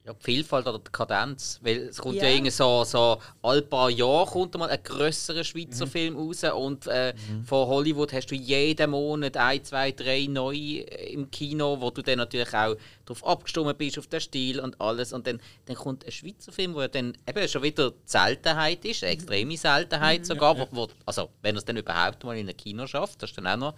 Ja, 0.07 0.13
die 0.13 0.23
Vielfalt 0.23 0.65
oder 0.65 0.79
die 0.79 0.89
Kadenz. 0.89 1.59
Weil 1.61 1.79
es 1.89 1.97
kommt 1.97 2.15
ja, 2.15 2.23
Ja. 2.23 2.29
irgendwie 2.29 2.51
so, 2.51 2.85
so 2.85 3.17
alle 3.41 3.61
paar 3.61 3.89
Jahre 3.89 4.25
kommt 4.25 4.57
mal 4.57 4.69
ein 4.69 4.81
grösserer 4.81 5.43
Schweizer 5.43 5.85
Film 5.85 6.15
raus 6.15 6.45
und 6.45 6.87
äh, 6.87 7.13
von 7.45 7.67
Hollywood 7.67 8.13
hast 8.13 8.27
du 8.27 8.35
jeden 8.35 8.91
Monat 8.91 9.35
ein, 9.35 9.61
zwei, 9.65 9.91
drei 9.91 10.27
neue 10.27 10.79
im 10.79 11.29
Kino, 11.29 11.81
wo 11.81 11.91
du 11.91 12.01
dann 12.01 12.19
natürlich 12.19 12.53
auch 12.53 12.75
darauf 13.03 13.25
abgestimmt 13.27 13.77
bist, 13.77 13.99
auf 13.99 14.07
den 14.07 14.21
Stil 14.21 14.61
und 14.61 14.79
alles. 14.79 15.11
Und 15.11 15.27
dann, 15.27 15.41
dann 15.65 15.75
kommt 15.75 16.05
ein 16.05 16.11
Schweizer 16.13 16.53
Film, 16.53 16.73
wo 16.73 16.79
ja 16.79 16.87
dann 16.87 17.17
eben 17.27 17.47
schon 17.49 17.63
wieder 17.63 17.91
die 17.91 17.97
Seltenheit 18.05 18.85
ist, 18.85 19.03
eine 19.03 19.11
extreme 19.11 19.57
Seltenheit 19.57 20.25
sogar. 20.25 20.57
Wo, 20.57 20.67
wo, 20.71 20.87
also 21.05 21.29
wenn 21.41 21.55
er 21.55 21.59
es 21.59 21.65
dann 21.65 21.75
überhaupt 21.75 22.23
mal 22.23 22.37
in 22.37 22.47
ein 22.47 22.55
Kino 22.55 22.87
schafft, 22.87 23.21
das 23.21 23.31
ist 23.31 23.37
dann 23.37 23.47
auch 23.47 23.57
noch 23.57 23.73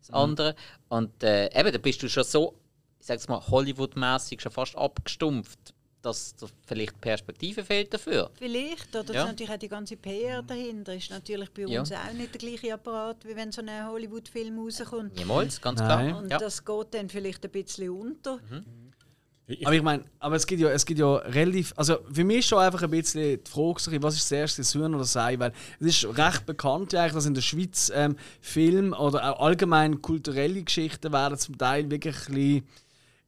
das 0.00 0.10
andere. 0.12 0.54
Und 0.88 1.22
äh, 1.22 1.50
eben, 1.58 1.70
da 1.72 1.76
bist 1.78 2.02
du 2.02 2.08
schon 2.08 2.24
so, 2.24 2.54
ich 3.00 3.06
sag's 3.06 3.28
mal, 3.28 3.38
Hollywood-mäßig 3.48 4.40
schon 4.40 4.50
fast 4.50 4.76
abgestumpft, 4.76 5.73
dass 6.04 6.34
da 6.36 6.46
vielleicht 6.66 7.00
Perspektive 7.00 7.64
fehlt 7.64 7.92
dafür. 7.94 8.30
Vielleicht, 8.34 8.94
oder 8.94 9.14
Ja. 9.14 9.26
natürlich 9.26 9.52
auch 9.52 9.58
die 9.58 9.68
ganze 9.68 9.96
PR 9.96 10.42
dahinter 10.42 10.94
ist 10.94 11.10
natürlich 11.10 11.50
bei 11.50 11.62
Ja. 11.62 11.80
uns 11.80 11.92
auch 11.92 12.12
nicht 12.12 12.34
der 12.34 12.38
gleiche 12.38 12.74
Apparat, 12.74 13.24
wie 13.26 13.34
wenn 13.36 13.50
so 13.52 13.62
ein 13.62 13.86
Hollywood-Film 13.88 14.58
rauskommt. 14.58 15.16
Niemals, 15.16 15.60
ganz 15.60 15.80
Nein. 15.80 16.08
klar. 16.10 16.18
Und 16.22 16.30
Ja. 16.30 16.38
das 16.38 16.64
geht 16.64 16.94
dann 16.94 17.08
vielleicht 17.08 17.44
ein 17.44 17.50
bisschen 17.50 17.90
unter. 17.90 18.38
Ich, 19.46 19.66
Aber 19.66 19.76
ich 19.76 19.82
meine, 19.82 20.04
aber 20.20 20.36
es 20.36 20.46
gibt 20.46 20.62
ja, 20.62 20.70
es 20.70 20.86
gibt 20.86 20.98
ja 21.00 21.16
relativ, 21.16 21.74
also 21.76 21.98
für 22.10 22.24
mich 22.24 22.38
ist 22.38 22.48
schon 22.48 22.60
einfach 22.60 22.82
ein 22.82 22.90
bisschen 22.90 23.38
die 23.44 23.50
Frage, 23.50 24.02
was 24.02 24.14
ist 24.14 24.30
das 24.30 24.56
erste, 24.56 24.62
Huhn 24.78 24.94
oder 24.94 25.00
das 25.02 25.14
Ei, 25.18 25.38
weil 25.38 25.52
es 25.80 25.86
ist 26.02 26.16
recht 26.16 26.46
bekannt 26.46 26.94
ja 26.94 27.02
eigentlich, 27.02 27.12
dass 27.12 27.26
in 27.26 27.34
der 27.34 27.42
Schweiz 27.42 27.92
ähm, 27.94 28.16
Film 28.40 28.94
oder 28.94 29.34
auch 29.34 29.44
allgemein 29.44 30.00
kulturelle 30.00 30.62
Geschichten 30.62 31.12
werden 31.12 31.36
zum 31.36 31.58
Teil 31.58 31.90
wirklich 31.90 32.16
ein 32.28 32.34
bisschen, 32.34 32.68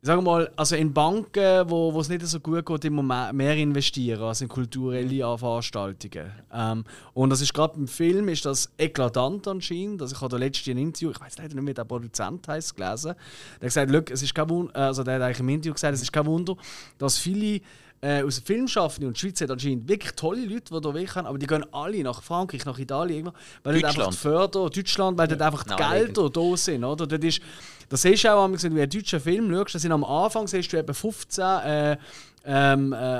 sage 0.07 0.23
mal, 0.23 0.51
also 0.57 0.77
in 0.77 0.93
Banken, 0.93 1.69
wo, 1.69 1.93
wo 1.93 2.01
es 2.01 2.09
nicht 2.09 2.25
so 2.27 2.41
gut 2.41 2.65
geht, 2.65 2.85
immer 2.85 3.03
mehr, 3.03 3.33
mehr 3.33 3.57
investieren 3.57 4.23
als 4.23 4.41
in 4.41 4.49
kulturelle 4.49 5.37
Veranstaltungen. 5.37 6.31
Ähm, 6.53 6.85
und 7.13 7.31
das 7.31 7.41
ist 7.41 7.53
gerade 7.53 7.75
beim 7.75 7.89
Film 7.89 8.29
ist 8.29 8.47
das 8.47 8.71
eklatant 8.79 9.47
anscheinend. 9.49 10.01
Also 10.03 10.15
ich 10.15 10.21
habe 10.21 10.31
da 10.31 10.37
letztens 10.37 10.77
ein 10.77 10.79
Interview, 10.79 11.11
ich 11.11 11.21
weiß 11.21 11.39
leider 11.39 11.55
nicht 11.55 11.63
mehr, 11.63 11.73
wie 11.73 11.75
der 11.75 11.85
Produzent 11.85 12.47
heißt, 12.49 12.77
gelesen. 12.77 13.15
Der 13.15 13.15
hat 13.15 13.61
gesagt, 13.61 13.91
«Look, 13.91 14.11
es 14.11 14.23
ist 14.23 14.35
kein 14.35 14.49
Wunder, 14.49 14.75
also 14.77 15.03
der 15.03 15.17
hat 15.17 15.23
eigentlich 15.23 15.41
im 15.41 15.49
Interview 15.49 15.75
gesagt, 15.75 15.95
es 15.95 16.03
ist 16.03 16.13
kein 16.13 16.27
Wunder, 16.27 16.57
dass 16.99 17.19
viele 17.19 17.61
äh, 18.07 18.23
aus 18.23 18.37
dem 18.37 18.45
Filmschaffenden 18.45 19.09
und 19.09 19.17
die 19.17 19.21
Schweiz 19.21 19.41
hat 19.41 19.51
anscheinend 19.51 19.89
wirklich 19.89 20.13
tolle 20.13 20.45
Leute, 20.45 20.73
die 20.73 20.81
da 20.81 20.95
weg 20.95 21.17
haben, 21.17 21.27
aber 21.27 21.39
die 21.39 21.47
gehen 21.47 21.65
alle 21.73 22.03
nach 22.05 22.23
Frankreich, 22.23 22.65
nach 22.65 22.79
Italien, 22.79 23.17
irgendwo, 23.19 23.37
weil 23.65 23.81
dort 23.81 23.97
einfach 23.97 24.11
die 24.11 24.17
Förder, 24.17 24.71
Deutschland, 24.71 25.19
weil 25.19 25.29
dort 25.29 25.43
einfach 25.43 25.65
die. 25.65 25.75
Gelder 25.75 26.31
da 26.31 26.57
sind, 26.57 26.85
oder? 26.85 27.07
Dort 27.07 27.25
ist, 27.25 27.41
das 27.89 28.03
siehst 28.03 28.25
du 28.25 28.33
auch, 28.33 28.49
wenn 28.49 28.57
du 28.57 28.67
einen 28.67 28.89
deutschen 28.91 29.21
Film 29.21 29.51
schaust, 29.51 29.75
da 29.75 29.79
sind 29.81 29.93
am 29.93 30.05
Anfang 30.05 30.47
siehst 30.47 30.73
du 30.73 30.77
etwa 30.77 30.93
15 30.93 31.45
äh, 31.45 31.97
ähm, 32.45 32.93
äh, 32.93 33.19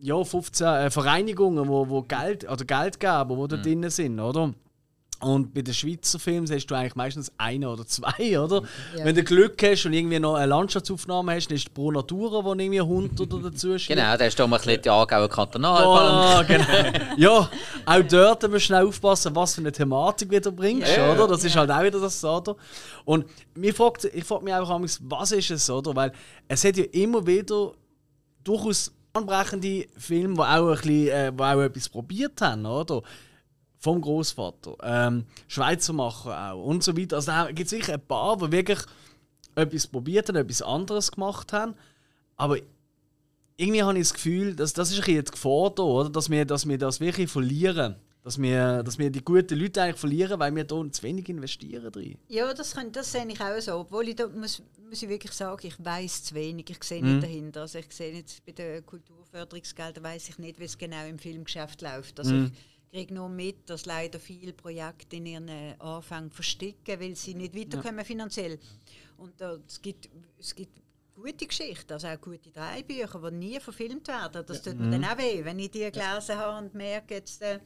ja, 0.00 0.22
15 0.22 0.66
äh, 0.66 0.90
Vereinigungen, 0.90 1.68
wo, 1.68 1.88
wo 1.88 2.02
Geld 2.02 2.46
Geld 2.66 3.00
geben, 3.00 3.42
die 3.42 3.48
da 3.48 3.56
drin 3.56 3.88
sind, 3.88 4.18
oder? 4.18 4.52
Und 5.24 5.54
bei 5.54 5.62
den 5.62 5.74
Schweizer 5.74 6.18
Filmen 6.18 6.46
siehst 6.46 6.70
du 6.70 6.74
eigentlich 6.74 6.94
meistens 6.94 7.32
eine 7.38 7.68
oder 7.68 7.86
zwei, 7.86 8.38
oder? 8.40 8.62
Wenn 8.94 9.14
du 9.14 9.22
Glück 9.24 9.62
hast 9.62 9.86
und 9.86 9.92
irgendwie 9.92 10.18
noch 10.18 10.34
eine 10.34 10.46
Landschaftsaufnahme 10.46 11.32
hast, 11.34 11.48
dann 11.48 11.56
ist 11.56 11.66
die 11.66 11.70
Pro 11.72 11.90
Natura, 11.90 12.44
wo 12.44 12.52
irgendwie 12.54 12.80
ein 12.80 12.86
Hund 12.86 13.20
oder 13.20 13.50
dazu 13.50 13.78
schiebt. 13.78 13.98
Genau, 13.98 14.16
da 14.16 14.24
ist 14.26 14.38
doch 14.38 14.46
mal 14.46 14.56
ein 14.56 14.62
bisschen 14.64 14.82
die 14.82 14.90
Aargauer 14.90 15.28
Kantonalbank. 15.28 16.40
Oh, 16.40 16.46
genau. 16.46 17.06
ja, 17.16 17.50
auch 17.86 18.02
dort 18.08 18.42
müssen 18.42 18.52
wir 18.52 18.60
schnell 18.60 18.86
aufpassen, 18.86 19.34
was 19.34 19.54
für 19.54 19.60
eine 19.60 19.72
Thematik 19.72 20.30
wieder 20.30 20.50
bringst, 20.52 20.96
Ja. 20.96 21.12
oder? 21.12 21.26
Das 21.28 21.42
ist 21.44 21.56
halt 21.56 21.70
auch 21.70 21.82
wieder 21.82 22.00
das, 22.00 22.24
oder? 22.24 22.56
Und 23.04 23.26
mir 23.54 23.74
fragt, 23.74 24.04
ich 24.04 24.24
frage 24.24 24.44
mich 24.44 24.54
einfach, 24.54 24.80
was 25.02 25.32
ist 25.32 25.50
es, 25.50 25.70
oder? 25.70 25.94
Weil 25.96 26.12
es 26.48 26.64
hat 26.64 26.76
ja 26.76 26.84
immer 26.92 27.26
wieder 27.26 27.72
durchaus 28.42 28.92
anbrechende 29.12 29.86
Filme, 29.96 30.34
die 30.34 30.40
auch, 30.40 30.68
ein 30.70 30.74
bisschen, 30.76 31.08
äh, 31.08 31.32
die 31.32 31.42
auch 31.42 31.60
etwas 31.60 31.88
probiert 31.88 32.40
haben, 32.40 32.66
oder? 32.66 33.02
Vom 33.84 34.00
Großvater, 34.00 34.76
ähm, 34.82 35.26
Schweizer 35.46 35.92
Macher 35.92 36.52
auch 36.52 36.64
und 36.64 36.82
so 36.82 36.96
weiter. 36.96 37.16
Also 37.16 37.32
da 37.32 37.46
gibt 37.52 37.66
es 37.66 37.70
sicher 37.70 37.92
ein 37.92 38.00
paar, 38.00 38.38
die 38.38 38.50
wirklich 38.50 38.78
etwas 39.54 39.86
probiert 39.86 40.26
haben, 40.28 40.36
etwas 40.36 40.62
anderes 40.62 41.12
gemacht 41.12 41.52
haben. 41.52 41.74
Aber 42.36 42.56
irgendwie 43.58 43.82
habe 43.82 43.98
ich 43.98 44.04
das 44.08 44.14
Gefühl, 44.14 44.56
dass 44.56 44.72
das 44.72 44.90
ist 44.90 45.00
ein 45.00 45.04
bisschen 45.04 45.24
die 45.26 45.30
Gefahr 45.32 45.70
da, 45.74 45.82
oder? 45.82 46.08
Dass, 46.08 46.30
wir, 46.30 46.46
dass 46.46 46.66
wir 46.66 46.78
das 46.78 46.98
wirklich 46.98 47.30
verlieren. 47.30 47.96
Dass 48.22 48.40
wir, 48.40 48.82
dass 48.82 48.98
wir 48.98 49.10
die 49.10 49.22
guten 49.22 49.58
Leute 49.58 49.82
eigentlich 49.82 50.00
verlieren, 50.00 50.40
weil 50.40 50.56
wir 50.56 50.64
da 50.64 50.82
zu 50.90 51.02
wenig 51.02 51.28
investieren 51.28 51.92
drin. 51.92 52.16
Ja, 52.28 52.54
das, 52.54 52.74
kann, 52.74 52.90
das 52.90 53.12
sehe 53.12 53.26
ich 53.28 53.38
auch 53.38 53.60
so. 53.60 53.74
Obwohl 53.80 54.08
ich 54.08 54.16
da 54.16 54.28
muss, 54.28 54.62
muss 54.88 55.02
ich 55.02 55.08
wirklich 55.10 55.32
sagen, 55.32 55.66
ich 55.66 55.74
weiß 55.84 56.24
zu 56.24 56.34
wenig. 56.34 56.70
Ich 56.70 56.82
sehe 56.82 57.02
Mhm. 57.02 57.08
nicht 57.10 57.22
dahinter. 57.24 57.60
Also 57.60 57.80
ich 57.80 57.92
sehe 57.92 58.14
jetzt 58.14 58.42
bei 58.46 58.52
den 58.52 58.84
Kulturförderungsgeldern 58.86 60.02
weiß 60.02 60.30
ich 60.30 60.38
nicht, 60.38 60.58
wie 60.58 60.64
es 60.64 60.78
genau 60.78 61.04
im 61.06 61.18
Filmgeschäft 61.18 61.82
läuft. 61.82 62.18
Also 62.18 62.32
Mhm. 62.32 62.52
ich 62.54 62.73
kriege 62.94 63.12
nur 63.12 63.28
mit, 63.28 63.68
dass 63.68 63.86
leider 63.86 64.20
viele 64.20 64.52
Projekte 64.52 65.16
in 65.16 65.26
ihren 65.26 65.48
äh, 65.48 65.74
Anfängen 65.80 66.30
versticken, 66.30 67.00
weil 67.00 67.16
sie 67.16 67.34
nicht 67.34 67.56
weiterkommen 67.56 68.04
finanziell. 68.04 68.58
Und 69.16 69.40
da, 69.40 69.58
es, 69.66 69.82
gibt, 69.82 70.08
es 70.38 70.54
gibt 70.54 70.80
gute 71.12 71.46
Geschichten, 71.46 71.92
also 71.92 72.06
auch 72.06 72.20
gute 72.20 72.50
Drehbücher, 72.52 73.20
die 73.30 73.36
nie 73.36 73.58
verfilmt 73.58 74.06
werden. 74.06 74.44
Das 74.46 74.62
tut 74.62 74.78
mir 74.78 74.90
dann 74.92 75.04
auch 75.04 75.18
weh, 75.18 75.44
wenn 75.44 75.58
ich 75.58 75.72
die 75.72 75.90
gelesen 75.90 76.36
habe 76.36 76.64
und 76.64 76.74
merke, 76.74 77.14
jetzt 77.14 77.42
äh, 77.42 77.58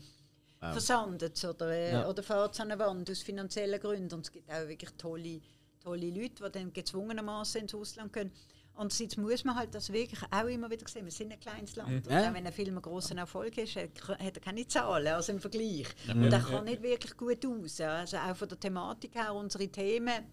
versandet 0.61 1.37
es 1.37 1.45
oder, 1.45 1.68
äh, 1.72 1.93
Ja. 1.93 2.09
oder 2.09 2.22
fährt 2.22 2.55
es 2.55 2.61
an 2.61 2.70
eine 2.72 2.81
Wand 2.83 3.11
aus 3.11 3.20
finanziellen 3.20 3.81
Gründen. 3.81 4.14
Und 4.14 4.24
es 4.24 4.33
gibt 4.33 4.51
auch 4.51 4.66
wirklich 4.66 4.91
tolle, 4.97 5.43
tolle 5.83 6.09
Leute, 6.11 6.43
die 6.45 6.53
dann 6.53 6.72
gezwungenermaßen 6.72 7.61
ins 7.61 7.74
Ausland 7.74 8.14
gehen. 8.14 8.33
Andererseits 8.79 9.16
muss 9.16 9.45
man 9.45 9.57
halt 9.57 9.74
das 9.74 9.93
wirklich 9.93 10.20
auch 10.31 10.47
immer 10.47 10.70
wieder 10.70 10.87
sehen. 10.89 11.05
Wir 11.05 11.11
sind 11.12 11.33
ein 11.33 11.41
kleines 11.41 11.74
Land. 11.76 12.07
Und 12.07 12.12
Ja. 12.12 12.29
auch 12.31 12.35
wenn 12.35 12.47
ein 12.47 12.53
Film 12.53 12.68
einen 12.68 12.83
grossen 12.83 13.18
Erfolg 13.18 13.59
ist, 13.59 13.74
hat 13.76 13.91
hat 14.09 14.37
er 14.37 14.41
keine 14.41 14.66
Zahlen, 14.66 15.09
also 15.09 15.33
im 15.33 15.41
Vergleich. 15.41 15.87
Und 16.09 16.33
er 16.33 16.41
kann 16.41 16.64
nicht 16.64 16.81
wirklich 16.83 17.16
gut 17.16 17.45
aus. 17.45 17.81
Also 17.81 18.16
auch 18.18 18.37
von 18.37 18.49
der 18.49 18.59
Thematik 18.61 19.14
her, 19.16 19.35
unsere 19.35 19.66
Themen 19.68 20.24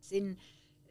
sind 0.00 0.38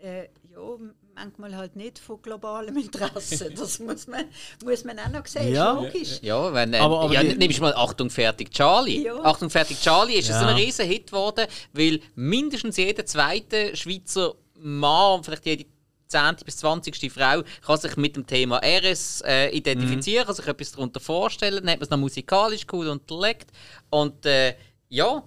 äh, 0.02 0.24
ja, 0.50 0.78
manchmal 1.14 1.56
halt 1.58 1.76
nicht 1.76 2.00
von 2.00 2.22
globalem 2.22 2.78
Interesse. 2.78 3.50
Das 3.56 3.80
muss 3.80 4.08
man, 4.08 4.24
muss 4.64 4.86
man 4.86 4.98
auch 5.00 5.10
noch 5.10 5.26
sehen, 5.26 5.54
Ja. 5.54 5.74
ist 5.74 5.94
logisch. 5.94 6.20
Ja, 6.22 6.54
wenn, 6.54 6.74
äh, 6.74 6.78
Aber- 6.78 7.02
aber 7.02 7.14
ja, 7.16 7.24
nimmst 7.24 7.58
du 7.58 7.62
mal 7.64 7.74
Achtung, 7.76 8.10
fertig, 8.10 8.50
Charlie. 8.52 9.04
Ja. 9.04 9.16
Achtung, 9.26 9.50
fertig, 9.50 9.78
Charlie 9.82 10.14
ist 10.16 10.30
Ja. 10.30 10.40
ein 10.48 10.56
riesen 10.56 10.86
Hit 10.86 11.08
geworden, 11.08 11.48
weil 11.74 12.00
mindestens 12.16 12.78
jeder 12.78 13.06
zweite 13.06 13.76
Schweizer 13.76 14.36
Mann, 14.62 15.22
vielleicht 15.24 15.46
jede 15.46 15.66
10. 16.10 16.38
bis 16.44 16.58
20. 16.58 17.12
Frau, 17.12 17.44
kann 17.66 17.78
sich 17.78 17.96
mit 17.96 18.16
dem 18.16 18.26
Thema 18.26 18.60
RS 18.64 19.22
äh, 19.26 19.50
identifizieren, 19.56 20.26
kann 20.26 20.36
sich 20.36 20.48
etwas 20.48 20.72
darunter 20.72 21.00
vorstellen, 21.00 21.64
dann 21.64 21.70
hat 21.72 21.80
man 21.80 21.84
es 21.84 21.90
noch 21.92 21.98
musikalisch 22.00 22.66
cool 22.74 22.88
unterlegt. 22.88 23.52
Und 23.92 24.26
äh, 24.26 24.56
ja, 24.90 25.24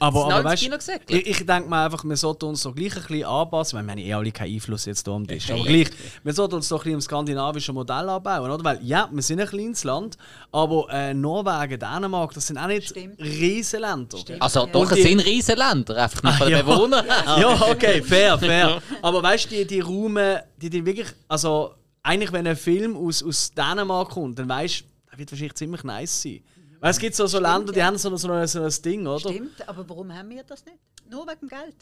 Aber, 0.00 0.32
aber 0.32 0.44
weißt, 0.44 0.70
ich, 1.08 1.26
ich 1.26 1.46
denke 1.46 1.68
mir 1.68 1.84
einfach, 1.84 2.04
wir 2.04 2.16
sollten 2.16 2.46
uns 2.46 2.62
doch 2.62 2.74
gleich 2.74 2.96
ein 2.96 3.02
bisschen 3.02 3.24
anpassen. 3.24 3.78
Ich 3.78 3.86
meine, 3.86 4.02
wir 4.02 4.04
haben 4.04 4.10
eh 4.10 4.14
alle 4.14 4.32
keinen 4.32 4.54
Einfluss 4.54 4.84
jetzt 4.84 5.06
hier 5.06 5.14
am 5.14 5.26
Tisch. 5.26 5.50
Aber 5.50 5.64
gleich, 5.64 5.88
wir 6.22 6.32
sollten 6.32 6.54
uns 6.56 6.68
doch 6.68 6.78
ein 6.78 6.82
bisschen 6.84 6.94
im 6.94 7.00
skandinavischen 7.00 7.74
Modell 7.74 8.08
anbauen, 8.08 8.50
oder? 8.50 8.64
Weil, 8.64 8.80
ja, 8.84 9.08
wir 9.10 9.22
sind 9.22 9.40
ein 9.40 9.48
kleines 9.48 9.84
Land, 9.84 10.16
aber 10.52 10.86
äh, 10.90 11.14
Norwegen, 11.14 11.78
Dänemark, 11.78 12.34
das 12.34 12.46
sind 12.46 12.58
auch 12.58 12.66
nicht 12.66 12.90
Stimmt. 12.90 13.20
Riesenländer. 13.20 14.18
also 14.40 14.66
doch, 14.66 14.90
es 14.92 15.02
sind 15.02 15.20
Riesenländer, 15.20 15.96
einfach 15.96 16.22
nicht 16.22 16.36
von 16.36 16.46
den 16.48 16.56
ja. 16.56 16.62
Bewohnern. 16.62 17.06
ja, 17.26 17.70
okay, 17.70 18.02
fair, 18.02 18.38
fair. 18.38 18.82
Aber 19.02 19.22
weißt 19.22 19.46
du, 19.46 19.56
die, 19.56 19.66
die 19.66 19.80
Räume, 19.80 20.44
die, 20.56 20.70
die 20.70 20.84
wirklich, 20.84 21.08
also 21.28 21.74
eigentlich, 22.02 22.32
wenn 22.32 22.46
ein 22.46 22.56
Film 22.56 22.96
aus, 22.96 23.22
aus 23.22 23.52
Dänemark 23.52 24.10
kommt, 24.10 24.38
dann 24.38 24.48
weißt 24.48 24.80
du, 24.80 24.84
der 25.10 25.18
wird 25.18 25.30
wahrscheinlich 25.30 25.54
ziemlich 25.54 25.84
nice 25.84 26.22
sein. 26.22 26.40
Weil 26.80 26.90
es 26.90 26.98
gibt 26.98 27.14
so, 27.14 27.26
so 27.26 27.38
Länder, 27.40 27.72
die 27.72 27.78
ja. 27.80 27.86
haben 27.86 27.98
so, 27.98 28.08
so, 28.16 28.28
so, 28.28 28.46
so 28.46 28.62
ein 28.62 28.82
Ding, 28.82 29.06
oder? 29.06 29.18
Stimmt, 29.30 29.68
aber 29.68 29.88
warum 29.88 30.12
haben 30.14 30.30
wir 30.30 30.44
das 30.44 30.64
nicht? 30.64 30.78
Nur 31.10 31.26
wegen 31.26 31.40
dem 31.40 31.48
Geld. 31.48 31.74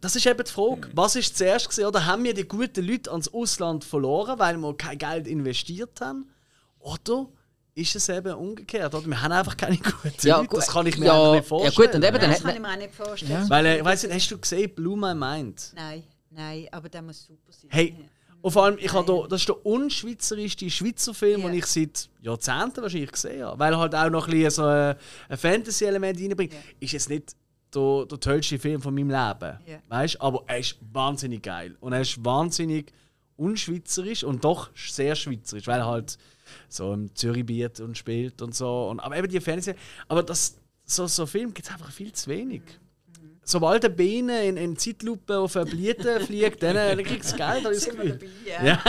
Das 0.00 0.14
ist 0.14 0.26
eben 0.26 0.44
die 0.44 0.50
Frage. 0.50 0.88
Was 0.92 1.16
ist 1.16 1.36
zuerst 1.36 1.68
gewesen? 1.68 1.86
Oder 1.86 2.04
haben 2.06 2.22
wir 2.22 2.34
die 2.34 2.46
guten 2.46 2.84
Leute 2.84 3.10
ans 3.10 3.28
Ausland 3.32 3.82
verloren, 3.84 4.38
weil 4.38 4.56
wir 4.58 4.76
kein 4.76 4.98
Geld 4.98 5.26
investiert 5.26 6.00
haben? 6.00 6.28
Oder 6.78 7.26
ist 7.74 7.96
es 7.96 8.08
eben 8.08 8.34
umgekehrt? 8.34 8.94
Oder? 8.94 9.06
Wir 9.06 9.20
haben 9.22 9.32
einfach 9.32 9.56
keine 9.56 9.78
guten 9.78 10.26
Ja, 10.26 10.38
Leute. 10.38 10.56
Das 10.56 10.68
kann 10.68 10.86
ich 10.86 10.98
mir 10.98 11.06
Ja, 11.06 11.32
nicht 11.32 11.42
ja, 11.44 11.48
vorstellen. 11.48 11.74
gut, 11.74 11.94
und 11.96 12.04
eben, 12.04 12.18
dann 12.20 12.30
das 12.30 12.42
kann 12.42 12.54
ich 12.54 12.60
mir 12.60 12.68
auch 12.70 12.76
nicht 12.76 12.94
vorstellen. 12.94 13.50
Weil, 13.50 13.66
äh, 13.66 13.78
ich 13.78 13.84
weiss 13.84 14.02
nicht, 14.02 14.14
hast 14.14 14.30
du 14.30 14.38
gesehen, 14.38 14.74
Blue 14.74 14.96
My 14.96 15.14
Mind? 15.14 15.72
Nein, 15.74 16.04
nein, 16.30 16.68
aber 16.70 16.88
der 16.88 17.02
muss 17.02 17.24
super 17.24 17.52
sein. 17.52 17.70
Hey, 17.70 17.96
und 18.44 18.50
vor 18.50 18.64
allem, 18.64 18.76
ich 18.78 18.92
habe 18.92 19.06
da, 19.10 19.26
das 19.26 19.40
ist 19.40 19.48
der 19.48 19.64
unschweizerischste 19.64 20.68
Schweizer 20.68 21.14
Film, 21.14 21.40
Ja. 21.40 21.46
den 21.48 21.58
ich 21.60 21.64
seit 21.64 22.10
Jahrzehnten 22.20 22.82
wahrscheinlich 22.82 23.10
gesehen 23.10 23.42
habe. 23.42 23.58
Weil 23.58 23.72
er 23.72 23.78
halt 23.78 23.94
auch 23.94 24.10
noch 24.10 24.26
ein, 24.28 24.32
bisschen 24.32 24.50
so 24.50 24.64
ein, 24.64 24.96
ein 25.30 25.38
Fantasy-Element 25.38 26.20
reinbringt. 26.20 26.52
Ja. 26.52 26.58
Ist 26.78 26.92
jetzt 26.92 27.08
nicht 27.08 27.34
der, 27.74 28.04
der 28.04 28.20
tollste 28.20 28.58
Film 28.58 28.82
von 28.82 28.94
meinem 28.94 29.08
Leben. 29.08 29.58
Ja. 29.66 29.78
Weißt 29.88 30.20
aber 30.20 30.44
er 30.46 30.58
ist 30.58 30.76
wahnsinnig 30.92 31.42
geil. 31.42 31.74
Und 31.80 31.94
er 31.94 32.02
ist 32.02 32.22
wahnsinnig 32.22 32.92
unschweizerisch 33.38 34.24
und 34.24 34.44
doch 34.44 34.68
sehr 34.76 35.16
schweizerisch, 35.16 35.66
weil 35.66 35.80
er 35.80 35.86
halt 35.86 36.18
so 36.68 36.92
im 36.92 37.14
Zürich 37.14 37.46
biet 37.46 37.80
und 37.80 37.96
spielt 37.96 38.42
und 38.42 38.54
so. 38.54 38.88
Und, 38.90 39.00
aber 39.00 39.16
eben 39.16 39.28
die 39.28 39.40
Fantasy. 39.40 39.72
Aber 40.06 40.22
das, 40.22 40.58
so, 40.84 41.06
so 41.06 41.24
Film 41.24 41.54
gibt 41.54 41.66
es 41.66 41.72
einfach 41.72 41.90
viel 41.90 42.12
zu 42.12 42.28
wenig. 42.28 42.60
Sobald 43.44 43.82
der 43.82 43.90
Biene 43.90 44.46
in, 44.46 44.56
in 44.56 44.76
Zeitlupe 44.76 45.38
auf 45.38 45.56
eine 45.56 45.66
Blüte 45.66 46.20
fliegt, 46.26 46.62
dann, 46.62 46.74
dann 46.76 47.02
kriegt 47.04 47.24
es 47.24 47.34
Geld, 47.36 47.64
das 47.64 47.82
Sind 47.82 48.02
wir 48.02 48.10
dabei, 48.10 48.26
ja. 48.46 48.64
Ja. 48.64 48.82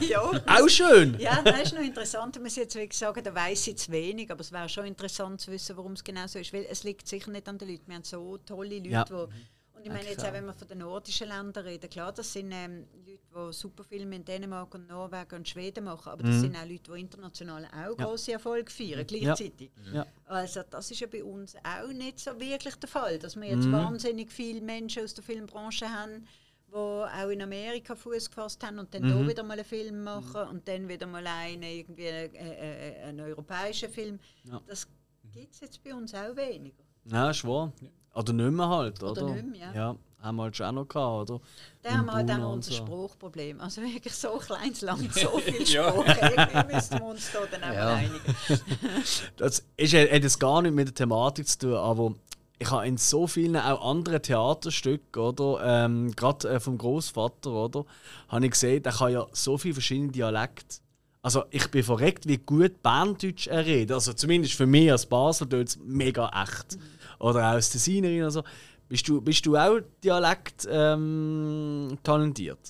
ja. 0.00 0.20
Auch 0.46 0.68
schön! 0.68 1.16
Ja, 1.18 1.42
das 1.42 1.62
ist 1.62 1.74
noch 1.74 1.82
interessant. 1.82 2.40
Muss 2.42 2.56
jetzt 2.56 2.74
wirklich 2.74 2.98
sagen, 2.98 3.22
da 3.22 3.34
weiss 3.34 3.66
ich 3.66 3.76
zu 3.76 3.92
wenig, 3.92 4.30
aber 4.30 4.40
es 4.40 4.52
wäre 4.52 4.68
schon 4.68 4.86
interessant 4.86 5.40
zu 5.40 5.50
wissen, 5.52 5.76
warum 5.76 5.92
es 5.92 6.02
genau 6.04 6.26
so 6.26 6.38
ist. 6.38 6.52
Weil 6.52 6.66
es 6.70 6.82
liegt 6.84 7.06
sicher 7.06 7.30
nicht 7.30 7.48
an 7.48 7.58
den 7.58 7.68
Leuten. 7.68 7.84
Wir 7.86 7.96
haben 7.96 8.04
so 8.04 8.38
tolle 8.38 8.76
Leute, 8.78 8.88
Ja. 8.88 9.04
die. 9.04 9.14
Und 9.84 9.90
ich 9.90 9.96
meine 9.98 10.10
jetzt 10.10 10.24
auch, 10.24 10.32
wenn 10.32 10.46
wir 10.46 10.54
von 10.54 10.66
den 10.66 10.78
nordischen 10.78 11.28
Ländern 11.28 11.66
reden, 11.66 11.90
klar, 11.90 12.10
das 12.10 12.32
sind 12.32 12.50
ähm, 12.52 12.86
Leute, 13.06 13.20
die 13.48 13.52
super 13.52 13.84
Filme 13.84 14.16
in 14.16 14.24
Dänemark 14.24 14.74
und 14.74 14.88
Norwegen 14.88 15.36
und 15.36 15.46
Schweden 15.48 15.84
machen, 15.84 16.08
aber 16.08 16.22
das 16.22 16.40
sind 16.40 16.56
auch 16.56 16.64
Leute, 16.64 16.92
die 16.92 17.00
international 17.00 17.66
auch 17.66 17.94
große 17.94 18.32
Erfolge 18.32 18.72
feiern, 18.72 19.06
gleichzeitig. 19.06 19.70
Ja. 19.92 20.06
Also 20.24 20.62
das 20.70 20.90
ist 20.90 21.00
ja 21.00 21.06
bei 21.06 21.22
uns 21.22 21.54
auch 21.56 21.92
nicht 21.92 22.18
so 22.18 22.30
wirklich 22.40 22.76
der 22.76 22.88
Fall, 22.88 23.18
dass 23.18 23.36
wir 23.36 23.46
jetzt 23.46 23.70
wahnsinnig 23.70 24.32
viele 24.32 24.62
Menschen 24.62 25.04
aus 25.04 25.12
der 25.12 25.22
Filmbranche 25.22 25.86
haben, 25.86 26.26
die 26.66 26.74
auch 26.74 27.28
in 27.28 27.42
Amerika 27.42 27.94
Fuß 27.94 28.30
gefasst 28.30 28.64
haben 28.64 28.78
und 28.78 28.94
dann 28.94 29.02
da 29.02 29.28
wieder 29.28 29.42
mal 29.42 29.52
einen 29.52 29.66
Film 29.66 30.02
machen 30.02 30.48
und 30.48 30.66
dann 30.66 30.88
wieder 30.88 31.06
mal 31.06 31.26
einen, 31.26 31.62
irgendwie 31.62 32.04
äh, 32.04 32.30
äh, 32.32 33.02
einen 33.02 33.20
europäischen 33.20 33.90
Film. 33.90 34.18
Ja. 34.44 34.62
Das 34.66 34.88
gibt 35.30 35.52
es 35.52 35.60
jetzt 35.60 35.84
bei 35.84 35.94
uns 35.94 36.14
auch 36.14 36.34
weniger. 36.34 36.82
Ja, 37.04 37.30
ist 37.30 37.44
wahr. 37.44 37.70
Oder 38.14 38.32
nicht 38.32 38.50
mehr 38.52 38.68
halt, 38.68 39.02
oder? 39.02 39.22
Oder 39.24 39.34
nicht 39.34 39.46
mehr, 39.50 39.68
ja. 39.68 39.74
ja. 39.74 39.96
Haben 40.22 40.36
wir 40.36 40.44
halt 40.44 40.56
schon 40.56 40.66
auch 40.66 40.72
noch 40.72 40.88
gehabt, 40.88 41.30
oder? 41.30 41.40
Da 41.82 41.90
haben 41.98 42.06
wir 42.06 42.12
halt 42.14 42.30
auch 42.30 42.52
unser 42.54 42.70
so. 42.72 42.76
Spruchproblem. 42.78 43.60
Also 43.60 43.82
wirklich 43.82 44.14
so 44.14 44.32
ein 44.32 44.38
kleines 44.40 44.80
Land, 44.80 45.12
so 45.14 45.38
viel 45.38 45.62
Ja. 45.68 45.90
Spruch. 45.90 46.06
Irgendwie 46.06 46.74
müssten 46.74 46.98
wir 46.98 47.04
uns 47.04 47.30
da 47.30 47.38
dann 47.50 47.70
auch 47.70 47.74
Ja. 47.74 47.94
einigen. 47.94 48.20
Das 49.36 49.64
ist, 49.76 49.92
hat 49.94 50.10
jetzt 50.22 50.40
gar 50.40 50.62
nicht 50.62 50.74
mit 50.74 50.88
der 50.88 50.94
Thematik 50.94 51.46
zu 51.46 51.58
tun, 51.58 51.74
aber 51.74 52.14
ich 52.58 52.70
habe 52.70 52.86
in 52.86 52.96
so 52.96 53.26
vielen 53.26 53.56
auch 53.56 53.84
anderen 53.90 54.22
Theaterstücken, 54.22 55.20
oder, 55.22 55.60
ähm, 55.84 56.12
gerade 56.16 56.48
äh, 56.48 56.60
vom 56.60 56.78
Großvater, 56.78 57.50
oder, 57.50 57.84
habe 58.28 58.46
ich 58.46 58.52
gesehen, 58.52 58.82
der 58.82 58.92
kann 58.92 59.12
ja 59.12 59.26
so 59.32 59.58
viele 59.58 59.74
verschiedene 59.74 60.10
Dialekte. 60.12 60.76
Also 61.20 61.44
ich 61.50 61.70
bin 61.70 61.82
verreckt, 61.82 62.28
wie 62.28 62.36
gut 62.36 62.82
Berndeutsch 62.82 63.46
er 63.46 63.64
redet. 63.64 63.92
Also 63.92 64.12
zumindest 64.12 64.54
für 64.54 64.66
mich 64.66 64.90
als 64.92 65.06
Basel 65.06 65.48
tut 65.48 65.68
es 65.68 65.78
mega 65.82 66.30
echt. 66.42 66.78
Oder 67.24 67.50
auch 67.50 67.56
aus 67.56 67.70
der 67.70 67.80
Sinerin 67.80 68.20
oder 68.20 68.30
so. 68.30 68.42
Bist 68.86 69.08
du, 69.08 69.20
bist 69.20 69.46
du 69.46 69.56
auch 69.56 69.80
Dialekt 70.02 70.68
ähm, 70.70 71.96
talentiert? 72.02 72.60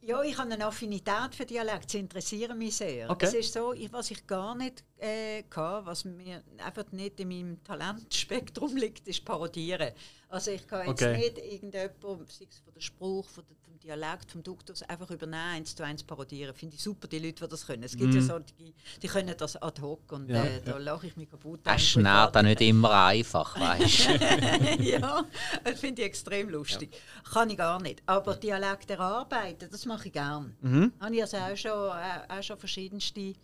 Ja, 0.00 0.22
ich 0.22 0.36
habe 0.36 0.52
eine 0.52 0.66
Affinität 0.66 1.34
für 1.34 1.44
Dialekt. 1.46 1.90
Sie 1.90 1.98
interessieren 1.98 2.58
mich 2.58 2.76
sehr. 2.76 3.10
Okay. 3.10 3.26
Es 3.26 3.34
ist 3.34 3.52
so, 3.52 3.72
ich, 3.72 3.92
was 3.92 4.10
ich 4.10 4.26
gar 4.26 4.54
nicht 4.54 4.84
äh, 4.98 5.42
kann, 5.44 5.84
was 5.86 6.04
mir 6.04 6.42
einfach 6.58 6.90
nicht 6.92 7.18
in 7.20 7.28
meinem 7.28 7.62
Talentspektrum 7.62 8.76
liegt, 8.76 9.06
ist 9.08 9.24
Parodieren. 9.24 9.92
Also 10.28 10.52
ich 10.52 10.66
kann 10.66 10.86
jetzt 10.86 11.02
Okay. 11.02 11.18
nicht 11.18 11.38
irgendjemanden, 11.38 12.26
sei 12.28 12.46
es 12.48 12.58
von 12.58 12.74
der 12.74 12.80
Spruch, 12.80 13.28
von 13.28 13.44
der, 13.48 13.56
Dialekt, 13.82 14.30
vom 14.30 14.42
Duktus, 14.42 14.82
einfach 14.84 15.10
übernehmen, 15.10 15.34
eins 15.56 15.74
zu 15.74 15.82
eins 15.84 16.02
parodieren. 16.04 16.54
Finde 16.54 16.76
ich 16.76 16.82
super, 16.82 17.08
die 17.08 17.18
Leute, 17.18 17.44
die 17.44 17.50
das 17.50 17.66
können. 17.66 17.82
Es 17.82 17.96
gibt 17.96 18.14
ja 18.14 18.20
so, 18.20 18.38
die, 18.38 18.72
die 19.02 19.08
können 19.08 19.34
das 19.36 19.56
ad 19.60 19.80
hoc 19.82 20.12
und 20.12 20.28
Mhm. 20.28 20.34
Ja. 20.34 20.44
äh, 20.44 20.62
da 20.64 20.78
lache 20.78 21.08
ich 21.08 21.16
mich 21.16 21.28
kaputt. 21.28 21.60
Das 21.64 21.82
ist 21.82 21.94
Privaten. 21.94 22.46
nicht 22.46 22.60
immer 22.60 23.06
einfach, 23.06 23.58
weißt 23.58 24.08
du? 24.08 24.82
ja, 24.84 25.24
das 25.64 25.80
finde 25.80 26.02
ich 26.02 26.08
extrem 26.08 26.48
lustig. 26.50 26.96
Kann 27.32 27.50
ich 27.50 27.56
gar 27.56 27.80
nicht. 27.82 28.02
Aber 28.06 28.36
Dialekt 28.36 28.88
erarbeiten, 28.90 29.68
das 29.70 29.84
mache 29.86 30.06
ich 30.08 30.12
gern. 30.12 30.56
Mhm. 30.60 30.92
Habe 31.00 31.14
ich 31.16 31.22
also 31.22 31.36
auch 31.38 31.56
schon, 31.56 31.72
auch, 31.72 32.28
auch 32.28 32.42
schon 32.42 32.58
verschiedenste, 32.58 33.34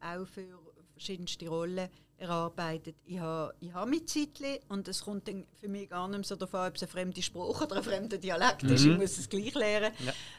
auch 0.00 0.26
für 0.26 0.46
verschiedenste 0.92 1.48
Rollen 1.48 1.88
erarbeitet. 2.18 2.96
Ich 3.06 3.18
habe, 3.18 3.54
ich 3.60 3.72
habe 3.72 3.90
mein 3.90 4.06
Zeitchen 4.06 4.58
und 4.68 4.88
es 4.88 5.04
kommt 5.04 5.28
dann 5.28 5.44
für 5.60 5.68
mich 5.68 5.88
gar 5.88 6.08
nicht 6.08 6.26
so 6.26 6.34
an, 6.34 6.68
ob 6.68 6.76
es 6.76 6.82
ein 6.82 6.88
fremder 6.88 7.22
Spruch 7.22 7.62
oder 7.62 7.76
ein 7.76 7.82
fremder 7.82 8.18
Dialekt 8.18 8.64
ist. 8.64 8.84
Mhm. 8.84 8.92
Ich 8.92 8.98
muss 8.98 9.18
es 9.18 9.28
gleich 9.28 9.54
lernen. 9.54 9.92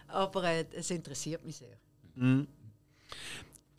Aber 0.08 0.44
äh, 0.44 0.66
es 0.74 0.92
interessiert 0.92 1.46
mich 1.46 1.58
sehr. 1.58 1.78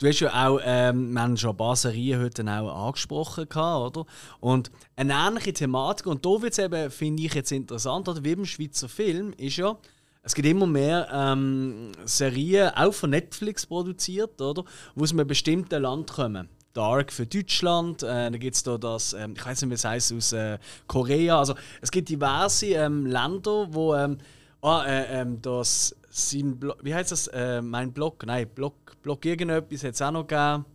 Du 0.01 0.07
hast 0.07 0.19
ja 0.19 0.47
auch, 0.47 0.59
ähm, 0.63 1.13
wir 1.13 1.21
haben 1.21 1.37
schon 1.37 1.55
Baserien 1.55 2.21
heute 2.21 2.43
auch 2.43 2.87
angesprochen, 2.87 3.45
oder? 3.45 4.05
Und 4.39 4.71
eine 4.95 5.13
ähnliche 5.13 5.53
Thematik, 5.53 6.07
und 6.07 6.25
da 6.25 6.41
wird 6.41 6.53
es 6.53 6.57
eben, 6.57 6.89
finde 6.89 7.21
ich 7.21 7.35
jetzt 7.35 7.51
interessant, 7.51 8.09
oder? 8.09 8.23
Wie 8.23 8.35
beim 8.35 8.45
Schweizer 8.45 8.89
Film, 8.89 9.31
ist 9.33 9.57
ja, 9.57 9.77
es 10.23 10.33
gibt 10.33 10.47
immer 10.47 10.65
mehr 10.65 11.07
ähm, 11.13 11.91
Serien, 12.05 12.69
auch 12.69 12.93
von 12.95 13.11
Netflix 13.11 13.67
produziert, 13.67 14.41
oder? 14.41 14.63
Wo 14.95 15.03
aus 15.03 15.11
einem 15.11 15.27
bestimmten 15.27 15.79
Land 15.83 16.11
kommen. 16.11 16.49
Dark 16.73 17.11
für 17.11 17.25
Deutschland, 17.25 18.03
äh, 18.03 18.07
dann 18.07 18.39
gibt 18.39 18.55
es 18.55 18.63
da 18.63 18.77
das, 18.77 19.13
ähm, 19.13 19.33
ich 19.37 19.45
weiß 19.45 19.61
nicht, 19.61 19.69
wie 19.71 19.75
es 19.75 19.85
heißt, 19.85 20.13
aus 20.13 20.31
äh, 20.33 20.57
Korea. 20.87 21.39
Also 21.39 21.55
es 21.81 21.91
gibt 21.91 22.09
diverse 22.09 22.67
ähm, 22.67 23.05
Länder, 23.05 23.67
wo 23.71 23.93
ähm, 23.95 24.17
ah, 24.61 24.83
äh, 24.85 25.21
ähm, 25.21 25.41
das 25.41 25.95
sein 26.09 26.57
Blog, 26.57 26.77
wie 26.81 26.93
heißt 26.93 27.11
das? 27.11 27.27
Äh, 27.27 27.61
mein 27.61 27.91
Blog? 27.91 28.25
Nein, 28.25 28.47
Blog, 28.53 28.73
Blog 29.01 29.25
irgendetwas 29.25 29.83
hat 29.83 29.93
es 29.93 30.01
auch 30.01 30.11
noch 30.11 30.27
gegeben. 30.27 30.65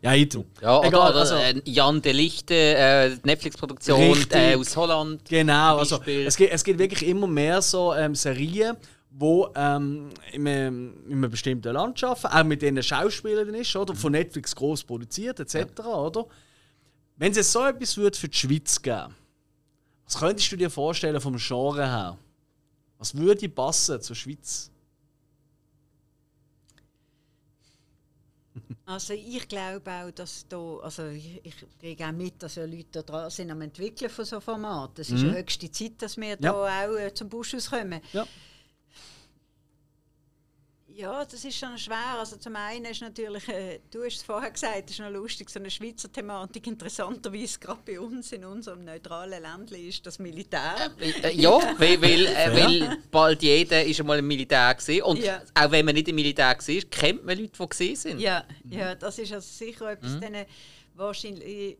Ja, 0.00 0.14
Item. 0.14 0.44
Ja, 0.60 0.78
oder, 0.78 0.88
Egal, 0.88 1.10
oder 1.10 1.20
also- 1.20 1.34
äh, 1.34 1.60
Jan 1.64 2.00
de 2.00 2.12
Lichte, 2.12 2.54
äh, 2.54 3.16
Netflix-Produktion 3.24 4.16
aus 4.58 4.76
Holland. 4.76 5.28
Genau, 5.28 5.78
also 5.78 6.00
es 6.04 6.36
gibt, 6.36 6.52
es 6.52 6.64
gibt 6.64 6.78
wirklich 6.78 7.06
immer 7.08 7.26
mehr 7.26 7.60
so 7.60 7.92
ähm, 7.94 8.14
Serien, 8.14 8.76
wo 9.14 9.52
ähm, 9.54 10.10
in, 10.32 10.48
einem, 10.48 11.04
in 11.06 11.12
einem 11.12 11.30
bestimmten 11.30 11.72
Land 11.72 12.02
arbeiten, 12.02 12.26
auch 12.26 12.44
mit 12.44 12.62
denen 12.62 12.82
Schauspielern 12.82 13.54
ist, 13.54 13.74
oder? 13.76 13.94
Von 13.94 14.12
Netflix 14.12 14.54
groß 14.54 14.84
produziert, 14.84 15.40
etc. 15.40 15.80
Oder? 15.80 16.26
Wenn 17.16 17.30
es 17.32 17.36
jetzt 17.36 17.52
so 17.52 17.64
etwas 17.64 17.96
würde 17.96 18.18
für 18.18 18.28
die 18.28 18.38
Schweiz 18.38 18.80
geben, 18.80 19.14
was 20.04 20.18
könntest 20.18 20.50
du 20.52 20.56
dir 20.56 20.70
vorstellen 20.70 21.20
vom 21.20 21.36
Genre 21.36 21.86
her? 21.86 22.18
Was 22.98 23.16
würde 23.16 23.48
passen 23.48 24.00
zur 24.00 24.16
Schweiz? 24.16 24.70
Also 28.84 29.14
ich 29.14 29.48
glaube 29.48 29.90
auch, 29.90 30.10
dass 30.10 30.46
da, 30.48 30.58
also 30.82 31.06
ich, 31.06 31.40
ich 31.44 31.54
kriege 31.78 32.04
auch 32.04 32.12
mit, 32.12 32.42
dass 32.42 32.56
ja 32.56 32.64
Leute 32.64 32.88
da 32.90 33.02
dran 33.02 33.30
sind 33.30 33.50
am 33.50 33.62
entwickeln 33.62 34.10
von 34.10 34.24
so 34.24 34.40
Formaten. 34.40 35.00
Es 35.00 35.08
ist 35.10 35.22
ja 35.22 35.30
höchste 35.30 35.70
Zeit, 35.70 36.02
dass 36.02 36.16
wir 36.18 36.36
da 36.36 36.52
auch 36.52 36.96
äh, 36.96 37.14
zum 37.14 37.28
Busch 37.28 37.56
kommen. 37.70 38.00
Ja. 38.12 38.26
Ja, 40.94 41.24
das 41.24 41.44
ist 41.44 41.56
schon 41.56 41.76
schwer. 41.78 42.18
Also 42.18 42.36
zum 42.36 42.54
einen 42.56 42.84
ist 42.86 43.00
natürlich, 43.00 43.48
äh, 43.48 43.80
du 43.90 44.04
hast 44.04 44.16
es 44.16 44.22
vorher 44.22 44.50
gesagt, 44.50 44.84
das 44.84 44.90
ist 44.92 45.00
noch 45.00 45.10
lustig, 45.10 45.48
so 45.48 45.58
eine 45.58 45.70
Schweizer 45.70 46.10
Thematik, 46.12 46.66
interessanterweise 46.66 47.58
gerade 47.58 47.80
bei 47.84 47.98
uns 47.98 48.32
in 48.32 48.44
unserem 48.44 48.84
neutralen 48.84 49.42
Ländli 49.42 49.88
ist 49.88 50.04
das 50.06 50.18
Militär. 50.18 50.90
Äh, 51.00 51.34
ja, 51.34 51.50
weil, 51.78 52.00
weil, 52.02 52.26
äh, 52.26 52.52
weil 52.54 52.98
bald 53.10 53.42
jeder 53.42 53.84
ist 53.84 54.00
einmal 54.00 54.18
im 54.18 54.26
Militär 54.26 54.74
gesehen 54.74 55.02
und 55.04 55.18
Ja. 55.18 55.42
auch 55.54 55.70
wenn 55.70 55.84
man 55.86 55.94
nicht 55.94 56.08
im 56.08 56.14
Militär 56.16 56.56
war, 56.56 56.80
kennt 56.90 57.24
man 57.24 57.38
Leute, 57.38 57.68
die 57.78 57.96
sind. 57.96 58.20
Ja, 58.20 58.44
ja, 58.68 58.94
das 58.94 59.18
ist 59.18 59.32
also 59.32 59.48
sicher 59.48 59.92
etwas, 59.92 60.20
denen 60.20 60.44
wahrscheinlich 60.94 61.78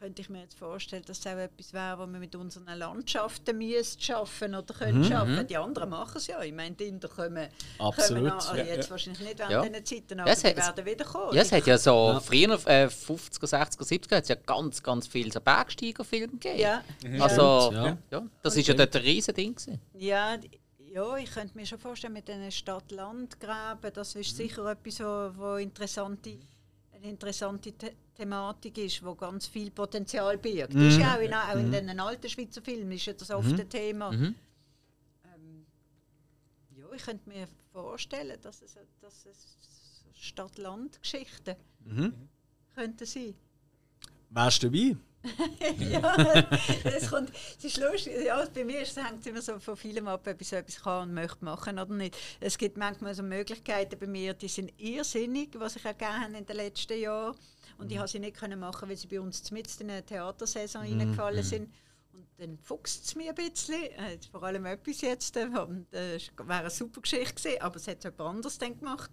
könnte 0.00 0.22
ich 0.22 0.30
mir 0.30 0.40
jetzt 0.40 0.58
vorstellen, 0.58 1.02
dass 1.06 1.18
es 1.18 1.26
auch 1.26 1.36
etwas 1.36 1.74
wäre, 1.74 1.98
was 1.98 2.08
wir 2.10 2.18
mit 2.18 2.34
unseren 2.34 2.66
Landschaften 2.78 3.58
müsste 3.58 4.02
schaffen 4.02 4.54
oder 4.54 4.72
können 4.72 5.04
schaffen. 5.04 5.46
Die 5.46 5.56
anderen 5.58 5.90
machen 5.90 6.16
es 6.16 6.26
ja. 6.26 6.42
Ich 6.42 6.54
meine, 6.54 6.74
die 6.74 6.84
Inder 6.84 7.08
kommen, 7.08 7.48
Absolut. 7.78 8.30
kommen 8.30 8.32
an, 8.32 8.56
Ja, 8.56 8.64
jetzt 8.64 8.86
ja. 8.86 8.90
wahrscheinlich 8.92 9.22
nicht 9.22 9.38
während 9.38 9.52
Ja. 9.52 9.62
diesen 9.68 9.84
Zeiten, 9.84 10.18
Ja, 10.18 10.24
aber 10.24 10.32
es 10.32 10.40
die 10.40 10.46
hat- 10.48 10.56
werden 10.56 10.86
wieder 10.86 11.04
kommen. 11.04 11.34
Ja, 11.34 11.42
es 11.42 11.52
hat 11.52 11.66
ja 11.66 11.76
so 11.76 12.18
früher, 12.24 12.58
äh, 12.66 12.88
50er, 12.88 13.46
60er, 13.46 13.84
70er, 13.84 14.16
hat 14.16 14.22
es 14.22 14.28
ja 14.30 14.36
ganz, 14.36 14.82
ganz 14.82 15.06
viele 15.06 15.30
so 15.30 15.40
Bergsteigerfilme 15.40 16.28
gegeben. 16.38 16.58
ja, 16.60 16.82
Also, 17.20 17.70
Ja. 17.72 17.98
ja. 18.10 18.22
das 18.42 18.56
ist 18.56 18.66
ja 18.68 18.74
dort 18.74 18.96
ein 18.96 19.02
riesen 19.02 19.34
Ding. 19.34 19.54
gewesen. 19.54 19.80
ja, 19.98 20.38
ja, 20.92 21.16
ich 21.18 21.30
könnte 21.30 21.56
mir 21.56 21.66
schon 21.66 21.78
vorstellen, 21.78 22.14
mit 22.14 22.26
diesen 22.26 22.50
Stadt-Land-Gräben, 22.50 23.92
das 23.94 24.14
ist 24.14 24.36
sicher 24.36 24.64
etwas, 24.70 24.98
wo, 25.00 25.30
wo 25.36 25.56
interessante, 25.56 26.38
eine 26.94 27.06
interessante 27.10 27.72
Thematik 28.20 28.76
ist, 28.78 29.02
wo 29.04 29.14
ganz 29.14 29.46
viel 29.46 29.70
Potenzial 29.70 30.36
birgt. 30.36 30.74
Das 30.74 30.82
ist 30.82 30.98
ja 30.98 31.16
auch 31.16 31.20
in, 31.20 31.32
auch 31.32 31.54
in 31.56 31.72
den 31.72 31.98
alten 32.00 32.28
Schweizer 32.28 32.60
Filmen 32.60 32.92
ist 32.92 33.06
ja 33.06 33.14
das 33.14 33.30
oft 33.30 33.58
ein 33.58 33.68
Thema. 33.68 34.12
Mhm. 34.12 34.34
Ähm, 35.24 35.66
ja, 36.76 36.84
ich 36.94 37.02
könnte 37.02 37.26
mir 37.28 37.48
vorstellen, 37.72 38.38
dass 38.42 38.60
es, 38.60 38.76
dass 39.00 39.24
es 39.26 40.04
Stadt-Land-Geschichten 40.12 41.56
könnten 42.74 43.06
sein. 43.06 43.34
Wärst 44.28 44.62
du 44.62 44.70
dabei? 44.70 44.96
ja, 45.90 46.46
es, 46.84 47.10
kommt, 47.10 47.30
es 47.58 47.64
ist 47.64 47.76
lustig. 47.78 48.24
Ja, 48.24 48.42
bei 48.54 48.64
mir 48.64 48.80
ist- 48.80 48.96
hängt 48.96 49.20
es 49.20 49.26
immer 49.26 49.42
so 49.42 49.58
von 49.58 49.76
vielem 49.76 50.08
ab, 50.08 50.26
ob 50.26 50.40
ich 50.40 50.48
so 50.48 50.56
etwas 50.56 50.80
kann 50.82 51.08
und 51.08 51.14
möchte 51.14 51.44
machen 51.44 51.78
oder 51.78 51.92
nicht. 51.94 52.16
Es 52.38 52.56
gibt 52.56 52.76
manchmal 52.78 53.14
so 53.14 53.22
Möglichkeiten 53.22 53.98
bei 53.98 54.06
mir, 54.06 54.32
die 54.34 54.48
sind 54.48 54.72
irrsinnig, 54.78 55.50
was 55.58 55.76
ich 55.76 55.84
auch 55.86 55.96
gegeben 55.96 56.20
habe 56.22 56.36
in 56.38 56.46
den 56.46 56.56
letzten 56.56 56.98
Jahren. 56.98 57.36
Und 57.80 57.90
ich 57.90 57.98
habe 57.98 58.08
sie 58.08 58.18
nicht 58.18 58.36
können 58.36 58.60
machen, 58.60 58.88
weil 58.88 58.96
sie 58.96 59.06
bei 59.06 59.20
uns 59.20 59.50
mitten 59.50 59.84
in 59.84 59.90
eine 59.90 60.04
Theatersaison 60.04 60.82
reingefallen 60.82 61.42
sind. 61.42 61.72
Und 62.12 62.26
dann 62.36 62.58
fuchst 62.58 63.06
es 63.06 63.14
mir 63.14 63.30
ein 63.30 63.34
bisschen. 63.34 63.82
Äh, 63.82 64.18
vor 64.30 64.42
allem 64.42 64.66
etwas 64.66 65.00
jetzt. 65.00 65.36
Äh, 65.36 65.46
und, 65.46 65.92
äh, 65.94 66.16
es 66.16 66.30
wäre 66.36 66.60
eine 66.60 66.70
super 66.70 67.00
Geschichte 67.00 67.34
gewesen, 67.34 67.62
aber 67.62 67.76
es 67.76 67.88
hat 67.88 68.04
jemand 68.04 68.20
anderes 68.20 68.58
dann 68.58 68.78
gemacht. 68.78 69.10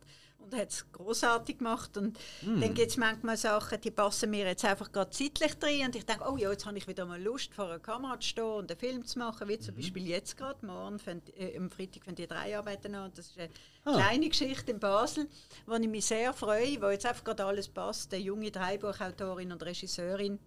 Und 0.50 0.58
hat 0.58 0.70
es 0.72 0.90
großartig 0.94 1.58
gemacht. 1.58 1.98
Und 1.98 2.18
dann 2.42 2.74
gibt 2.74 2.92
es 2.92 2.96
manchmal 2.98 3.36
Sachen, 3.36 3.82
die 3.82 3.92
passen 3.92 4.30
mir 4.30 4.46
jetzt 4.46 4.64
einfach 4.64 4.90
gerade 4.94 5.10
zeitlich 5.10 5.54
drin. 5.56 5.88
Und 5.88 5.96
ich 5.98 6.06
denke, 6.06 6.24
oh 6.32 6.38
ja, 6.38 6.50
jetzt 6.52 6.66
habe 6.66 6.78
ich 6.78 6.88
wieder 6.88 7.06
mal 7.06 7.22
Lust, 7.22 7.54
vor 7.54 7.66
einer 7.66 7.80
Kamera 7.80 8.18
zu 8.18 8.30
stehen 8.30 8.44
und 8.46 8.72
einen 8.72 8.80
Film 8.80 9.06
zu 9.06 9.20
machen. 9.20 9.48
Wie 9.50 9.60
zum 9.60 9.76
Beispiel 9.76 10.08
jetzt 10.08 10.38
gerade, 10.38 10.66
morgen, 10.66 11.00
fängt- 11.00 11.36
äh, 11.38 11.58
am 11.58 11.70
Freitag, 11.70 12.08
wenn 12.08 12.16
die 12.16 12.28
drei 12.28 12.58
arbeiten 12.58 12.96
an. 12.96 13.12
Das 13.14 13.28
ist 13.28 13.38
eine 13.38 13.50
kleine 13.84 14.30
Geschichte 14.30 14.72
in 14.72 14.80
Basel, 14.80 15.28
wo 15.66 15.74
ich 15.76 15.88
mich 15.88 16.06
sehr 16.06 16.32
freue, 16.32 16.82
wo 16.82 16.90
jetzt 16.92 17.06
einfach 17.06 17.26
gerade 17.26 17.44
alles 17.44 17.68
passt. 17.68 18.14
Eine 18.14 18.24
junge 18.24 18.50
Drehbuchautorin 18.50 19.52
und 19.52 19.62
Regisseurin. 19.64 20.40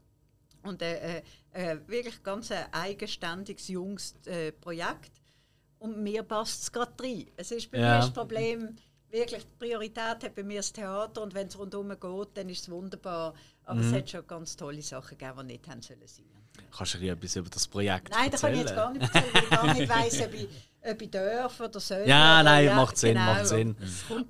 Und 0.63 0.81
äh, 0.81 1.19
äh, 1.19 1.23
äh, 1.53 1.77
wirklich 1.89 2.23
ganz 2.23 2.51
ein 2.51 2.73
eigenständiges, 2.73 3.69
junges 3.69 4.15
äh, 4.25 4.53
Projekt. 4.53 5.13
Und 5.79 6.03
mir 6.03 6.23
passt 6.23 6.63
es 6.63 6.73
gerade 6.73 6.93
rein. 7.03 7.27
Es 7.37 7.51
ist 7.51 7.71
bei 7.71 7.79
Ja. 7.79 7.95
mir 7.95 8.01
das 8.01 8.13
Problem, 8.13 8.77
wirklich 9.11 9.43
die 9.45 9.59
Priorität 9.59 10.23
hat 10.25 10.35
bei 10.35 10.43
mir 10.43 10.59
das 10.59 10.73
Theater 10.73 11.23
und 11.23 11.35
wenn 11.35 11.47
es 11.49 11.59
rundherum 11.59 11.89
geht, 11.89 12.29
dann 12.35 12.49
ist 12.49 12.63
es 12.63 12.71
wunderbar. 12.71 13.35
Aber 13.65 13.81
Mhm. 13.81 13.89
es 13.89 13.93
hat 13.95 14.11
schon 14.11 14.27
ganz 14.27 14.57
tolle 14.57 14.83
Sachen 14.83 15.17
gegeben, 15.19 15.39
die 15.49 15.53
nicht 15.55 15.69
haben 15.69 15.83
sollen 15.83 16.01
sein. 16.07 16.25
Kannst 16.77 16.95
du 16.95 16.99
dir 16.99 17.13
etwas 17.13 17.37
über 17.37 17.49
das 17.49 17.67
Projekt 17.67 18.11
Nein, 18.11 18.31
das 18.31 18.41
kann 18.41 18.53
ich 18.53 18.61
jetzt 18.61 18.75
gar 18.75 18.93
nicht 18.93 19.03
erzählen, 19.03 19.25
weil 19.33 19.43
ich 19.43 19.51
gar 19.51 19.75
nicht 19.75 19.89
weiss, 19.89 20.21
ob 20.23 20.35
ich, 20.35 20.49
ob 20.91 21.03
ich 21.03 21.11
darf 21.11 21.61
oder 21.61 21.81
soll. 21.81 22.03
Ja, 22.07 22.35
oder, 22.41 22.43
nein, 22.45 22.77
macht 22.77 22.97
Sinn, 22.99 23.15
genau. 23.15 23.25
macht 23.27 23.47
Sinn. 23.47 23.77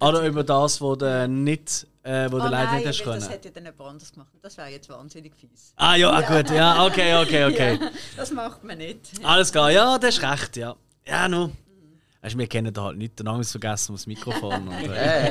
Oder 0.01 0.27
über 0.27 0.45
das, 0.45 0.81
wo 0.81 0.95
du 0.97 1.29
nicht, 1.29 1.87
äh, 2.03 2.31
wo 2.31 2.37
du 2.39 2.45
Ah, 2.45 2.49
leider 2.49 2.65
nein, 2.73 2.77
nicht 2.79 2.89
hast 2.89 3.03
können. 3.03 3.21
das 3.21 3.31
hätte 3.31 3.49
ja 3.49 3.55
dann 3.55 3.65
jemand 3.65 3.81
anders 3.91 4.13
gemacht. 4.13 4.29
Das 4.43 4.57
wäre 4.57 4.69
jetzt 4.69 4.89
wahnsinnig 4.89 5.35
fies. 5.35 5.73
Ah 5.77 5.95
ja, 5.97 6.11
ah, 6.11 6.21
gut, 6.21 6.51
ja, 6.51 6.85
okay, 6.87 7.15
okay, 7.17 7.45
okay. 7.47 7.79
Ja, 7.81 7.91
das 8.17 8.31
macht 8.31 8.63
man 8.65 8.79
nicht. 8.79 9.11
Alles 9.23 9.51
klar, 9.53 9.71
ja, 9.71 9.99
das 9.99 10.17
ist 10.17 10.23
recht, 10.23 10.57
ja. 10.57 10.77
Ja, 11.07 11.29
no. 11.29 11.51
Weißt, 12.23 12.35
du, 12.35 12.39
wir 12.39 12.47
kennen 12.47 12.73
da 12.73 12.85
halt 12.85 12.99
nicht, 12.99 13.19
den 13.19 13.25
Namen 13.25 13.41
ist 13.41 13.51
vergessen 13.53 13.93
das 13.95 14.07
Mikrofon. 14.07 14.69
Und, 14.69 14.73
äh, 14.91 15.31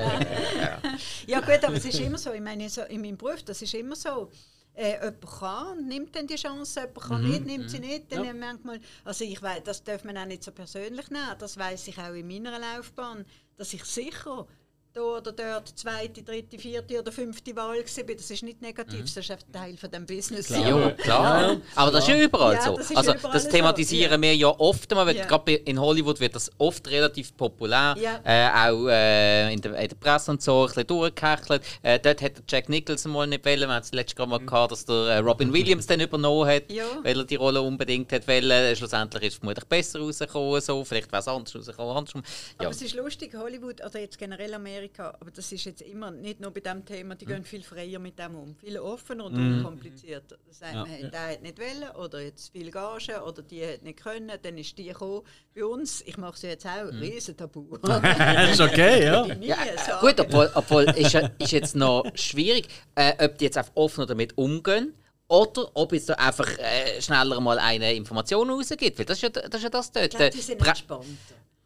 Ja 1.28 1.40
gut, 1.40 1.64
aber 1.64 1.76
es 1.76 1.86
ist 1.86 2.00
immer 2.00 2.18
so, 2.18 2.34
ich 2.34 2.42
meine, 2.42 2.68
so 2.70 2.82
in 2.84 3.02
meinem 3.02 3.18
Beruf, 3.18 3.44
das 3.44 3.62
ist 3.62 3.74
immer 3.74 3.96
so. 3.96 4.30
Äh, 4.74 4.94
jemand 5.04 5.22
kann, 5.40 5.88
nimmt 5.88 6.16
dann 6.16 6.26
die 6.26 6.36
Chance, 6.36 6.80
jemand 6.82 7.00
kann 7.02 7.22
nicht, 7.24 7.46
nimmt 7.46 7.70
sie 7.70 7.80
nicht. 7.80 8.12
Dann 8.12 8.24
Ja. 8.24 8.34
manchmal, 8.34 8.80
also 9.04 9.24
ich 9.24 9.42
weiß, 9.42 9.64
das 9.66 9.84
darf 9.84 10.04
man 10.04 10.18
auch 10.18 10.26
nicht 10.26 10.44
so 10.44 10.52
persönlich 10.52 11.10
nehmen, 11.10 11.36
das 11.38 11.58
weiß 11.58 11.88
ich 11.90 11.98
auch 11.98 12.14
in 12.14 12.28
meiner 12.28 12.58
Laufbahn, 12.58 13.26
dass 13.58 13.74
ich 13.74 13.84
sicher 13.84 14.48
da 14.94 15.02
oder 15.02 15.32
dort 15.32 15.68
zweite, 15.78 16.24
dritte, 16.24 16.58
vierte 16.58 17.00
oder 17.00 17.12
fünfte 17.12 17.56
Wahl 17.56 17.78
war. 17.78 18.16
Das 18.16 18.32
ist 18.32 18.44
nicht 18.44 18.62
negativ, 18.62 19.02
das 19.02 19.18
ist 19.18 19.32
ein 19.32 19.38
Teil 19.54 19.78
von 19.78 19.92
dem 19.92 20.06
Business. 20.06 20.50
Ja, 20.50 20.92
klar. 20.92 21.58
Aber 21.76 21.92
das 21.92 22.04
ist 22.04 22.10
ja 22.10 22.18
überall 22.24 22.56
Ja, 22.56 22.64
so. 22.66 22.78
das 22.78 22.96
also 22.96 23.14
überall 23.14 23.34
das 23.34 23.44
so, 23.44 23.50
thematisieren 23.50 24.12
ja. 24.12 24.22
wir 24.30 24.36
ja 24.36 24.48
oft 24.48 24.90
mal, 24.96 25.16
Ja. 25.16 25.26
gerade 25.26 25.54
in 25.54 25.80
Hollywood 25.80 26.20
wird 26.20 26.36
das 26.36 26.50
oft 26.58 26.88
relativ 26.90 27.36
populär, 27.38 27.96
Ja. 28.00 28.20
äh, 28.24 28.72
auch 28.72 28.88
äh, 28.88 29.54
in, 29.54 29.62
der, 29.62 29.76
in 29.76 29.90
der 29.90 29.96
Presse 29.96 30.32
und 30.32 30.42
so, 30.42 30.62
ein 30.62 30.68
bisschen 30.68 30.88
durchgehechelt. 30.88 31.62
Äh, 31.84 32.00
dort 32.00 32.22
hat 32.22 32.38
der 32.38 32.44
Jack 32.48 32.70
Nicholson 32.70 33.12
mal 33.12 33.28
nicht 33.28 33.46
wollen, 33.46 33.60
wir 33.62 33.68
haben 33.70 33.82
es 33.84 33.92
letztes 33.92 34.26
Mal 34.26 34.40
gehabt, 34.40 34.72
dass 34.72 34.86
der 34.86 34.96
äh, 34.96 35.18
Robin 35.20 35.54
Williams 35.54 35.86
dann 35.88 36.00
übernommen 36.00 36.48
hat, 36.50 36.72
Ja. 36.72 36.86
weil 37.04 37.18
er 37.20 37.26
die 37.26 37.36
Rolle 37.36 37.62
unbedingt 37.62 38.12
hat 38.12 38.28
wollen. 38.28 38.50
Äh, 38.50 38.76
Schlussendlich 38.76 39.24
ist 39.24 39.34
es 39.34 39.40
vermutlich 39.40 39.66
besser 39.66 40.00
rausgekommen, 40.00 40.62
so. 40.62 40.84
vielleicht 40.84 41.12
wäre 41.12 41.20
es 41.22 41.28
anders 41.28 41.56
rausgekommen. 41.56 41.96
andersrum. 41.98 42.24
Ja. 42.60 42.66
Aber 42.68 42.70
es 42.72 42.82
ist 42.82 42.96
lustig, 42.96 43.36
Hollywood, 43.36 43.84
oder 43.86 44.00
jetzt 44.00 44.18
generell 44.18 44.54
Amerika, 44.56 44.79
aber 45.20 45.32
das 45.32 45.52
ist 45.52 45.66
jetzt 45.66 45.82
immer, 45.82 46.12
nicht 46.12 46.40
nur 46.40 46.52
bei 46.52 46.60
diesem 46.62 46.86
Thema, 46.86 47.16
die 47.16 47.26
gehen 47.26 47.44
viel 47.44 47.62
freier 47.64 48.00
mit 48.00 48.18
dem 48.18 48.36
um. 48.36 48.56
Viel 48.56 48.78
offener 48.80 49.26
und 49.26 49.36
unkomplizierter. 49.38 50.38
Das 50.48 50.60
sagt 50.60 50.74
man, 50.76 51.12
der 51.12 51.28
hat 51.34 51.42
nicht 51.42 51.58
wollen, 51.60 51.90
oder 51.96 52.22
jetzt 52.22 52.52
viel 52.52 52.72
Gage, 52.72 53.22
oder 53.24 53.42
die 53.42 53.66
hat 53.66 53.84
nicht 53.84 54.00
können, 54.02 54.32
dann 54.42 54.58
ist 54.58 54.78
die 54.78 54.86
gekommen. 54.86 55.22
Bei 55.56 55.66
uns, 55.66 56.02
ich 56.06 56.18
mache 56.18 56.36
es 56.36 56.42
ja 56.44 56.50
jetzt 56.50 56.66
auch, 56.66 56.92
riesen 56.92 57.36
Tabu. 57.38 57.78
das 57.82 58.52
ist 58.52 58.62
okay, 58.62 59.06
ja. 59.06 59.26
Ja, 59.42 59.58
gut, 60.02 60.20
obwohl, 60.20 60.50
obwohl 60.56 60.84
ist, 60.96 61.14
ja- 61.14 61.30
ist 61.40 61.52
jetzt 61.52 61.76
noch 61.76 62.06
schwierig, 62.16 62.68
äh, 62.96 63.14
ob 63.26 63.38
die 63.38 63.46
jetzt 63.46 63.58
einfach 63.58 63.72
offener 63.76 64.06
damit 64.08 64.38
umgehen 64.38 64.94
oder 65.28 65.70
ob 65.76 65.94
jetzt 65.94 66.10
da 66.10 66.16
einfach 66.16 66.50
äh, 66.58 67.02
schneller 67.02 67.40
mal 67.40 67.60
eine 67.60 67.94
Information 67.94 68.50
rausgibt. 68.50 68.98
Weil 68.98 69.06
das 69.06 69.18
ist 69.18 69.22
ja 69.24 69.30
das, 69.30 69.44
ist 69.56 69.64
ja 69.64 69.70
das 69.70 69.92
dort. 69.92 70.06
Ich 70.06 70.10
glaube, 70.12 70.30
die 70.32 70.40
Äh, 70.40 70.42
sind 70.42 70.66
entspannter. 70.68 71.06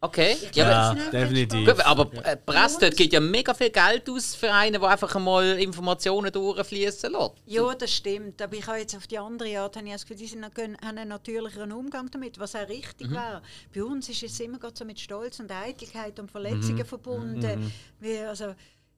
Okay, 0.04 0.36
ja, 0.54 0.94
Ja, 0.94 1.10
definitiv. 1.10 1.66
gut, 1.66 1.80
aber 1.80 2.10
äh, 2.24 2.36
Presse 2.36 2.78
dort 2.80 2.96
gibt 2.96 3.12
ja 3.12 3.20
mega 3.20 3.54
viel 3.54 3.70
Geld 3.70 4.08
aus 4.08 4.34
für 4.34 4.52
einen, 4.52 4.80
der 4.80 4.88
einfach 4.88 5.18
mal 5.18 5.58
Informationen 5.58 6.30
durchfließen 6.32 7.12
lässt. 7.12 7.32
Ja, 7.46 7.74
das 7.74 7.92
stimmt. 7.92 8.40
Aber 8.40 8.54
ich 8.54 8.66
habe 8.66 8.78
jetzt 8.78 8.96
auf 8.96 9.06
die 9.06 9.18
andere 9.18 9.58
Art 9.58 9.76
habe 9.76 9.86
ich 9.86 9.92
das 9.92 10.02
Gefühl, 10.02 10.16
die 10.16 10.26
sind, 10.26 10.44
haben 10.44 10.76
einen 10.80 11.08
natürlicheren 11.08 11.72
Umgang 11.72 12.10
damit, 12.10 12.38
was 12.38 12.54
auch 12.54 12.68
richtig 12.68 13.10
wäre. 13.10 13.42
Bei 13.74 13.84
uns 13.84 14.08
ist 14.08 14.22
es 14.22 14.40
immer 14.40 14.58
so 14.72 14.84
mit 14.84 15.00
Stolz 15.00 15.40
und 15.40 15.50
Eitelkeit 15.50 16.18
und 16.18 16.30
Verletzungen 16.30 16.84
verbunden. 16.84 17.72
Wir, 18.00 18.28
also, 18.28 18.54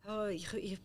ja, 0.07 0.29
ich, 0.29 0.53
ich, 0.55 0.79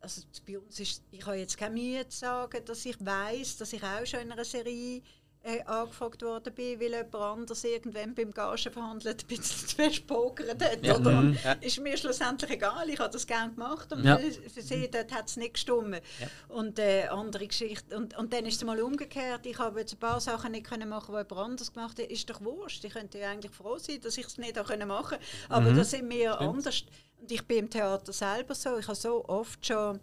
also 0.00 0.22
bei 0.46 0.58
uns 0.58 0.78
ist, 0.80 1.02
ich 1.10 1.24
habe 1.26 1.36
jetzt 1.36 1.56
keine 1.56 1.74
Mühe 1.74 2.06
zu 2.08 2.18
sagen, 2.18 2.64
dass 2.64 2.84
ich 2.84 2.96
weiß, 3.04 3.56
dass 3.56 3.72
ich 3.72 3.82
auch 3.82 4.06
schon 4.06 4.20
in 4.20 4.32
einer 4.32 4.44
Serie 4.44 5.02
äh, 5.48 5.62
angefragt 5.64 6.22
worden 6.22 6.52
bin, 6.54 6.78
weil 6.80 6.90
jemand 6.90 7.14
anders 7.14 7.64
irgendwann 7.64 8.14
beim 8.14 8.30
Gagen 8.32 8.72
verhandelt 8.72 9.22
ein 9.24 9.26
bisschen 9.26 9.68
zu 9.68 9.76
fest 9.76 10.06
pokert 10.06 10.62
hat. 10.62 10.78
Oder? 11.00 11.34
Ist 11.60 11.80
mir 11.80 11.96
schlussendlich 11.96 12.50
egal, 12.50 12.88
ich 12.88 12.98
habe 12.98 13.12
das 13.12 13.26
gerne 13.26 13.52
gemacht 13.52 13.92
und 13.92 14.04
Ja. 14.04 14.18
für, 14.18 14.50
für 14.50 14.62
sie 14.62 14.90
dort 14.90 15.12
hat 15.12 15.28
es 15.28 15.36
nicht 15.36 15.54
gestimmt. 15.54 16.00
Und 16.48 16.78
äh, 16.78 17.06
andere 17.08 17.46
Geschichte. 17.46 17.96
Und, 17.96 18.16
und 18.18 18.32
dann 18.32 18.44
ist 18.46 18.56
es 18.56 18.64
mal 18.64 18.80
umgekehrt, 18.80 19.46
ich 19.46 19.58
habe 19.58 19.80
jetzt 19.80 19.94
ein 19.94 19.98
paar 19.98 20.20
Sachen 20.20 20.52
nicht 20.52 20.66
können 20.66 20.88
machen, 20.88 21.12
die 21.14 21.18
jemand 21.18 21.32
anders 21.32 21.72
gemacht 21.72 21.98
hat. 21.98 22.06
Ist 22.06 22.28
doch 22.30 22.40
wurscht, 22.42 22.84
ich 22.84 22.92
könnte 22.92 23.18
ja 23.18 23.30
eigentlich 23.30 23.52
froh 23.52 23.78
sein, 23.78 24.00
dass 24.00 24.18
ich 24.18 24.26
es 24.26 24.38
nicht 24.38 24.58
auch 24.58 24.66
können 24.66 24.88
machen 24.88 25.18
konnte. 25.18 25.24
Aber 25.48 25.72
das 25.72 25.90
sind 25.90 26.08
wir 26.10 26.40
anders. 26.40 26.84
Und 27.20 27.32
ich 27.32 27.44
bin 27.46 27.58
im 27.58 27.70
Theater 27.70 28.12
selber 28.12 28.54
so, 28.54 28.78
ich 28.78 28.86
habe 28.86 28.96
so 28.96 29.24
oft 29.28 29.66
schon 29.66 29.98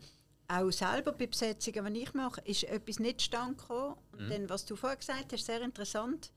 auch 0.47 0.71
selber 0.71 1.11
bei 1.11 1.27
Besetzungen, 1.27 1.93
die 1.93 2.01
ich 2.03 2.13
mache, 2.13 2.41
ist 2.45 2.63
etwas 2.65 2.99
nicht 2.99 3.21
stand 3.21 3.57
gekommen. 3.57 3.95
Und 4.17 4.29
dann, 4.29 4.49
was 4.49 4.65
du 4.65 4.75
vorher 4.75 4.97
gesagt 4.97 5.33
hast, 5.33 5.45
sehr 5.45 5.61
interessant. 5.61 6.31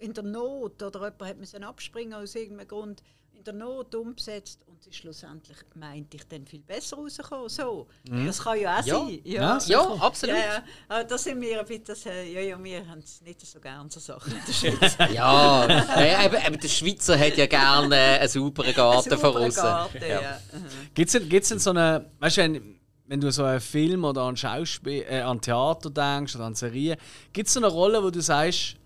In 0.00 0.12
der 0.12 0.24
Not 0.24 0.82
oder 0.82 1.00
jemand 1.00 1.22
hat 1.22 1.38
müssen 1.38 1.62
abspringen 1.64 2.14
aus 2.14 2.34
irgendeinem 2.34 2.68
Grund, 2.68 3.02
in 3.32 3.44
der 3.44 3.54
Not 3.54 3.94
umgesetzt 3.94 4.60
und 4.66 4.80
es 4.80 4.86
ist 4.88 4.96
schlussendlich, 4.96 5.56
meinte 5.74 6.16
ich, 6.16 6.26
dann 6.28 6.46
viel 6.46 6.60
besser 6.62 6.96
rausgekommen. 6.96 7.48
So. 7.48 7.86
Das 8.04 8.42
kann 8.42 8.60
ja 8.60 8.78
auch 8.80 8.84
Ja. 8.84 8.94
sein. 8.98 9.20
Ja, 9.24 9.58
Ja, 9.66 9.80
absolut. 10.00 10.36
Ja, 10.36 10.42
ja. 10.44 10.64
Aber 10.88 11.04
das 11.04 11.24
sind 11.24 11.40
wir 11.40 11.60
ein 11.60 11.66
bisschen, 11.66 11.84
das, 11.84 12.04
ja, 12.04 12.12
ja, 12.14 12.62
wir 12.62 12.86
haben 12.88 13.00
es 13.00 13.20
nicht 13.22 13.40
so 13.46 13.60
gerne 13.60 13.90
so 13.90 14.00
Sachen 14.00 14.32
in 14.32 14.40
der 14.46 14.52
Schweiz. 14.52 14.96
Ja, 15.14 15.68
ja 16.00 16.24
eben, 16.26 16.36
eben, 16.46 16.60
der 16.60 16.68
Schweizer 16.68 17.18
hat 17.18 17.36
ja 17.36 17.46
gerne 17.46 17.96
einen 17.96 18.28
sauberen 18.28 18.74
Garten 18.74 19.18
von 19.18 19.36
außen. 19.36 19.62
Garten, 19.62 20.00
Ja. 20.02 20.20
ja. 20.20 20.40
Mhm. 20.52 20.66
Gibt 20.94 21.08
es 21.08 21.12
denn, 21.12 21.28
gibt's 21.28 21.48
denn 21.50 21.58
so 21.58 21.70
eine, 21.70 22.10
weißt 22.20 22.36
du, 22.38 22.60
wenn, 23.06 23.20
du 23.20 23.30
so 23.30 23.44
einen 23.44 23.60
Film 23.60 24.04
oder 24.04 24.22
an 24.22 24.36
Schauspiel, 24.36 25.04
äh, 25.08 25.20
an 25.20 25.40
Theater 25.40 25.90
denkst 25.90 26.36
oder 26.36 26.44
an 26.44 26.54
Serien, 26.54 26.96
gibt 27.32 27.48
es 27.48 27.54
so 27.54 27.60
eine 27.60 27.68
Rolle, 27.68 28.02
wo 28.02 28.10
du 28.10 28.20
sagst, 28.20 28.76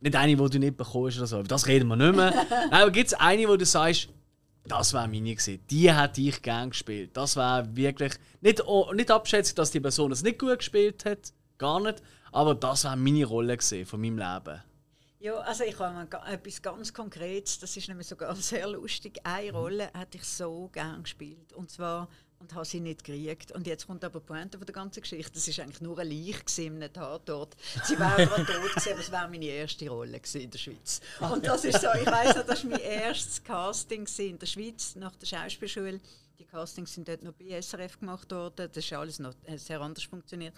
nicht 0.00 0.16
eine, 0.16 0.36
die 0.36 0.50
du 0.50 0.58
nicht 0.58 0.76
bekommst 0.76 1.18
oder 1.18 1.26
so, 1.26 1.38
über 1.40 1.48
das 1.48 1.66
reden 1.66 1.88
wir 1.88 1.96
nicht 1.96 2.16
mehr. 2.16 2.32
Nein, 2.50 2.82
aber 2.82 2.90
gibt 2.90 3.08
es 3.08 3.14
eine, 3.14 3.48
wo 3.48 3.56
du 3.56 3.64
sagst, 3.64 4.08
das 4.64 4.92
wäre 4.92 5.08
meine 5.08 5.34
gewesen, 5.34 5.60
die 5.70 5.92
hätte 5.92 6.20
ich 6.20 6.42
gern 6.42 6.70
gespielt. 6.70 7.16
Das 7.16 7.36
wäre 7.36 7.68
wirklich, 7.74 8.14
nicht, 8.40 8.62
nicht 8.94 9.10
abschätzig, 9.10 9.54
dass 9.54 9.70
die 9.70 9.80
Person 9.80 10.12
es 10.12 10.22
nicht 10.22 10.38
gut 10.38 10.58
gespielt 10.58 11.04
hat, 11.04 11.32
gar 11.58 11.80
nicht, 11.80 12.02
aber 12.32 12.54
das 12.54 12.84
wäre 12.84 12.96
meine 12.96 13.24
Rolle 13.24 13.56
gewesen 13.56 13.86
von 13.86 14.00
meinem 14.00 14.18
Leben. 14.18 14.62
Ja, 15.18 15.38
also 15.38 15.64
ich 15.64 15.78
habe 15.78 15.94
mal 15.94 16.32
etwas 16.32 16.60
ganz 16.60 16.92
Konkretes, 16.92 17.58
das 17.58 17.76
ist 17.76 17.88
nämlich 17.88 18.06
sogar 18.06 18.36
sehr 18.36 18.68
lustig. 18.68 19.18
Eine 19.24 19.52
Rolle 19.52 19.90
hätte 19.94 20.18
ich 20.18 20.24
so 20.24 20.68
gern 20.72 21.02
gespielt. 21.02 21.52
Und 21.52 21.70
zwar, 21.70 22.08
und 22.38 22.54
habe 22.54 22.64
sie 22.64 22.80
nicht 22.80 23.04
gekriegt. 23.04 23.52
Und 23.52 23.66
jetzt 23.66 23.86
kommt 23.86 24.04
aber 24.04 24.20
die 24.20 24.26
Pointe 24.26 24.58
von 24.58 24.66
der 24.66 24.74
ganzen 24.74 25.00
Geschichte. 25.00 25.32
Das 25.32 25.48
ist 25.48 25.58
eigentlich 25.60 25.80
nur 25.80 25.98
ein 25.98 26.08
Leich 26.08 26.42
einem 26.58 26.92
Tatort. 26.92 27.56
Sie 27.84 27.98
wäre 27.98 28.26
gerade 28.26 28.44
tot 28.44 28.70
gewesen, 28.70 28.92
aber 28.92 29.00
es 29.00 29.10
wäre 29.10 29.28
meine 29.28 29.44
erste 29.46 29.88
Rolle 29.88 30.20
in 30.34 30.50
der 30.50 30.58
Schweiz. 30.58 31.00
Und 31.20 31.46
das 31.46 31.64
ist 31.64 31.80
so, 31.80 31.88
ich 32.00 32.06
weiss 32.06 32.36
noch, 32.36 32.46
das 32.46 32.64
war 32.64 32.70
mein 32.70 32.80
erstes 32.80 33.42
Casting 33.42 34.06
in 34.18 34.38
der 34.38 34.46
Schweiz 34.46 34.96
nach 34.96 35.16
der 35.16 35.26
Schauspielschule. 35.26 36.00
die 36.38 36.44
Castings 36.44 36.94
sind 36.94 37.08
dort 37.08 37.22
noch 37.22 37.32
bei 37.32 37.60
SRF 37.60 37.98
gemacht 37.98 38.30
worden. 38.30 38.68
Das 38.72 38.84
ist 38.84 38.92
alles 38.92 39.18
noch 39.18 39.34
äh, 39.44 39.56
sehr 39.56 39.80
anders 39.80 40.04
funktioniert. 40.04 40.54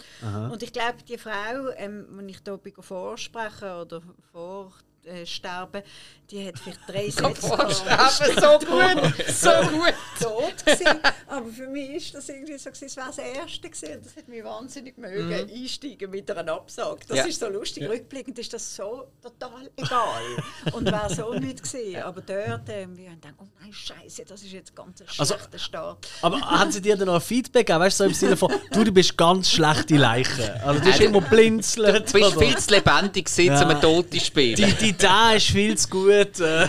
Und 0.51 0.63
ich 0.63 0.73
glaube, 0.73 1.03
die 1.07 1.19
Frau, 1.19 1.71
ähm, 1.77 2.07
wenn 2.11 2.29
ich 2.29 2.43
da 2.43 2.57
bin 2.57 2.75
vorsprechen 2.75 3.71
oder 3.71 4.03
vor 4.33 4.73
äh, 5.09 5.27
sterben, 5.27 5.83
die 6.31 6.47
hat 6.47 6.59
vielleicht 6.59 6.81
drei 6.87 7.09
Sätze 7.11 7.47
Vorsterben, 7.49 8.41
so 8.41 8.59
gut, 8.67 9.15
so 9.29 9.51
gut. 9.71 9.95
tot 10.21 10.65
gewesen. 10.67 11.01
Aber 11.27 11.47
für 11.51 11.67
mich 11.69 11.91
ist 11.91 12.15
das 12.15 12.29
irgendwie 12.29 12.59
so, 12.59 12.71
gewesen, 12.71 12.85
es 12.87 12.97
war 12.97 13.07
das 13.07 13.19
Erste 13.19 13.69
gewesen. 13.71 14.01
das 14.05 14.17
hat 14.17 14.29
mich 14.29 14.45
wahnsinnig 14.45 14.99
mögen, 14.99 15.33
einsteigen 15.51 16.11
mit 16.11 16.31
einer 16.31 16.53
Absage. 16.53 17.01
Das 17.09 17.17
Ja. 17.19 17.25
ist 17.25 17.41
so 17.41 17.49
lustig. 17.49 17.89
Rückblickend 17.89 18.39
ist 18.39 18.53
das 18.53 18.77
so 18.77 19.09
total 19.23 19.71
egal. 19.77 20.73
und 20.73 20.87
wäre 20.87 21.15
so 21.15 21.33
nicht 21.35 21.63
gewesen. 21.63 22.03
Aber 22.03 22.21
dort 22.21 22.69
ähm, 22.69 22.97
wir 22.97 23.07
haben 23.11 23.21
gedacht, 23.21 23.35
oh 23.39 23.47
nein, 23.61 23.73
Scheiße, 23.73 24.25
das 24.27 24.43
ist 24.43 24.53
jetzt 24.53 24.75
ganz 24.77 25.01
ein 25.01 25.07
Also- 25.19 25.35
schlechter 25.35 25.59
Start. 25.59 26.09
Aber 26.23 26.41
haben 26.41 26.71
sie 26.71 26.81
dir 26.83 26.97
dann 26.97 27.07
noch 27.07 27.23
Feedback 27.23 27.67
gegeben? 27.67 27.85
Weißt 27.85 28.01
du, 28.01 28.05
so 28.05 28.09
im 28.09 28.15
Sinne 28.15 28.37
von, 28.37 28.53
du, 28.73 28.85
du 28.85 28.93
bist 28.93 29.17
ganz 29.17 29.51
schlechte 29.51 29.97
Leiche. 29.97 30.61
Also, 30.65 30.81
du 30.81 30.87
bist 30.87 31.01
immer 31.01 31.21
blinzelt. 31.21 32.09
Du 32.09 32.13
bist 32.21 32.39
viel 32.39 32.59
zu 32.59 32.75
lebendig, 32.75 33.27
gewesen, 33.27 33.47
Ja. 33.55 33.63
um 33.63 33.71
einen 33.71 33.81
Toten 33.81 34.19
zu 34.19 34.25
spielen. 34.25 34.57
Die, 34.57 34.73
die 34.75 34.93
Idee 34.99 35.37
ist 35.37 35.47
viel 35.47 35.79
zu 35.79 35.89
gut. 35.89 36.41
Äh. 36.41 36.69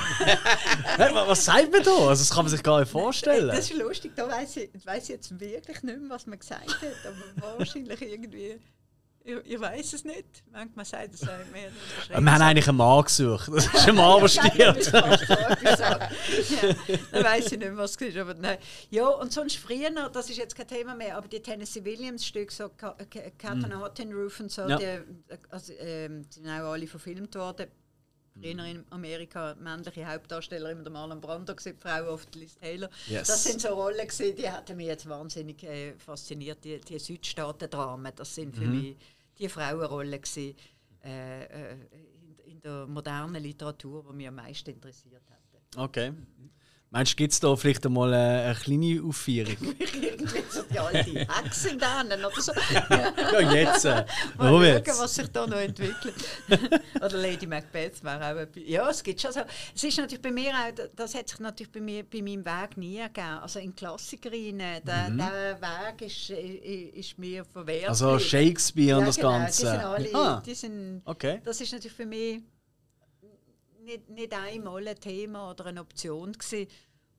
Was 0.97 1.45
sagt 1.45 1.71
man 1.71 1.83
da? 1.83 1.91
Also, 1.91 2.21
das 2.21 2.29
kann 2.29 2.45
man 2.45 2.49
sich 2.51 2.63
gar 2.63 2.79
nicht 2.79 2.91
vorstellen. 2.91 3.47
Das 3.47 3.69
ist 3.71 3.77
lustig, 3.77 4.11
da 4.15 4.27
weiss 4.29 4.55
ich, 4.57 4.69
weiss 4.85 5.03
ich 5.03 5.09
jetzt 5.09 5.39
wirklich 5.39 5.81
nicht 5.83 5.99
mehr, 5.99 6.09
was 6.09 6.25
man 6.27 6.39
gesagt 6.39 6.69
hat. 6.81 7.13
Aber 7.41 7.59
wahrscheinlich 7.59 8.01
irgendwie. 8.01 8.59
Ich, 9.21 9.35
ich 9.53 9.59
weiß 9.59 9.93
es 9.93 10.05
nicht. 10.05 10.25
Manchmal 10.51 10.85
sagt 10.85 11.13
es 11.13 11.27
einem 11.27 11.51
mehr. 11.51 11.69
Wir 12.07 12.15
haben 12.15 12.27
eigentlich 12.41 12.67
einen 12.69 12.77
Mann 12.77 13.03
gesucht. 13.03 13.49
Das 13.53 13.65
ist 13.65 13.87
ein 13.87 13.95
Mann, 13.95 14.21
der 14.21 14.27
stirbt. 14.29 14.93
dann 14.93 15.11
weiß 17.23 17.45
ich 17.45 17.51
nicht 17.51 17.59
mehr, 17.59 17.77
was 17.77 17.91
es 17.95 18.01
ist. 18.01 18.17
Aber 18.17 18.33
nein. 18.33 18.57
Ja, 18.89 19.07
und 19.07 19.31
sonst 19.33 19.57
früher, 19.57 19.89
noch, 19.89 20.09
das 20.11 20.29
ist 20.29 20.37
jetzt 20.37 20.55
kein 20.55 20.67
Thema 20.67 20.95
mehr, 20.95 21.17
aber 21.17 21.27
die 21.27 21.41
Tennessee 21.41 21.83
Williams-Stücke, 21.83 22.53
so 22.53 22.69
Ca- 22.69 22.95
Ca- 23.09 23.29
Cat 23.37 23.63
on 23.63 23.71
a 23.73 23.79
Hot 23.81 23.95
Tin 23.95 24.13
Roof 24.13 24.39
und 24.39 24.51
so, 24.51 24.67
Ja. 24.67 24.77
die, 24.77 24.99
also, 25.49 25.73
ähm, 25.79 26.25
die 26.29 26.33
sind 26.35 26.47
auch 26.47 26.71
alle 26.71 26.87
verfilmt 26.87 27.35
worden. 27.35 27.67
Früher 28.41 28.65
in 28.65 28.85
Amerika 28.89 29.55
männliche 29.59 30.05
Hauptdarsteller 30.05 30.71
immer 30.71 30.83
der 30.83 30.91
Marlon 30.91 31.21
Brando, 31.21 31.53
gewesen, 31.55 31.75
die 31.75 31.81
Frau 31.81 32.13
oft 32.13 32.33
Liz 32.35 32.55
Taylor. 32.57 32.89
Yes. 33.07 33.27
Das 33.27 33.43
sind 33.43 33.61
so 33.61 33.69
Rollen, 33.69 34.07
gewesen, 34.07 34.35
die 34.35 34.49
hatten 34.49 34.77
mich 34.77 34.87
jetzt 34.87 35.07
wahnsinnig 35.07 35.63
äh, 35.63 35.93
fasziniert. 35.97 36.63
Die, 36.63 36.79
die 36.79 36.99
Südstaaten-Dramen, 36.99 38.13
das 38.15 38.35
sind 38.35 38.55
für 38.55 38.65
mich 38.65 38.95
die 39.37 39.49
Frauenrollen 39.49 40.21
gewesen, 40.21 40.55
äh, 41.03 41.43
äh, 41.43 41.75
in, 41.91 42.51
in 42.51 42.61
der 42.61 42.87
modernen 42.87 43.41
Literatur, 43.41 44.05
die 44.09 44.15
mich 44.15 44.27
am 44.27 44.35
meisten 44.35 44.71
interessiert 44.71 45.23
hätten. 45.29 45.79
Okay. 45.79 46.13
Meinst 46.91 47.11
du, 47.11 47.15
gibt 47.17 47.33
es 47.33 47.39
da 47.39 47.55
vielleicht 47.55 47.85
einmal 47.85 48.11
eine, 48.11 48.41
eine 48.45 48.55
kleine 48.55 49.03
Aufführung? 49.03 49.55
Irgendwie 49.79 50.43
so 50.49 50.63
die 50.63 50.79
alte 50.79 51.19
Hexe 51.19 51.69
in 51.69 51.77
oder 51.77 52.31
so. 52.41 52.51
ja, 53.31 53.53
jetzt. 53.53 53.85
Äh. 53.85 54.05
Mal 54.37 54.83
schauen, 54.83 54.99
was 54.99 55.15
sich 55.15 55.27
da 55.27 55.45
noch 55.45 55.57
entwickelt. 55.57 56.15
Oder 56.95 57.17
Lady 57.17 57.45
Macbeth 57.45 58.03
wäre 58.03 58.33
auch 58.33 58.39
etwas. 58.39 58.63
Ja, 58.65 58.89
es 58.89 59.03
gibt 59.03 59.21
schon 59.21 59.31
so. 59.31 59.41
Es 59.75 59.83
ist 59.83 59.97
natürlich 59.97 60.21
bei 60.21 60.31
mir 60.31 60.51
auch, 60.51 60.89
das 60.95 61.13
hat 61.13 61.29
sich 61.29 61.39
natürlich 61.39 61.71
bei, 61.71 61.79
mir, 61.79 62.03
bei 62.03 62.23
meinem 62.23 62.43
Weg 62.43 62.77
nie 62.77 62.97
gegeben. 62.97 63.39
Also 63.41 63.59
in 63.59 63.75
Klassikerinnen, 63.75 64.83
der, 64.83 65.09
der 65.11 65.61
Weg 65.61 66.01
ist, 66.01 66.31
ist, 66.31 67.19
mir 67.19 67.45
verwehrt. 67.45 67.83
Mhm. 67.83 67.89
Also. 67.89 68.17
Shakespeare 68.17 68.95
und 68.95 69.01
ja, 69.01 69.07
das 69.07 69.15
genau, 69.17 69.29
Ganze. 69.29 69.61
Die 69.61 69.67
sind 69.69 69.83
alle, 69.83 70.15
Ah, 70.15 70.43
die 70.43 70.55
sind, 70.55 71.01
okay. 71.05 71.41
das 71.43 71.61
ist 71.61 71.71
natürlich 71.71 71.95
für 71.95 72.05
mich 72.07 72.41
nicht, 73.89 74.09
nicht 74.09 74.33
einmal 74.33 74.87
ein 74.87 74.99
Thema 74.99 75.51
oder 75.51 75.67
eine 75.67 75.81
Option 75.81 76.33
gewesen. 76.33 76.67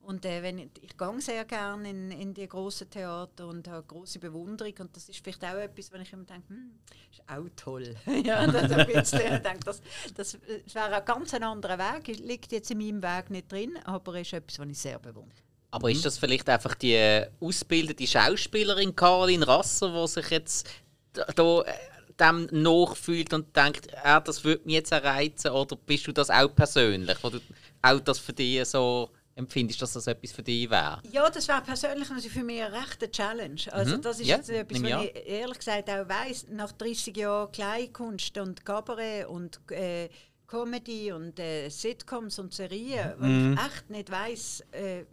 Und 0.03 0.25
äh, 0.25 0.41
wenn 0.41 0.57
ich, 0.57 0.69
ich 0.81 0.97
gehe 0.97 1.21
sehr 1.21 1.45
gerne 1.45 1.89
in, 1.89 2.09
in 2.09 2.33
die 2.33 2.47
grossen 2.47 2.89
Theater 2.89 3.47
und 3.47 3.67
habe 3.67 3.85
große 3.85 4.17
Bewunderung 4.17 4.73
und 4.79 4.95
das 4.95 5.07
ist 5.09 5.23
vielleicht 5.23 5.43
auch 5.43 5.57
etwas, 5.57 5.91
wenn 5.91 6.01
ich 6.01 6.11
immer 6.11 6.23
denke, 6.23 6.49
hm, 6.49 6.71
ist 7.11 7.21
auch 7.27 7.47
toll. 7.55 7.95
ja, 8.25 8.39
ein 8.39 8.51
bisschen 8.51 9.19
ich 9.19 9.41
denke, 9.41 9.59
das, 9.63 9.81
das, 10.15 10.39
das 10.65 10.75
wäre 10.75 10.95
ein 10.95 11.05
ganz 11.05 11.35
anderer 11.35 11.77
Weg, 11.77 12.17
liegt 12.17 12.51
jetzt 12.51 12.71
in 12.71 12.79
meinem 12.79 13.03
Weg 13.03 13.29
nicht 13.29 13.51
drin, 13.51 13.77
aber 13.83 14.19
ist 14.19 14.33
etwas, 14.33 14.57
was 14.57 14.67
ich 14.69 14.79
sehr 14.79 14.97
bewundere. 14.97 15.39
Aber 15.69 15.89
ist 15.91 16.03
das 16.03 16.17
vielleicht 16.17 16.49
einfach 16.49 16.73
die 16.73 17.23
ausgebildete 17.39 18.07
Schauspielerin 18.07 18.95
Caroline 18.95 19.47
Rasser, 19.47 20.01
die 20.01 20.07
sich 20.07 20.29
jetzt 20.31 20.67
da 21.13 21.61
äh, 21.61 21.73
dem 22.21 22.47
nachfühlt 22.51 23.33
und 23.33 23.55
denkt, 23.55 23.87
ja, 23.91 24.19
das 24.19 24.43
würde 24.43 24.63
mich 24.65 24.75
jetzt 24.75 24.93
reizen? 24.93 25.51
Oder 25.51 25.75
bist 25.75 26.07
du 26.07 26.11
das 26.11 26.29
auch 26.29 26.53
persönlich, 26.55 27.17
wo 27.21 27.29
du 27.29 27.39
auch 27.81 27.99
das 27.99 28.19
für 28.19 28.33
dich 28.33 28.63
so 28.65 29.09
empfindest, 29.35 29.81
dass 29.81 29.93
das 29.93 30.07
etwas 30.07 30.31
für 30.31 30.43
dich 30.43 30.69
wäre? 30.69 31.01
Ja, 31.11 31.29
das 31.29 31.47
wäre 31.47 31.61
persönlich 31.61 32.09
natürlich 32.09 32.31
für 32.31 32.43
mich 32.43 32.61
eine 32.61 32.73
rechte 32.81 33.09
Challenge. 33.09 33.61
Also 33.71 33.97
das 33.97 34.19
ist 34.19 34.27
Ja, 34.27 34.37
jetzt 34.37 34.49
etwas, 34.49 34.83
was 34.83 35.03
ich 35.03 35.27
ehrlich 35.27 35.57
gesagt 35.57 35.89
auch 35.89 36.07
weiss. 36.07 36.45
Nach 36.49 36.71
30 36.71 37.17
Jahren 37.17 37.51
Kleinkunst 37.51 38.37
und 38.37 38.63
Cabaret 38.65 39.25
und 39.27 39.59
äh, 39.71 40.09
Comedy 40.47 41.11
und 41.13 41.39
äh, 41.39 41.69
Sitcoms 41.69 42.37
und 42.39 42.53
Serien, 42.53 43.13
wo 43.17 43.25
ich 43.25 43.65
echt 43.65 43.89
nicht 43.89 44.11
weiss, 44.11 44.61
äh, 44.71 45.05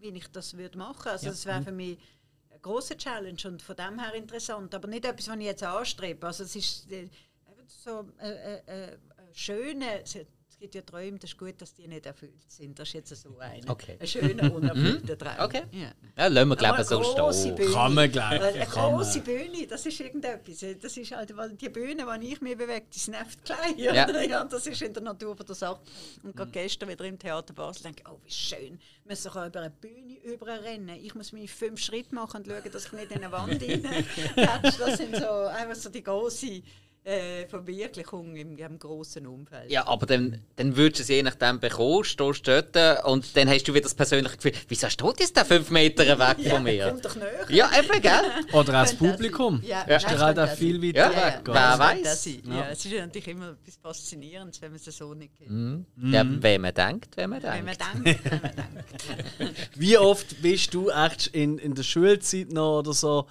wie 0.00 0.08
ich 0.08 0.28
das 0.32 0.56
würde 0.56 0.76
machen. 0.76 1.08
Also 1.08 1.28
das 1.28 1.46
wäre 1.46 1.62
für 1.62 1.72
mich 1.72 1.96
große 2.62 2.96
Challenge 2.96 3.40
und 3.44 3.62
von 3.62 3.76
dem 3.76 3.98
her 3.98 4.14
interessant, 4.14 4.74
aber 4.74 4.88
nicht 4.88 5.04
etwas, 5.04 5.28
was 5.28 5.36
ich 5.36 5.44
jetzt 5.44 5.62
anstrebe. 5.62 6.26
Also 6.26 6.44
es 6.44 6.56
ist 6.56 6.90
äh, 6.92 7.08
so 7.66 8.06
äh, 8.18 8.56
äh, 8.56 8.92
äh, 8.92 8.98
schöne 9.32 10.04
gibt 10.60 10.74
ja 10.74 10.82
Träume, 10.82 11.18
das 11.18 11.30
ist 11.30 11.38
gut, 11.38 11.60
dass 11.60 11.74
die 11.74 11.88
nicht 11.88 12.06
erfüllt 12.06 12.32
sind. 12.46 12.78
Das 12.78 12.88
ist 12.88 12.94
jetzt 12.94 13.16
so 13.16 13.38
eine. 13.38 13.66
Okay. 13.66 13.96
Ein 13.98 14.06
schöner, 14.06 14.54
unerfüllter 14.54 15.16
Traum. 15.16 15.34
Okay. 15.40 15.62
Ja. 15.72 15.90
Ja, 16.16 16.26
lassen 16.26 16.48
wir, 16.48 16.56
glaube 16.56 16.84
so 16.84 16.98
eine 16.98 17.06
grosse 17.06 17.40
stehen. 17.40 17.54
Bühne. 17.56 17.72
Kann 17.72 17.94
man 17.94 18.12
glauben. 18.12 18.42
Eine 18.42 18.66
große. 18.66 19.20
Bühne, 19.22 19.66
das 19.66 19.86
ist 19.86 19.98
irgendetwas. 20.00 20.64
Das 20.80 20.96
ist 20.96 21.12
halt, 21.12 21.36
weil 21.36 21.54
die 21.54 21.68
Bühne, 21.68 22.06
die 22.20 22.32
ich 22.32 22.40
mich 22.40 22.56
bewege, 22.56 22.86
die 22.92 22.98
sind 22.98 23.16
klein. 23.44 23.76
Ja. 23.76 23.94
Ja, 24.22 24.44
das 24.44 24.66
ist 24.66 24.82
in 24.82 24.92
der 24.92 25.02
Natur 25.02 25.34
von 25.34 25.46
der 25.46 25.54
Sache. 25.54 25.80
Und 26.22 26.36
gerade 26.36 26.50
gestern 26.50 26.88
wieder 26.88 27.04
im 27.06 27.18
Theater 27.18 27.54
Basel 27.54 27.84
denke 27.84 28.02
ich, 28.02 28.08
oh, 28.08 28.20
wie 28.22 28.30
schön. 28.30 28.78
Wir 29.04 29.10
müssen 29.10 29.28
über 29.30 29.60
eine 29.60 29.70
Bühne 29.70 30.18
überrennen. 30.22 30.96
Ich 31.02 31.14
muss 31.14 31.32
meine 31.32 31.48
fünf 31.48 31.80
Schritte 31.80 32.14
machen 32.14 32.42
und 32.42 32.46
schauen, 32.46 32.70
dass 32.70 32.84
ich 32.84 32.92
nicht 32.92 33.10
in 33.10 33.24
eine 33.24 33.32
Wand 33.32 33.62
rein 33.62 34.06
Das 34.62 34.98
sind 34.98 35.16
so 35.16 35.30
einfach 35.30 35.74
so 35.74 35.88
die 35.88 36.02
große 36.02 36.62
äh, 37.02 37.46
Verwirklichung 37.46 38.36
im, 38.36 38.58
im 38.58 38.78
großen 38.78 39.26
Umfeld. 39.26 39.70
Ja, 39.70 39.86
aber 39.86 40.04
dann, 40.06 40.42
dann 40.56 40.76
würdest 40.76 40.98
du 40.98 41.02
es 41.04 41.08
je 41.08 41.22
nachdem 41.22 41.58
bekommen, 41.58 42.04
stehst 42.04 42.46
dort 42.46 42.76
äh, 42.76 42.96
und 43.04 43.34
dann 43.36 43.48
hast 43.48 43.64
du 43.64 43.72
wieder 43.72 43.84
das 43.84 43.94
persönliche 43.94 44.36
Gefühl, 44.36 44.52
wieso 44.68 44.88
steht 44.90 45.20
jetzt 45.20 45.34
der 45.36 45.46
fünf 45.46 45.70
Meter 45.70 46.04
weg 46.18 46.46
von 46.50 46.62
mir? 46.62 46.88
Kommt 46.88 47.04
doch 47.06 47.16
näher. 47.16 47.46
Ja, 47.48 47.70
eben, 47.78 48.02
gell? 48.02 48.20
Oder 48.52 48.68
auch 48.80 48.82
das 48.82 48.94
Publikum. 48.94 49.62
sein. 49.62 49.68
Ja, 49.88 49.96
Ist 49.96 50.10
der 50.10 50.18
halt 50.18 50.38
auch 50.38 50.48
viel 50.50 50.82
weiter 50.82 51.10
Ja, 51.12 51.16
weg. 51.16 51.40
wer 51.44 51.52
oder? 51.52 51.78
weiß. 51.78 52.24
Ja. 52.26 52.32
Ja. 52.54 52.68
es 52.70 52.84
ist 52.84 52.92
ja 52.92 53.00
natürlich 53.06 53.28
immer 53.28 53.50
etwas 53.52 53.76
Faszinierendes, 53.82 54.60
wenn 54.60 54.72
man 54.72 54.80
es 54.84 54.96
so 54.96 55.14
nicht 55.14 55.36
kennt. 55.38 55.50
Mhm. 55.50 55.86
Ja, 56.12 56.22
wenn 56.26 56.60
man 56.60 56.74
denkt, 56.74 57.16
wenn 57.16 57.30
man 57.30 57.42
Wenn 57.42 57.64
man 57.64 57.76
denkt. 57.76 58.06
denkt, 58.06 58.24
wenn 58.30 58.40
man 58.42 58.52
denkt. 59.48 59.70
Wie 59.74 59.96
oft 59.96 60.42
bist 60.42 60.74
du 60.74 60.90
echt 60.90 61.28
in, 61.28 61.56
in 61.58 61.74
der 61.74 61.82
Schulzeit 61.82 62.52
noch 62.52 62.80
oder 62.80 62.92
so? 62.92 63.26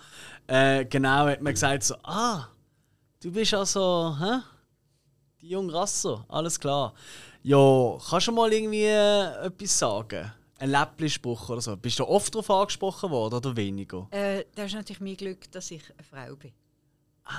Äh, 0.47 0.85
genau, 0.85 1.27
hat 1.27 1.41
man 1.43 1.53
gesagt 1.53 1.83
so, 1.83 1.93
ah, 2.03 2.47
du 3.21 3.31
bist 3.31 3.53
also, 3.53 4.15
hä? 4.19 4.39
Die 5.41 5.49
junge 5.49 5.73
Rasse, 5.73 6.25
alles 6.27 6.59
klar. 6.59 6.93
Ja, 7.43 7.97
kannst 8.09 8.27
du 8.27 8.31
mal 8.31 8.51
irgendwie 8.51 8.83
äh, 8.83 9.45
etwas 9.45 9.79
sagen? 9.79 10.31
Ein 10.57 10.71
Läppli-Spruch 10.71 11.49
oder 11.49 11.61
so. 11.61 11.77
Bist 11.77 11.99
du 11.99 12.05
oft 12.05 12.35
darauf 12.35 12.49
angesprochen 12.49 13.09
worden 13.09 13.35
oder 13.35 13.55
weniger? 13.55 14.07
Äh, 14.11 14.43
das 14.55 14.67
ist 14.67 14.73
natürlich 14.73 14.99
mein 14.99 15.15
Glück, 15.15 15.49
dass 15.51 15.71
ich 15.71 15.83
eine 15.93 16.03
Frau 16.03 16.35
bin. 16.35 16.51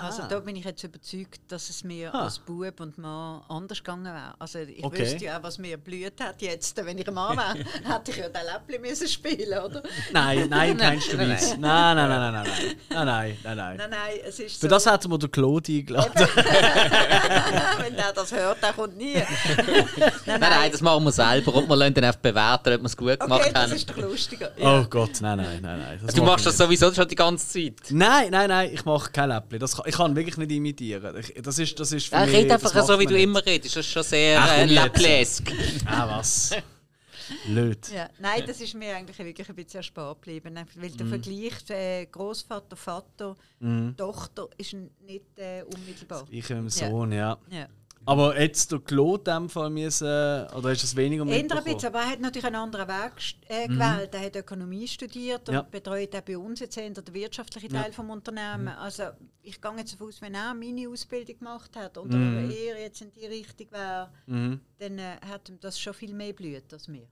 Also 0.02 0.22
da 0.28 0.38
bin 0.40 0.54
ich 0.54 0.64
jetzt 0.64 0.84
überzeugt, 0.84 1.40
dass 1.48 1.68
es 1.68 1.82
mir 1.82 2.14
Ah. 2.14 2.24
als 2.24 2.38
Bub 2.38 2.78
und 2.80 2.96
Mann 2.96 3.42
anders 3.48 3.78
gegangen 3.78 4.04
wäre. 4.04 4.34
Also 4.38 4.60
ich 4.60 4.84
Okay. 4.84 5.00
wüsste 5.00 5.24
ja 5.24 5.38
auch, 5.38 5.42
was 5.42 5.58
mir 5.58 5.76
blüht 5.78 6.20
hat 6.22 6.40
jetzt. 6.42 6.76
Wenn 6.84 6.96
ich 6.98 7.08
ein 7.08 7.14
Mann 7.14 7.36
wäre, 7.36 7.54
hätte 7.84 8.10
ich 8.12 8.16
ja 8.18 8.28
den 8.28 8.42
Läppli 8.46 8.78
müssen 8.78 9.08
spielen, 9.08 9.58
oder? 9.58 9.82
Nein, 10.12 10.48
nein, 10.48 10.76
keinster 10.76 11.16
nein, 11.16 11.30
Weise. 11.30 11.56
Nein, 11.58 11.96
nein, 11.96 12.08
nein, 12.08 12.32
nein, 12.32 12.32
nein, 12.32 12.46
nein, 12.88 13.06
nein, 13.06 13.06
nein, 13.06 13.36
nein, 13.42 13.56
nein. 13.56 13.76
Nein, 13.78 13.90
nein, 13.90 14.12
es 14.26 14.38
ist 14.38 14.54
Für 14.60 14.66
so, 14.66 14.68
das 14.68 14.86
hätten 14.86 15.10
wir 15.10 15.18
den 15.18 15.30
Claude 15.32 15.72
eingeladen. 15.72 16.12
wenn 17.78 17.96
der 17.96 18.12
das 18.12 18.32
hört, 18.32 18.62
der 18.62 18.72
kommt 18.72 18.96
nie. 18.96 19.14
Nein, 20.26 20.40
nein, 20.40 20.70
das 20.72 20.80
machen 20.80 21.04
wir 21.04 21.12
selber 21.12 21.54
und 21.54 21.68
wir 21.68 21.76
lassen 21.76 21.94
dann 21.94 22.04
einfach 22.04 22.20
bewerten, 22.20 22.74
ob 22.74 22.80
wir 22.80 22.86
es 22.86 22.96
gut 22.96 23.18
gemacht 23.20 23.40
Okay, 23.40 23.50
das 23.52 23.62
haben. 23.64 23.72
ist 23.72 23.90
doch 23.90 23.96
lustiger. 23.96 24.50
Oh 24.60 24.84
Gott, 24.88 25.20
nein, 25.20 25.38
nein, 25.38 25.58
nein, 25.62 25.98
nein. 26.00 26.14
du 26.14 26.22
machst 26.22 26.46
das 26.46 26.56
sowieso 26.56 26.92
schon 26.92 27.08
die 27.08 27.14
ganze 27.14 27.48
Zeit. 27.48 27.90
Nein, 27.90 28.30
nein, 28.30 28.48
nein, 28.48 28.70
ich 28.72 28.84
mache 28.84 29.10
kein 29.10 29.28
Läppli. 29.30 29.58
Das 29.58 29.76
kann, 29.76 29.79
ich 29.86 29.94
kann 29.94 30.14
wirklich 30.16 30.36
nicht 30.36 30.50
imitieren. 30.50 31.16
Ich, 31.18 31.34
das 31.42 31.58
ist, 31.58 31.78
das 31.78 31.92
ist 31.92 32.06
für 32.08 32.16
Ja, 32.16 32.26
mich, 32.26 32.34
red 32.34 32.50
einfach 32.52 32.84
so, 32.84 32.98
wie 32.98 33.06
du 33.06 33.14
nicht. 33.14 33.22
immer 33.24 33.44
redest. 33.44 33.76
Das 33.76 33.86
ist 33.86 33.92
schon 33.92 34.02
sehr 34.02 34.40
Ach, 34.40 34.58
äh. 34.58 34.64
Läpplesk. 34.66 35.52
Ah, 35.86 36.08
was? 36.18 36.50
Blöd. 37.46 37.88
Ja, 37.94 38.08
nein, 38.18 38.42
das 38.46 38.60
ist 38.60 38.74
mir 38.74 38.96
eigentlich 38.96 39.18
wirklich 39.18 39.48
ein 39.48 39.54
bisschen 39.54 39.78
erspart 39.78 40.20
geblieben. 40.22 40.58
Weil 40.74 40.90
der 40.90 41.06
Vergleich 41.06 41.70
äh, 41.70 42.06
Großvater, 42.06 42.76
Vater, 42.76 43.36
Tochter 43.96 44.48
ist 44.56 44.72
nicht 44.74 45.38
äh, 45.38 45.62
unmittelbar. 45.62 46.26
Ich 46.30 46.48
mit 46.48 46.58
dem 46.58 46.68
Sohn, 46.70 47.12
ja. 47.12 47.38
Ja. 47.50 47.68
Aber 48.06 48.40
jetzt 48.40 48.72
der 48.72 48.78
Claude 48.80 49.30
in 49.30 49.36
dem 49.42 49.48
Fall 49.50 49.70
müssen, 49.70 50.06
oder 50.06 50.72
ist 50.72 50.82
es 50.82 50.96
weniger 50.96 51.22
ein 51.22 51.28
bisschen, 51.28 51.88
aber 51.88 52.00
er 52.00 52.10
hat 52.10 52.20
natürlich 52.20 52.46
einen 52.46 52.56
anderen 52.56 52.88
Weg 52.88 53.12
äh, 53.48 53.68
gewählt. 53.68 54.14
Er 54.14 54.20
hat 54.24 54.36
Ökonomie 54.36 54.88
studiert 54.88 55.48
und 55.48 55.54
Ja. 55.54 55.62
betreut 55.62 56.14
auch 56.16 56.20
bei 56.22 56.36
uns 56.38 56.60
jetzt 56.60 56.76
eher 56.76 56.90
den 56.90 57.14
wirtschaftlichen 57.14 57.68
Teil 57.70 57.92
vom 57.92 58.10
Unternehmen. 58.10 58.68
Also 58.68 59.04
ich 59.42 59.60
gehe 59.60 59.76
jetzt 59.76 59.92
davon 59.92 60.08
aus, 60.08 60.20
wenn 60.22 60.34
er 60.34 60.54
meine 60.54 60.88
Ausbildung 60.88 61.38
gemacht 61.38 61.76
hat 61.76 61.98
und 61.98 62.12
er 62.14 62.80
jetzt 62.80 63.00
in 63.02 63.12
die 63.12 63.26
Richtung 63.26 63.70
wäre, 63.70 64.10
dann 64.78 64.98
äh, 64.98 65.16
hat 65.28 65.48
ihm 65.50 65.58
das 65.60 65.78
schon 65.78 65.94
viel 65.94 66.14
mehr 66.14 66.32
blüht 66.32 66.72
als 66.72 66.88
mir. 66.88 67.06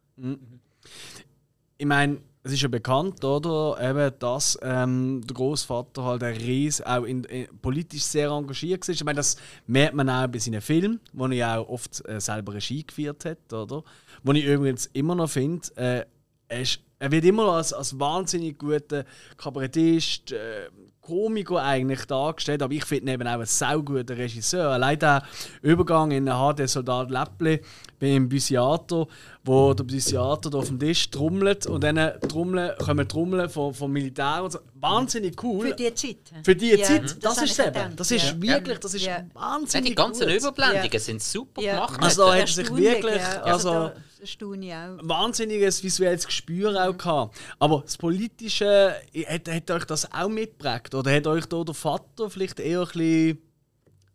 Ich 1.78 1.86
meine, 1.86 2.18
es 2.42 2.52
ist 2.52 2.62
ja 2.62 2.68
bekannt, 2.68 3.24
oder? 3.24 3.76
Eben, 3.80 4.12
dass 4.18 4.58
ähm, 4.62 5.20
der 5.26 5.34
Großvater 5.34 6.04
halt 6.04 6.22
ein 6.22 6.36
Ries 6.36 6.80
auch 6.80 7.04
in, 7.04 7.24
in, 7.24 7.46
politisch 7.60 8.02
sehr 8.02 8.30
engagiert 8.30 8.86
war. 8.86 8.94
Ich 8.94 9.04
meine, 9.04 9.16
das 9.16 9.36
merkt 9.66 9.94
man 9.94 10.08
auch 10.08 10.26
bei 10.26 10.38
seinen 10.38 10.60
Filmen, 10.60 11.00
wo 11.12 11.26
er 11.26 11.32
ja 11.32 11.58
auch 11.58 11.68
oft 11.68 12.06
äh, 12.08 12.20
selber 12.20 12.54
Regie 12.54 12.84
geführt 12.84 13.24
hat, 13.24 13.52
oder? 13.52 13.82
Wo 14.22 14.32
ich 14.32 14.44
übrigens 14.44 14.86
immer 14.86 15.14
noch 15.14 15.30
finde, 15.30 15.68
äh, 15.76 16.04
er, 16.48 16.66
er 16.98 17.12
wird 17.12 17.24
immer 17.24 17.46
noch 17.46 17.54
als, 17.54 17.72
als 17.72 17.98
wahnsinnig 17.98 18.58
guter 18.58 19.04
Kabarettist, 19.36 20.32
äh, 20.32 20.68
Komiker 21.08 21.62
eigentlich 21.62 22.04
dargestellt, 22.04 22.62
aber 22.62 22.74
ich 22.74 22.84
finde 22.84 23.10
ihn 23.10 23.14
eben 23.14 23.26
auch 23.28 23.40
ein 23.40 23.46
sauguter 23.46 24.16
Regisseur. 24.16 24.68
Allein 24.70 24.98
der 24.98 25.22
Übergang 25.62 26.10
in 26.10 26.26
HD 26.26 26.68
Soldat 26.68 27.10
Läppli 27.10 27.60
beim 27.98 28.28
Busiator, 28.28 29.08
wo 29.42 29.72
der 29.72 29.84
Busiator 29.84 30.52
da 30.52 30.58
auf 30.58 30.66
dem 30.68 30.78
Tisch 30.78 31.10
trommelt 31.10 31.66
und 31.66 31.82
dann 31.82 31.96
trommeln, 32.28 32.72
kommen 32.84 33.08
Trommeln 33.08 33.48
vom, 33.48 33.72
vom 33.72 33.90
Militär 33.90 34.42
und 34.44 34.52
so. 34.52 34.58
Wahnsinnig 34.74 35.42
cool. 35.42 35.68
Für 35.68 35.74
die 35.74 35.94
Zeit. 35.94 36.16
Für 36.44 36.54
die 36.54 36.70
Ja, 36.76 36.82
Zeit, 36.84 37.04
das 37.04 37.36
das, 37.36 37.42
ist 37.42 37.58
es 37.58 37.66
eben. 37.66 37.96
Das 37.96 38.10
ist 38.10 38.24
ja. 38.24 38.42
wirklich, 38.42 38.78
das 38.78 38.94
ist 38.94 39.04
Ja. 39.06 39.24
Wahnsinnig 39.32 39.90
die 39.90 39.94
ganzen 39.94 40.26
gut. 40.28 40.36
Überblendungen 40.36 40.90
Ja. 40.92 40.98
sind 41.00 41.22
super 41.22 41.62
Ja. 41.62 41.74
gemacht. 41.86 42.02
Also 42.02 42.26
da 42.26 42.34
hat 42.36 42.48
sich 42.48 42.68
wirklich, 42.76 43.16
ja. 43.16 43.42
also 43.42 43.70
da 43.72 43.92
staune 44.24 44.66
ich 44.66 44.74
auch. 44.74 44.98
wahnsinniges 45.02 45.82
visuelles 45.82 46.26
Gespür 46.26 46.88
auch 46.88 46.96
gehabt. 46.96 47.36
Aber 47.58 47.82
das 47.82 47.96
Politische, 47.96 48.94
hat, 49.26 49.48
hat 49.48 49.70
euch 49.70 49.84
das 49.84 50.12
auch 50.12 50.28
mitgeprägt? 50.28 50.94
Oder 50.94 51.14
hat 51.14 51.26
euch 51.26 51.46
da 51.46 51.62
der 51.64 51.74
Vater 51.74 52.30
vielleicht 52.30 52.60
eher 52.60 52.80
ein 52.80 52.86
bisschen... 52.86 53.38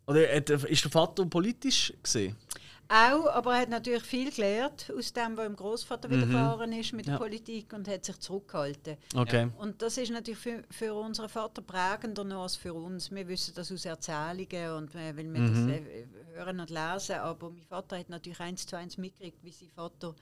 Oder 0.05 0.33
ist 0.69 0.83
der 0.83 0.91
Vater 0.91 1.25
politisch 1.25 1.93
gesehen? 2.01 2.35
Auch, 2.93 3.25
aber 3.33 3.55
er 3.55 3.61
hat 3.61 3.69
natürlich 3.69 4.03
viel 4.03 4.31
gelernt 4.31 4.93
aus 4.95 5.11
dem, 5.13 5.35
was 5.35 5.45
dem 5.47 5.55
Großvater 5.55 6.11
widerfahren 6.11 6.71
ist 6.73 6.93
mit 6.93 7.07
Ja. 7.07 7.13
der 7.13 7.17
Politik 7.17 7.73
und 7.73 7.87
hat 7.87 8.05
sich 8.05 8.19
zurückgehalten. 8.19 8.97
Okay. 9.15 9.49
Und 9.57 9.81
das 9.81 9.97
ist 9.97 10.11
natürlich 10.11 10.39
für, 10.39 10.61
für 10.69 10.93
unseren 10.93 11.27
Vater 11.29 11.63
prägender 11.63 12.23
noch 12.23 12.43
als 12.43 12.55
für 12.55 12.71
uns. 12.75 13.09
Wir 13.09 13.27
wissen 13.27 13.55
das 13.55 13.71
aus 13.71 13.85
Erzählungen 13.85 14.73
und 14.77 14.93
äh, 14.93 15.17
weil 15.17 15.33
wir 15.33 15.41
das 15.41 15.57
äh, 15.67 16.05
hören 16.35 16.59
und 16.59 16.69
lesen. 16.69 17.15
Aber 17.15 17.49
mein 17.49 17.63
Vater 17.63 17.97
hat 17.97 18.09
natürlich 18.09 18.39
eins 18.39 18.67
zu 18.67 18.75
eins 18.77 18.95
mitgekriegt, 18.99 19.43
wie 19.43 19.51
sein 19.51 19.71
Vater 19.75 20.13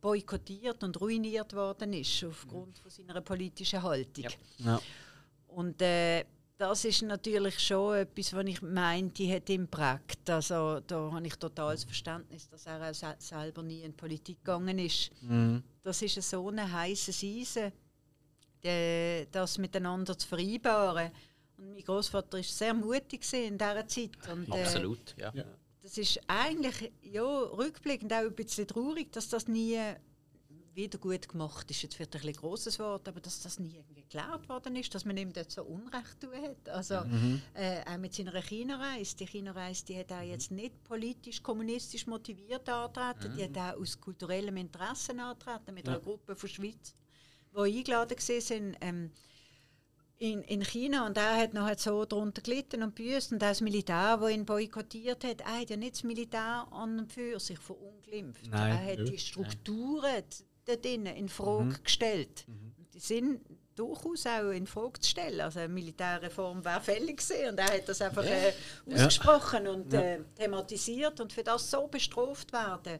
boykottiert 0.00 0.82
und 0.82 0.98
ruiniert 1.02 1.54
worden 1.54 1.92
ist 1.92 2.24
aufgrund 2.24 2.78
von 2.78 2.90
seiner 2.90 3.20
politischen 3.20 3.82
Haltung. 3.82 4.28
Ja. 4.56 4.80
Und 5.48 5.82
äh, 5.82 6.24
das 6.60 6.84
ist 6.84 7.00
natürlich 7.00 7.58
schon 7.58 7.96
etwas, 7.96 8.34
was 8.34 8.44
ich 8.44 8.60
meine, 8.60 9.08
die 9.08 9.32
hat 9.32 9.48
ihn 9.48 9.62
geprägt. 9.62 10.28
Also 10.28 10.80
da 10.80 11.10
habe 11.10 11.26
ich 11.26 11.34
totales 11.36 11.84
Verständnis, 11.84 12.50
dass 12.50 12.66
er 12.66 12.90
auch 12.90 12.94
se 12.94 13.14
selber 13.18 13.62
nie 13.62 13.80
in 13.80 13.92
die 13.92 13.96
Politik 13.96 14.44
gegangen 14.44 14.78
ist. 14.78 15.10
Das 15.82 16.02
ist 16.02 16.20
so 16.22 16.50
ein 16.50 16.70
heißes 16.70 17.24
Eisen, 17.24 17.72
das 19.32 19.56
miteinander 19.56 20.18
zu 20.18 20.28
vereinbaren. 20.28 21.10
Und 21.56 21.72
mein 21.72 21.82
Großvater 21.82 22.36
war 22.36 22.44
sehr 22.44 22.74
mutig 22.74 23.22
gewesen 23.22 23.44
in 23.44 23.58
dieser 23.58 23.88
Zeit. 23.88 24.10
Und, 24.30 24.48
äh, 24.50 24.62
Absolut, 24.62 25.16
ja. 25.16 25.32
das 25.82 25.96
ist 25.96 26.20
eigentlich 26.26 26.92
ja, 27.00 27.22
rückblickend 27.22 28.12
auch 28.12 28.18
ein 28.18 28.34
bisschen 28.34 28.66
traurig, 28.66 29.10
dass 29.12 29.30
das 29.30 29.48
nie 29.48 29.78
wieder 30.74 30.98
gut 30.98 31.28
gemacht 31.28 31.70
ist. 31.70 31.82
Jetzt 31.82 31.98
wird 31.98 32.14
ein 32.14 32.20
bisschen 32.20 32.36
grosses 32.36 32.78
Wort, 32.78 33.08
aber 33.08 33.20
dass 33.20 33.40
das 33.40 33.58
nie 33.58 33.76
irgendwie 33.76 34.02
geklärt 34.02 34.48
worden 34.48 34.76
ist, 34.76 34.94
dass 34.94 35.04
man 35.04 35.16
ihm 35.16 35.32
dort 35.32 35.50
so 35.50 35.62
Unrecht 35.62 36.20
tun 36.20 36.30
hat. 36.34 36.68
Also 36.68 36.94
äh, 37.54 37.80
auch 37.86 37.98
mit 37.98 38.14
seiner 38.14 38.40
China-Reise. 38.40 39.16
Die 39.16 39.26
China-Reise, 39.26 39.84
die 39.86 39.98
hat 39.98 40.12
auch 40.12 40.22
jetzt 40.22 40.50
nicht 40.50 40.82
politisch, 40.84 41.42
kommunistisch 41.42 42.06
motiviert 42.06 42.68
antreten, 42.68 43.34
die 43.36 43.44
hat 43.44 43.56
auch 43.56 43.80
aus 43.80 44.00
kulturellem 44.00 44.56
Interesse 44.56 45.12
antreten 45.20 45.74
mit 45.74 45.88
einer 45.88 46.00
Gruppe 46.00 46.36
von 46.36 46.48
Schweiz, 46.48 46.94
die 47.54 47.60
eingeladen 47.60 48.16
waren. 48.18 48.76
Ähm, 48.80 49.10
in, 50.20 50.42
in 50.42 50.62
China 50.62 51.06
und 51.06 51.16
er 51.16 51.34
hat 51.38 51.54
noch 51.54 51.66
so 51.78 52.04
darunter 52.04 52.42
gelitten 52.42 52.82
und 52.82 52.94
büßt 52.94 53.32
und 53.32 53.40
das 53.40 53.62
Militär, 53.62 54.18
das 54.18 54.30
ihn 54.30 54.44
boykottiert 54.44 55.24
hat, 55.24 55.40
er 55.40 55.60
hat 55.60 55.70
ja 55.70 55.76
nicht 55.78 55.94
das 55.94 56.04
Militär 56.04 56.66
an 56.70 56.98
und 56.98 57.10
für 57.10 57.40
sich 57.40 57.58
verunglimpft. 57.58 58.46
Nein. 58.48 58.70
Er 58.70 58.92
hat 58.92 59.08
die 59.08 59.18
Strukturen 59.18 60.24
drinnen 60.76 61.16
in 61.16 61.28
Frage 61.28 61.78
gestellt. 61.82 62.44
Und 62.78 62.94
die 62.94 62.98
sind 62.98 63.40
durchaus 63.74 64.26
auch 64.26 64.50
in 64.50 64.66
Frage 64.66 65.00
zu 65.00 65.10
stellen. 65.10 65.40
Also 65.40 65.60
eine 65.60 65.68
Militärreform 65.68 66.64
wäre 66.64 66.80
fällig 66.80 67.18
gewesen 67.18 67.50
und 67.50 67.58
er 67.58 67.72
hat 67.72 67.88
das 67.88 68.02
einfach 68.02 68.24
äh, 68.24 68.52
ausgesprochen 68.92 69.66
und 69.66 69.94
äh, 69.94 70.20
thematisiert 70.36 71.20
und 71.20 71.32
für 71.32 71.42
das 71.42 71.70
so 71.70 71.86
bestraft 71.86 72.52
werden, 72.52 72.98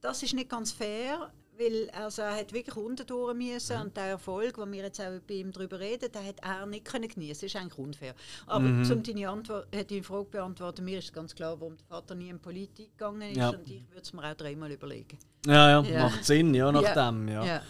das 0.00 0.22
ist 0.22 0.34
nicht 0.34 0.48
ganz 0.48 0.72
fair, 0.72 1.32
weil 1.58 1.90
also 1.90 2.22
er 2.22 2.36
hat 2.36 2.52
wirklich 2.52 2.76
unterdurch 2.76 3.34
müssen 3.34 3.80
und 3.80 3.96
der 3.96 4.04
Erfolg, 4.04 4.56
den 4.56 4.72
wir 4.72 4.84
jetzt 4.84 5.00
auch 5.00 5.18
bei 5.26 5.34
ihm 5.34 5.52
darüber 5.52 5.80
reden, 5.80 6.10
den 6.12 6.26
hat 6.26 6.36
er 6.42 6.66
nicht 6.66 6.84
können 6.84 7.08
genießen. 7.08 7.46
Das 7.46 7.54
ist 7.54 7.56
eigentlich 7.56 7.78
unfair. 7.78 8.14
Aber 8.46 8.64
um 8.64 9.02
deine, 9.02 9.28
Antwort, 9.28 9.66
äh, 9.72 9.84
deine 9.84 10.02
Frage 10.02 10.24
zu 10.26 10.30
beantworten, 10.30 10.84
mir 10.84 10.98
ist 10.98 11.12
ganz 11.12 11.34
klar, 11.34 11.60
warum 11.60 11.76
der 11.76 11.86
Vater 11.86 12.14
nie 12.14 12.28
in 12.28 12.38
Politik 12.38 12.96
gegangen 12.96 13.30
ist 13.30 13.36
Ja. 13.36 13.50
und 13.50 13.68
ich 13.68 13.82
würde 13.90 14.02
es 14.02 14.12
mir 14.12 14.24
auch 14.30 14.34
dreimal 14.34 14.70
überlegen. 14.70 15.18
Ja, 15.46 15.70
ja, 15.70 15.82
Ja. 15.82 16.02
macht 16.04 16.24
Sinn, 16.24 16.54
ja, 16.54 16.70
nach 16.70 16.94
dem, 16.94 17.28
ja. 17.28 17.44
ja. 17.44 17.62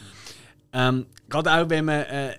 Ähm, 0.73 1.06
gerade 1.28 1.51
auch 1.52 1.69
wenn 1.70 1.85
man. 1.85 2.01
Äh, 2.02 2.36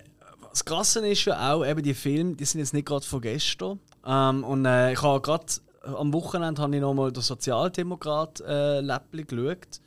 das 0.50 0.64
Krasse 0.64 1.06
ist 1.06 1.24
ja 1.26 1.52
auch, 1.52 1.64
eben 1.64 1.80
die 1.82 1.94
Filme, 1.94 2.34
die 2.34 2.44
sind 2.44 2.58
jetzt 2.58 2.74
nicht 2.74 2.86
gerade 2.86 3.06
von 3.06 3.20
gestern. 3.20 3.78
Ähm, 4.04 4.42
und 4.42 4.64
äh, 4.64 4.92
ich 4.92 5.00
habe 5.02 5.20
gerade 5.20 5.46
am 5.82 6.12
Wochenende 6.12 6.60
habe 6.60 6.74
ich 6.74 6.80
nochmal 6.80 7.12
den 7.12 7.22
Sozialdemokrat 7.22 8.40
äh, 8.40 8.80
Läppli 8.80 9.24
geschaut. 9.24 9.80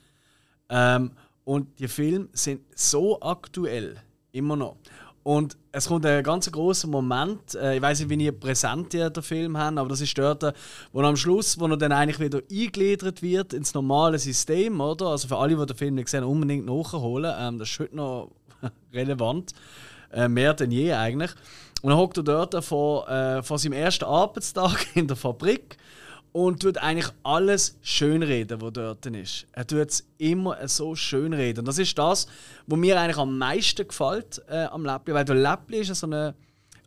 Ähm, 0.69 1.11
und 1.45 1.80
die 1.80 1.88
Filme 1.88 2.28
sind 2.34 2.61
so 2.76 3.20
aktuell, 3.22 3.98
immer 4.32 4.56
noch. 4.56 4.78
Und 5.24 5.57
es 5.72 5.88
kommt 5.88 6.06
ein 6.06 6.22
ganz 6.22 6.52
großer 6.52 6.88
Moment, 6.88 7.56
äh, 7.56 7.78
ich 7.78 7.82
weiß 7.82 8.02
nicht, 8.02 8.10
wie 8.10 8.26
ihr 8.26 8.38
präsent 8.38 8.94
ihr 8.94 9.10
den 9.10 9.24
Film 9.24 9.57
habt, 9.57 9.78
aber 9.78 9.88
das 9.88 10.02
ist 10.02 10.18
dort, 10.18 10.44
äh, 10.44 10.52
wo 10.91 10.99
er 10.99 11.07
am 11.07 11.15
Schluss, 11.15 11.57
wo 11.57 11.65
er 11.65 11.78
dann 11.78 11.94
eigentlich 11.94 12.20
wieder 12.20 12.41
eingegliedert 12.52 13.22
wird 13.22 13.53
ins 13.53 13.74
normale 13.74 14.20
System, 14.20 14.82
oder? 14.82 15.07
Also 15.07 15.30
für 15.30 15.38
alle, 15.38 15.56
die 15.56 15.65
den 15.65 15.78
Film 15.78 15.95
nicht 15.95 16.14
haben, 16.14 16.26
unbedingt 16.26 16.65
nachholen. 16.65 17.34
Ähm, 17.40 17.57
das 17.57 17.70
ist 17.70 17.80
heute 17.80 17.95
noch 17.95 18.32
relevant. 18.94 19.53
Äh, 20.11 20.28
mehr 20.28 20.53
denn 20.53 20.72
je 20.72 20.91
eigentlich. 20.91 21.32
Und 21.82 21.90
dann 21.90 21.98
hockt 21.98 22.18
er 22.18 22.24
dort 22.24 22.64
vor, 22.64 23.07
vor 23.44 23.60
seinem 23.60 23.74
ersten 23.74 24.06
Arbeitstag 24.06 24.86
in 24.95 25.06
der 25.06 25.18
Fabrik 25.18 25.78
und 26.34 26.62
tut 26.62 26.80
eigentlich 26.80 27.14
alles 27.22 27.78
schönreden, 27.84 28.60
was 28.60 28.74
dort 28.74 29.06
ist. 29.06 29.46
Er 29.52 29.66
tut 29.66 29.90
es 29.90 30.06
immer 30.18 30.68
so 30.68 30.96
schönreden. 30.96 31.60
Und 31.60 31.68
das 31.68 31.78
ist 31.78 31.98
das, 31.98 32.28
was 32.66 32.80
mir 32.80 33.00
eigentlich 33.00 33.18
am 33.18 33.38
meisten 33.38 33.88
gefällt 33.88 34.42
äh, 34.50 34.66
am 34.66 34.84
Läppli. 34.84 35.14
Weil 35.14 35.26
der 35.26 35.36
Läppli 35.36 35.78
ist 35.78 35.90
ja 35.90 35.96
so 35.96 36.08
eine. 36.08 36.34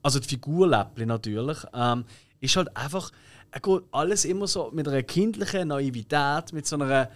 Also 0.03 0.19
die 0.19 0.29
Figur 0.29 0.69
Läppli 0.69 1.07
natürlich. 1.07 1.59
Ähm, 1.73 2.05
ist 2.41 2.57
halt 2.57 2.77
einfach. 2.77 3.11
Er 3.53 3.61
geht 3.61 3.83
alles 3.93 4.25
immer 4.25 4.49
so 4.49 4.71
mit 4.75 4.89
einer 4.89 5.05
kindlichen 5.05 5.69
Naivität, 5.69 6.53
mit 6.53 6.67
so 6.67 6.77
einer. 6.77 7.09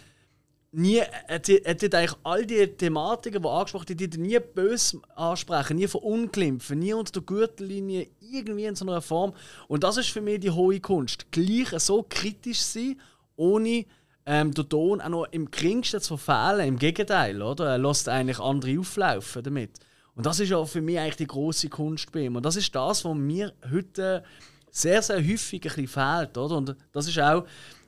Nie, 0.73 1.03
er, 1.27 1.43
tut- 1.43 1.95
eigentlich 1.95 2.17
all 2.23 2.47
die 2.47 2.65
Thematiken, 2.65 3.43
die 3.43 3.49
angesprochen 3.49 3.89
werden, 3.89 4.11
die 4.11 4.19
nie 4.19 4.39
böse 4.39 5.01
ansprechen, 5.17 5.77
nie 5.77 5.89
verunglimpfen, 5.89 6.79
nie 6.79 6.93
unter 6.93 7.13
der 7.13 7.23
Gürtellinie, 7.23 8.07
irgendwie 8.21 8.67
in 8.67 8.77
so 8.77 8.87
einer 8.87 9.01
Form. 9.03 9.33
Und 9.67 9.83
das 9.83 9.97
ist 9.97 10.11
für 10.11 10.21
mich 10.21 10.39
die 10.39 10.51
hohe 10.53 10.79
Kunst. 10.79 11.27
Gleich 11.33 11.71
so 11.81 12.07
kritisch 12.09 12.61
sein, 12.61 13.01
ohne 13.35 13.85
ähm, 14.27 14.55
den 14.55 14.69
Ton 14.69 15.01
auch 15.01 15.09
noch 15.09 15.25
im 15.33 15.51
geringsten 15.51 16.01
zu 16.01 16.17
verfehlen. 16.17 16.69
Im 16.69 16.79
Gegenteil, 16.79 17.43
oder? 17.43 17.71
Er 17.71 17.79
lässt 17.79 18.09
eigentlich 18.09 18.39
andere 18.39 18.79
auflaufen 18.79 19.43
damit. 19.43 19.73
Und 20.15 20.25
das 20.25 20.39
ist 20.39 20.51
ja 20.51 20.65
für 20.65 20.83
mich 20.83 21.01
eigentlich 21.01 21.17
die 21.17 21.27
große 21.27 21.69
Kunst 21.69 22.13
bei 22.13 22.21
ihm. 22.21 22.37
Und 22.37 22.45
das 22.45 22.55
ist 22.55 22.73
das, 22.73 23.05
was 23.05 23.15
mir 23.17 23.53
heute 23.73 24.23
sehr, 24.71 25.03
sehr 25.03 25.17
häufig 25.17 25.55
ein 25.55 25.61
bisschen 25.63 25.89
fehlt, 25.89 26.39
oder? 26.39 26.59
Und 26.59 26.77
das 26.93 27.09
ist 27.09 27.19
auch, 27.19 27.45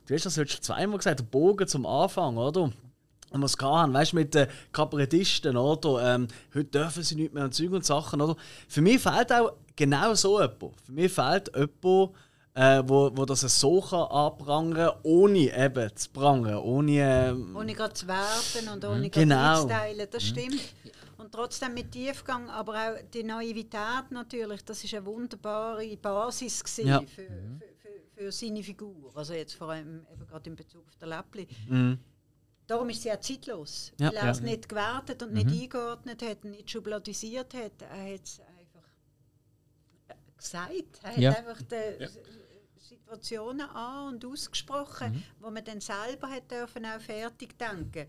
du 0.06 0.14
hast 0.14 0.26
das 0.26 0.36
heute 0.38 0.52
schon 0.52 0.62
zweimal 0.62 0.98
gesagt, 0.98 1.20
der 1.20 1.24
Bogen 1.24 1.66
zum 1.66 1.86
Anfang, 1.86 2.36
oder? 2.36 2.70
Und 3.30 3.40
wir 3.40 3.46
es 3.46 3.56
haben, 3.60 3.94
weißt 3.94 4.12
du, 4.12 4.16
mit 4.16 4.34
den 4.34 4.46
Kabarettisten, 4.72 5.56
oder? 5.56 6.14
Ähm, 6.14 6.28
heute 6.54 6.64
dürfen 6.66 7.02
sie 7.02 7.14
nicht 7.14 7.32
mehr 7.32 7.44
an 7.44 7.52
Zeug 7.52 7.72
und 7.72 7.84
Sachen, 7.84 8.20
oder? 8.20 8.36
Für 8.68 8.82
mich 8.82 9.00
fehlt 9.00 9.32
auch 9.32 9.52
genau 9.74 10.12
so 10.14 10.38
jemand. 10.40 10.60
Für 10.84 10.92
mich 10.92 11.10
fehlt 11.12 11.50
jemand, 11.56 12.10
äh, 12.54 12.82
wo, 12.86 13.10
wo 13.14 13.24
das 13.24 13.40
so 13.40 13.80
kann 13.80 14.02
anprangern 14.02 14.74
kann, 14.92 15.00
ohne 15.04 15.56
eben 15.56 15.96
zu 15.96 16.10
prangern, 16.10 16.58
ohne... 16.58 17.28
Ähm, 17.30 17.56
Ohne 17.56 17.72
gerade 17.72 17.94
zu 17.94 18.06
werten 18.06 18.68
und 18.70 18.84
ohne 18.84 19.08
Genau. 19.08 19.34
gerade 19.34 19.60
zu 19.62 19.68
teilen, 19.68 20.06
das 20.10 20.22
stimmt. 20.22 20.60
Und 21.16 21.32
trotzdem 21.32 21.72
mit 21.72 21.90
Tiefgang, 21.92 22.50
aber 22.50 22.74
auch 22.74 22.96
die 23.14 23.22
Naivität 23.22 24.10
natürlich, 24.10 24.62
das 24.66 24.84
ist 24.84 24.92
eine 24.92 25.06
wunderbare 25.06 25.96
Basis 25.96 26.62
Ja. 26.78 27.00
für, 27.00 27.06
für, 27.06 27.22
für, 28.22 28.32
seine 28.32 28.62
Figur. 28.62 29.12
Also 29.16 29.34
jetzt 29.34 29.54
vor 29.54 29.70
allem 29.70 30.06
eben 30.12 30.26
gerade 30.26 30.50
in 30.50 30.56
Bezug 30.56 30.86
auf 30.86 30.96
den 30.96 31.08
Läppli. 31.08 31.48
Mhm. 31.68 31.98
Darum 32.66 32.88
ist 32.90 33.02
sie 33.02 33.12
auch 33.12 33.20
zeitlos. 33.20 33.92
Ja. 33.98 34.08
weil 34.08 34.16
er 34.16 34.24
Ja. 34.26 34.30
es 34.30 34.40
nicht 34.40 34.68
gewertet 34.68 35.22
und 35.22 35.32
nicht 35.32 35.46
eingeordnet 35.48 36.22
hat, 36.22 36.44
nicht 36.44 36.70
schubladisiert 36.70 37.52
hat. 37.54 37.82
Er 37.82 38.14
hat 38.14 38.24
es 38.24 38.40
einfach 38.40 38.88
äh, 40.08 40.14
gesagt. 40.36 41.00
Er 41.02 41.18
Ja. 41.18 41.30
hat 41.32 41.38
einfach 41.38 41.62
die 41.62 42.08
Situationen 42.80 43.68
an- 43.68 44.14
und 44.14 44.24
ausgesprochen, 44.24 45.22
wo 45.40 45.50
man 45.50 45.64
dann 45.64 45.80
selber 45.80 46.28
hat 46.30 46.50
dürfen 46.50 46.84
auch 46.86 47.00
fertig 47.00 47.58
denken 47.58 48.06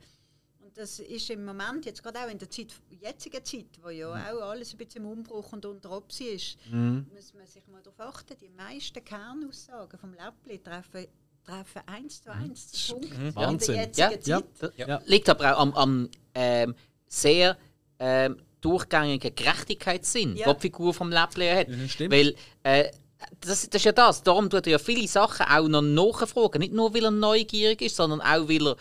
das 0.75 0.99
ist 0.99 1.29
im 1.29 1.45
Moment, 1.45 1.85
jetzt 1.85 2.01
gerade 2.03 2.19
auch 2.19 2.29
in 2.29 2.37
der 2.37 2.49
Zeit, 2.49 2.67
jetzigen 2.89 3.43
Zeit, 3.43 3.65
wo 3.81 3.89
ja 3.89 4.07
auch 4.09 4.41
alles 4.49 4.71
ein 4.73 4.77
bisschen 4.77 5.03
im 5.03 5.11
Umbruch 5.11 5.51
und 5.53 5.65
unter 5.65 5.91
Opsi 5.91 6.23
ist, 6.25 6.57
muss 6.71 7.33
man 7.33 7.45
sich 7.47 7.65
mal 7.67 7.81
darauf 7.81 8.15
achten, 8.15 8.35
die 8.41 8.49
meisten 8.49 9.03
Kernaussagen 9.03 9.99
vom 9.99 10.13
Läppli 10.13 10.59
treffen, 10.59 11.07
treffen 11.45 11.81
eins 11.87 12.21
zu 12.23 12.31
eins 12.31 12.71
den 12.87 12.99
Punkt 13.01 13.35
Wahnsinn. 13.35 13.75
in 13.75 13.91
der 13.93 14.11
jetzigen 14.11 14.29
Ja, 14.29 14.37
Zeit. 14.39 14.45
Das 14.59 14.71
Ja. 14.87 15.01
liegt 15.05 15.29
aber 15.29 15.55
auch 15.55 15.61
am, 15.61 15.73
am 15.73 16.09
ähm, 16.33 16.75
sehr 17.07 17.57
ähm, 17.99 18.37
durchgängigen 18.61 19.35
Gerechtigkeitssinn, 19.35 20.35
Ja. 20.35 20.47
den 20.47 20.55
die 20.55 20.61
Figur 20.61 20.93
vom 20.93 21.11
Läppli 21.11 21.47
hat. 21.49 21.67
Weil 22.11 22.35
äh, 22.63 22.89
das, 23.41 23.69
das 23.69 23.81
ist 23.81 23.85
ja 23.85 23.91
das. 23.91 24.23
Darum 24.23 24.49
tut 24.49 24.65
er 24.67 24.71
ja 24.73 24.77
viele 24.79 25.07
Sachen 25.07 25.45
auch 25.45 25.67
noch 25.67 25.81
nachfragen. 25.81 26.59
Nicht 26.59 26.73
nur, 26.73 26.93
weil 26.93 27.05
er 27.05 27.11
neugierig 27.11 27.81
ist, 27.81 27.95
sondern 27.95 28.21
auch, 28.21 28.47
weil 28.49 28.67
er 28.67 28.75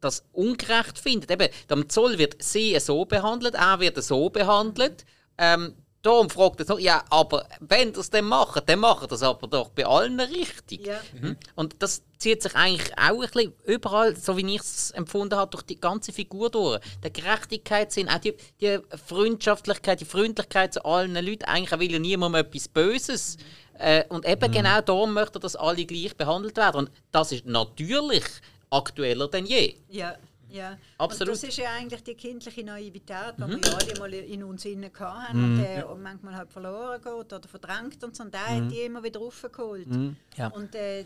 das 0.00 0.24
ungerecht 0.32 0.98
findet. 0.98 1.30
Eben, 1.30 1.48
am 1.68 1.88
Zoll 1.88 2.18
wird 2.18 2.42
sie 2.42 2.78
so 2.80 3.04
behandelt, 3.04 3.54
er 3.54 3.80
wird 3.80 4.02
so 4.02 4.30
behandelt. 4.30 5.04
Ähm, 5.38 5.74
darum 6.06 6.30
fragt 6.30 6.60
er 6.60 6.66
so, 6.66 6.78
ja, 6.78 7.04
aber 7.10 7.46
wenn 7.60 7.90
es 7.90 8.10
dann 8.10 8.26
macht, 8.26 8.68
dann 8.68 8.78
macht 8.78 9.10
das 9.10 9.22
aber 9.22 9.48
doch 9.48 9.70
bei 9.70 9.84
allen 9.84 10.20
richtig. 10.20 10.86
Ja. 10.86 11.00
Mhm. 11.20 11.36
Und 11.56 11.76
das 11.80 12.02
zieht 12.18 12.42
sich 12.42 12.54
eigentlich 12.54 12.96
auch 12.96 13.22
ein 13.22 13.28
bisschen 13.28 13.52
überall, 13.64 14.16
so 14.16 14.36
wie 14.36 14.54
ich 14.54 14.60
es 14.60 14.90
empfunden 14.92 15.36
habe, 15.36 15.50
durch 15.50 15.64
die 15.64 15.80
ganze 15.80 16.12
Figur 16.12 16.50
durch. 16.50 16.80
Der 17.02 17.10
Gerechtigkeitssinn, 17.10 18.08
auch 18.08 18.18
die, 18.18 18.34
die 18.60 18.78
Freundschaftlichkeit, 19.06 20.00
die 20.00 20.04
Freundlichkeit 20.04 20.74
zu 20.74 20.84
allen 20.84 21.14
Leuten. 21.14 21.44
Eigentlich 21.44 21.78
will 21.78 21.92
ja 21.92 21.98
niemandem 21.98 22.44
etwas 22.44 22.68
Böses. 22.68 23.36
Äh, 23.78 24.04
und 24.08 24.26
eben 24.26 24.50
genau 24.50 24.80
darum 24.80 25.12
möchte 25.12 25.38
er, 25.38 25.40
dass 25.40 25.56
alle 25.56 25.84
gleich 25.84 26.16
behandelt 26.16 26.56
werden. 26.56 26.86
Und 26.86 26.90
das 27.10 27.32
ist 27.32 27.46
natürlich 27.46 28.24
aktueller 28.70 29.28
denn 29.28 29.46
je. 29.46 29.76
Ja, 29.88 30.16
ja. 30.48 30.78
Absolut. 30.98 31.34
Und 31.34 31.42
das 31.42 31.48
ist 31.48 31.58
ja 31.58 31.72
eigentlich 31.72 32.02
die 32.02 32.14
kindliche 32.14 32.64
Naivität, 32.64 33.34
die 33.36 33.42
wir 33.42 33.58
ja 33.58 33.76
alle 33.76 33.98
mal 33.98 34.14
in 34.14 34.44
uns 34.44 34.64
innen 34.64 34.90
hatten 34.98 35.44
und, 35.44 35.64
äh, 35.64 35.82
und 35.82 36.02
manchmal 36.02 36.36
halt 36.36 36.52
verloren 36.52 37.00
geht 37.02 37.32
oder 37.32 37.48
verdrängt 37.48 38.02
und 38.04 38.16
so. 38.16 38.24
Und 38.24 38.32
der 38.32 38.46
hat 38.46 38.70
die 38.70 38.80
immer 38.80 39.02
wieder 39.02 39.20
raufgeholt. 39.20 39.88
Ja. 40.36 40.48
Und 40.48 40.74
äh, 40.74 41.04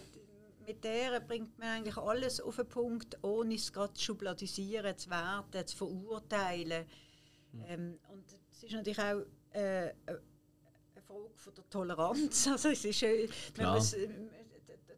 mit 0.66 0.84
der 0.84 1.20
bringt 1.20 1.58
man 1.58 1.68
eigentlich 1.68 1.96
alles 1.96 2.40
auf 2.40 2.56
den 2.56 2.68
Punkt, 2.68 3.18
ohne 3.22 3.54
es 3.54 3.72
gerade 3.72 3.92
zu 3.94 4.04
schubladisieren, 4.04 4.96
zu 4.96 5.10
werten, 5.10 5.66
zu 5.66 5.76
verurteilen. 5.76 6.84
Ähm, 7.66 7.98
und 8.08 8.24
es 8.52 8.62
ist 8.62 8.72
natürlich 8.72 8.98
auch 8.98 9.24
äh, 9.52 9.88
äh, 9.88 9.92
eine 10.06 11.02
Frage 11.04 11.30
von 11.34 11.54
der 11.54 11.68
Toleranz. 11.68 12.46
Also 12.52 12.68
es 12.68 12.84
ist, 12.84 13.02
äh, 13.02 13.28
wenn 13.28 13.54
Klar. 13.54 13.70
man 13.72 13.78
es, 13.78 13.94
äh, 13.94 14.08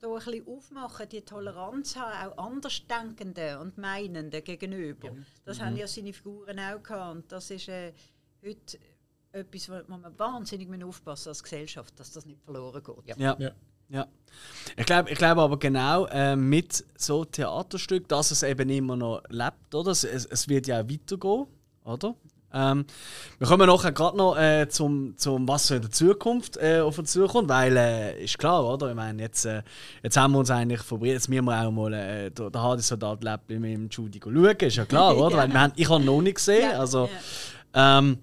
da 0.03 0.09
ein 0.09 0.15
bisschen 0.17 0.49
aufmachen, 0.49 1.09
die 1.09 1.21
Toleranz 1.23 1.97
haben, 1.97 2.33
auch 2.33 2.47
Andersdenkenden 2.47 3.59
und 3.59 3.79
Meinenden 3.79 4.43
gegenüber. 4.43 5.11
Das 5.45 5.61
haben 5.61 5.77
ja 5.77 5.87
seine 5.87 6.13
Figuren 6.13 6.59
auch 6.59 6.83
gehabt. 6.83 7.15
Und 7.15 7.33
das 7.33 7.51
ist 7.51 7.69
äh, 7.69 7.93
heute 8.45 8.79
etwas, 9.31 9.69
wo 9.69 9.75
man 9.87 10.19
wahnsinnig 10.19 10.85
aufpassen 10.85 11.29
als 11.29 11.43
Gesellschaft, 11.43 11.99
dass 11.99 12.13
das 12.13 12.27
nicht 12.27 12.43
verloren 12.43 12.83
geht. 12.83 13.17
Ja. 13.17 13.37
Ja. 13.39 13.53
ja. 13.89 14.09
Ich 14.77 14.87
glaube 14.87 15.11
ich 15.11 15.19
glaub 15.19 15.39
aber 15.39 15.59
genau 15.59 16.07
äh, 16.07 16.35
mit 16.37 16.85
so 16.97 17.25
Theaterstück, 17.25 18.09
dass 18.09 18.33
es 18.33 18.43
eben 18.43 18.69
immer 18.71 18.97
noch 18.97 19.23
lebt, 19.29 19.75
oder? 19.75 19.93
Es, 19.93 20.05
es, 20.05 20.27
es 20.27 20.49
wird 20.49 20.67
ja 20.67 20.83
auch 20.83 20.89
weitergehen, 20.89 21.47
oder? 21.85 22.17
Ähm, 22.53 22.85
wir 23.39 23.47
kommen 23.49 23.67
nachher 23.67 23.93
gerade 23.93 24.17
noch 24.17 24.37
äh, 24.37 24.69
zum, 24.69 25.17
zum, 25.17 25.49
was 25.49 25.67
so 25.67 25.75
in 25.75 25.83
der 25.83 25.91
Zukunft 25.91 26.57
äh, 26.57 26.81
auf 26.81 26.99
uns 26.99 27.13
zukommt, 27.13 27.49
weil 27.49 27.77
äh, 27.77 28.25
ist 28.25 28.39
klar, 28.39 28.65
oder? 28.65 28.91
Ich 28.91 28.97
meine, 28.97 29.23
jetzt, 29.23 29.45
äh, 29.45 29.63
jetzt 30.03 30.17
haben 30.17 30.33
wir 30.33 30.39
uns 30.39 30.51
eigentlich 30.51 30.81
verbrieft, 30.81 31.15
jetzt 31.15 31.29
müssen 31.29 31.45
wir 31.45 31.67
auch 31.67 31.71
mal 31.71 31.93
äh, 31.93 32.31
der, 32.31 32.51
der 32.51 32.63
Hades 32.63 32.89
Soldat 32.89 33.25
lebt 33.25 33.49
mit 33.49 33.73
dem 33.73 33.89
Judy 33.89 34.21
schauen, 34.23 34.57
ist 34.59 34.77
ja 34.77 34.85
klar, 34.85 35.17
oder? 35.19 35.31
Ja. 35.31 35.43
Weil 35.43 35.53
wir 35.53 35.61
haben, 35.61 35.73
ich 35.77 35.89
habe 35.89 36.03
ihn 36.03 36.07
noch 36.07 36.21
nicht 36.21 36.37
gesehen, 36.37 36.71
Ja, 36.71 36.79
also... 36.79 37.09
Ähm, 37.75 38.19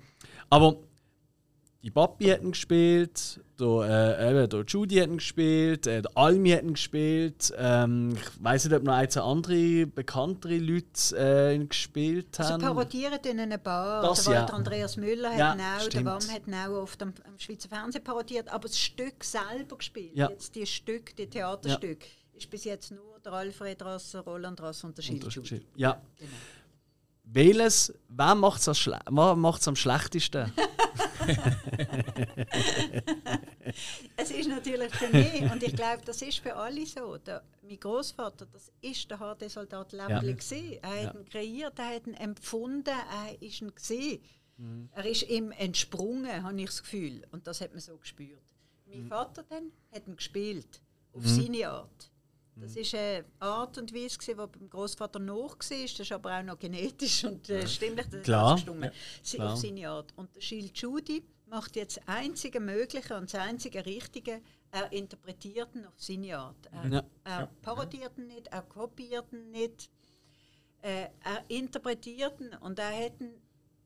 aber 0.50 0.78
die 1.82 1.92
Papi 1.92 2.26
hätten 2.26 2.52
gespielt, 2.52 3.40
der, 3.58 4.18
äh, 4.20 4.30
eben, 4.32 4.50
der 4.50 4.64
Judy 4.66 4.96
hätten 4.96 5.18
gespielt, 5.18 5.88
äh, 5.88 6.02
der 6.02 6.12
Almi 6.18 6.50
hätten 6.50 6.74
gespielt. 6.74 7.54
Ähm, 7.58 8.16
ich 8.16 8.44
weiß 8.44 8.66
nicht, 8.66 8.76
ob 8.76 8.84
noch 8.84 8.94
ein, 8.94 9.10
zwei 9.10 9.22
andere 9.22 9.86
bekanntere 9.88 10.58
Leute 10.58 11.16
äh, 11.18 11.58
gespielt 11.66 12.38
Also 12.38 12.54
haben. 12.54 12.62
parodieren 12.62 13.20
in 13.24 13.40
einer 13.40 13.58
Bar. 13.58 14.02
Das 14.02 14.26
der 14.26 14.34
ja. 14.34 14.40
Walter 14.42 14.54
Andreas 14.56 14.98
Müller 14.98 15.38
Ja, 15.38 15.52
hat 15.52 15.60
auch, 15.60 15.80
der 15.80 15.80
stimmt. 15.92 16.06
Wam 16.06 16.22
hat 16.30 16.70
auch 16.70 16.82
oft 16.82 17.02
am, 17.02 17.14
am 17.26 17.40
Schweizer 17.40 17.70
Fernsehen 17.70 18.04
parodiert, 18.04 18.50
aber 18.50 18.68
das 18.68 18.78
Stück 18.78 19.24
selber 19.24 19.78
gespielt, 19.78 20.16
Ja. 20.16 20.30
jetzt 20.30 20.56
die 20.56 20.66
Stück, 20.66 21.16
die 21.16 21.28
Theaterstück, 21.28 22.04
ist 22.34 22.50
bis 22.50 22.66
jetzt 22.66 22.92
nur 22.92 23.20
der 23.24 23.34
Alfred 23.34 23.82
Rasser, 23.82 24.20
Roland 24.22 24.62
Rasser 24.62 24.88
und 24.88 24.98
der 24.98 25.02
Schild. 25.04 25.26
Ja. 25.76 26.02
Welches, 27.32 27.94
wer 28.08 28.34
macht 28.34 28.68
es 28.68 28.78
schle 28.78 29.00
am 29.06 29.76
schlechtesten? 29.76 30.52
Es 34.16 34.32
ist 34.32 34.50
natürlich 34.50 34.94
für 34.94 35.10
mich, 35.16 35.42
und 35.52 35.62
ich 35.62 35.76
glaube, 35.76 36.02
das 36.04 36.22
ist 36.22 36.40
für 36.40 36.56
alle 36.56 36.86
so. 36.86 37.18
Der, 37.18 37.44
mein 37.62 37.80
Großvater, 37.80 38.48
das 38.48 38.72
ist 38.82 39.10
der 39.10 39.18
HD-Soldat 39.18 39.92
Läppli. 39.92 40.34
gewesen. 40.34 40.80
Er 40.82 41.08
hat 41.08 41.16
ihn 41.16 41.26
kreiert, 41.26 41.78
er 41.80 41.96
hat 41.96 42.08
ihn 42.08 42.16
empfunden, 42.16 42.90
er 42.90 43.42
ist 43.42 43.62
ihn 43.62 43.74
gesehen. 43.74 44.22
Er 44.92 45.06
ist 45.06 45.24
ihm 45.30 45.52
entsprungen, 45.52 46.44
habe 46.44 46.60
ich 46.60 46.66
das 46.66 46.82
Gefühl. 46.82 47.26
Und 47.32 47.48
das 47.48 47.62
hat 47.62 47.72
man 47.72 47.80
so 47.80 47.98
gespürt. 47.98 48.44
Mein 48.88 49.06
Vater 49.08 49.44
dann 49.48 49.72
hat 49.94 50.08
ihn 50.08 50.16
gespielt, 50.16 50.82
auf 51.14 51.26
seine 51.26 51.70
Art. 51.70 52.12
Das 52.61 52.76
war 52.76 52.99
eine 52.99 53.26
Art 53.40 53.77
und 53.77 53.94
Weise, 53.94 54.18
die 54.19 54.34
beim 54.34 54.69
Großvater 54.69 55.19
noch 55.19 55.49
war. 55.52 55.57
Das 55.60 55.72
ist 55.72 56.11
aber 56.11 56.40
auch 56.40 56.44
noch 56.44 56.60
genetisch 56.60 57.23
und 57.26 57.49
äh, 57.49 57.68
stimmlich. 57.68 58.06
Das 58.07 58.15
ist 58.15 58.23
Klar. 58.23 58.56
gestimmt. 58.56 58.91
Sie 59.23 59.38
Klar. 59.38 59.53
auf 59.53 59.60
seine 59.60 59.90
Art. 59.90 60.14
Und 60.15 60.36
der 60.36 60.41
Schild 60.41 60.77
Judy 60.77 61.23
macht 61.48 61.76
jetzt 61.76 61.98
das 61.98 62.07
einzige 62.07 62.60
Mögliche 62.60 63.15
und 63.18 63.34
das 63.34 63.40
einzige 63.41 63.86
Richtige. 63.86 64.41
Er 64.72 64.91
interpretiert 64.91 65.73
ihn 65.76 65.86
auf 65.86 65.94
seine 65.98 66.38
Art. 66.38 66.68
Er, 66.72 66.88
Ja. 66.91 67.03
er 67.23 67.48
parodiert 67.61 68.18
ihn 68.18 68.27
nicht, 68.27 68.48
er 68.48 68.61
kopiert 68.61 69.31
ihn 69.34 69.49
nicht. 69.52 69.90
Äh, 70.81 71.07
er 71.23 71.44
interpretiert 71.49 72.40
ihn 72.40 72.53
und 72.61 72.77
er 72.80 73.06
hat 73.06 73.19
ihn 73.19 73.31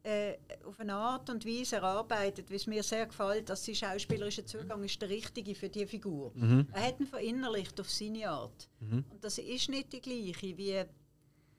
äh, 0.03 0.35
auf 0.65 0.79
eine 0.79 0.93
Art 0.93 1.29
und 1.29 1.45
Weise 1.45 1.77
erarbeitet, 1.77 2.49
wie 2.49 2.55
es 2.55 2.67
mir 2.67 2.83
sehr 2.83 3.05
gefällt, 3.05 3.49
dass 3.49 3.65
sein 3.65 3.75
schauspielerischer 3.75 4.45
Zugang 4.45 4.83
ist 4.83 5.01
der 5.01 5.09
richtige 5.09 5.55
für 5.55 5.69
die 5.69 5.85
Figur. 5.85 6.33
Er 6.73 6.87
hat 6.87 6.99
ihn 6.99 7.07
verinnerlicht 7.07 7.79
auf 7.79 7.89
seine 7.89 8.29
Art. 8.29 8.69
Und 9.09 9.23
das 9.23 9.37
ist 9.37 9.69
nicht 9.69 9.93
die 9.93 10.01
gleiche 10.01 10.57
wie 10.57 10.83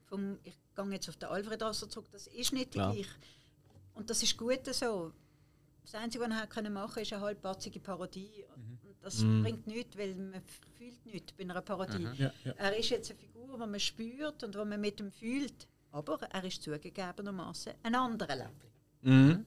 vom, 0.05 0.37
ich 0.43 0.53
gehe 0.75 0.91
jetzt 0.91 1.09
auf 1.09 1.17
den 1.17 1.29
Alfred 1.29 1.61
Rasser 1.63 1.89
zurück, 1.89 2.07
das 2.11 2.27
ist 2.27 2.53
nicht 2.53 2.73
die 2.75 2.77
gleiche. 2.77 3.09
Und 3.95 4.09
das 4.09 4.21
ist 4.21 4.37
gut 4.37 4.59
so. 4.71 5.11
Das 5.83 5.95
Einzige, 5.95 6.23
was 6.23 6.31
er 6.31 6.47
können 6.47 6.73
machen 6.73 7.01
ist 7.01 7.13
eine 7.13 7.21
halbpatzige 7.21 7.79
Parodie. 7.79 8.43
Und 8.55 8.79
das 9.01 9.17
bringt 9.41 9.67
nichts, 9.67 9.97
weil 9.97 10.15
man 10.15 10.41
fühlt 10.77 11.05
nichts 11.05 11.31
bei 11.33 11.43
einer 11.43 11.61
Parodie. 11.61 12.07
Ja, 12.17 12.31
ja. 12.43 12.51
Er 12.57 12.77
ist 12.77 12.89
jetzt 12.89 13.09
eine 13.11 13.19
Figur, 13.19 13.53
die 13.53 13.67
man 13.67 13.79
spürt 13.79 14.43
und 14.43 14.53
die 14.53 14.57
man 14.59 14.81
mit 14.81 14.99
ihm 14.99 15.11
fühlt. 15.11 15.67
Aber 15.95 16.19
er 16.29 16.43
ist 16.43 16.61
zugegebenermaßen 16.61 17.71
ein 17.81 17.95
anderer 17.95 18.35
Läppli. 18.35 18.69
Mhm. 19.03 19.45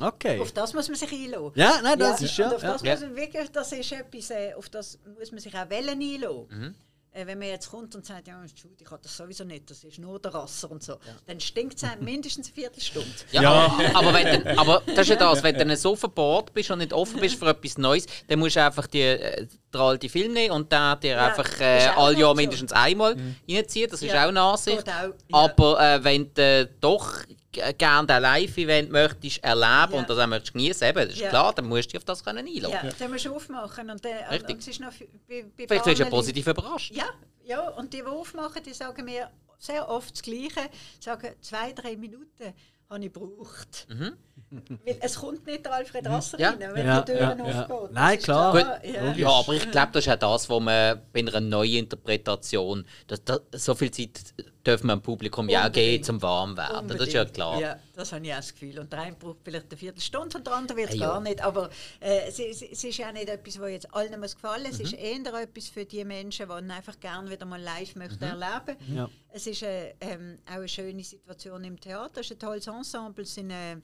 Okay. 0.00 0.40
Auf 0.40 0.52
das 0.52 0.72
muss 0.72 0.88
man 0.88 0.96
sich 0.96 1.12
einlassen. 1.12 1.52
Ja, 1.54 1.80
nein, 1.82 1.98
das 1.98 2.22
ist 2.22 2.34
ja. 2.38 2.50
auf 2.50 2.62
ja. 2.62 2.72
das, 2.72 2.82
Ja. 2.82 2.92
Muss 2.92 3.00
man 3.02 3.16
wirklich, 3.16 3.50
das 3.50 3.72
ist 3.72 3.92
etwas, 3.92 4.30
äh, 4.30 4.54
auf 4.54 4.70
das 4.70 4.98
muss 5.18 5.30
man 5.30 5.40
sich 5.40 5.54
auch 5.54 5.68
wollen 5.68 6.00
einlassen. 6.00 6.46
Mhm. 6.48 6.74
Äh, 7.12 7.26
wenn 7.26 7.38
man 7.40 7.48
jetzt 7.48 7.68
kommt 7.70 7.92
und 7.96 8.06
sagt, 8.06 8.28
ja, 8.28 8.40
ich 8.44 8.90
habe 8.90 9.00
das 9.02 9.16
sowieso 9.16 9.42
nicht, 9.42 9.68
das 9.68 9.82
ist 9.82 9.98
nur 9.98 10.20
der 10.20 10.32
Rasser 10.32 10.70
und 10.70 10.82
so, 10.82 10.96
dann 11.26 11.40
stinkt 11.40 11.82
es 11.82 11.88
mindestens 12.00 12.46
eine 12.48 12.54
Viertelstunde. 12.54 13.08
Ja, 13.32 13.50
Aber, 13.50 13.96
aber, 13.96 14.14
wenn 14.14 14.44
du, 14.44 14.58
aber 14.58 14.82
das 14.86 15.00
ist 15.00 15.08
ja 15.08 15.16
das, 15.16 15.42
wenn 15.42 15.56
du 15.68 15.76
so 15.76 15.96
verbohrt 15.96 16.52
bist 16.54 16.70
und 16.70 16.78
nicht 16.78 16.92
offen 16.92 17.20
bist 17.20 17.36
für 17.36 17.48
etwas 17.48 17.78
Neues, 17.78 18.06
dann 18.28 18.38
musst 18.38 18.54
du 18.56 18.64
einfach 18.64 18.86
die, 18.86 19.02
äh, 19.02 19.46
den 19.74 19.80
alten 19.80 20.08
Film 20.08 20.32
nehmen 20.32 20.52
und 20.54 20.72
dann 20.72 21.00
dir 21.00 21.12
Ja, 21.16 21.26
einfach 21.28 21.60
äh, 21.60 21.88
nicht 22.10 22.18
Jahr 22.20 22.34
mindestens 22.34 22.72
einmal 22.72 23.16
reinziehen. 23.48 23.90
Das 23.90 24.02
ist 24.02 24.12
Ja, 24.12 24.24
auch 24.24 24.28
eine 24.28 24.40
Ansicht. 24.40 24.88
auch, 24.88 24.92
ja. 24.92 25.12
Aber 25.30 25.80
äh, 25.80 26.04
wenn 26.04 26.32
du 26.32 26.66
doch 26.80 27.24
gerne 27.52 28.14
ein 28.14 28.22
Live-Event 28.22 28.90
möchtest 28.90 29.42
erleben 29.42 29.92
Ja. 29.92 29.98
und 29.98 30.08
das 30.10 30.18
auch 30.18 30.26
möchtest 30.26 30.52
genießen, 30.52 30.86
eben, 30.88 30.98
das 31.04 31.14
ist 31.14 31.20
Ja. 31.20 31.28
klar, 31.30 31.52
dann 31.54 31.66
musst 31.66 31.86
du 31.86 31.88
dich 31.88 31.96
auf 31.98 32.04
das 32.04 32.22
können 32.24 32.46
einlassen. 32.46 32.88
Ja, 32.88 32.92
dann 32.98 33.10
musst 33.10 33.24
du 33.24 33.34
aufmachen. 33.34 33.90
Und, 33.90 34.04
äh, 34.04 34.08
und, 34.08 34.30
Richtig. 34.32 34.50
und 34.50 34.58
es 34.60 34.68
ist 34.68 34.80
noch 34.80 34.92
bei, 35.28 35.44
bei 35.56 35.66
Vielleicht 35.66 35.86
wirst 35.86 35.98
du 36.00 36.04
ja 36.04 36.10
positiv 36.10 36.46
überrascht. 36.46 36.94
Ja, 36.94 37.06
ja, 37.44 37.68
und 37.70 37.92
die, 37.92 37.98
die 37.98 38.04
aufmachen, 38.04 38.62
die 38.62 38.72
sagen 38.72 39.04
mir 39.04 39.28
sehr 39.58 39.88
oft 39.88 40.12
das 40.12 40.22
Gleiche, 40.22 40.70
sagen 41.00 41.34
zwei, 41.40 41.72
drei 41.72 41.96
Minuten 41.96 42.54
habe 42.88 43.04
ich 43.04 43.12
gebraucht. 43.12 43.86
Weil 44.50 44.96
es 45.00 45.14
kommt 45.14 45.46
nicht 45.46 45.64
der 45.64 45.74
Alfred 45.74 46.06
Rasser 46.06 46.40
Ja. 46.40 46.50
rein, 46.50 46.58
wenn 46.74 46.86
Ja, 46.86 47.00
die 47.02 47.12
Türen 47.12 47.38
ja, 47.38 47.46
ja. 47.48 47.62
aufgehen. 47.66 47.88
Nein, 47.92 48.18
klar. 48.18 48.52
klar, 48.52 48.78
Gut, 48.80 48.94
ja. 48.94 49.12
ja, 49.12 49.28
aber 49.28 49.52
ich 49.54 49.70
glaube, 49.70 49.92
das 49.92 50.06
ist 50.06 50.12
auch 50.12 50.16
das, 50.16 50.48
was 50.50 50.60
man 50.60 51.00
bei 51.12 51.20
einer 51.20 51.40
Neuinterpretation, 51.40 52.84
das, 53.06 53.22
das, 53.24 53.40
so 53.52 53.74
viel 53.76 53.90
Zeit 53.92 54.34
dürfen 54.66 54.86
wir 54.88 54.96
dem 54.96 55.02
Publikum 55.02 55.48
ja 55.48 55.60
auch 55.66 55.72
geben, 55.72 55.78
Unbedingt. 55.86 56.04
zum 56.06 56.22
warm 56.22 56.56
werden. 56.56 56.88
Das 56.88 57.00
ist 57.00 57.12
ja 57.12 57.20
Unbedingt. 57.22 57.34
klar. 57.34 57.60
Ja, 57.60 57.78
das 57.94 58.12
habe 58.12 58.24
ich 58.26 58.32
auch 58.32 58.36
das 58.36 58.52
Gefühl. 58.52 58.78
Und 58.78 58.92
der 58.92 59.00
eine 59.00 59.16
braucht 59.16 59.38
vielleicht 59.44 59.66
eine 59.70 59.76
Viertelstunde 59.78 60.38
und 60.38 60.46
der 60.46 60.54
andere 60.54 60.76
wird 60.78 60.90
es 60.90 60.96
Ja, 60.96 61.00
ja. 61.02 61.08
gar 61.12 61.20
nicht. 61.20 61.40
Aber 61.42 61.70
äh, 62.00 62.28
es, 62.28 62.38
es, 62.38 62.62
es 62.62 62.84
ist 62.84 62.98
ja 62.98 63.10
nicht 63.12 63.28
etwas, 63.28 63.58
was 63.60 63.70
jetzt 63.70 63.94
allen 63.94 64.20
muss 64.20 64.34
gefallen 64.34 64.64
muss. 64.68 64.78
Mhm. 64.78 64.84
Es 64.84 64.92
ist 64.92 64.98
eher 65.00 65.34
etwas 65.34 65.68
für 65.68 65.84
die 65.84 66.04
Menschen, 66.04 66.46
die 66.48 66.70
einfach 66.72 67.00
gerne 67.00 67.30
wieder 67.30 67.46
mal 67.46 67.60
live 67.60 67.94
möchten 67.96 68.24
Mhm. 68.24 68.42
erleben 68.42 68.76
Ja. 68.94 69.08
Es 69.32 69.46
ist 69.46 69.62
äh, 69.62 69.94
ähm, 70.00 70.38
auch 70.46 70.54
eine 70.56 70.68
schöne 70.68 71.02
Situation 71.04 71.62
im 71.64 71.78
Theater. 71.80 72.20
Es 72.20 72.26
ist 72.30 72.32
ein 72.32 72.38
tolles 72.38 72.66
Ensemble. 72.66 73.22
Es 73.24 73.34
sind, 73.34 73.50
äh, 73.50 73.76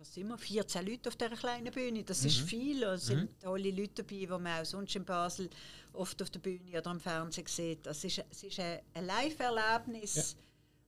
was 0.00 0.14
sind 0.14 0.28
wir, 0.28 0.38
14 0.38 0.86
Leute 0.86 1.08
auf 1.10 1.16
dieser 1.16 1.36
kleinen 1.36 1.70
Bühne. 1.70 2.02
Das 2.02 2.22
Mhm. 2.22 2.26
ist 2.28 2.40
viel. 2.40 2.82
Es 2.84 3.06
sind 3.06 3.38
tolle 3.40 3.70
Leute 3.70 4.02
dabei, 4.02 4.16
die 4.20 4.26
man 4.26 4.46
auch 4.46 4.64
sonst 4.64 4.96
in 4.96 5.04
Basel 5.04 5.50
oft 5.92 6.20
auf 6.22 6.30
der 6.30 6.40
Bühne 6.40 6.70
oder 6.78 6.86
am 6.90 6.98
Fernsehen 7.00 7.46
sieht. 7.46 7.84
Das 7.84 8.02
ist, 8.02 8.22
es 8.30 8.42
ist 8.42 8.58
ein, 8.60 8.80
ein 8.94 9.04
Live-Erlebnis. 9.06 10.36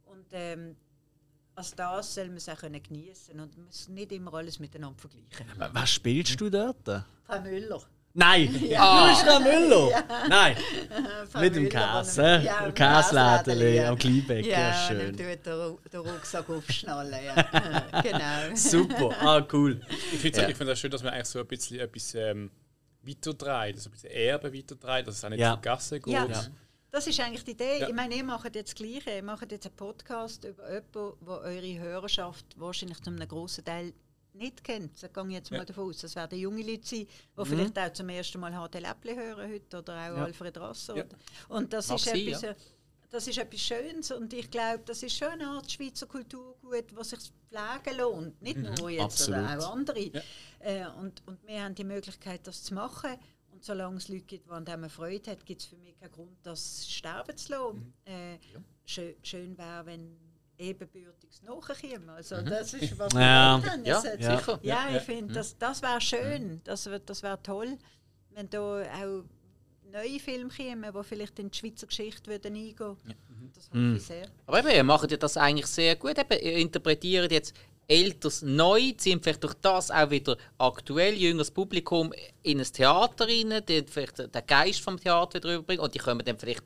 Und 0.07 0.25
ähm, 0.33 0.77
als 1.55 1.75
das 1.75 2.15
soll 2.15 2.29
man 2.29 2.39
es 2.39 2.49
auch 2.49 2.57
können 2.59 2.83
geniessen 2.83 3.39
und 3.39 3.55
man 3.57 3.67
muss 3.67 3.87
nicht 3.89 4.13
immer 4.13 4.33
alles 4.33 4.59
miteinander 4.59 4.99
vergleichen. 4.99 5.47
Was 5.75 5.91
spielst 5.91 6.41
du 6.41 6.49
dort? 6.49 6.83
Frau 7.27 7.41
Müller. 7.43 7.83
Nein! 8.15 8.49
Ah, 8.77 9.07
du 9.07 9.11
bist 9.11 9.23
Frau 9.27 9.41
Müller! 9.41 10.05
Nein! 10.29 10.57
Frau 11.31 11.41
Mit 11.41 11.57
dem 11.57 11.69
Käse, 11.69 12.23
wo? 12.43 12.47
Ja, 12.47 12.67
Im 12.67 12.75
Käselädeli 12.75 13.81
am 13.81 13.97
Kleinbeck, 13.99 14.47
ja, 14.47 14.59
Ja, 14.69 14.75
schön. 14.89 15.09
und 15.09 15.21
dann 15.21 15.29
tut 15.37 15.47
der, 15.47 15.55
Ru- 15.55 15.79
den 15.91 16.01
Rucksack 16.01 16.51
aufschnallen. 16.51 17.15
Ja. 17.25 18.01
genau. 18.03 18.55
Super, 18.57 19.11
ah 19.21 19.47
cool. 19.53 19.81
Ich 20.13 20.19
finde 20.21 20.43
Ja. 20.43 20.49
es 20.49 20.59
find 20.59 20.79
schön, 20.79 20.91
dass 20.91 21.03
man 21.03 21.13
eigentlich 21.15 21.27
so 21.29 21.41
ein 21.41 21.47
bisschen 21.47 21.81
etwas 21.81 22.15
ähm, 22.15 22.51
weiterdreht, 23.03 23.75
also 23.77 23.89
ein 23.89 23.93
bisschen 23.93 24.11
Erbe 24.11 24.53
weiterdreht, 24.55 25.07
dass 25.09 25.17
es 25.17 25.25
auch 25.25 25.29
nicht 25.31 25.41
Ja. 25.41 25.55
zur 25.55 25.63
Gasse 25.63 26.01
geht. 26.01 26.13
Ja. 26.13 26.27
Das 26.91 27.07
ist 27.07 27.19
eigentlich 27.21 27.45
die 27.45 27.53
Idee. 27.53 27.81
Ja. 27.81 27.89
Ich 27.89 27.95
meine, 27.95 28.15
ihr 28.15 28.25
macht 28.25 28.55
jetzt 28.55 28.73
das 28.73 28.75
Gleiche. 28.75 29.11
Ihr 29.17 29.23
macht 29.23 29.51
jetzt 29.51 29.65
einen 29.67 29.75
Podcast 29.77 30.45
über 30.45 30.69
jemanden, 30.71 31.25
der 31.27 31.39
eure 31.41 31.79
Hörerschaft 31.79 32.45
wahrscheinlich 32.57 33.01
zu 33.01 33.09
einem 33.11 33.27
grossen 33.27 33.65
Teil 33.65 33.95
nicht 34.35 34.63
kennt. 34.65 35.03
Da 35.03 35.09
gehe 35.09 35.27
ich 35.27 35.33
jetzt 35.33 35.51
mal 35.51 35.59
Ja. 35.59 35.65
davon 35.65 35.89
aus. 35.89 35.99
Das 35.99 36.15
werden 36.17 36.39
junge 36.39 36.63
Leute 36.63 36.87
sein, 36.87 37.07
die 37.39 37.45
vielleicht 37.45 37.79
auch 37.79 37.93
zum 37.93 38.09
ersten 38.09 38.41
Mal 38.41 38.53
HD 38.53 38.81
Läppli 38.81 39.15
hören 39.15 39.51
heute 39.53 39.79
oder 39.79 39.93
auch 39.95 40.17
Ja. 40.17 40.25
Alfred 40.25 40.57
Rasser. 40.59 40.97
Ja. 40.97 41.05
Und 41.49 41.73
das 41.73 41.89
Mag 41.89 41.97
ist, 41.99 42.05
sein, 42.07 42.17
etwas, 42.29 42.43
äh, 42.43 42.55
das 43.11 43.27
ist 43.29 43.39
etwas 43.39 43.61
Schönes 43.61 44.11
und 44.11 44.33
ich 44.33 44.51
glaube, 44.51 44.83
das 44.87 45.03
ist 45.03 45.17
schon 45.17 45.29
eine 45.29 45.47
Art 45.47 45.71
Schweizer 45.71 46.07
Kulturgut, 46.07 46.95
was 46.95 47.11
sich 47.11 47.19
pflegen 47.49 47.99
lohnt. 47.99 48.41
Nicht 48.43 48.59
nur 48.59 48.89
jetzt, 48.91 49.19
sondern 49.19 49.61
auch 49.61 49.73
andere. 49.73 50.11
Äh, 50.61 50.87
und, 50.99 51.23
und 51.27 51.47
wir 51.47 51.63
haben 51.63 51.75
die 51.75 51.85
Möglichkeit, 51.85 52.47
das 52.47 52.63
zu 52.63 52.75
machen. 52.75 53.11
Und 53.53 53.63
solange 53.65 53.99
es 53.99 54.09
Leute 54.09 54.23
gibt, 54.23 54.47
die 54.47 54.51
an 54.51 54.65
dem 54.65 54.89
Freude 54.89 55.31
haben, 55.31 55.45
gibt 55.45 55.61
es 55.61 55.67
für 55.69 55.77
mich 55.77 55.95
keinen 56.01 56.11
Grund, 56.11 56.39
das 56.43 56.91
sterben 56.91 57.37
zu 57.37 57.53
lassen. 57.53 57.93
Äh, 58.07 58.39
schön 58.87 59.15
schön 59.23 59.59
wäre, 59.59 59.85
wenn 59.85 60.17
ebenbürtiges 60.59 61.43
nachkäme. 61.43 62.13
Also 62.13 62.41
das 62.43 62.75
ist, 62.75 62.99
was 62.99 63.13
wir 63.13 63.21
Ja. 63.21 63.59
Ja, 63.59 63.77
ja. 63.85 64.01
sicher. 64.01 64.59
ja, 64.63 64.91
Ja, 64.91 64.97
ich 64.97 65.03
finde, 65.03 65.35
das, 65.35 65.57
das 65.59 65.83
wäre 65.83 66.01
schön, 66.01 66.61
das, 66.65 66.89
das 67.07 67.23
wäre 67.23 67.43
toll, 67.43 67.79
wenn 68.31 68.49
da 68.51 68.61
auch 68.61 69.25
neue 69.93 70.19
Filme 70.19 70.49
kämen, 70.51 70.93
die 70.93 71.05
vielleicht 71.05 71.39
in 71.39 71.51
die 71.51 71.59
Schweizer 71.59 71.87
Geschichte 71.87 72.31
würden 72.31 72.55
eingehen 72.55 72.79
würden. 72.79 73.15
Das 73.55 73.69
hoffe 73.69 73.95
ich 73.97 74.03
sehr. 74.03 74.27
Aber 74.47 74.61
eben, 74.61 74.71
ihr 74.71 74.85
macht 74.85 75.11
ja 75.11 75.17
das 75.17 75.37
eigentlich 75.37 75.67
sehr 75.67 75.97
gut. 75.97 76.19
Eben, 76.19 76.41
ihr 76.41 76.57
interpretiert 76.57 77.31
jetzt 77.31 77.55
Älteres 77.89 78.43
neu, 78.43 78.93
ziehen 78.97 79.21
vielleicht 79.23 79.45
durch 79.45 79.55
das 79.55 79.91
auch 79.91 80.09
wieder 80.11 80.37
aktuell 80.57 81.15
jüngeres 81.15 81.51
Publikum 81.51 82.13
in 82.43 82.61
ein 82.61 82.65
Theater 82.65 83.27
rein, 83.27 83.63
die 83.69 83.85
vielleicht 83.87 84.19
den 84.19 84.47
Geist 84.47 84.81
vom 84.81 84.99
Theater 84.99 85.35
wieder 85.39 85.51
rüberbringen 85.51 85.85
und 85.85 85.95
die 85.95 85.99
kommen 85.99 86.25
dann 86.25 86.39
vielleicht 86.39 86.65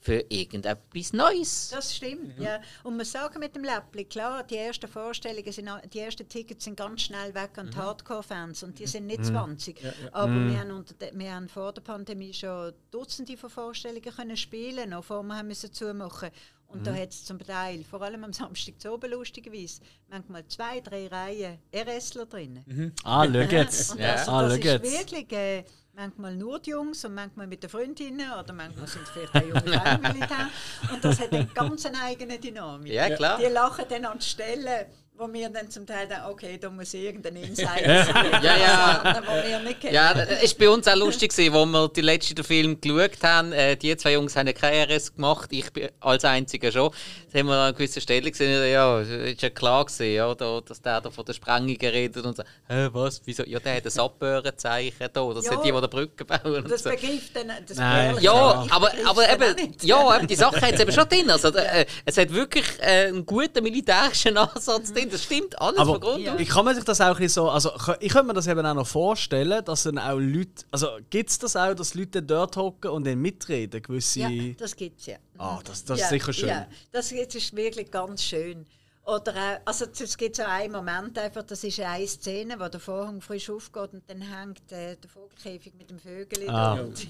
für 0.00 0.24
irgendetwas 0.28 1.12
Neues. 1.12 1.70
Das 1.70 1.96
stimmt, 1.96 2.38
ja. 2.38 2.60
Und 2.84 2.96
wir 2.96 3.04
sagen 3.04 3.40
mit 3.40 3.54
dem 3.56 3.64
Läppli, 3.64 4.04
klar, 4.04 4.44
die 4.44 4.56
ersten 4.56 4.88
Vorstellungen, 4.88 5.50
sind, 5.52 5.68
die 5.92 5.98
ersten 5.98 6.28
Tickets 6.28 6.64
sind 6.64 6.76
ganz 6.76 7.02
schnell 7.02 7.34
weg 7.34 7.50
an 7.56 7.70
die 7.70 7.76
Hardcore-Fans 7.76 8.62
und 8.62 8.78
die 8.78 8.86
sind 8.86 9.06
nicht 9.06 9.24
20. 9.24 9.80
Aber 10.12 10.34
wir, 10.34 10.60
haben 10.60 10.70
unter 10.70 10.94
de, 10.94 11.10
wir 11.14 11.34
haben 11.34 11.48
vor 11.48 11.72
der 11.72 11.82
Pandemie 11.82 12.32
schon 12.32 12.72
Dutzende 12.90 13.36
von 13.36 13.50
Vorstellungen 13.50 14.02
können 14.14 14.36
spielen, 14.36 14.90
noch 14.90 15.00
bevor 15.00 15.22
wir 15.24 15.36
haben 15.36 15.48
müssen 15.48 15.72
zumachen 15.72 16.30
und 16.68 16.86
da 16.86 16.94
hat 16.94 17.10
es 17.10 17.24
zum 17.24 17.38
Teil, 17.38 17.82
vor 17.82 18.02
allem 18.02 18.24
am 18.24 18.32
Samstag 18.34 18.78
zu 18.78 18.92
oben 18.92 19.10
lustigerweise, 19.10 19.80
manchmal 20.10 20.46
zwei, 20.48 20.80
drei 20.80 21.06
Reihen 21.06 21.58
RSler 21.74 22.26
drin. 22.26 22.92
Ah, 23.04 23.24
schau 23.24 23.38
jetzt. 23.40 23.90
Und 23.92 24.00
Ja. 24.00 24.12
also, 24.16 24.30
Ah, 24.32 24.42
das 24.42 24.60
schau 24.62 24.74
ist 24.74 24.82
wirklich 24.98 25.32
äh, 25.32 25.64
manchmal 25.98 26.36
nur 26.36 26.60
die 26.60 26.70
Jungs 26.70 27.04
und 27.04 27.14
manchmal 27.14 27.46
mit 27.48 27.62
den 27.62 27.70
Freundinnen 27.70 28.30
oder 28.32 28.52
manchmal 28.52 28.86
sind 28.86 29.02
es 29.02 29.10
vielleicht 29.10 29.34
auch 29.34 29.42
junge 29.48 29.60
Frauen 29.60 30.00
Militär. 30.00 30.48
Und 30.92 31.04
das 31.04 31.20
hat 31.20 31.32
eine 31.32 31.46
ganz 31.46 31.84
eine 31.86 32.00
eigene 32.00 32.38
Dynamik. 32.38 32.92
Ja, 32.92 33.14
klar. 33.14 33.38
Die 33.38 33.46
lachen 33.46 33.84
dann 33.88 34.04
an 34.04 34.20
Stellen, 34.20 34.86
wo 35.18 35.32
wir 35.32 35.48
dann 35.48 35.68
zum 35.68 35.84
Teil 35.84 36.06
denken, 36.06 36.24
okay, 36.30 36.58
da 36.60 36.70
muss 36.70 36.94
irgendein 36.94 37.36
Insider 37.42 38.04
sein. 38.04 38.40
Ja, 38.42 38.56
ja. 38.56 39.22
Wo 39.26 39.48
wir 39.48 39.58
nicht 39.60 39.80
kennen. 39.80 39.94
Ja, 39.94 40.12
es 40.12 40.52
war 40.52 40.58
bei 40.58 40.70
uns 40.70 40.86
auch 40.86 40.94
lustig, 40.94 41.32
gewesen, 41.32 41.52
wo 41.52 41.66
wir 41.66 41.88
die 41.88 42.00
letzten 42.02 42.42
Film 42.44 42.80
geschaut 42.80 43.22
haben. 43.22 43.52
Äh, 43.52 43.76
die 43.76 43.96
zwei 43.96 44.12
Jungs 44.12 44.36
haben 44.36 44.46
ja 44.46 44.52
keine 44.52 44.86
RS 44.94 45.14
gemacht, 45.16 45.48
ich 45.52 45.72
bin 45.72 45.88
als 46.00 46.24
Einziger 46.24 46.70
schon. 46.70 46.92
Da 47.32 47.40
haben 47.40 47.46
wir 47.48 47.54
an 47.56 47.74
gewissen 47.74 48.00
Stellen 48.00 48.30
gesehen, 48.30 48.70
ja, 48.72 49.00
ist 49.00 49.42
ja 49.42 49.50
klar 49.50 49.84
gewesen, 49.84 50.14
ja, 50.14 50.34
da, 50.34 50.60
dass 50.60 50.80
der 50.80 51.00
da 51.00 51.10
von 51.10 51.24
der 51.24 51.32
Sprengung 51.34 51.76
redet 51.80 52.24
und 52.24 52.36
so. 52.36 52.42
Hä, 52.68 52.88
was, 52.92 53.20
wieso? 53.24 53.44
Ja, 53.44 53.58
der 53.58 53.76
hat 53.76 53.86
ein 53.86 53.98
Abböhrenzeichen 54.00 55.08
da, 55.12 55.32
das 55.34 55.44
Ja. 55.44 55.52
sind 55.52 55.64
die, 55.64 55.72
die 55.72 55.80
die 55.80 55.88
Brücke 55.88 56.24
bauen. 56.24 56.62
Und 56.64 56.70
Das 56.70 56.82
so. 56.82 56.90
begreift 56.90 57.34
dann 57.34 57.50
das 57.66 57.76
Nein. 57.76 58.16
Ja, 58.20 58.66
aber, 58.70 58.92
aber 59.04 59.32
eben, 59.32 59.74
ja, 59.82 60.16
eben, 60.16 60.26
die 60.26 60.34
Sache 60.36 60.60
hat 60.60 60.72
es 60.74 60.80
eben 60.80 60.92
schon 60.92 61.08
drin. 61.08 61.30
Also, 61.30 61.48
äh, 61.48 61.84
es 62.04 62.16
hat 62.16 62.32
wirklich 62.32 62.64
äh, 62.80 63.08
einen 63.08 63.26
guten 63.26 63.62
militärischen 63.62 64.36
Ansatz 64.36 64.92
drin. 64.92 65.07
Das 65.10 65.24
stimmt 65.24 65.60
alles 65.60 65.78
Aber 65.78 65.92
von 65.92 66.00
Grund 66.00 66.20
Ja. 66.20 66.36
ich 66.38 66.48
kann 66.48 66.64
mir 66.64 66.74
sich 66.74 66.84
das 66.84 67.00
auch 67.00 67.18
ein 67.18 67.28
so, 67.28 67.48
also 67.48 67.70
ich 68.00 68.12
könnte 68.12 68.28
mir 68.28 68.34
das 68.34 68.46
eben 68.46 68.64
auch 68.64 68.74
noch 68.74 68.86
vorstellen, 68.86 69.64
dass 69.64 69.84
dann 69.84 69.98
auch 69.98 70.18
Leute, 70.18 70.64
also 70.70 70.88
gibt 71.10 71.30
es 71.30 71.38
das 71.38 71.56
auch, 71.56 71.74
dass 71.74 71.94
Leute 71.94 72.22
dort 72.22 72.56
hocken 72.56 72.90
und 72.90 73.06
dann 73.06 73.18
mitreden, 73.18 73.82
gewisse... 73.82 74.20
Ja, 74.20 74.30
das 74.56 74.76
gibt 74.76 75.00
es 75.00 75.06
ja. 75.06 75.16
Ah, 75.38 75.60
das, 75.64 75.84
das 75.84 75.98
ja, 75.98 76.04
ist 76.04 76.10
sicher 76.10 76.32
schön. 76.32 76.48
Ja, 76.48 76.66
das 76.92 77.08
das 77.08 77.34
ist 77.34 77.56
wirklich 77.56 77.90
ganz 77.90 78.22
schön. 78.22 78.66
Oder 79.08 79.32
auch, 79.32 79.60
also 79.64 79.86
es 79.86 80.18
gibt 80.18 80.36
so 80.36 80.42
einen 80.42 80.70
Moment, 80.70 81.18
einfach, 81.18 81.42
das 81.42 81.64
ist 81.64 81.80
eine 81.80 82.06
Szene, 82.06 82.60
wo 82.60 82.68
der 82.68 82.78
Vorhang 82.78 83.22
frisch 83.22 83.48
aufgeht 83.48 83.94
und 83.94 84.02
dann 84.06 84.20
hängt 84.20 84.70
äh, 84.70 84.96
der 84.96 85.08
Vogelkäfig 85.08 85.72
mit 85.78 85.88
dem 85.88 85.98
Vögel 85.98 86.46
Ah. 86.50 86.76
da. 86.76 86.82
Und 86.82 87.06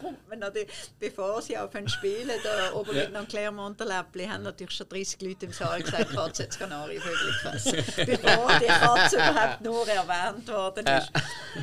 kommt 0.00 0.28
man 0.28 0.40
natürlich, 0.40 0.68
bevor 0.98 1.40
sie 1.40 1.56
aufhören 1.56 1.86
zu 1.86 1.94
spielen, 1.94 2.36
da 2.42 2.72
oben 2.74 2.92
mit 2.92 3.14
einem 3.14 3.28
Clermont-Läppli, 3.28 4.26
haben 4.26 4.42
natürlich 4.42 4.74
schon 4.74 4.88
30 4.88 5.22
Leute 5.22 5.46
im 5.46 5.52
Saal 5.52 5.80
gesagt, 5.80 6.10
Katze 6.10 6.42
jetzt 6.42 6.58
Kanarienvögel 6.58 7.26
gefressen. 7.28 7.72
bevor 8.04 8.58
die 8.58 8.66
Katze 8.66 9.14
überhaupt 9.16 9.60
nur 9.60 9.88
erwähnt 9.88 10.48
worden 10.48 10.86
ist. 10.88 11.12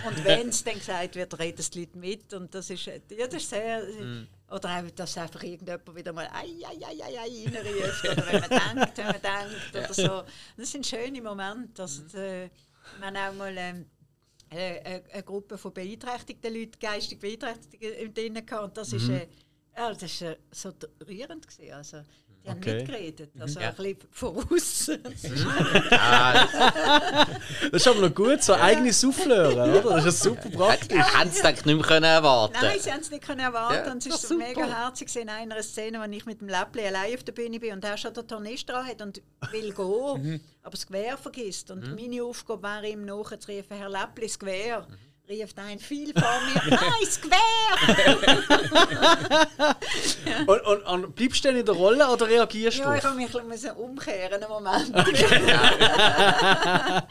Und 0.08 0.24
wenn 0.24 0.48
es 0.50 0.64
dann 0.64 0.76
gesagt 0.76 1.16
wird, 1.18 1.38
reden 1.38 1.66
die 1.74 1.80
Leute 1.82 1.98
mit 1.98 2.34
und 2.34 2.56
das 2.56 2.70
ist, 2.70 2.86
ja, 2.86 2.94
das 3.28 3.34
ist 3.34 3.50
sehr... 3.50 3.84
Oder 4.52 4.78
auch, 4.78 4.92
dass 4.92 5.18
einfach 5.18 5.42
irgendjemand 5.42 5.96
wieder 5.96 6.14
mal 6.14 6.30
«Ei, 6.32 6.54
ei, 6.64 6.78
ei, 6.86 7.04
ei, 7.04 7.20
ei» 7.20 7.46
reinruft. 7.52 8.06
Oder 8.06 8.28
wenn 8.28 8.42
man 8.42 8.50
denkt, 8.50 8.98
wenn 8.98 9.06
man 9.08 9.22
denkt 9.22 9.76
oder 9.76 9.94
so. 9.94 10.24
Das 10.56 10.72
sind 10.72 10.86
schöne 10.86 11.22
Momente. 11.22 11.82
Also, 11.82 12.04
äh, 12.18 12.50
wir 13.00 13.08
haben 13.08 13.18
auch 13.18 13.34
mal 13.34 13.56
ähm, 13.58 13.86
äh, 14.52 14.80
eine, 14.82 15.04
eine 15.12 15.24
Gruppe 15.24 15.58
von 15.58 15.74
beeinträchtigten 15.74 16.54
Leuten, 16.54 16.80
geistig 16.80 17.20
Beeinträchtigten 17.20 18.14
drin 18.14 18.46
gehabt. 18.46 18.64
Und 18.64 18.78
das 18.78 18.94
ist, 18.94 19.10
äh, 19.10 19.28
ja, 19.76 19.92
das 19.92 20.04
ist 20.04 20.22
äh, 20.22 20.38
so 20.52 20.72
rührend 21.08 21.48
gewesen. 21.48 21.74
Also, 21.74 22.04
die 22.46 22.50
haben 22.52 22.58
Okay. 22.60 22.76
mitgeredet. 22.78 23.30
Also 23.40 23.60
Ja. 23.60 23.70
ein 23.70 23.76
bisschen 23.76 23.98
voraus. 24.12 24.92
Das 27.72 27.82
ist 27.82 27.88
aber 27.88 28.02
noch 28.08 28.14
gut, 28.16 28.44
so 28.44 28.54
eigene 28.54 28.94
Soufflöre, 28.94 29.80
oder? 29.80 29.96
Das 29.96 30.06
ist 30.06 30.26
ja 30.26 30.32
super 30.32 30.50
praktisch. 30.50 30.98
Hätten 30.98 31.32
sie 31.32 31.42
das 31.42 31.66
nicht 31.66 31.76
mehr 31.76 31.86
können 31.86 32.04
erwarten 32.06 32.56
Nein, 32.62 32.80
sie 32.80 32.92
haben 32.92 33.02
es 33.02 33.12
nicht 33.12 33.24
können 33.24 33.40
erwarten. 33.42 33.86
Ja, 33.86 33.92
und 33.92 34.06
es 34.06 34.24
ist 34.24 34.38
mega 34.38 34.66
herzig 34.66 35.14
in 35.16 35.30
einer 35.30 35.62
Szene, 35.64 36.00
wo 36.00 36.04
ich 36.12 36.26
mit 36.26 36.42
dem 36.42 36.50
Läppli 36.50 36.86
allein 36.88 37.14
auf 37.16 37.24
der 37.24 37.34
Bühne 37.34 37.60
bin 37.60 37.74
und 37.74 37.84
er 37.84 37.98
schon 37.98 38.14
den 38.14 38.28
Tornister 38.28 38.74
dran 38.74 38.88
hat 38.88 39.02
und 39.02 39.22
will 39.52 39.74
gehen, 39.74 40.42
aber 40.64 40.72
das 40.72 40.88
Gewehr 40.88 41.18
vergisst. 41.18 41.72
Und 41.72 41.96
meine 41.96 42.24
Aufgabe 42.24 42.64
wäre 42.64 42.88
ihm 42.90 43.06
nachzurufen, 43.06 43.78
Herr 43.78 43.90
Läppli, 43.90 44.28
das 44.28 44.40
Gewehr. 44.40 44.88
Rief 45.28 45.54
ein 45.58 45.80
viel 45.80 46.14
vor 46.14 46.40
mir, 46.46 46.62
nein, 46.76 46.80
das 47.02 47.20
Gewehr! 47.20 47.40
Und, 50.48 50.62
und, 50.66 50.84
und 50.84 51.16
bleibst 51.16 51.44
du 51.44 51.50
denn 51.50 51.58
in 51.60 51.66
der 51.66 51.76
Rolle 51.76 52.08
oder 52.08 52.28
reagierst 52.28 52.78
ja, 52.78 52.96
ich 52.96 53.02
du? 53.02 53.08
habe 53.08 53.18
mich 53.18 53.36
ein 53.36 53.50
bisschen 53.50 53.76
umkehren 53.76 54.44
einen 54.44 54.50
Moment. 54.50 54.94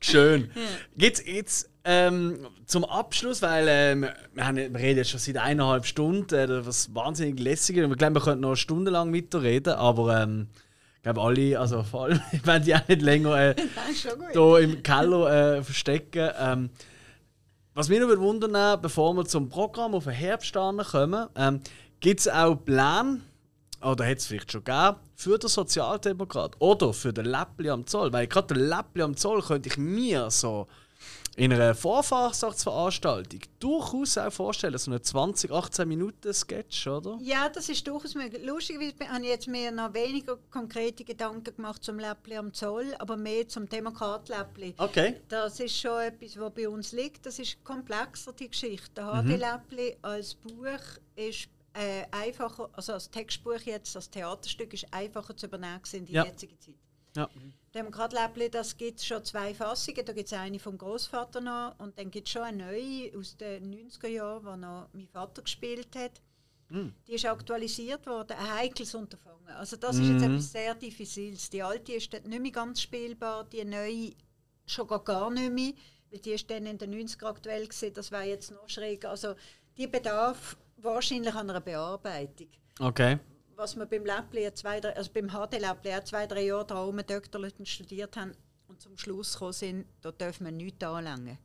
Schön. 0.00 0.50
Geht's 0.96 1.22
jetzt 1.24 1.70
ähm, 1.84 2.46
zum 2.66 2.84
Abschluss, 2.84 3.40
weil 3.40 3.66
ähm, 3.68 4.06
wir, 4.34 4.46
haben, 4.46 4.56
wir 4.56 4.74
reden 4.74 4.98
jetzt 4.98 5.10
schon 5.10 5.20
seit 5.20 5.36
eineinhalb 5.38 5.86
Stunden, 5.86 6.34
äh, 6.34 6.66
was 6.66 6.94
wahnsinnig 6.94 7.38
lässig 7.40 7.76
ist. 7.76 7.90
Ich 7.90 7.96
glaube, 7.96 8.14
wir 8.16 8.22
könnten 8.22 8.40
noch 8.42 8.56
stundenlang 8.56 9.14
weiterreden, 9.14 9.74
aber 9.74 10.22
ähm, 10.22 10.48
Ich 10.96 11.02
glaube, 11.02 11.20
alle, 11.22 11.58
also 11.58 11.82
vor 11.82 12.04
allem, 12.04 12.20
ich 12.32 12.46
werde 12.46 12.64
die 12.64 12.74
auch 12.74 12.86
nicht 12.88 13.02
länger 13.02 13.40
äh, 13.40 13.54
hier 14.32 14.58
im 14.58 14.82
Keller 14.82 15.56
äh, 15.58 15.62
verstecken. 15.62 16.30
Ähm, 16.38 16.70
was 17.74 17.88
mich 17.88 18.00
noch 18.00 18.08
wundern, 18.18 18.80
bevor 18.80 19.14
wir 19.14 19.24
zum 19.24 19.48
Programm 19.48 19.94
auf 19.94 20.04
den 20.04 20.12
Herbst 20.12 20.52
kommen, 20.52 21.28
ähm, 21.36 21.60
gibt 22.00 22.20
es 22.20 22.28
auch 22.28 22.54
Pläne, 22.54 23.20
oder 23.82 24.06
hat 24.06 24.18
es 24.18 24.26
vielleicht 24.26 24.52
schon 24.52 24.64
gegeben, 24.64 24.96
für 25.14 25.38
den 25.38 25.48
Sozialdemokrat 25.48 26.56
oder 26.58 26.92
für 26.92 27.12
den 27.12 27.26
Läppli 27.26 27.70
am 27.70 27.86
Zoll? 27.86 28.12
Weil 28.12 28.26
gerade 28.26 28.54
den 28.54 28.68
Läppli 28.68 29.02
am 29.02 29.16
Zoll 29.16 29.42
könnte 29.42 29.68
ich 29.68 29.76
mir 29.76 30.30
so 30.30 30.68
in 31.36 31.52
einer 31.52 31.74
Vorfahrsachtsveranstaltung 31.74 33.40
durchaus 33.58 34.18
auch 34.18 34.32
vorstellen, 34.32 34.76
so 34.76 34.90
eine 34.90 35.00
20, 35.00 35.50
18 35.50 35.88
Minuten 35.88 36.32
Sketch, 36.34 36.86
oder? 36.86 37.18
Ja, 37.22 37.48
das 37.48 37.68
ist 37.68 37.86
durchaus 37.86 38.14
möglich. 38.14 38.44
Lustigerweise 38.44 38.94
habe 39.08 39.22
ich 39.22 39.28
jetzt 39.30 39.48
mir 39.48 39.70
noch 39.70 39.94
weniger 39.94 40.36
konkrete 40.50 41.04
Gedanken 41.04 41.54
gemacht 41.56 41.82
zum 41.82 41.98
Läppli 41.98 42.36
am 42.36 42.52
Zoll, 42.52 42.94
aber 42.98 43.16
mehr 43.16 43.48
zum 43.48 43.66
Demokrat-Läppli. 43.68 44.74
Okay. 44.76 45.20
Das 45.28 45.58
ist 45.60 45.76
schon 45.78 46.00
etwas, 46.02 46.38
was 46.38 46.52
bei 46.54 46.68
uns 46.68 46.92
liegt. 46.92 47.24
Das 47.24 47.38
ist 47.38 47.62
komplexer, 47.64 48.32
die 48.34 48.48
Geschichte. 48.48 48.90
Der 48.96 49.22
HD-Läppli 49.22 49.96
als 50.02 50.34
Buch 50.34 50.98
ist 51.16 51.48
äh, 51.74 52.04
einfacher, 52.10 52.68
also 52.74 52.92
als 52.92 53.10
Textbuch 53.10 53.60
jetzt, 53.64 53.96
als 53.96 54.10
Theaterstück 54.10 54.74
ist 54.74 54.86
einfacher 54.92 55.34
zu 55.34 55.46
übernehmen 55.46 55.80
in 55.92 56.04
die 56.04 56.12
Ja. 56.12 56.24
jetzige 56.26 56.58
Zeit. 56.58 56.74
Ja. 57.16 57.28
Demokrat-Läppli, 57.74 58.50
das 58.50 58.76
gibt 58.76 59.00
es 59.00 59.06
schon 59.06 59.24
zwei 59.24 59.54
Fassungen. 59.54 60.04
Da 60.04 60.12
gibt 60.12 60.26
es 60.26 60.32
eine 60.32 60.58
vom 60.58 60.76
Großvater 60.76 61.40
noch 61.40 61.78
und 61.78 61.98
dann 61.98 62.10
gibt 62.10 62.28
es 62.28 62.32
schon 62.32 62.42
eine 62.42 62.64
neue 62.64 63.18
aus 63.18 63.36
den 63.36 63.72
90er 63.72 64.08
Jahren, 64.08 64.44
die 64.44 64.60
noch 64.60 64.88
mein 64.92 65.08
Vater 65.08 65.42
gespielt 65.42 65.96
hat. 65.96 66.20
Die 67.06 67.12
ist 67.12 67.26
aktualisiert 67.26 68.06
worden, 68.06 68.34
ein 68.38 68.54
heikles 68.54 68.94
Unterfangen. 68.94 69.46
Also 69.48 69.76
das 69.76 69.98
ist 69.98 70.08
jetzt 70.08 70.22
etwas 70.22 70.52
sehr 70.52 70.74
Diffiziles. 70.74 71.50
Die 71.50 71.62
alte 71.62 71.92
ist 71.92 72.10
nicht 72.12 72.26
mehr 72.40 72.50
ganz 72.50 72.80
spielbar, 72.80 73.44
die 73.44 73.62
neue 73.62 74.12
schon 74.64 74.86
gar, 74.86 75.04
gar 75.04 75.30
nicht 75.30 75.52
mehr, 75.52 75.74
weil 76.10 76.20
die 76.20 76.30
ist 76.30 76.50
dann 76.50 76.64
in 76.64 76.78
den 76.78 76.94
90er 76.94 77.26
aktuell 77.26 77.66
gewesen, 77.66 77.92
das 77.92 78.10
wäre 78.10 78.24
jetzt 78.24 78.52
noch 78.52 78.68
schräg. 78.70 79.04
Also 79.04 79.34
die 79.76 79.86
bedarf 79.86 80.56
wahrscheinlich 80.78 81.34
an 81.34 81.50
einer 81.50 81.60
Bearbeitung. 81.60 82.48
Okay. 82.80 83.18
Was 83.56 83.76
wir 83.76 83.86
beim 83.86 84.04
Läppli, 84.04 84.52
zwei, 84.54 84.80
drei, 84.80 84.96
also 84.96 85.10
beim 85.12 85.28
HD-Läppli 85.28 85.94
auch 85.94 86.04
zwei, 86.04 86.26
drei 86.26 86.46
Jahre 86.46 86.66
da 86.66 86.84
oben 86.84 87.06
Doktorleuten 87.06 87.66
studiert 87.66 88.16
haben 88.16 88.32
und 88.66 88.80
zum 88.80 88.96
Schluss 88.96 89.34
gekommen 89.34 89.52
sind, 89.52 89.86
da 90.00 90.10
dürfen 90.10 90.46
wir 90.46 90.52
nichts 90.52 90.82
anlangen. 90.84 91.38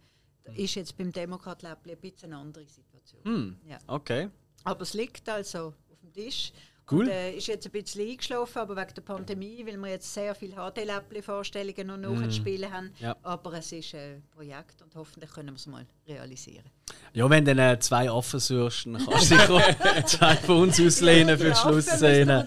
Das 0.43 0.55
ist 0.55 0.75
jetzt 0.75 0.97
beim 0.97 1.11
Demokrat-Läppli 1.11 1.91
ein 1.91 1.99
bisschen 1.99 2.31
eine 2.31 2.41
andere 2.41 2.65
Situation. 2.65 3.59
Ja. 3.67 3.77
Okay. 3.87 4.29
Aber 4.63 4.81
es 4.81 4.93
liegt 4.93 5.27
also 5.27 5.73
auf 5.91 5.99
dem 6.01 6.13
Tisch. 6.13 6.53
Cool. 6.89 7.03
Und, 7.03 7.09
äh, 7.09 7.33
ist 7.33 7.47
jetzt 7.47 7.65
ein 7.65 7.71
bisschen 7.73 8.09
eingeschlafen, 8.09 8.59
aber 8.59 8.77
wegen 8.77 8.93
der 8.93 9.01
Pandemie, 9.01 9.65
weil 9.65 9.75
wir 9.77 9.89
jetzt 9.89 10.13
sehr 10.13 10.33
viele 10.33 10.55
HD-Läppli-Vorstellungen 10.55 11.87
noch 11.87 11.97
nachzuspielen 11.97 12.71
haben. 12.71 12.93
Ja. 12.99 13.17
Aber 13.23 13.53
es 13.53 13.71
ist 13.73 13.93
ein 13.93 14.23
Projekt 14.31 14.81
und 14.81 14.95
hoffentlich 14.95 15.29
können 15.31 15.49
wir 15.49 15.55
es 15.55 15.67
mal 15.67 15.85
realisieren. 16.07 16.71
Ja, 17.17 17.27
wenn 17.31 17.45
du 17.45 17.55
dann 17.55 17.81
zwei 17.81 18.11
offen 18.11 18.39
suchst, 18.39 18.85
dann 18.85 19.03
kannst 19.03 19.31
du 19.31 19.35
sicher 19.37 19.61
zwei 20.05 20.35
von 20.35 20.57
uns 20.63 20.79
auslehnen 20.79 21.35
für 21.37 21.45
die 21.45 21.49
Ja, 21.49 21.55
Affen 21.55 21.71
Schlussszene. 21.71 22.45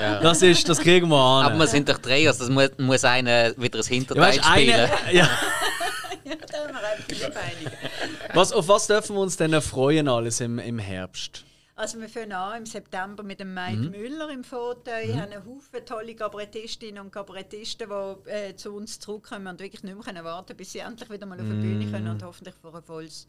ja. 0.00 0.20
Das, 0.20 0.42
ist, 0.42 0.68
das 0.68 0.78
kriegen 0.78 1.08
wir 1.08 1.16
an. 1.16 1.46
Aber 1.46 1.58
wir 1.58 1.66
sind 1.66 1.88
doch 1.88 1.98
drei, 1.98 2.26
also 2.28 2.44
das 2.44 2.50
muss, 2.50 2.70
muss 2.78 3.04
einer 3.04 3.56
wieder 3.56 3.78
das 3.78 3.88
ja, 3.88 3.94
Hinterteil 3.96 4.22
weißt, 4.38 4.44
spielen. 4.44 4.74
eine, 4.74 4.90
ja, 5.12 5.28
Ja, 6.24 6.34
was, 8.34 8.52
auf 8.52 8.68
was 8.68 8.86
dürfen 8.86 9.16
wir 9.16 9.20
uns 9.22 9.36
denn 9.36 9.60
freuen 9.60 10.08
alles 10.08 10.40
im, 10.40 10.58
im 10.58 10.78
Herbst? 10.78 11.44
Also 11.74 12.00
wir 12.00 12.08
fangen 12.08 12.32
an 12.32 12.58
im 12.58 12.66
September 12.66 13.22
mit 13.22 13.38
dem 13.40 13.52
Mike 13.54 13.76
Mhm. 13.76 13.90
Müller 13.90 14.30
im 14.30 14.44
Fauteuil. 14.44 15.08
Wir 15.08 15.20
haben 15.20 15.32
einen 15.32 15.44
Haufen 15.46 15.84
tolle 15.84 16.14
Kabarettistinnen 16.14 17.02
und 17.02 17.10
Kabarettisten, 17.12 17.88
die 18.26 18.30
äh, 18.30 18.56
zu 18.56 18.72
uns 18.72 18.98
zurückkommen 18.98 19.46
und 19.48 19.60
wirklich 19.60 19.82
nicht 19.82 19.94
mehr 19.94 20.02
können 20.04 20.24
warten 20.24 20.56
bis 20.56 20.72
sie 20.72 20.78
endlich 20.78 21.10
wieder 21.10 21.26
mal 21.26 21.38
auf 21.38 21.44
die 21.46 21.52
Bühne 21.52 21.84
Mhm. 21.86 21.92
können 21.92 22.08
und 22.08 22.22
hoffentlich 22.22 22.54
vor 22.62 22.74
ein 22.74 22.82
volles 22.82 23.26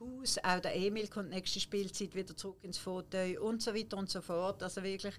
Haus. 0.00 0.38
Auch 0.42 0.60
der 0.60 0.74
Emil 0.76 1.08
kommt 1.08 1.30
nächste 1.30 1.60
Spielzeit 1.60 2.14
wieder 2.14 2.36
zurück 2.36 2.58
ins 2.62 2.78
Fauteuil 2.78 3.38
und 3.38 3.62
so 3.62 3.74
weiter 3.74 3.96
und 3.96 4.10
so 4.10 4.20
fort. 4.20 4.62
Also 4.62 4.82
wirklich 4.82 5.14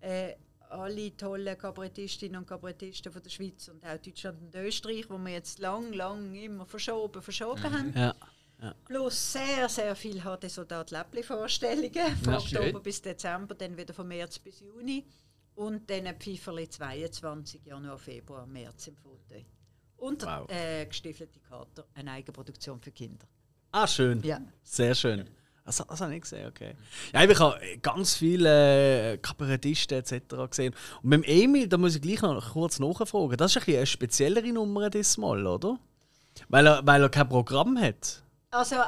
äh, 0.00 0.34
alle 0.68 1.16
tollen 1.16 1.56
Kabarettistinnen 1.56 2.38
und 2.40 2.46
Kabarettisten 2.46 3.10
von 3.12 3.22
der 3.22 3.30
Schweiz 3.30 3.68
und 3.68 3.84
auch 3.84 3.96
Deutschland 3.98 4.40
und 4.42 4.54
Österreich, 4.54 5.08
wo 5.08 5.16
wir 5.18 5.32
jetzt 5.32 5.58
lang, 5.58 5.92
lang 5.92 6.34
immer 6.34 6.66
verschoben, 6.66 7.22
verschoben 7.22 7.62
haben. 7.62 7.92
Ja. 7.96 8.14
Plus 8.86 9.32
sehr, 9.34 9.68
sehr 9.68 9.94
viel 9.94 10.20
HD 10.22 10.50
Soldat 10.50 10.90
Läppli 10.90 11.22
Vorstellungen. 11.22 12.16
Von 12.22 12.32
Ja, 12.32 12.38
Oktober 12.38 12.62
schön. 12.70 12.82
bis 12.82 13.02
Dezember, 13.02 13.54
dann 13.54 13.76
wieder 13.76 13.92
von 13.92 14.08
März 14.08 14.38
bis 14.38 14.60
Juni. 14.60 15.04
Und 15.56 15.88
dann 15.90 16.06
Pfeiferli 16.18 16.68
22, 16.68 17.64
Januar, 17.64 17.98
Februar, 17.98 18.46
März 18.46 18.88
im 18.88 18.96
Foto. 18.96 19.16
Und 19.98 20.22
Wow. 20.24 20.50
äh, 20.50 20.84
gestiefelte 20.86 21.38
Kater, 21.40 21.86
eine 21.94 22.12
Eigenproduktion 22.12 22.80
für 22.80 22.90
Kinder. 22.92 23.26
Ah, 23.78 23.86
schön. 23.86 24.22
Ja. 24.22 24.38
Sehr 24.64 24.94
schön. 24.94 25.26
Das, 25.64 25.76
das 25.76 26.00
habe 26.00 26.10
ich 26.12 26.14
nicht 26.16 26.22
gesehen, 26.22 26.46
okay. 26.48 26.74
Ja, 27.12 27.24
ich 27.24 27.38
habe 27.40 27.58
ganz 27.82 28.14
viele 28.14 29.12
äh, 29.14 29.18
Kabarettisten 29.18 29.98
etc. 29.98 30.12
gesehen. 30.48 30.74
Und 31.02 31.10
beim 31.10 31.22
Emil, 31.24 31.66
da 31.68 31.76
muss 31.76 31.96
ich 31.96 32.00
gleich 32.02 32.22
noch 32.22 32.52
kurz 32.52 32.78
nachfragen. 32.78 33.36
Das 33.36 33.50
ist 33.50 33.56
ein 33.58 33.64
bisschen 33.64 33.76
eine 33.78 33.86
speziellere 33.86 34.52
Nummer 34.52 34.88
diesmal, 34.88 35.44
oder? 35.46 35.76
Weil 36.48 36.66
er, 36.66 36.86
weil 36.86 37.02
er 37.02 37.08
kein 37.08 37.28
Programm 37.28 37.78
hat. 37.80 38.22
Also 38.50 38.76
er 38.76 38.84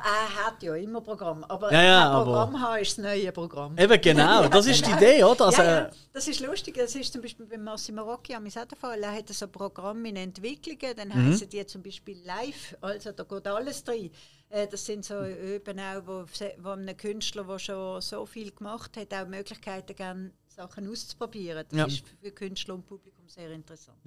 hat 0.47 0.63
ja 0.63 0.75
immer 0.77 1.01
Programm, 1.03 1.43
aber 1.45 1.71
Ja, 1.73 1.83
ja, 1.83 2.01
ein 2.11 2.15
aber- 2.15 2.25
Programm 2.25 2.61
haben 2.63 2.81
ist 2.81 2.97
das 2.97 3.05
neue 3.05 3.33
Programm. 3.33 3.77
Eben 3.77 4.01
genau, 4.01 4.49
das 4.49 4.67
ist 4.67 4.87
die 4.87 4.91
Idee, 4.97 5.25
oder? 5.25 5.47
Also, 5.47 5.63
ja, 5.63 5.81
ja, 5.81 5.91
das 6.13 6.29
ist 6.29 6.41
lustig. 6.41 6.77
Das 6.79 6.95
ist 6.95 7.13
zum 7.13 7.21
Beispiel 7.21 7.45
bei 7.45 7.59
Massimo 7.59 8.03
Rocchi 8.03 8.35
am 8.35 8.47
Fall. 8.81 9.03
Er 9.03 9.13
hat 9.13 9.29
so 9.29 9.45
ein 9.45 9.53
Programm 9.53 10.05
in 10.07 10.17
Entwicklungen, 10.17 10.97
dann 10.97 11.09
Mhm. 11.09 11.33
heißen 11.33 11.49
die 11.51 11.67
zum 11.67 11.83
Beispiel 11.83 12.19
live. 12.25 12.77
Also 12.81 13.11
da 13.13 13.25
geht 13.25 13.47
alles 13.49 13.83
drin. 13.85 14.11
Äh, 14.51 14.67
Das 14.67 14.85
sind 14.87 15.05
so 15.05 15.25
eben 15.25 15.79
auch, 15.81 16.07
wo, 16.07 16.25
wo 16.59 16.69
einem 16.71 16.97
Künstler, 16.97 17.45
der 17.45 17.59
schon 17.59 18.01
so 18.01 18.25
viel 18.27 18.51
gemacht 18.51 18.97
hat, 18.97 19.13
auch 19.15 19.27
Möglichkeiten 19.27 19.95
geben, 19.95 20.33
Sachen 20.47 20.89
auszuprobieren. 20.91 21.65
Das 21.69 21.79
Ja. 21.79 21.87
ist 21.87 22.05
für 22.21 22.31
Künstler 22.33 22.75
und 22.75 22.87
Publikum 22.87 23.29
sehr 23.29 23.51
interessant. 23.51 23.99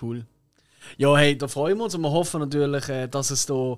Cool. 0.00 0.26
Ja, 0.96 1.16
hey, 1.16 1.36
da 1.36 1.48
freuen 1.48 1.78
wir 1.78 1.84
uns 1.84 1.94
und 1.94 2.00
wir 2.02 2.10
hoffen 2.10 2.40
natürlich, 2.40 2.88
äh, 2.88 3.08
dass, 3.08 3.30
es 3.30 3.46
da, 3.46 3.76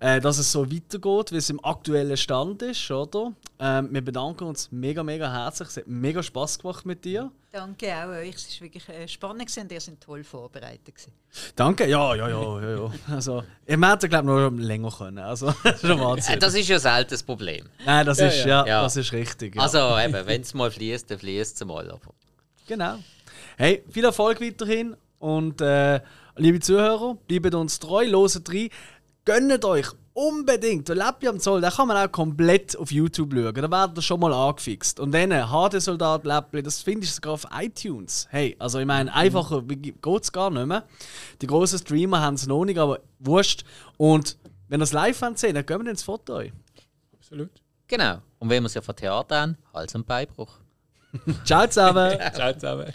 äh, 0.00 0.20
dass 0.20 0.38
es 0.38 0.50
so 0.50 0.70
weitergeht, 0.70 1.32
wie 1.32 1.36
es 1.36 1.50
im 1.50 1.64
aktuellen 1.64 2.16
Stand 2.16 2.62
ist, 2.62 2.90
oder? 2.90 3.32
Ähm, 3.58 3.88
wir 3.92 4.02
bedanken 4.04 4.44
uns 4.44 4.70
mega, 4.72 5.02
mega 5.02 5.30
herzlich. 5.32 5.68
Es 5.68 5.76
hat 5.78 5.86
mega 5.86 6.22
Spass 6.22 6.58
gemacht 6.58 6.84
mit 6.86 7.04
dir. 7.04 7.30
Danke 7.52 7.92
auch 7.94 8.08
euch. 8.10 8.34
Es 8.36 8.60
war 8.60 8.66
wirklich 8.66 8.88
äh, 8.88 9.08
spannend 9.08 9.50
und 9.56 9.72
ihr 9.72 9.80
seid 9.80 10.00
toll 10.00 10.22
vorbereitet. 10.22 10.94
Danke, 11.56 11.88
ja, 11.88 12.14
ja, 12.14 12.28
ja, 12.28 12.60
ja. 12.60 12.76
ja. 12.76 12.92
Also, 13.08 13.42
ich 13.66 13.76
hätte, 13.80 14.08
glaube 14.08 14.28
ich, 14.28 14.50
noch 14.52 14.66
länger 14.66 14.90
können. 14.90 15.18
Also, 15.18 15.52
das. 15.64 16.38
Das 16.38 16.54
ist 16.54 16.68
ja 16.68 16.78
selten 16.78 17.10
das 17.10 17.22
Problem. 17.22 17.66
Nein, 17.84 18.06
das 18.06 18.20
ist, 18.20 18.44
ja, 18.44 18.64
Ja. 18.66 18.82
das 18.82 18.96
ist 18.96 19.12
richtig. 19.12 19.56
Ja. 19.56 19.62
Also 19.62 19.78
eben, 19.98 20.26
wenn 20.26 20.42
es 20.42 20.54
mal 20.54 20.70
fließt, 20.70 21.10
dann 21.10 21.18
fließt 21.18 21.60
es 21.60 21.66
mal. 21.66 21.90
Aber 21.90 22.14
Genau. 22.66 22.98
Hey, 23.56 23.82
viel 23.90 24.04
Erfolg 24.04 24.40
weiterhin 24.40 24.96
und 25.18 25.60
äh, 25.60 26.00
liebe 26.40 26.60
Zuhörer, 26.60 27.16
bleibt 27.28 27.54
uns 27.54 27.78
treu, 27.78 28.06
loset 28.06 28.48
rein. 28.50 28.68
Gönnt 29.24 29.64
euch 29.64 29.88
unbedingt, 30.14 30.88
der 30.88 30.96
Läppli 30.96 31.28
am 31.28 31.38
Zoll, 31.38 31.60
den 31.60 31.70
kann 31.70 31.88
man 31.88 31.96
auch 31.96 32.10
komplett 32.10 32.76
auf 32.76 32.90
YouTube 32.90 33.32
schauen. 33.32 33.54
Da 33.54 33.70
werdet 33.70 33.98
ihr 33.98 34.02
schon 34.02 34.20
mal 34.20 34.32
angefixt. 34.32 34.98
Und 34.98 35.12
dann 35.12 35.30
HD-Soldat 35.30 36.24
Läppli, 36.24 36.62
das 36.62 36.82
findest 36.82 37.12
du 37.12 37.14
sogar 37.16 37.32
auf 37.34 37.46
iTunes. 37.58 38.26
Hey, 38.30 38.56
also 38.58 38.78
ich 38.78 38.86
meine, 38.86 39.12
einfacher 39.14 39.62
geht 39.62 40.22
es 40.22 40.32
gar 40.32 40.50
nicht 40.50 40.66
mehr. 40.66 40.84
Die 41.40 41.46
grossen 41.46 41.78
Streamer 41.78 42.20
haben 42.20 42.34
es 42.34 42.46
noch 42.46 42.64
nicht, 42.64 42.78
aber 42.78 43.00
wurscht. 43.18 43.64
Und 43.98 44.36
wenn 44.68 44.80
ihr 44.80 44.84
es 44.84 44.92
live 44.92 45.20
wollt 45.22 45.38
sehen, 45.38 45.54
dann 45.54 45.66
gehen 45.66 45.84
wir 45.84 45.90
ins 45.90 46.02
Foto. 46.02 46.42
Absolut. 47.12 47.50
genau. 47.86 48.18
Und 48.38 48.48
wenn 48.48 48.62
wir 48.62 48.66
es 48.66 48.74
ja 48.74 48.82
von 48.82 48.96
Theater 48.96 49.40
haben, 49.40 49.56
Hals- 49.72 49.94
und 49.94 50.06
Beinbruch. 50.06 50.58
Ciao 51.44 51.66
zusammen! 51.66 52.18
Ciao 52.34 52.52
zusammen. 52.52 52.92